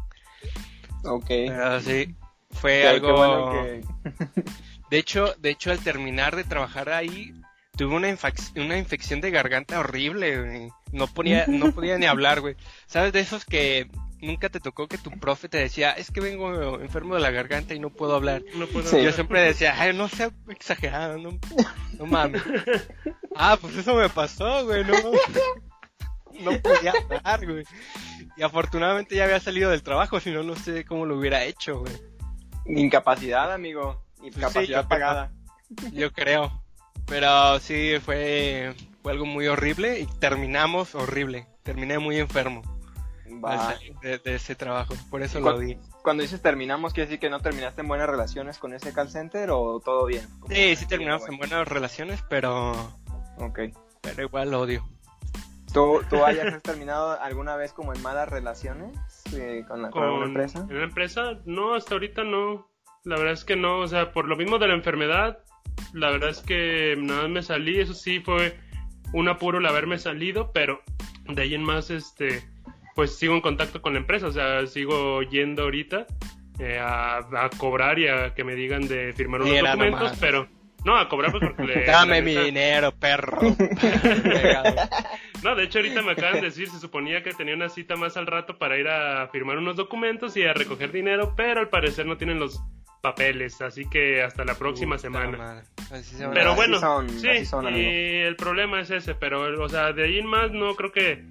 Ok. 1.04 1.26
Pero 1.28 1.80
sí, 1.80 2.16
fue 2.50 2.88
algo... 2.88 3.52
de 4.94 5.00
hecho, 5.00 5.34
de 5.40 5.50
hecho, 5.50 5.72
al 5.72 5.80
terminar 5.80 6.36
de 6.36 6.44
trabajar 6.44 6.88
ahí, 6.88 7.34
tuve 7.76 7.96
una, 7.96 8.16
una 8.54 8.78
infección 8.78 9.20
de 9.20 9.32
garganta 9.32 9.80
horrible, 9.80 10.70
No, 10.92 11.08
ponía, 11.08 11.46
no 11.48 11.72
podía 11.74 11.98
ni 11.98 12.06
hablar, 12.06 12.40
güey. 12.40 12.54
¿Sabes 12.86 13.12
de 13.12 13.18
esos 13.18 13.44
que 13.44 13.90
nunca 14.20 14.50
te 14.50 14.60
tocó 14.60 14.86
que 14.86 14.96
tu 14.96 15.10
profe 15.10 15.48
te 15.48 15.58
decía, 15.58 15.90
es 15.90 16.12
que 16.12 16.20
vengo 16.20 16.80
enfermo 16.80 17.16
de 17.16 17.22
la 17.22 17.32
garganta 17.32 17.74
y 17.74 17.80
no 17.80 17.90
puedo 17.90 18.14
hablar? 18.14 18.44
No 18.54 18.68
puedo 18.68 19.02
Yo 19.02 19.10
siempre 19.10 19.40
decía, 19.42 19.74
ay, 19.76 19.96
no 19.96 20.08
sea 20.08 20.30
exagerado, 20.48 21.18
no, 21.18 21.40
no 21.98 22.06
mames. 22.06 22.44
ah, 23.34 23.58
pues 23.60 23.76
eso 23.76 23.96
me 23.96 24.08
pasó, 24.08 24.64
güey, 24.64 24.84
no, 24.84 24.94
no 26.38 26.60
podía 26.60 26.92
hablar, 27.10 27.44
güey. 27.44 27.64
Y 28.36 28.42
afortunadamente 28.44 29.16
ya 29.16 29.24
había 29.24 29.40
salido 29.40 29.72
del 29.72 29.82
trabajo, 29.82 30.20
si 30.20 30.30
no, 30.30 30.44
no 30.44 30.54
sé 30.54 30.84
cómo 30.84 31.04
lo 31.04 31.18
hubiera 31.18 31.42
hecho, 31.42 31.80
güey. 31.80 31.94
Incapacidad, 32.66 33.52
amigo. 33.52 34.04
Incapacidad 34.24 34.88
pagada. 34.88 35.32
Yo 35.92 36.12
creo. 36.12 36.62
Pero 37.06 37.58
sí, 37.60 37.98
fue, 38.02 38.74
fue 39.02 39.12
algo 39.12 39.26
muy 39.26 39.46
horrible 39.46 40.00
y 40.00 40.06
terminamos 40.06 40.94
horrible. 40.94 41.46
Terminé 41.62 41.98
muy 41.98 42.18
enfermo. 42.18 42.62
De, 44.02 44.20
ese 44.24 44.54
trabajo, 44.54 44.94
por 45.10 45.22
eso 45.22 45.40
lo 45.40 45.58
di. 45.58 45.76
Cuando 46.02 46.22
dices 46.22 46.40
terminamos, 46.40 46.92
¿quiere 46.92 47.08
decir 47.08 47.20
que 47.20 47.30
no 47.30 47.40
terminaste 47.40 47.80
en 47.80 47.88
buenas 47.88 48.08
relaciones 48.08 48.58
con 48.58 48.74
ese 48.74 48.92
call 48.92 49.10
center 49.10 49.50
o 49.50 49.80
todo 49.80 50.06
bien? 50.06 50.26
Sí, 50.48 50.76
sí 50.76 50.86
terminamos 50.86 51.28
en 51.28 51.38
buenas 51.38 51.66
relaciones, 51.66 52.22
pero... 52.28 52.72
Ok. 53.38 53.60
Pero 54.02 54.22
igual 54.22 54.50
lo 54.50 54.60
odio. 54.60 54.88
¿Tú, 55.72 56.02
tú 56.08 56.24
hayas 56.24 56.62
terminado 56.62 57.20
alguna 57.20 57.56
vez 57.56 57.72
como 57.72 57.92
en 57.92 58.02
malas 58.02 58.28
relaciones 58.28 58.96
eh, 59.34 59.64
con, 59.66 59.82
la, 59.82 59.88
empresa? 60.24 60.66
¿En 60.68 60.78
la 60.78 60.84
empresa? 60.84 61.40
No, 61.44 61.74
hasta 61.74 61.94
ahorita 61.94 62.22
no. 62.22 62.68
La 63.04 63.16
verdad 63.16 63.34
es 63.34 63.44
que 63.44 63.56
no, 63.56 63.80
o 63.80 63.86
sea, 63.86 64.12
por 64.12 64.26
lo 64.26 64.36
mismo 64.36 64.58
de 64.58 64.68
la 64.68 64.74
enfermedad, 64.74 65.38
la 65.92 66.10
verdad 66.10 66.30
es 66.30 66.40
que 66.40 66.96
nada 66.98 67.22
más 67.22 67.30
me 67.30 67.42
salí, 67.42 67.78
eso 67.78 67.92
sí 67.94 68.20
fue 68.20 68.56
un 69.12 69.28
apuro 69.28 69.58
el 69.58 69.66
haberme 69.66 69.98
salido, 69.98 70.50
pero 70.52 70.82
de 71.28 71.42
ahí 71.42 71.54
en 71.54 71.62
más, 71.62 71.90
este, 71.90 72.42
pues 72.94 73.16
sigo 73.16 73.34
en 73.34 73.42
contacto 73.42 73.82
con 73.82 73.92
la 73.92 74.00
empresa, 74.00 74.26
o 74.26 74.32
sea, 74.32 74.66
sigo 74.66 75.22
yendo 75.22 75.64
ahorita 75.64 76.06
eh, 76.58 76.78
a, 76.80 77.50
cobrar 77.58 77.98
y 77.98 78.08
a 78.08 78.34
que 78.34 78.42
me 78.42 78.54
digan 78.54 78.88
de 78.88 79.12
firmar 79.12 79.42
unos 79.42 79.60
documentos, 79.60 80.16
pero 80.18 80.48
no, 80.84 80.98
a 80.98 81.08
cobrar 81.08 81.30
pues 81.30 81.42
porque 81.42 81.64
le... 81.64 81.84
Dame 81.86 82.20
mi 82.20 82.36
dinero, 82.36 82.92
perro. 82.92 83.40
no, 85.42 85.54
de 85.54 85.64
hecho 85.64 85.78
ahorita 85.78 86.02
me 86.02 86.12
acaban 86.12 86.34
de 86.34 86.42
decir, 86.42 86.68
se 86.68 86.78
suponía 86.78 87.22
que 87.22 87.32
tenía 87.32 87.54
una 87.54 87.68
cita 87.68 87.96
más 87.96 88.16
al 88.16 88.26
rato 88.26 88.58
para 88.58 88.78
ir 88.78 88.88
a 88.88 89.28
firmar 89.28 89.58
unos 89.58 89.76
documentos 89.76 90.36
y 90.36 90.44
a 90.44 90.52
recoger 90.52 90.92
dinero, 90.92 91.34
pero 91.36 91.60
al 91.60 91.70
parecer 91.70 92.06
no 92.06 92.18
tienen 92.18 92.38
los 92.38 92.62
papeles, 93.00 93.60
así 93.60 93.88
que 93.88 94.22
hasta 94.22 94.44
la 94.44 94.54
próxima 94.54 94.98
semana. 94.98 95.62
Pero 96.32 96.54
bueno, 96.54 96.78
sí, 97.08 97.28
y 97.28 98.20
el 98.20 98.36
problema 98.36 98.80
es 98.80 98.90
ese, 98.90 99.14
pero 99.14 99.62
o 99.62 99.68
sea, 99.68 99.92
de 99.92 100.04
ahí 100.04 100.18
en 100.18 100.26
más 100.26 100.50
no 100.52 100.74
creo 100.74 100.90
que 100.90 101.22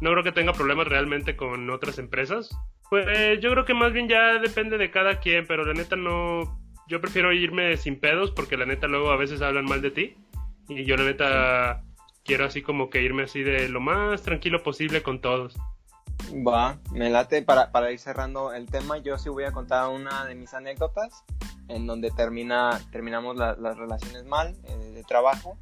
no 0.00 0.10
creo 0.12 0.22
que 0.22 0.32
tenga 0.32 0.52
problemas 0.52 0.86
realmente 0.86 1.36
con 1.36 1.68
otras 1.70 1.98
empresas. 1.98 2.50
Pues 2.88 3.06
eh, 3.08 3.38
yo 3.42 3.50
creo 3.50 3.66
que 3.66 3.74
más 3.74 3.92
bien 3.92 4.08
ya 4.08 4.38
depende 4.38 4.78
de 4.78 4.90
cada 4.90 5.20
quien, 5.20 5.46
pero 5.46 5.64
la 5.64 5.74
neta 5.74 5.96
no, 5.96 6.58
yo 6.88 7.00
prefiero 7.00 7.32
irme 7.32 7.76
sin 7.76 8.00
pedos 8.00 8.30
porque 8.30 8.56
la 8.56 8.66
neta 8.66 8.86
luego 8.86 9.10
a 9.10 9.16
veces 9.16 9.42
hablan 9.42 9.66
mal 9.66 9.82
de 9.82 9.90
ti 9.90 10.16
y 10.68 10.84
yo 10.84 10.96
la 10.96 11.04
neta 11.04 11.84
quiero 12.24 12.44
así 12.44 12.62
como 12.62 12.90
que 12.90 13.02
irme 13.02 13.24
así 13.24 13.42
de 13.42 13.68
lo 13.68 13.80
más 13.80 14.22
tranquilo 14.22 14.62
posible 14.62 15.02
con 15.02 15.20
todos. 15.20 15.56
Va, 16.46 16.78
me 16.92 17.10
late 17.10 17.42
para, 17.42 17.70
para 17.70 17.90
ir 17.92 17.98
cerrando 17.98 18.52
el 18.52 18.66
tema. 18.66 18.98
Yo 18.98 19.16
sí 19.18 19.28
voy 19.28 19.44
a 19.44 19.52
contar 19.52 19.88
una 19.88 20.24
de 20.24 20.34
mis 20.34 20.52
anécdotas 20.52 21.24
en 21.68 21.86
donde 21.86 22.10
termina, 22.10 22.80
terminamos 22.90 23.36
las 23.36 23.76
relaciones 23.76 24.24
mal 24.24 24.56
eh, 24.64 24.92
de 24.94 25.04
trabajo. 25.04 25.56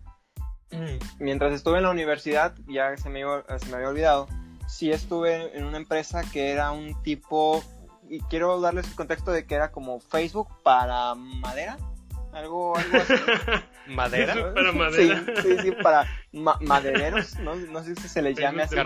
Mientras 1.19 1.53
estuve 1.53 1.79
en 1.79 1.85
la 1.85 1.91
universidad, 1.91 2.55
ya 2.67 2.97
se 2.97 3.09
me, 3.09 3.23
se 3.59 3.67
me 3.71 3.77
había 3.77 3.89
olvidado, 3.89 4.27
sí 4.67 4.91
estuve 4.91 5.57
en 5.57 5.65
una 5.65 5.77
empresa 5.77 6.23
que 6.33 6.51
era 6.51 6.73
un 6.73 7.01
tipo, 7.03 7.63
y 8.09 8.21
quiero 8.23 8.61
darles 8.61 8.89
el 8.89 8.95
contexto 8.95 9.31
de 9.31 9.47
que 9.47 9.55
era 9.55 9.73
como 9.73 10.01
Facebook 10.01 10.49
para 10.63 11.15
madera 11.15 11.77
algo, 12.37 12.77
algo 12.77 12.97
así. 12.99 13.15
¿Madera? 13.89 14.35
para 14.55 14.73
madera. 14.73 15.25
Sí, 15.37 15.43
sí, 15.43 15.59
sí 15.63 15.73
para 15.83 16.07
madereros, 16.33 17.39
no, 17.39 17.55
no 17.57 17.83
sé 17.83 17.95
si 17.97 18.09
se 18.09 18.23
les 18.23 18.37
llame 18.37 18.63
así. 18.63 18.77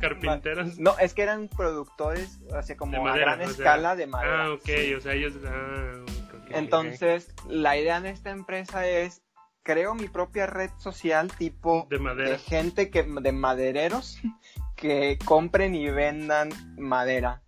¿Carpinteros? 0.00 0.78
No, 0.78 0.98
es 0.98 1.14
que 1.14 1.22
eran 1.22 1.48
productores, 1.48 2.40
así 2.54 2.74
como 2.74 3.06
a 3.06 3.16
gran 3.16 3.40
escala 3.42 3.96
de 3.96 4.06
madera. 4.06 4.44
Ah, 4.44 4.52
ok, 4.52 4.68
o 4.96 5.00
sea, 5.00 5.12
ellos... 5.12 5.34
Ah, 5.46 6.04
Entonces, 6.50 7.32
la 7.48 7.76
idea 7.76 8.00
de 8.00 8.10
esta 8.10 8.30
empresa 8.30 8.86
es, 8.86 9.22
creo 9.62 9.94
mi 9.94 10.08
propia 10.08 10.46
red 10.46 10.70
social 10.78 11.30
tipo 11.32 11.86
de, 11.90 11.98
madera. 11.98 12.30
de 12.30 12.38
gente 12.38 12.90
que, 12.90 13.02
de 13.02 13.32
madereros 13.32 14.18
que 14.76 15.18
compren 15.24 15.74
y 15.74 15.88
vendan 15.90 16.50
madera. 16.76 17.43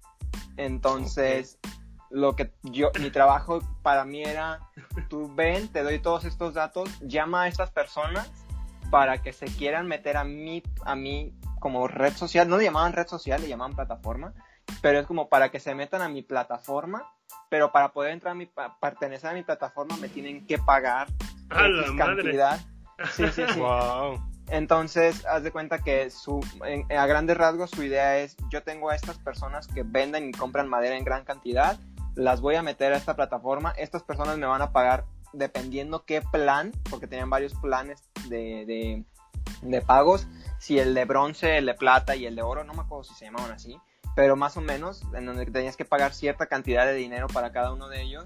Entonces, 0.56 1.58
lo 2.10 2.36
que 2.36 2.52
yo, 2.62 2.90
mi 3.00 3.10
trabajo 3.10 3.60
para 3.82 4.04
mí 4.04 4.22
era, 4.22 4.60
tú 5.08 5.32
ven, 5.34 5.68
te 5.68 5.82
doy 5.82 5.98
todos 5.98 6.24
estos 6.24 6.54
datos, 6.54 6.88
llama 7.00 7.42
a 7.42 7.48
estas 7.48 7.70
personas 7.70 8.30
para 8.90 9.22
que 9.22 9.32
se 9.32 9.46
quieran 9.46 9.86
meter 9.86 10.16
a 10.16 10.24
mí, 10.24 10.62
a 10.84 10.94
mí 10.94 11.34
como 11.60 11.88
red 11.88 12.14
social, 12.14 12.48
no 12.48 12.58
le 12.58 12.64
llamaban 12.64 12.92
red 12.92 13.06
social, 13.06 13.40
le 13.40 13.48
llamaban 13.48 13.74
plataforma, 13.74 14.32
pero 14.80 14.98
es 15.00 15.06
como 15.06 15.28
para 15.28 15.50
que 15.50 15.60
se 15.60 15.74
metan 15.74 16.02
a 16.02 16.08
mi 16.08 16.22
plataforma, 16.22 17.12
pero 17.48 17.72
para 17.72 17.92
poder 17.92 18.12
entrar 18.12 18.32
a 18.32 18.34
mi, 18.34 18.48
pertenecer 18.80 19.30
a 19.30 19.34
mi 19.34 19.42
plataforma 19.42 19.96
me 19.96 20.08
tienen 20.08 20.46
que 20.46 20.58
pagar 20.58 21.08
a 21.50 21.68
la 21.68 21.96
cantidad. 21.96 22.60
Sí, 23.12 23.24
sí, 23.32 23.42
sí. 23.52 23.60
Entonces, 24.48 25.26
haz 25.26 25.42
de 25.42 25.50
cuenta 25.50 25.78
que 25.78 26.10
su, 26.10 26.40
a 26.90 27.06
grandes 27.06 27.36
rasgos 27.36 27.70
su 27.70 27.82
idea 27.82 28.18
es, 28.18 28.36
yo 28.50 28.62
tengo 28.62 28.90
a 28.90 28.94
estas 28.94 29.18
personas 29.18 29.66
que 29.66 29.82
venden 29.82 30.28
y 30.28 30.32
compran 30.32 30.68
madera 30.68 30.96
en 30.96 31.04
gran 31.04 31.24
cantidad 31.24 31.78
las 32.16 32.40
voy 32.40 32.56
a 32.56 32.62
meter 32.62 32.92
a 32.92 32.96
esta 32.96 33.14
plataforma, 33.14 33.72
estas 33.76 34.02
personas 34.02 34.38
me 34.38 34.46
van 34.46 34.62
a 34.62 34.72
pagar 34.72 35.04
dependiendo 35.32 36.04
qué 36.04 36.22
plan, 36.22 36.72
porque 36.90 37.06
tenían 37.06 37.30
varios 37.30 37.54
planes 37.54 38.02
de, 38.28 39.04
de, 39.62 39.80
pagos, 39.82 40.26
si 40.58 40.78
el 40.78 40.94
de 40.94 41.04
bronce, 41.04 41.58
el 41.58 41.66
de 41.66 41.74
plata 41.74 42.16
y 42.16 42.24
el 42.24 42.34
de 42.34 42.42
oro, 42.42 42.64
no 42.64 42.72
me 42.72 42.80
acuerdo 42.80 43.04
si 43.04 43.14
se 43.14 43.26
llamaban 43.26 43.52
así, 43.52 43.78
pero 44.16 44.34
más 44.34 44.56
o 44.56 44.62
menos, 44.62 45.02
en 45.14 45.26
donde 45.26 45.44
tenías 45.44 45.76
que 45.76 45.84
pagar 45.84 46.14
cierta 46.14 46.46
cantidad 46.46 46.86
de 46.86 46.94
dinero 46.94 47.26
para 47.28 47.52
cada 47.52 47.72
uno 47.72 47.88
de 47.88 48.02
ellos 48.02 48.24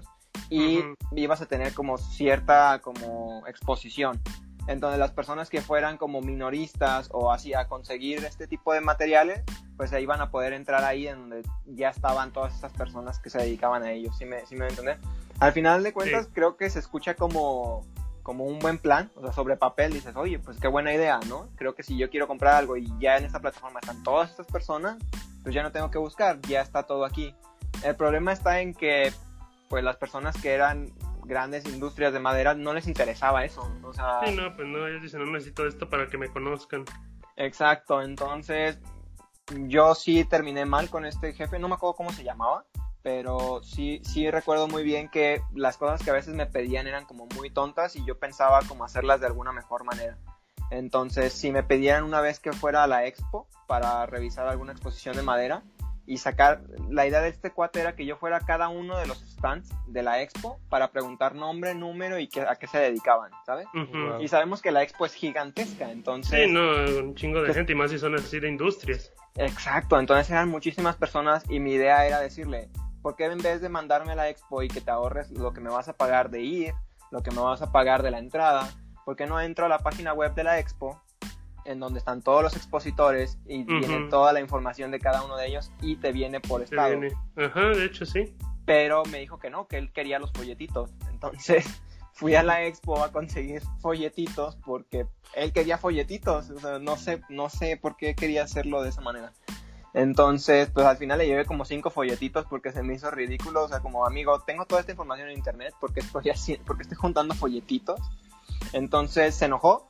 y 0.49 0.81
ibas 1.15 1.41
a 1.41 1.45
tener 1.45 1.73
como 1.73 1.97
cierta 1.97 2.79
como 2.81 3.45
exposición. 3.47 4.21
Entonces 4.67 4.99
las 4.99 5.11
personas 5.11 5.49
que 5.49 5.61
fueran 5.61 5.97
como 5.97 6.21
minoristas 6.21 7.09
o 7.11 7.31
así 7.31 7.53
a 7.53 7.67
conseguir 7.67 8.23
este 8.23 8.47
tipo 8.47 8.73
de 8.73 8.81
materiales, 8.81 9.43
pues 9.75 9.91
ahí 9.93 10.05
van 10.05 10.21
a 10.21 10.29
poder 10.29 10.53
entrar 10.53 10.83
ahí 10.83 11.07
en 11.07 11.17
donde 11.29 11.49
ya 11.65 11.89
estaban 11.89 12.31
todas 12.31 12.55
esas 12.55 12.71
personas 12.73 13.19
que 13.19 13.29
se 13.29 13.39
dedicaban 13.39 13.83
a 13.83 13.91
ellos, 13.91 14.15
¿sí 14.17 14.25
me, 14.25 14.45
sí 14.45 14.55
me 14.55 14.67
entender? 14.67 14.97
Al 15.39 15.53
final 15.53 15.81
de 15.81 15.93
cuentas 15.93 16.27
creo 16.31 16.55
que 16.55 16.69
se 16.69 16.77
escucha 16.77 17.15
como, 17.15 17.83
como 18.21 18.45
un 18.45 18.59
buen 18.59 18.77
plan, 18.77 19.09
o 19.15 19.21
sea, 19.21 19.33
sobre 19.33 19.57
papel 19.57 19.93
dices, 19.93 20.15
oye, 20.15 20.37
pues 20.37 20.59
qué 20.59 20.67
buena 20.67 20.93
idea, 20.93 21.19
¿no? 21.27 21.49
Creo 21.55 21.73
que 21.73 21.81
si 21.81 21.97
yo 21.97 22.09
quiero 22.11 22.27
comprar 22.27 22.53
algo 22.53 22.77
y 22.77 22.87
ya 22.99 23.17
en 23.17 23.25
esta 23.25 23.39
plataforma 23.39 23.79
están 23.79 24.03
todas 24.03 24.29
estas 24.29 24.45
personas, 24.45 24.97
pues 25.41 25.55
ya 25.55 25.63
no 25.63 25.71
tengo 25.71 25.89
que 25.89 25.97
buscar, 25.97 26.39
ya 26.41 26.61
está 26.61 26.83
todo 26.83 27.05
aquí. 27.05 27.33
El 27.83 27.95
problema 27.95 28.31
está 28.31 28.61
en 28.61 28.75
que, 28.75 29.11
pues 29.69 29.83
las 29.83 29.95
personas 29.95 30.39
que 30.39 30.53
eran 30.53 30.91
grandes 31.23 31.65
industrias 31.65 32.13
de 32.13 32.19
madera 32.19 32.53
no 32.53 32.73
les 32.73 32.87
interesaba 32.87 33.45
eso. 33.45 33.69
O 33.83 33.93
sea, 33.93 34.21
sí, 34.25 34.35
no, 34.35 34.55
pues 34.55 34.67
no, 34.67 34.87
ellos 34.87 35.01
dicen, 35.01 35.23
no 35.23 35.31
necesito 35.31 35.65
esto 35.67 35.89
para 35.89 36.07
que 36.07 36.17
me 36.17 36.29
conozcan. 36.29 36.85
Exacto, 37.37 38.01
entonces 38.01 38.79
yo 39.67 39.95
sí 39.95 40.23
terminé 40.25 40.65
mal 40.65 40.89
con 40.89 41.05
este 41.05 41.33
jefe, 41.33 41.59
no 41.59 41.67
me 41.67 41.75
acuerdo 41.75 41.95
cómo 41.95 42.11
se 42.11 42.23
llamaba, 42.23 42.65
pero 43.01 43.61
sí, 43.63 44.01
sí 44.03 44.29
recuerdo 44.29 44.67
muy 44.67 44.83
bien 44.83 45.09
que 45.09 45.41
las 45.53 45.77
cosas 45.77 46.03
que 46.03 46.11
a 46.11 46.13
veces 46.13 46.35
me 46.35 46.45
pedían 46.45 46.87
eran 46.87 47.05
como 47.05 47.27
muy 47.35 47.49
tontas 47.49 47.95
y 47.95 48.05
yo 48.05 48.19
pensaba 48.19 48.59
como 48.67 48.83
hacerlas 48.83 49.19
de 49.21 49.27
alguna 49.27 49.51
mejor 49.51 49.83
manera. 49.83 50.17
Entonces, 50.69 51.33
si 51.33 51.51
me 51.51 51.63
pedían 51.63 52.03
una 52.03 52.21
vez 52.21 52.39
que 52.39 52.53
fuera 52.53 52.83
a 52.83 52.87
la 52.87 53.05
expo 53.05 53.47
para 53.67 54.05
revisar 54.05 54.47
alguna 54.47 54.71
exposición 54.71 55.17
de 55.17 55.21
madera, 55.21 55.63
y 56.05 56.17
sacar, 56.17 56.63
la 56.89 57.07
idea 57.07 57.21
de 57.21 57.29
este 57.29 57.51
cuate 57.51 57.79
era 57.79 57.95
que 57.95 58.05
yo 58.05 58.17
fuera 58.17 58.37
a 58.37 58.39
cada 58.41 58.69
uno 58.69 58.97
de 58.97 59.07
los 59.07 59.19
stands 59.19 59.69
de 59.87 60.03
la 60.03 60.21
expo 60.21 60.59
para 60.69 60.91
preguntar 60.91 61.35
nombre, 61.35 61.75
número 61.75 62.19
y 62.19 62.29
a 62.47 62.55
qué 62.55 62.67
se 62.67 62.79
dedicaban, 62.79 63.31
¿sabes? 63.45 63.67
Y 64.19 64.27
sabemos 64.27 64.61
que 64.61 64.71
la 64.71 64.83
expo 64.83 65.05
es 65.05 65.13
gigantesca, 65.13 65.91
entonces... 65.91 66.47
Sí, 66.47 66.51
no, 66.51 66.61
un 66.99 67.15
chingo 67.15 67.39
de 67.39 67.45
pues 67.45 67.57
gente 67.57 67.73
y 67.73 67.75
más 67.75 67.91
si 67.91 67.99
son 67.99 68.15
así 68.15 68.39
de 68.39 68.49
industrias. 68.49 69.13
Exacto, 69.35 69.99
entonces 69.99 70.29
eran 70.29 70.49
muchísimas 70.49 70.97
personas 70.97 71.43
y 71.49 71.59
mi 71.59 71.73
idea 71.73 72.05
era 72.05 72.19
decirle, 72.19 72.69
¿por 73.01 73.15
qué 73.15 73.25
en 73.25 73.37
vez 73.37 73.61
de 73.61 73.69
mandarme 73.69 74.13
a 74.13 74.15
la 74.15 74.29
expo 74.29 74.63
y 74.63 74.67
que 74.67 74.81
te 74.81 74.91
ahorres 74.91 75.31
lo 75.31 75.53
que 75.53 75.61
me 75.61 75.69
vas 75.69 75.87
a 75.87 75.93
pagar 75.93 76.29
de 76.29 76.41
ir, 76.41 76.73
lo 77.11 77.21
que 77.21 77.31
me 77.31 77.41
vas 77.41 77.61
a 77.61 77.71
pagar 77.71 78.03
de 78.03 78.11
la 78.11 78.19
entrada, 78.19 78.69
¿por 79.05 79.15
qué 79.15 79.27
no 79.27 79.39
entro 79.39 79.65
a 79.65 79.69
la 79.69 79.79
página 79.79 80.13
web 80.13 80.33
de 80.33 80.43
la 80.43 80.59
expo 80.59 81.01
en 81.65 81.79
donde 81.79 81.99
están 81.99 82.21
todos 82.21 82.43
los 82.43 82.55
expositores 82.55 83.37
y 83.45 83.63
viene 83.63 84.07
toda 84.09 84.33
la 84.33 84.39
información 84.39 84.91
de 84.91 84.99
cada 84.99 85.23
uno 85.23 85.37
de 85.37 85.47
ellos 85.47 85.71
y 85.81 85.95
te 85.95 86.11
viene 86.11 86.39
por 86.39 86.61
estado. 86.61 86.99
Ajá, 87.35 87.69
de 87.69 87.85
hecho 87.85 88.05
sí. 88.05 88.35
Pero 88.65 89.03
me 89.05 89.19
dijo 89.19 89.39
que 89.39 89.49
no, 89.49 89.67
que 89.67 89.77
él 89.77 89.91
quería 89.91 90.19
los 90.19 90.31
folletitos. 90.31 90.91
Entonces 91.09 91.65
fui 92.13 92.35
a 92.35 92.43
la 92.43 92.63
expo 92.65 93.03
a 93.03 93.11
conseguir 93.11 93.61
folletitos 93.79 94.55
porque 94.57 95.07
él 95.35 95.51
quería 95.53 95.77
folletitos. 95.77 96.49
O 96.49 96.59
sea, 96.59 96.79
no 96.79 96.97
sé, 96.97 97.21
no 97.29 97.49
sé 97.49 97.77
por 97.77 97.97
qué 97.97 98.15
quería 98.15 98.43
hacerlo 98.43 98.81
de 98.81 98.89
esa 98.89 99.01
manera. 99.01 99.33
Entonces, 99.93 100.69
pues 100.69 100.85
al 100.85 100.95
final 100.95 101.17
le 101.17 101.27
llevé 101.27 101.45
como 101.45 101.65
cinco 101.65 101.89
folletitos 101.89 102.45
porque 102.45 102.71
se 102.71 102.81
me 102.81 102.93
hizo 102.93 103.11
ridículo. 103.11 103.63
O 103.63 103.67
sea, 103.67 103.81
como 103.81 104.05
amigo, 104.05 104.39
tengo 104.41 104.65
toda 104.65 104.81
esta 104.81 104.93
información 104.93 105.29
en 105.29 105.37
internet 105.37 105.73
porque 105.79 105.99
estoy 105.99 106.29
así, 106.29 106.59
porque 106.65 106.83
estoy 106.83 106.97
juntando 106.97 107.33
folletitos. 107.33 107.99
Entonces 108.73 109.35
se 109.35 109.45
enojó 109.45 109.87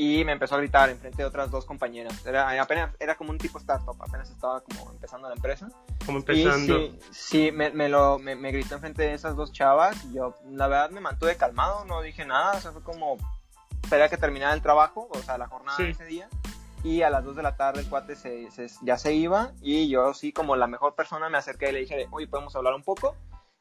y 0.00 0.24
me 0.24 0.30
empezó 0.30 0.54
a 0.54 0.58
gritar 0.58 0.88
enfrente 0.90 1.18
de 1.18 1.24
otras 1.24 1.50
dos 1.50 1.64
compañeras. 1.64 2.24
Era, 2.24 2.62
apenas, 2.62 2.94
era 3.00 3.16
como 3.16 3.30
un 3.30 3.38
tipo 3.38 3.58
startup, 3.58 4.00
apenas 4.00 4.30
estaba 4.30 4.60
como 4.60 4.92
empezando 4.92 5.28
la 5.28 5.34
empresa. 5.34 5.68
Como 6.06 6.18
empezando. 6.18 6.78
sí, 6.78 6.98
sí 7.10 7.52
me, 7.52 7.70
me, 7.70 7.88
lo, 7.88 8.20
me, 8.20 8.36
me, 8.36 8.52
gritó 8.52 8.76
enfrente 8.76 9.02
de 9.02 9.14
esas 9.14 9.34
dos 9.34 9.52
chavas 9.52 10.04
y 10.04 10.14
yo, 10.14 10.36
la 10.52 10.68
verdad, 10.68 10.90
me 10.90 11.00
mantuve 11.00 11.36
calmado, 11.36 11.84
no 11.84 12.00
dije 12.00 12.24
nada, 12.24 12.56
o 12.56 12.60
sea, 12.60 12.70
fue 12.70 12.82
como, 12.84 13.16
esperé 13.82 14.08
que 14.08 14.16
terminara 14.16 14.54
el 14.54 14.62
trabajo, 14.62 15.08
o 15.10 15.18
sea, 15.18 15.36
la 15.36 15.48
jornada 15.48 15.76
de 15.78 15.90
ese 15.90 16.04
día. 16.04 16.28
Y 16.84 17.02
a 17.02 17.10
las 17.10 17.24
dos 17.24 17.34
de 17.34 17.42
la 17.42 17.56
tarde 17.56 17.80
el 17.80 17.88
cuate 17.88 18.14
se, 18.14 18.52
se, 18.52 18.68
ya 18.82 18.96
se 18.98 19.14
iba 19.14 19.50
y 19.60 19.88
yo 19.88 20.14
sí, 20.14 20.32
como 20.32 20.54
la 20.54 20.68
mejor 20.68 20.94
persona, 20.94 21.28
me 21.28 21.38
acerqué 21.38 21.70
y 21.70 21.72
le 21.72 21.80
dije, 21.80 22.06
oye, 22.12 22.28
¿podemos 22.28 22.54
hablar 22.54 22.74
un 22.74 22.84
poco? 22.84 23.16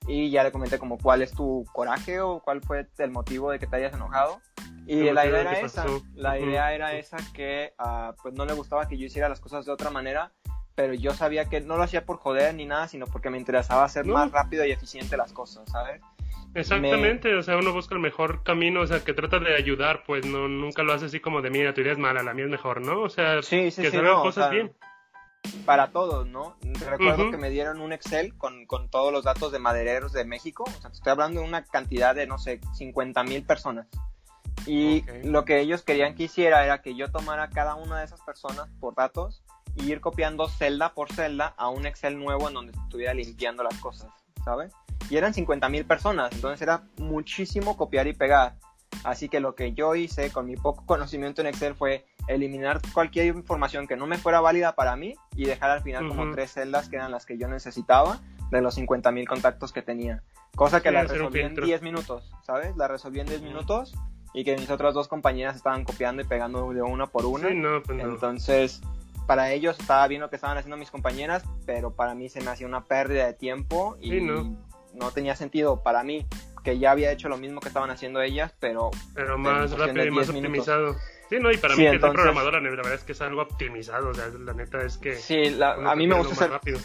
Y 0.06 0.30
ya 0.30 0.44
le 0.44 0.52
comenté 0.52 0.78
como 0.78 0.99
cuál 0.99 1.24
es 1.24 1.32
tu 1.32 1.66
coraje 1.74 2.22
o 2.22 2.41
cuál 2.41 2.61
fue 2.61 2.88
el 2.99 3.10
motivo 3.10 3.49
de 3.49 3.57
que 3.57 3.66
te 3.66 3.78
hayas 3.78 3.95
enojado. 3.95 4.40
Y 4.88 5.11
la 5.11 5.26
idea 5.26 5.41
era 5.41 5.59
esa, 5.59 5.85
la 6.15 6.39
idea 6.39 6.73
era 6.73 6.93
esa 6.93 7.18
que 7.34 7.73
uh, 7.77 8.14
pues 8.22 8.34
no 8.34 8.45
le 8.45 8.53
gustaba 8.53 8.88
que 8.88 8.97
yo 8.97 9.05
hiciera 9.05 9.27
las 9.27 9.41
cosas 9.41 9.65
de 9.65 9.72
otra 9.72 9.89
manera, 9.89 10.31
pero 10.76 10.93
yo 10.93 11.11
sabía 11.14 11.49
que 11.49 11.59
no 11.59 11.76
lo 11.76 11.84
hacía 11.84 12.05
por 12.05 12.18
joder 12.18 12.55
ni 12.55 12.65
nada, 12.65 12.88
sino 12.88 13.05
porque 13.05 13.30
me 13.30 13.38
interesaba 13.38 13.84
hacer 13.84 14.05
más 14.05 14.31
rápido 14.31 14.65
y 14.65 14.72
eficiente 14.72 15.18
las 15.18 15.34
cosas, 15.34 15.69
¿sabes? 15.69 16.01
Exactamente, 16.53 17.35
o 17.35 17.43
sea, 17.43 17.57
uno 17.57 17.73
busca 17.73 17.95
el 17.95 18.01
mejor 18.01 18.43
camino, 18.43 18.81
o 18.81 18.88
sea, 18.88 19.03
que 19.03 19.14
trata 19.14 19.39
de 19.39 19.55
ayudar, 19.55 20.03
pues 20.05 20.26
no 20.26 20.47
nunca 20.47 20.84
lo 20.84 20.93
hace 20.93 21.05
así 21.05 21.19
como 21.19 21.41
de 21.41 21.49
mira, 21.49 21.73
tu 21.73 21.81
idea 21.81 21.91
es 21.91 21.97
mala, 21.97 22.23
la 22.23 22.34
mía 22.34 22.45
es 22.45 22.51
mejor, 22.51 22.81
¿no? 22.81 23.01
O 23.01 23.09
sea, 23.09 23.41
sí, 23.41 23.72
sí, 23.72 23.81
que 23.81 23.91
sí, 23.91 23.97
se 23.97 24.01
no, 24.01 24.22
cosas 24.22 24.51
bien. 24.51 24.73
Para 25.65 25.91
todos, 25.91 26.26
¿no? 26.27 26.57
Recuerdo 26.89 27.30
que 27.30 27.38
me 27.38 27.49
dieron 27.49 27.81
un 27.81 27.91
Excel 27.91 28.35
con, 28.38 28.65
con, 28.65 28.89
todos 28.89 29.11
los 29.11 29.23
datos 29.23 29.51
de 29.51 29.59
madereros 29.59 30.14
de 30.14 30.26
México, 30.26 30.64
o 30.65 30.81
sea, 30.81 30.89
estoy 30.91 31.11
hablando 31.11 31.41
de 31.41 31.47
una 31.47 31.64
cantidad 31.64 32.15
de, 32.15 32.26
no 32.26 32.38
sé, 32.38 32.59
50 32.73 33.23
mil 33.23 33.43
personas. 33.43 33.88
Y 34.68 35.06
lo 35.23 35.45
que 35.45 35.60
ellos 35.60 35.81
querían 35.81 36.14
que 36.14 36.23
hiciera 36.23 36.65
era 36.65 36.81
que 36.81 36.95
yo 36.95 37.10
tomara 37.10 37.49
cada 37.49 37.76
una 37.76 37.99
de 37.99 38.06
esas 38.06 38.22
personas 38.22 38.68
por 38.80 38.95
datos 38.95 39.44
y 39.76 39.91
ir 39.91 40.02
copiando 40.02 40.48
celda 40.49 40.94
por 40.94 41.11
celda 41.11 41.53
a 41.57 41.69
un 41.69 41.85
Excel 41.85 42.19
nuevo 42.19 42.48
en 42.49 42.53
donde 42.53 42.72
estuviera 42.73 43.14
limpiando 43.14 43.64
las 43.64 43.77
cosas, 43.80 44.10
¿sabes? 44.44 44.73
Y 45.10 45.18
eran 45.18 45.34
50 45.34 45.69
mil 45.69 45.85
personas, 45.85 46.34
entonces 46.34 46.61
era 46.61 46.84
muchísimo 46.98 47.77
copiar 47.77 48.07
y 48.07 48.14
pegar. 48.14 48.56
Así 49.03 49.30
que 49.30 49.39
lo 49.39 49.56
que 49.56 49.73
yo 49.73 49.95
hice 49.95 50.31
con 50.31 50.48
mi 50.48 50.56
poco 50.56 50.85
conocimiento 50.85 51.41
en 51.41 51.48
Excel 51.48 51.76
fue 51.76 52.06
eliminar 52.27 52.81
cualquier 52.94 53.27
información 53.27 53.88
que 53.88 53.95
no 53.95 54.07
me 54.07 54.18
fuera 54.18 54.41
válida 54.41 54.76
para 54.76 54.95
mí 54.95 55.15
y 55.35 55.45
dejar 55.45 55.69
al 55.69 55.81
final 55.81 56.10
como 56.10 56.31
tres 56.31 56.52
celdas 56.52 56.89
que 56.89 56.98
eran 56.98 57.11
las 57.11 57.26
que 57.26 57.38
yo 57.38 57.48
necesitaba 57.48 58.19
de 58.52 58.61
los 58.61 58.76
50 58.76 59.11
mil 59.11 59.27
contactos 59.27 59.72
que 59.72 59.81
tenía. 59.81 60.23
Cosa 60.56 60.81
que 60.81 60.89
Sí, 60.89 60.95
la 60.95 61.03
resolví 61.03 61.39
en 61.39 61.48
filtro. 61.48 61.65
10 61.65 61.81
minutos, 61.84 62.34
¿sabes? 62.44 62.76
La 62.76 62.88
resolví 62.88 63.19
en 63.19 63.27
10 63.27 63.41
minutos 63.41 63.94
y 64.34 64.44
que 64.44 64.56
mis 64.58 64.70
otras 64.70 64.94
dos 64.94 65.08
compañeras 65.08 65.56
estaban 65.56 65.84
copiando 65.84 66.22
y 66.22 66.26
pegando 66.26 66.72
de 66.74 66.82
una 66.82 67.08
por 67.08 67.26
una. 67.26 67.49
Sí, 67.49 67.56
no, 67.56 67.82
pues 67.84 67.98
no. 67.98 68.04
Entonces, 68.10 68.82
para 69.26 69.52
ellos 69.52 69.78
estaba 69.80 70.08
bien 70.08 70.22
lo 70.22 70.30
que 70.30 70.36
estaban 70.36 70.58
haciendo 70.58 70.78
mis 70.78 70.91
compañeras, 70.91 71.44
pero 71.66 71.91
para 71.95 72.16
mí 72.16 72.30
se 72.30 72.41
me 72.41 72.49
hacía 72.52 72.68
una 72.68 72.84
pérdida 72.86 73.26
de 73.26 73.34
tiempo 73.34 73.98
y 73.99 74.12
Sí, 74.12 74.22
no. 74.22 74.56
no 74.94 75.12
tenía 75.12 75.36
sentido 75.36 75.82
para 75.84 76.04
mí, 76.04 76.26
que 76.64 76.80
ya 76.80 76.91
había 76.91 77.12
hecho 77.12 77.30
lo 77.30 77.38
mismo 77.38 77.60
que 77.62 77.68
estaban 77.70 77.90
haciendo 77.90 78.22
ellas, 78.22 78.54
pero 78.60 78.91
Pero 79.14 79.38
más 79.38 79.72
rápido 79.72 80.06
y 80.06 80.12
más 80.12 80.28
10 80.28 80.34
minutos. 80.41 80.68
optimizado. 80.68 80.95
Sí, 81.30 81.38
no, 81.41 81.52
y 81.52 81.58
para 81.58 81.74
Sí, 81.76 81.82
mí 81.82 81.88
que 81.88 81.95
entonces- 81.95 82.16
soy 82.16 82.24
programadora, 82.24 82.62
la 82.62 82.70
verdad 82.70 82.94
es 82.94 83.04
que 83.04 83.12
es 83.12 83.22
algo 83.22 83.41
optimizado. 83.41 84.10
O 84.10 84.14
sea, 84.14 84.28
la 84.30 84.54
neta 84.54 84.82
es 84.84 84.98
que. 84.98 85.16
sí, 85.16 85.49
la- 85.49 85.74
a 85.74 85.95
mí 85.95 86.08
me 86.08 86.16
gusta 86.16 86.36
ser 86.36 86.52
rápido. 86.52 86.80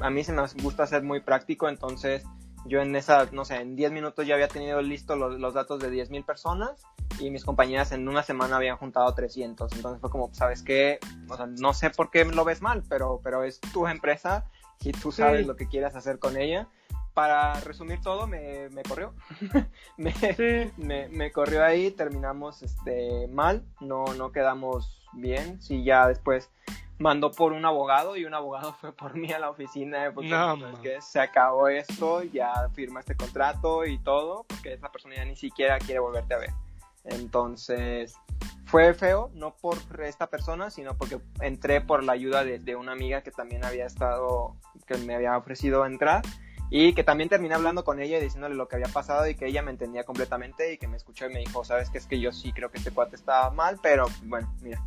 a 0.00 0.08
mí 0.10 0.22
se 0.24 0.32
me 0.32 0.42
gusta 0.62 0.86
ser 0.86 1.02
muy 1.02 1.20
práctico, 1.20 1.68
entonces 1.68 2.24
yo 2.66 2.80
en 2.82 2.94
esa, 2.96 3.26
no 3.32 3.44
sé, 3.44 3.56
en 3.56 3.76
10 3.76 3.92
minutos 3.92 4.26
ya 4.26 4.34
había 4.34 4.48
tenido 4.48 4.80
listo 4.82 5.16
los, 5.16 5.38
los 5.40 5.54
datos 5.54 5.80
de 5.80 5.90
10.000 5.90 6.24
personas 6.24 6.82
y 7.18 7.30
mis 7.30 7.44
compañeras 7.44 7.92
en 7.92 8.08
una 8.08 8.22
semana 8.22 8.56
habían 8.56 8.76
juntado 8.76 9.12
300, 9.14 9.72
entonces 9.72 10.00
fue 10.00 10.10
como, 10.10 10.32
¿sabes 10.34 10.62
qué? 10.62 10.98
O 11.28 11.36
sea, 11.36 11.46
no 11.46 11.72
sé 11.74 11.90
por 11.90 12.10
qué 12.10 12.24
lo 12.24 12.44
ves 12.44 12.62
mal, 12.62 12.82
pero, 12.88 13.20
pero 13.22 13.44
es 13.44 13.60
tu 13.60 13.86
empresa 13.86 14.44
y 14.82 14.92
tú 14.92 15.12
sabes 15.12 15.42
Sí. 15.42 15.46
lo 15.46 15.56
que 15.56 15.66
quieras 15.68 15.94
hacer 15.96 16.18
con 16.18 16.36
ella. 16.36 16.68
Para 17.12 17.54
resumir 17.60 18.00
todo, 18.00 18.28
me, 18.28 18.68
me 18.70 18.82
corrió. 18.84 19.12
me, 19.96 20.12
Sí, 20.12 20.70
me, 20.76 21.08
me 21.08 21.32
corrió 21.32 21.64
ahí, 21.64 21.90
terminamos 21.90 22.62
este 22.62 23.26
mal, 23.28 23.64
no, 23.80 24.04
no 24.16 24.30
quedamos 24.30 25.08
bien, 25.14 25.60
sí 25.60 25.82
ya 25.82 26.06
después 26.06 26.50
mandó 27.00 27.32
por 27.32 27.52
un 27.52 27.64
abogado 27.64 28.16
y 28.16 28.24
un 28.24 28.34
abogado 28.34 28.72
fue 28.80 28.92
por 28.92 29.16
mí 29.16 29.32
a 29.32 29.38
la 29.40 29.50
oficina, 29.50 30.06
eh, 30.06 30.12
porque 30.12 30.28
No, 30.28 30.56
ma. 30.56 30.80
que 30.80 31.00
se 31.00 31.18
acabó 31.18 31.68
esto, 31.68 32.22
ya 32.22 32.68
firma 32.74 33.00
este 33.00 33.16
contrato 33.16 33.84
y 33.84 33.98
todo, 33.98 34.44
porque 34.46 34.74
esa 34.74 34.92
persona 34.92 35.16
ya 35.16 35.24
ni 35.24 35.34
siquiera 35.34 35.78
quiere 35.78 35.98
volverte 35.98 36.34
a 36.34 36.38
ver. 36.38 36.50
Entonces, 37.04 38.14
fue 38.66 38.92
feo, 38.92 39.30
no 39.34 39.54
por 39.56 39.78
esta 40.00 40.28
persona, 40.28 40.70
sino 40.70 40.96
porque 40.96 41.18
entré 41.40 41.80
por 41.80 42.04
la 42.04 42.12
ayuda 42.12 42.44
de, 42.44 42.58
de 42.58 42.76
una 42.76 42.92
amiga 42.92 43.22
que 43.22 43.30
también 43.30 43.64
había 43.64 43.86
estado, 43.86 44.54
que 44.86 44.98
me 44.98 45.14
había 45.14 45.36
ofrecido 45.36 45.86
entrar 45.86 46.22
y 46.68 46.92
que 46.92 47.02
también 47.02 47.28
terminé 47.28 47.54
hablando 47.54 47.82
con 47.82 48.00
ella 48.00 48.18
y 48.18 48.22
diciéndole 48.22 48.54
lo 48.54 48.68
que 48.68 48.76
había 48.76 48.88
pasado 48.88 49.26
y 49.26 49.34
que 49.34 49.46
ella 49.46 49.62
me 49.62 49.72
entendía 49.72 50.04
completamente 50.04 50.72
y 50.72 50.78
que 50.78 50.86
me 50.86 50.96
escuchó 50.98 51.26
y 51.26 51.32
me 51.32 51.40
dijo, 51.40 51.64
sabes 51.64 51.90
que 51.90 51.98
es 51.98 52.06
que 52.06 52.20
yo 52.20 52.30
sí 52.32 52.52
creo 52.52 52.70
que 52.70 52.78
este 52.78 52.92
cuate 52.92 53.16
está 53.16 53.50
mal, 53.50 53.80
pero 53.82 54.06
bueno, 54.24 54.54
mira, 54.60 54.80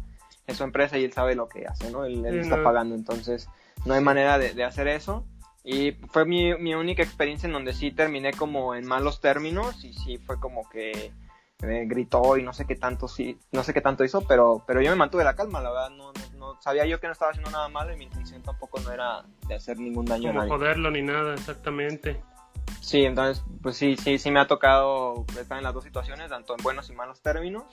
es 0.48 0.58
su 0.58 0.64
empresa 0.64 0.98
y 0.98 1.04
él 1.06 1.14
sabe 1.14 1.36
lo 1.36 1.48
que 1.48 1.66
hace, 1.66 1.90
¿no? 1.92 2.06
Él, 2.06 2.26
él 2.26 2.40
está 2.40 2.58
no. 2.58 2.64
pagando, 2.64 2.96
entonces 2.96 3.48
no 3.86 3.94
hay 3.94 4.02
manera 4.02 4.38
de, 4.38 4.54
de 4.54 4.64
hacer 4.64 4.88
eso. 4.88 5.26
Y 5.66 5.94
fue 6.12 6.26
mi, 6.26 6.54
mi 6.58 6.74
única 6.76 7.04
experiencia 7.04 7.48
en 7.48 7.54
donde 7.54 7.74
sí 7.74 7.92
terminé 7.92 8.34
como 8.34 8.76
en 8.76 8.86
malos 8.86 9.22
términos 9.22 9.84
y 9.86 9.94
sí 9.94 10.18
fue 10.18 10.38
como 10.40 10.68
que 10.70 11.14
eh, 11.62 11.86
gritó 11.88 12.36
y 12.38 12.44
no 12.44 12.52
sé 12.52 12.66
qué 12.66 12.76
tanto 12.76 13.08
sí, 13.08 13.38
no 13.54 13.64
sé 13.64 13.74
qué 13.74 13.80
tanto 13.80 14.04
hizo, 14.04 14.28
pero, 14.28 14.62
pero 14.68 14.82
yo 14.82 14.90
me 14.90 14.98
mantuve 14.98 15.24
la 15.24 15.36
calma, 15.38 15.62
la 15.62 15.72
verdad, 15.72 15.90
no, 15.92 16.12
no, 16.12 16.38
no- 16.38 16.62
sabía 16.62 16.86
yo 16.86 17.00
que 17.00 17.08
no 17.08 17.14
estaba 17.14 17.32
haciendo 17.32 17.50
nada 17.52 17.70
malo 17.70 17.94
y 17.94 17.98
mi 17.98 18.04
intención 18.04 18.42
tampoco 18.44 18.82
no 18.82 18.92
era 18.92 19.24
de 19.48 19.56
hacer 19.56 19.80
ningún 19.80 20.04
daño 20.06 20.30
a 20.30 20.34
como 20.34 20.40
nadie. 20.42 20.50
joderlo 20.58 20.92
ni 20.92 21.02
nada, 21.02 21.34
exactamente. 21.36 22.22
Sí, 22.82 23.06
entonces, 23.06 23.42
pues 23.62 23.78
sí, 23.78 23.96
sí, 23.96 24.18
sí 24.18 24.30
me 24.32 24.42
ha 24.42 24.48
tocado 24.48 25.26
estar 25.40 25.58
en 25.58 25.64
las 25.64 25.74
dos 25.74 25.86
situaciones, 25.86 26.30
tanto 26.30 26.54
en 26.58 26.62
buenos 26.64 26.90
y 26.90 26.94
malos 26.94 27.22
términos, 27.22 27.64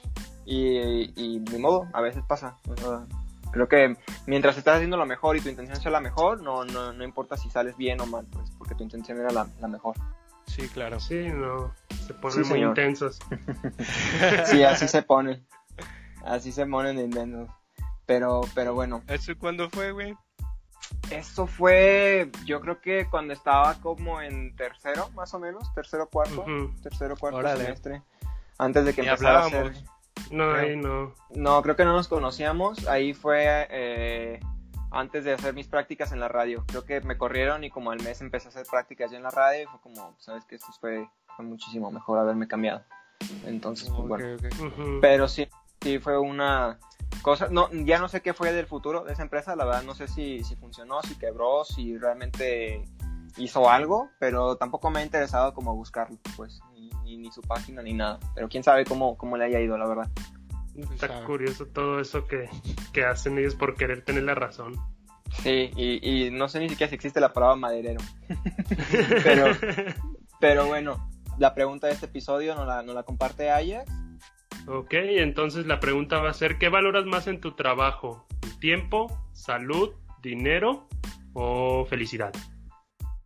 y, 0.54 1.12
y 1.16 1.38
ni 1.40 1.58
modo, 1.58 1.88
a 1.92 2.00
veces 2.00 2.22
pasa. 2.26 2.56
o 2.68 2.76
sea, 2.76 3.06
creo 3.52 3.68
que 3.68 3.96
mientras 4.26 4.56
estás 4.58 4.76
haciendo 4.76 4.96
lo 4.96 5.06
mejor 5.06 5.36
y 5.36 5.40
tu 5.40 5.48
intención 5.48 5.80
sea 5.80 5.90
la 5.92 6.00
mejor, 6.00 6.42
no, 6.42 6.64
no, 6.64 6.92
no 6.92 7.04
importa 7.04 7.36
si 7.36 7.48
sales 7.50 7.76
bien 7.76 8.00
o 8.00 8.06
mal, 8.06 8.26
pues, 8.32 8.50
porque 8.58 8.74
tu 8.74 8.82
intención 8.82 9.18
era 9.18 9.30
la, 9.30 9.46
la 9.60 9.68
mejor. 9.68 9.94
Sí, 10.46 10.68
claro. 10.68 10.98
Sí, 10.98 11.28
no. 11.32 11.72
Se 12.06 12.14
ponen 12.14 12.32
Sí, 12.32 12.38
muy 12.40 12.58
señor. 12.58 12.68
intensos. 12.70 13.18
Sí, 14.46 14.62
así 14.64 14.88
se 14.88 15.02
ponen, 15.02 15.46
así 16.24 16.50
se 16.52 16.66
ponen 16.66 16.98
intensos. 16.98 17.48
Pero, 18.06 18.40
pero 18.54 18.74
bueno, 18.74 19.02
¿Eso 19.06 19.32
cuándo 19.38 19.70
fue, 19.70 19.92
güey? 19.92 20.16
esto 21.12 21.46
fue, 21.46 22.30
yo 22.44 22.60
creo 22.60 22.80
que 22.80 23.06
cuando 23.08 23.32
estaba 23.32 23.74
como 23.80 24.20
en 24.20 24.56
tercero, 24.56 25.08
más 25.10 25.32
o 25.34 25.38
menos, 25.38 25.72
tercero, 25.74 26.08
cuarto, 26.08 26.42
Ujú. 26.42 26.72
tercero, 26.82 27.16
cuarto 27.16 27.38
Órale. 27.38 27.62
semestre, 27.62 28.02
antes 28.58 28.84
de 28.84 28.92
que 28.94 29.02
empezara 29.02 29.44
a 29.44 29.46
hacer... 29.46 29.72
No, 30.30 30.52
Creo. 30.52 30.60
ahí 30.60 30.76
no. 30.76 31.14
No, 31.30 31.62
creo 31.62 31.76
que 31.76 31.84
no 31.84 31.92
nos 31.92 32.08
conocíamos. 32.08 32.86
Ahí 32.86 33.12
fue 33.14 33.66
eh, 33.70 34.40
antes 34.90 35.24
de 35.24 35.32
hacer 35.32 35.54
mis 35.54 35.66
prácticas 35.66 36.12
en 36.12 36.20
la 36.20 36.28
radio. 36.28 36.64
Creo 36.66 36.84
que 36.84 37.00
me 37.00 37.18
corrieron 37.18 37.64
y 37.64 37.70
como 37.70 37.90
al 37.90 38.02
mes 38.02 38.20
empecé 38.20 38.48
a 38.48 38.50
hacer 38.50 38.66
prácticas 38.70 39.10
ya 39.10 39.16
en 39.16 39.24
la 39.24 39.30
radio 39.30 39.64
y 39.64 39.66
fue 39.66 39.80
como, 39.80 40.14
sabes 40.18 40.44
que 40.44 40.56
esto 40.56 40.68
fue, 40.80 41.08
fue 41.36 41.44
muchísimo 41.44 41.90
mejor 41.90 42.18
haberme 42.18 42.48
cambiado. 42.48 42.82
Entonces, 43.44 43.90
pues 43.90 44.08
bueno. 44.08 44.36
Pero 45.00 45.28
sí, 45.28 45.46
sí 45.80 45.98
fue 45.98 46.18
una 46.18 46.78
cosa, 47.22 47.48
no, 47.50 47.68
ya 47.70 47.98
no 47.98 48.08
sé 48.08 48.22
qué 48.22 48.32
fue 48.32 48.52
del 48.52 48.66
futuro 48.66 49.04
de 49.04 49.12
esa 49.12 49.22
empresa, 49.22 49.56
la 49.56 49.64
verdad 49.64 49.82
no 49.82 49.94
sé 49.94 50.08
si, 50.08 50.42
si 50.44 50.56
funcionó, 50.56 51.02
si 51.02 51.16
quebró, 51.18 51.64
si 51.64 51.98
realmente 51.98 52.84
hizo 53.36 53.68
algo, 53.68 54.10
pero 54.18 54.56
tampoco 54.56 54.90
me 54.90 55.00
ha 55.00 55.04
interesado 55.04 55.54
como 55.54 55.74
buscarlo, 55.74 56.18
pues, 56.36 56.60
ni, 56.80 56.90
ni, 57.04 57.18
ni 57.18 57.30
su 57.30 57.42
página 57.42 57.82
ni 57.82 57.92
nada. 57.92 58.18
Pero 58.34 58.48
quién 58.48 58.62
sabe 58.62 58.84
cómo, 58.84 59.16
cómo 59.16 59.36
le 59.36 59.44
haya 59.44 59.60
ido, 59.60 59.76
la 59.76 59.86
verdad. 59.86 60.10
Está 60.76 61.08
sabe. 61.08 61.26
curioso 61.26 61.66
todo 61.66 62.00
eso 62.00 62.26
que, 62.26 62.48
que 62.92 63.04
hacen 63.04 63.38
ellos 63.38 63.54
por 63.54 63.74
querer 63.74 64.02
tener 64.02 64.22
la 64.22 64.34
razón. 64.34 64.74
Sí, 65.42 65.70
y, 65.76 66.26
y 66.26 66.30
no 66.30 66.48
sé 66.48 66.60
ni 66.60 66.68
siquiera 66.68 66.88
si 66.88 66.96
existe 66.96 67.20
la 67.20 67.32
palabra 67.32 67.56
maderero. 67.56 68.00
pero, 69.24 69.46
pero 70.40 70.66
bueno, 70.66 71.10
la 71.38 71.54
pregunta 71.54 71.86
de 71.86 71.94
este 71.94 72.06
episodio 72.06 72.54
nos 72.54 72.66
la, 72.66 72.82
nos 72.82 72.94
la 72.94 73.02
comparte 73.02 73.50
Ajax. 73.50 73.90
Ok, 74.66 74.92
entonces 74.92 75.66
la 75.66 75.80
pregunta 75.80 76.20
va 76.20 76.30
a 76.30 76.34
ser, 76.34 76.58
¿qué 76.58 76.68
valoras 76.68 77.06
más 77.06 77.26
en 77.26 77.40
tu 77.40 77.52
trabajo? 77.52 78.26
¿Tiempo, 78.60 79.06
salud, 79.32 79.94
dinero 80.22 80.88
o 81.32 81.86
felicidad? 81.86 82.32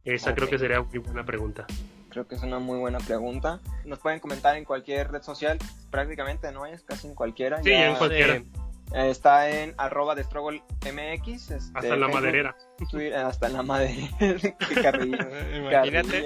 Esa 0.04 0.34
creo 0.34 0.48
que 0.48 0.58
sería 0.58 0.82
muy 0.82 0.98
buena 0.98 1.24
pregunta. 1.24 1.66
Creo 2.14 2.28
que 2.28 2.36
es 2.36 2.42
una 2.44 2.60
muy 2.60 2.78
buena 2.78 2.98
pregunta. 3.00 3.60
Nos 3.84 3.98
pueden 3.98 4.20
comentar 4.20 4.56
en 4.56 4.64
cualquier 4.64 5.10
red 5.10 5.22
social, 5.22 5.58
prácticamente, 5.90 6.50
¿no? 6.52 6.64
Es 6.64 6.82
casi 6.84 7.08
en 7.08 7.14
cualquiera. 7.16 7.60
Sí, 7.62 7.70
Ya, 7.70 7.90
en 7.90 7.96
cualquiera. 7.96 8.34
Eh, 8.36 9.10
está 9.10 9.50
en 9.50 9.74
arroba 9.78 10.14
de 10.14 10.22
Struggle 10.22 10.62
MX. 10.82 11.50
este, 11.50 11.54
Hasta 11.56 11.78
en 11.80 11.88
la 12.00 12.06
Facebook, 12.06 12.14
maderera. 12.14 12.56
Twitter, 12.88 13.14
hasta 13.16 13.46
en 13.48 13.52
la 13.54 13.62
maderera. 13.64 14.08
Qué 14.20 14.74
carrilla. 14.80 15.28
Imagínate. 15.56 16.24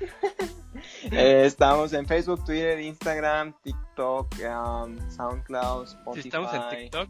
Eh, 1.12 1.42
estamos 1.44 1.92
en 1.92 2.06
Facebook, 2.06 2.44
Twitter, 2.44 2.80
Instagram, 2.80 3.54
TikTok, 3.62 4.34
um, 4.38 5.10
SoundCloud, 5.10 5.84
Spotify. 5.88 6.28
Estamos 6.28 6.54
en 6.54 6.78
TikTok, 6.78 7.08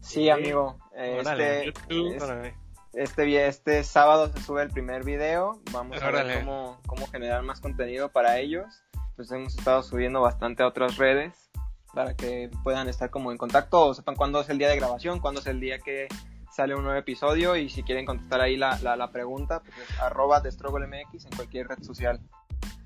Sí, 0.00 0.28
amigo. 0.30 0.78
Eh, 0.96 1.18
Órale, 1.20 1.68
Este, 1.68 1.80
YouTube, 1.88 2.14
es- 2.14 2.22
órale. 2.22 2.54
Este, 2.92 3.46
este 3.46 3.84
sábado 3.84 4.30
se 4.32 4.42
sube 4.42 4.62
el 4.62 4.70
primer 4.70 5.04
video. 5.04 5.60
Vamos 5.72 6.02
a 6.02 6.10
ver 6.10 6.40
cómo, 6.40 6.80
cómo 6.86 7.06
generar 7.06 7.42
más 7.42 7.60
contenido 7.60 8.10
para 8.10 8.38
ellos. 8.38 8.82
Pues 9.16 9.30
hemos 9.32 9.56
estado 9.56 9.82
subiendo 9.82 10.20
bastante 10.20 10.62
a 10.62 10.66
otras 10.66 10.96
redes 10.96 11.50
para 11.94 12.14
que 12.14 12.50
puedan 12.64 12.88
estar 12.88 13.10
como 13.10 13.32
en 13.32 13.38
contacto 13.38 13.86
o 13.86 13.94
sepan 13.94 14.16
cuándo 14.16 14.40
es 14.40 14.48
el 14.48 14.58
día 14.58 14.68
de 14.68 14.76
grabación, 14.76 15.20
cuándo 15.20 15.40
es 15.40 15.46
el 15.46 15.60
día 15.60 15.78
que 15.78 16.08
sale 16.50 16.74
un 16.74 16.84
nuevo 16.84 16.98
episodio 16.98 17.56
y 17.56 17.68
si 17.68 17.82
quieren 17.82 18.04
contestar 18.04 18.40
ahí 18.40 18.56
la, 18.56 18.78
la, 18.82 18.96
la 18.96 19.10
pregunta, 19.10 19.60
pues 19.60 19.90
es 19.90 19.98
arroba 20.00 20.42
MX 20.42 21.24
en 21.24 21.36
cualquier 21.36 21.68
red 21.68 21.82
social. 21.82 22.20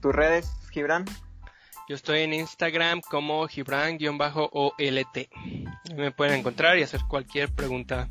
¿Tus 0.00 0.14
redes, 0.14 0.50
Gibran? 0.70 1.04
Yo 1.88 1.94
estoy 1.94 2.20
en 2.20 2.32
Instagram 2.32 3.00
como 3.00 3.46
Gibran-OLT. 3.46 5.18
Me 5.94 6.10
pueden 6.10 6.40
encontrar 6.40 6.78
y 6.78 6.82
hacer 6.82 7.00
cualquier 7.08 7.52
pregunta. 7.54 8.08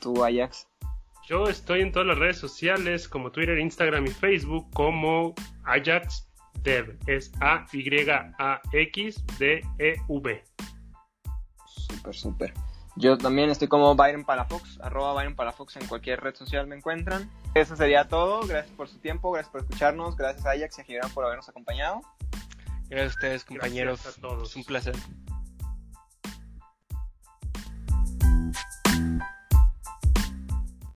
¿Tu 0.00 0.24
Ajax? 0.24 0.66
Yo 1.28 1.44
estoy 1.44 1.82
en 1.82 1.92
todas 1.92 2.08
las 2.08 2.18
redes 2.18 2.38
sociales 2.38 3.08
como 3.08 3.30
Twitter, 3.30 3.56
Instagram 3.58 4.06
y 4.06 4.10
Facebook 4.10 4.68
como 4.72 5.34
Ajax 5.64 6.28
Dev. 6.62 6.98
Es 7.06 7.30
A-Y-A-X-D-E-V. 7.40 8.04
Súper, 11.66 12.14
súper. 12.14 12.52
Yo 12.96 13.16
también 13.16 13.50
estoy 13.50 13.68
como 13.68 13.94
Byron 13.94 14.24
Palafox, 14.24 14.78
arroba 14.80 15.14
Byron 15.14 15.34
Palafox 15.34 15.76
en 15.76 15.86
cualquier 15.86 16.20
red 16.20 16.34
social 16.34 16.66
me 16.66 16.76
encuentran. 16.76 17.30
Eso 17.54 17.76
sería 17.76 18.08
todo. 18.08 18.40
Gracias 18.46 18.74
por 18.76 18.88
su 18.88 18.98
tiempo, 18.98 19.30
gracias 19.30 19.52
por 19.52 19.62
escucharnos, 19.62 20.16
gracias 20.16 20.44
a 20.44 20.50
Ajax 20.50 20.78
y 20.78 20.80
a 20.80 20.84
Gibran 20.84 21.10
por 21.12 21.24
habernos 21.24 21.48
acompañado. 21.48 22.02
Gracias 22.90 23.12
a 23.12 23.16
ustedes, 23.16 23.44
compañeros. 23.44 24.02
Gracias 24.02 24.18
a 24.18 24.20
todos. 24.20 24.50
Es 24.50 24.56
un 24.56 24.64
placer. 24.64 24.94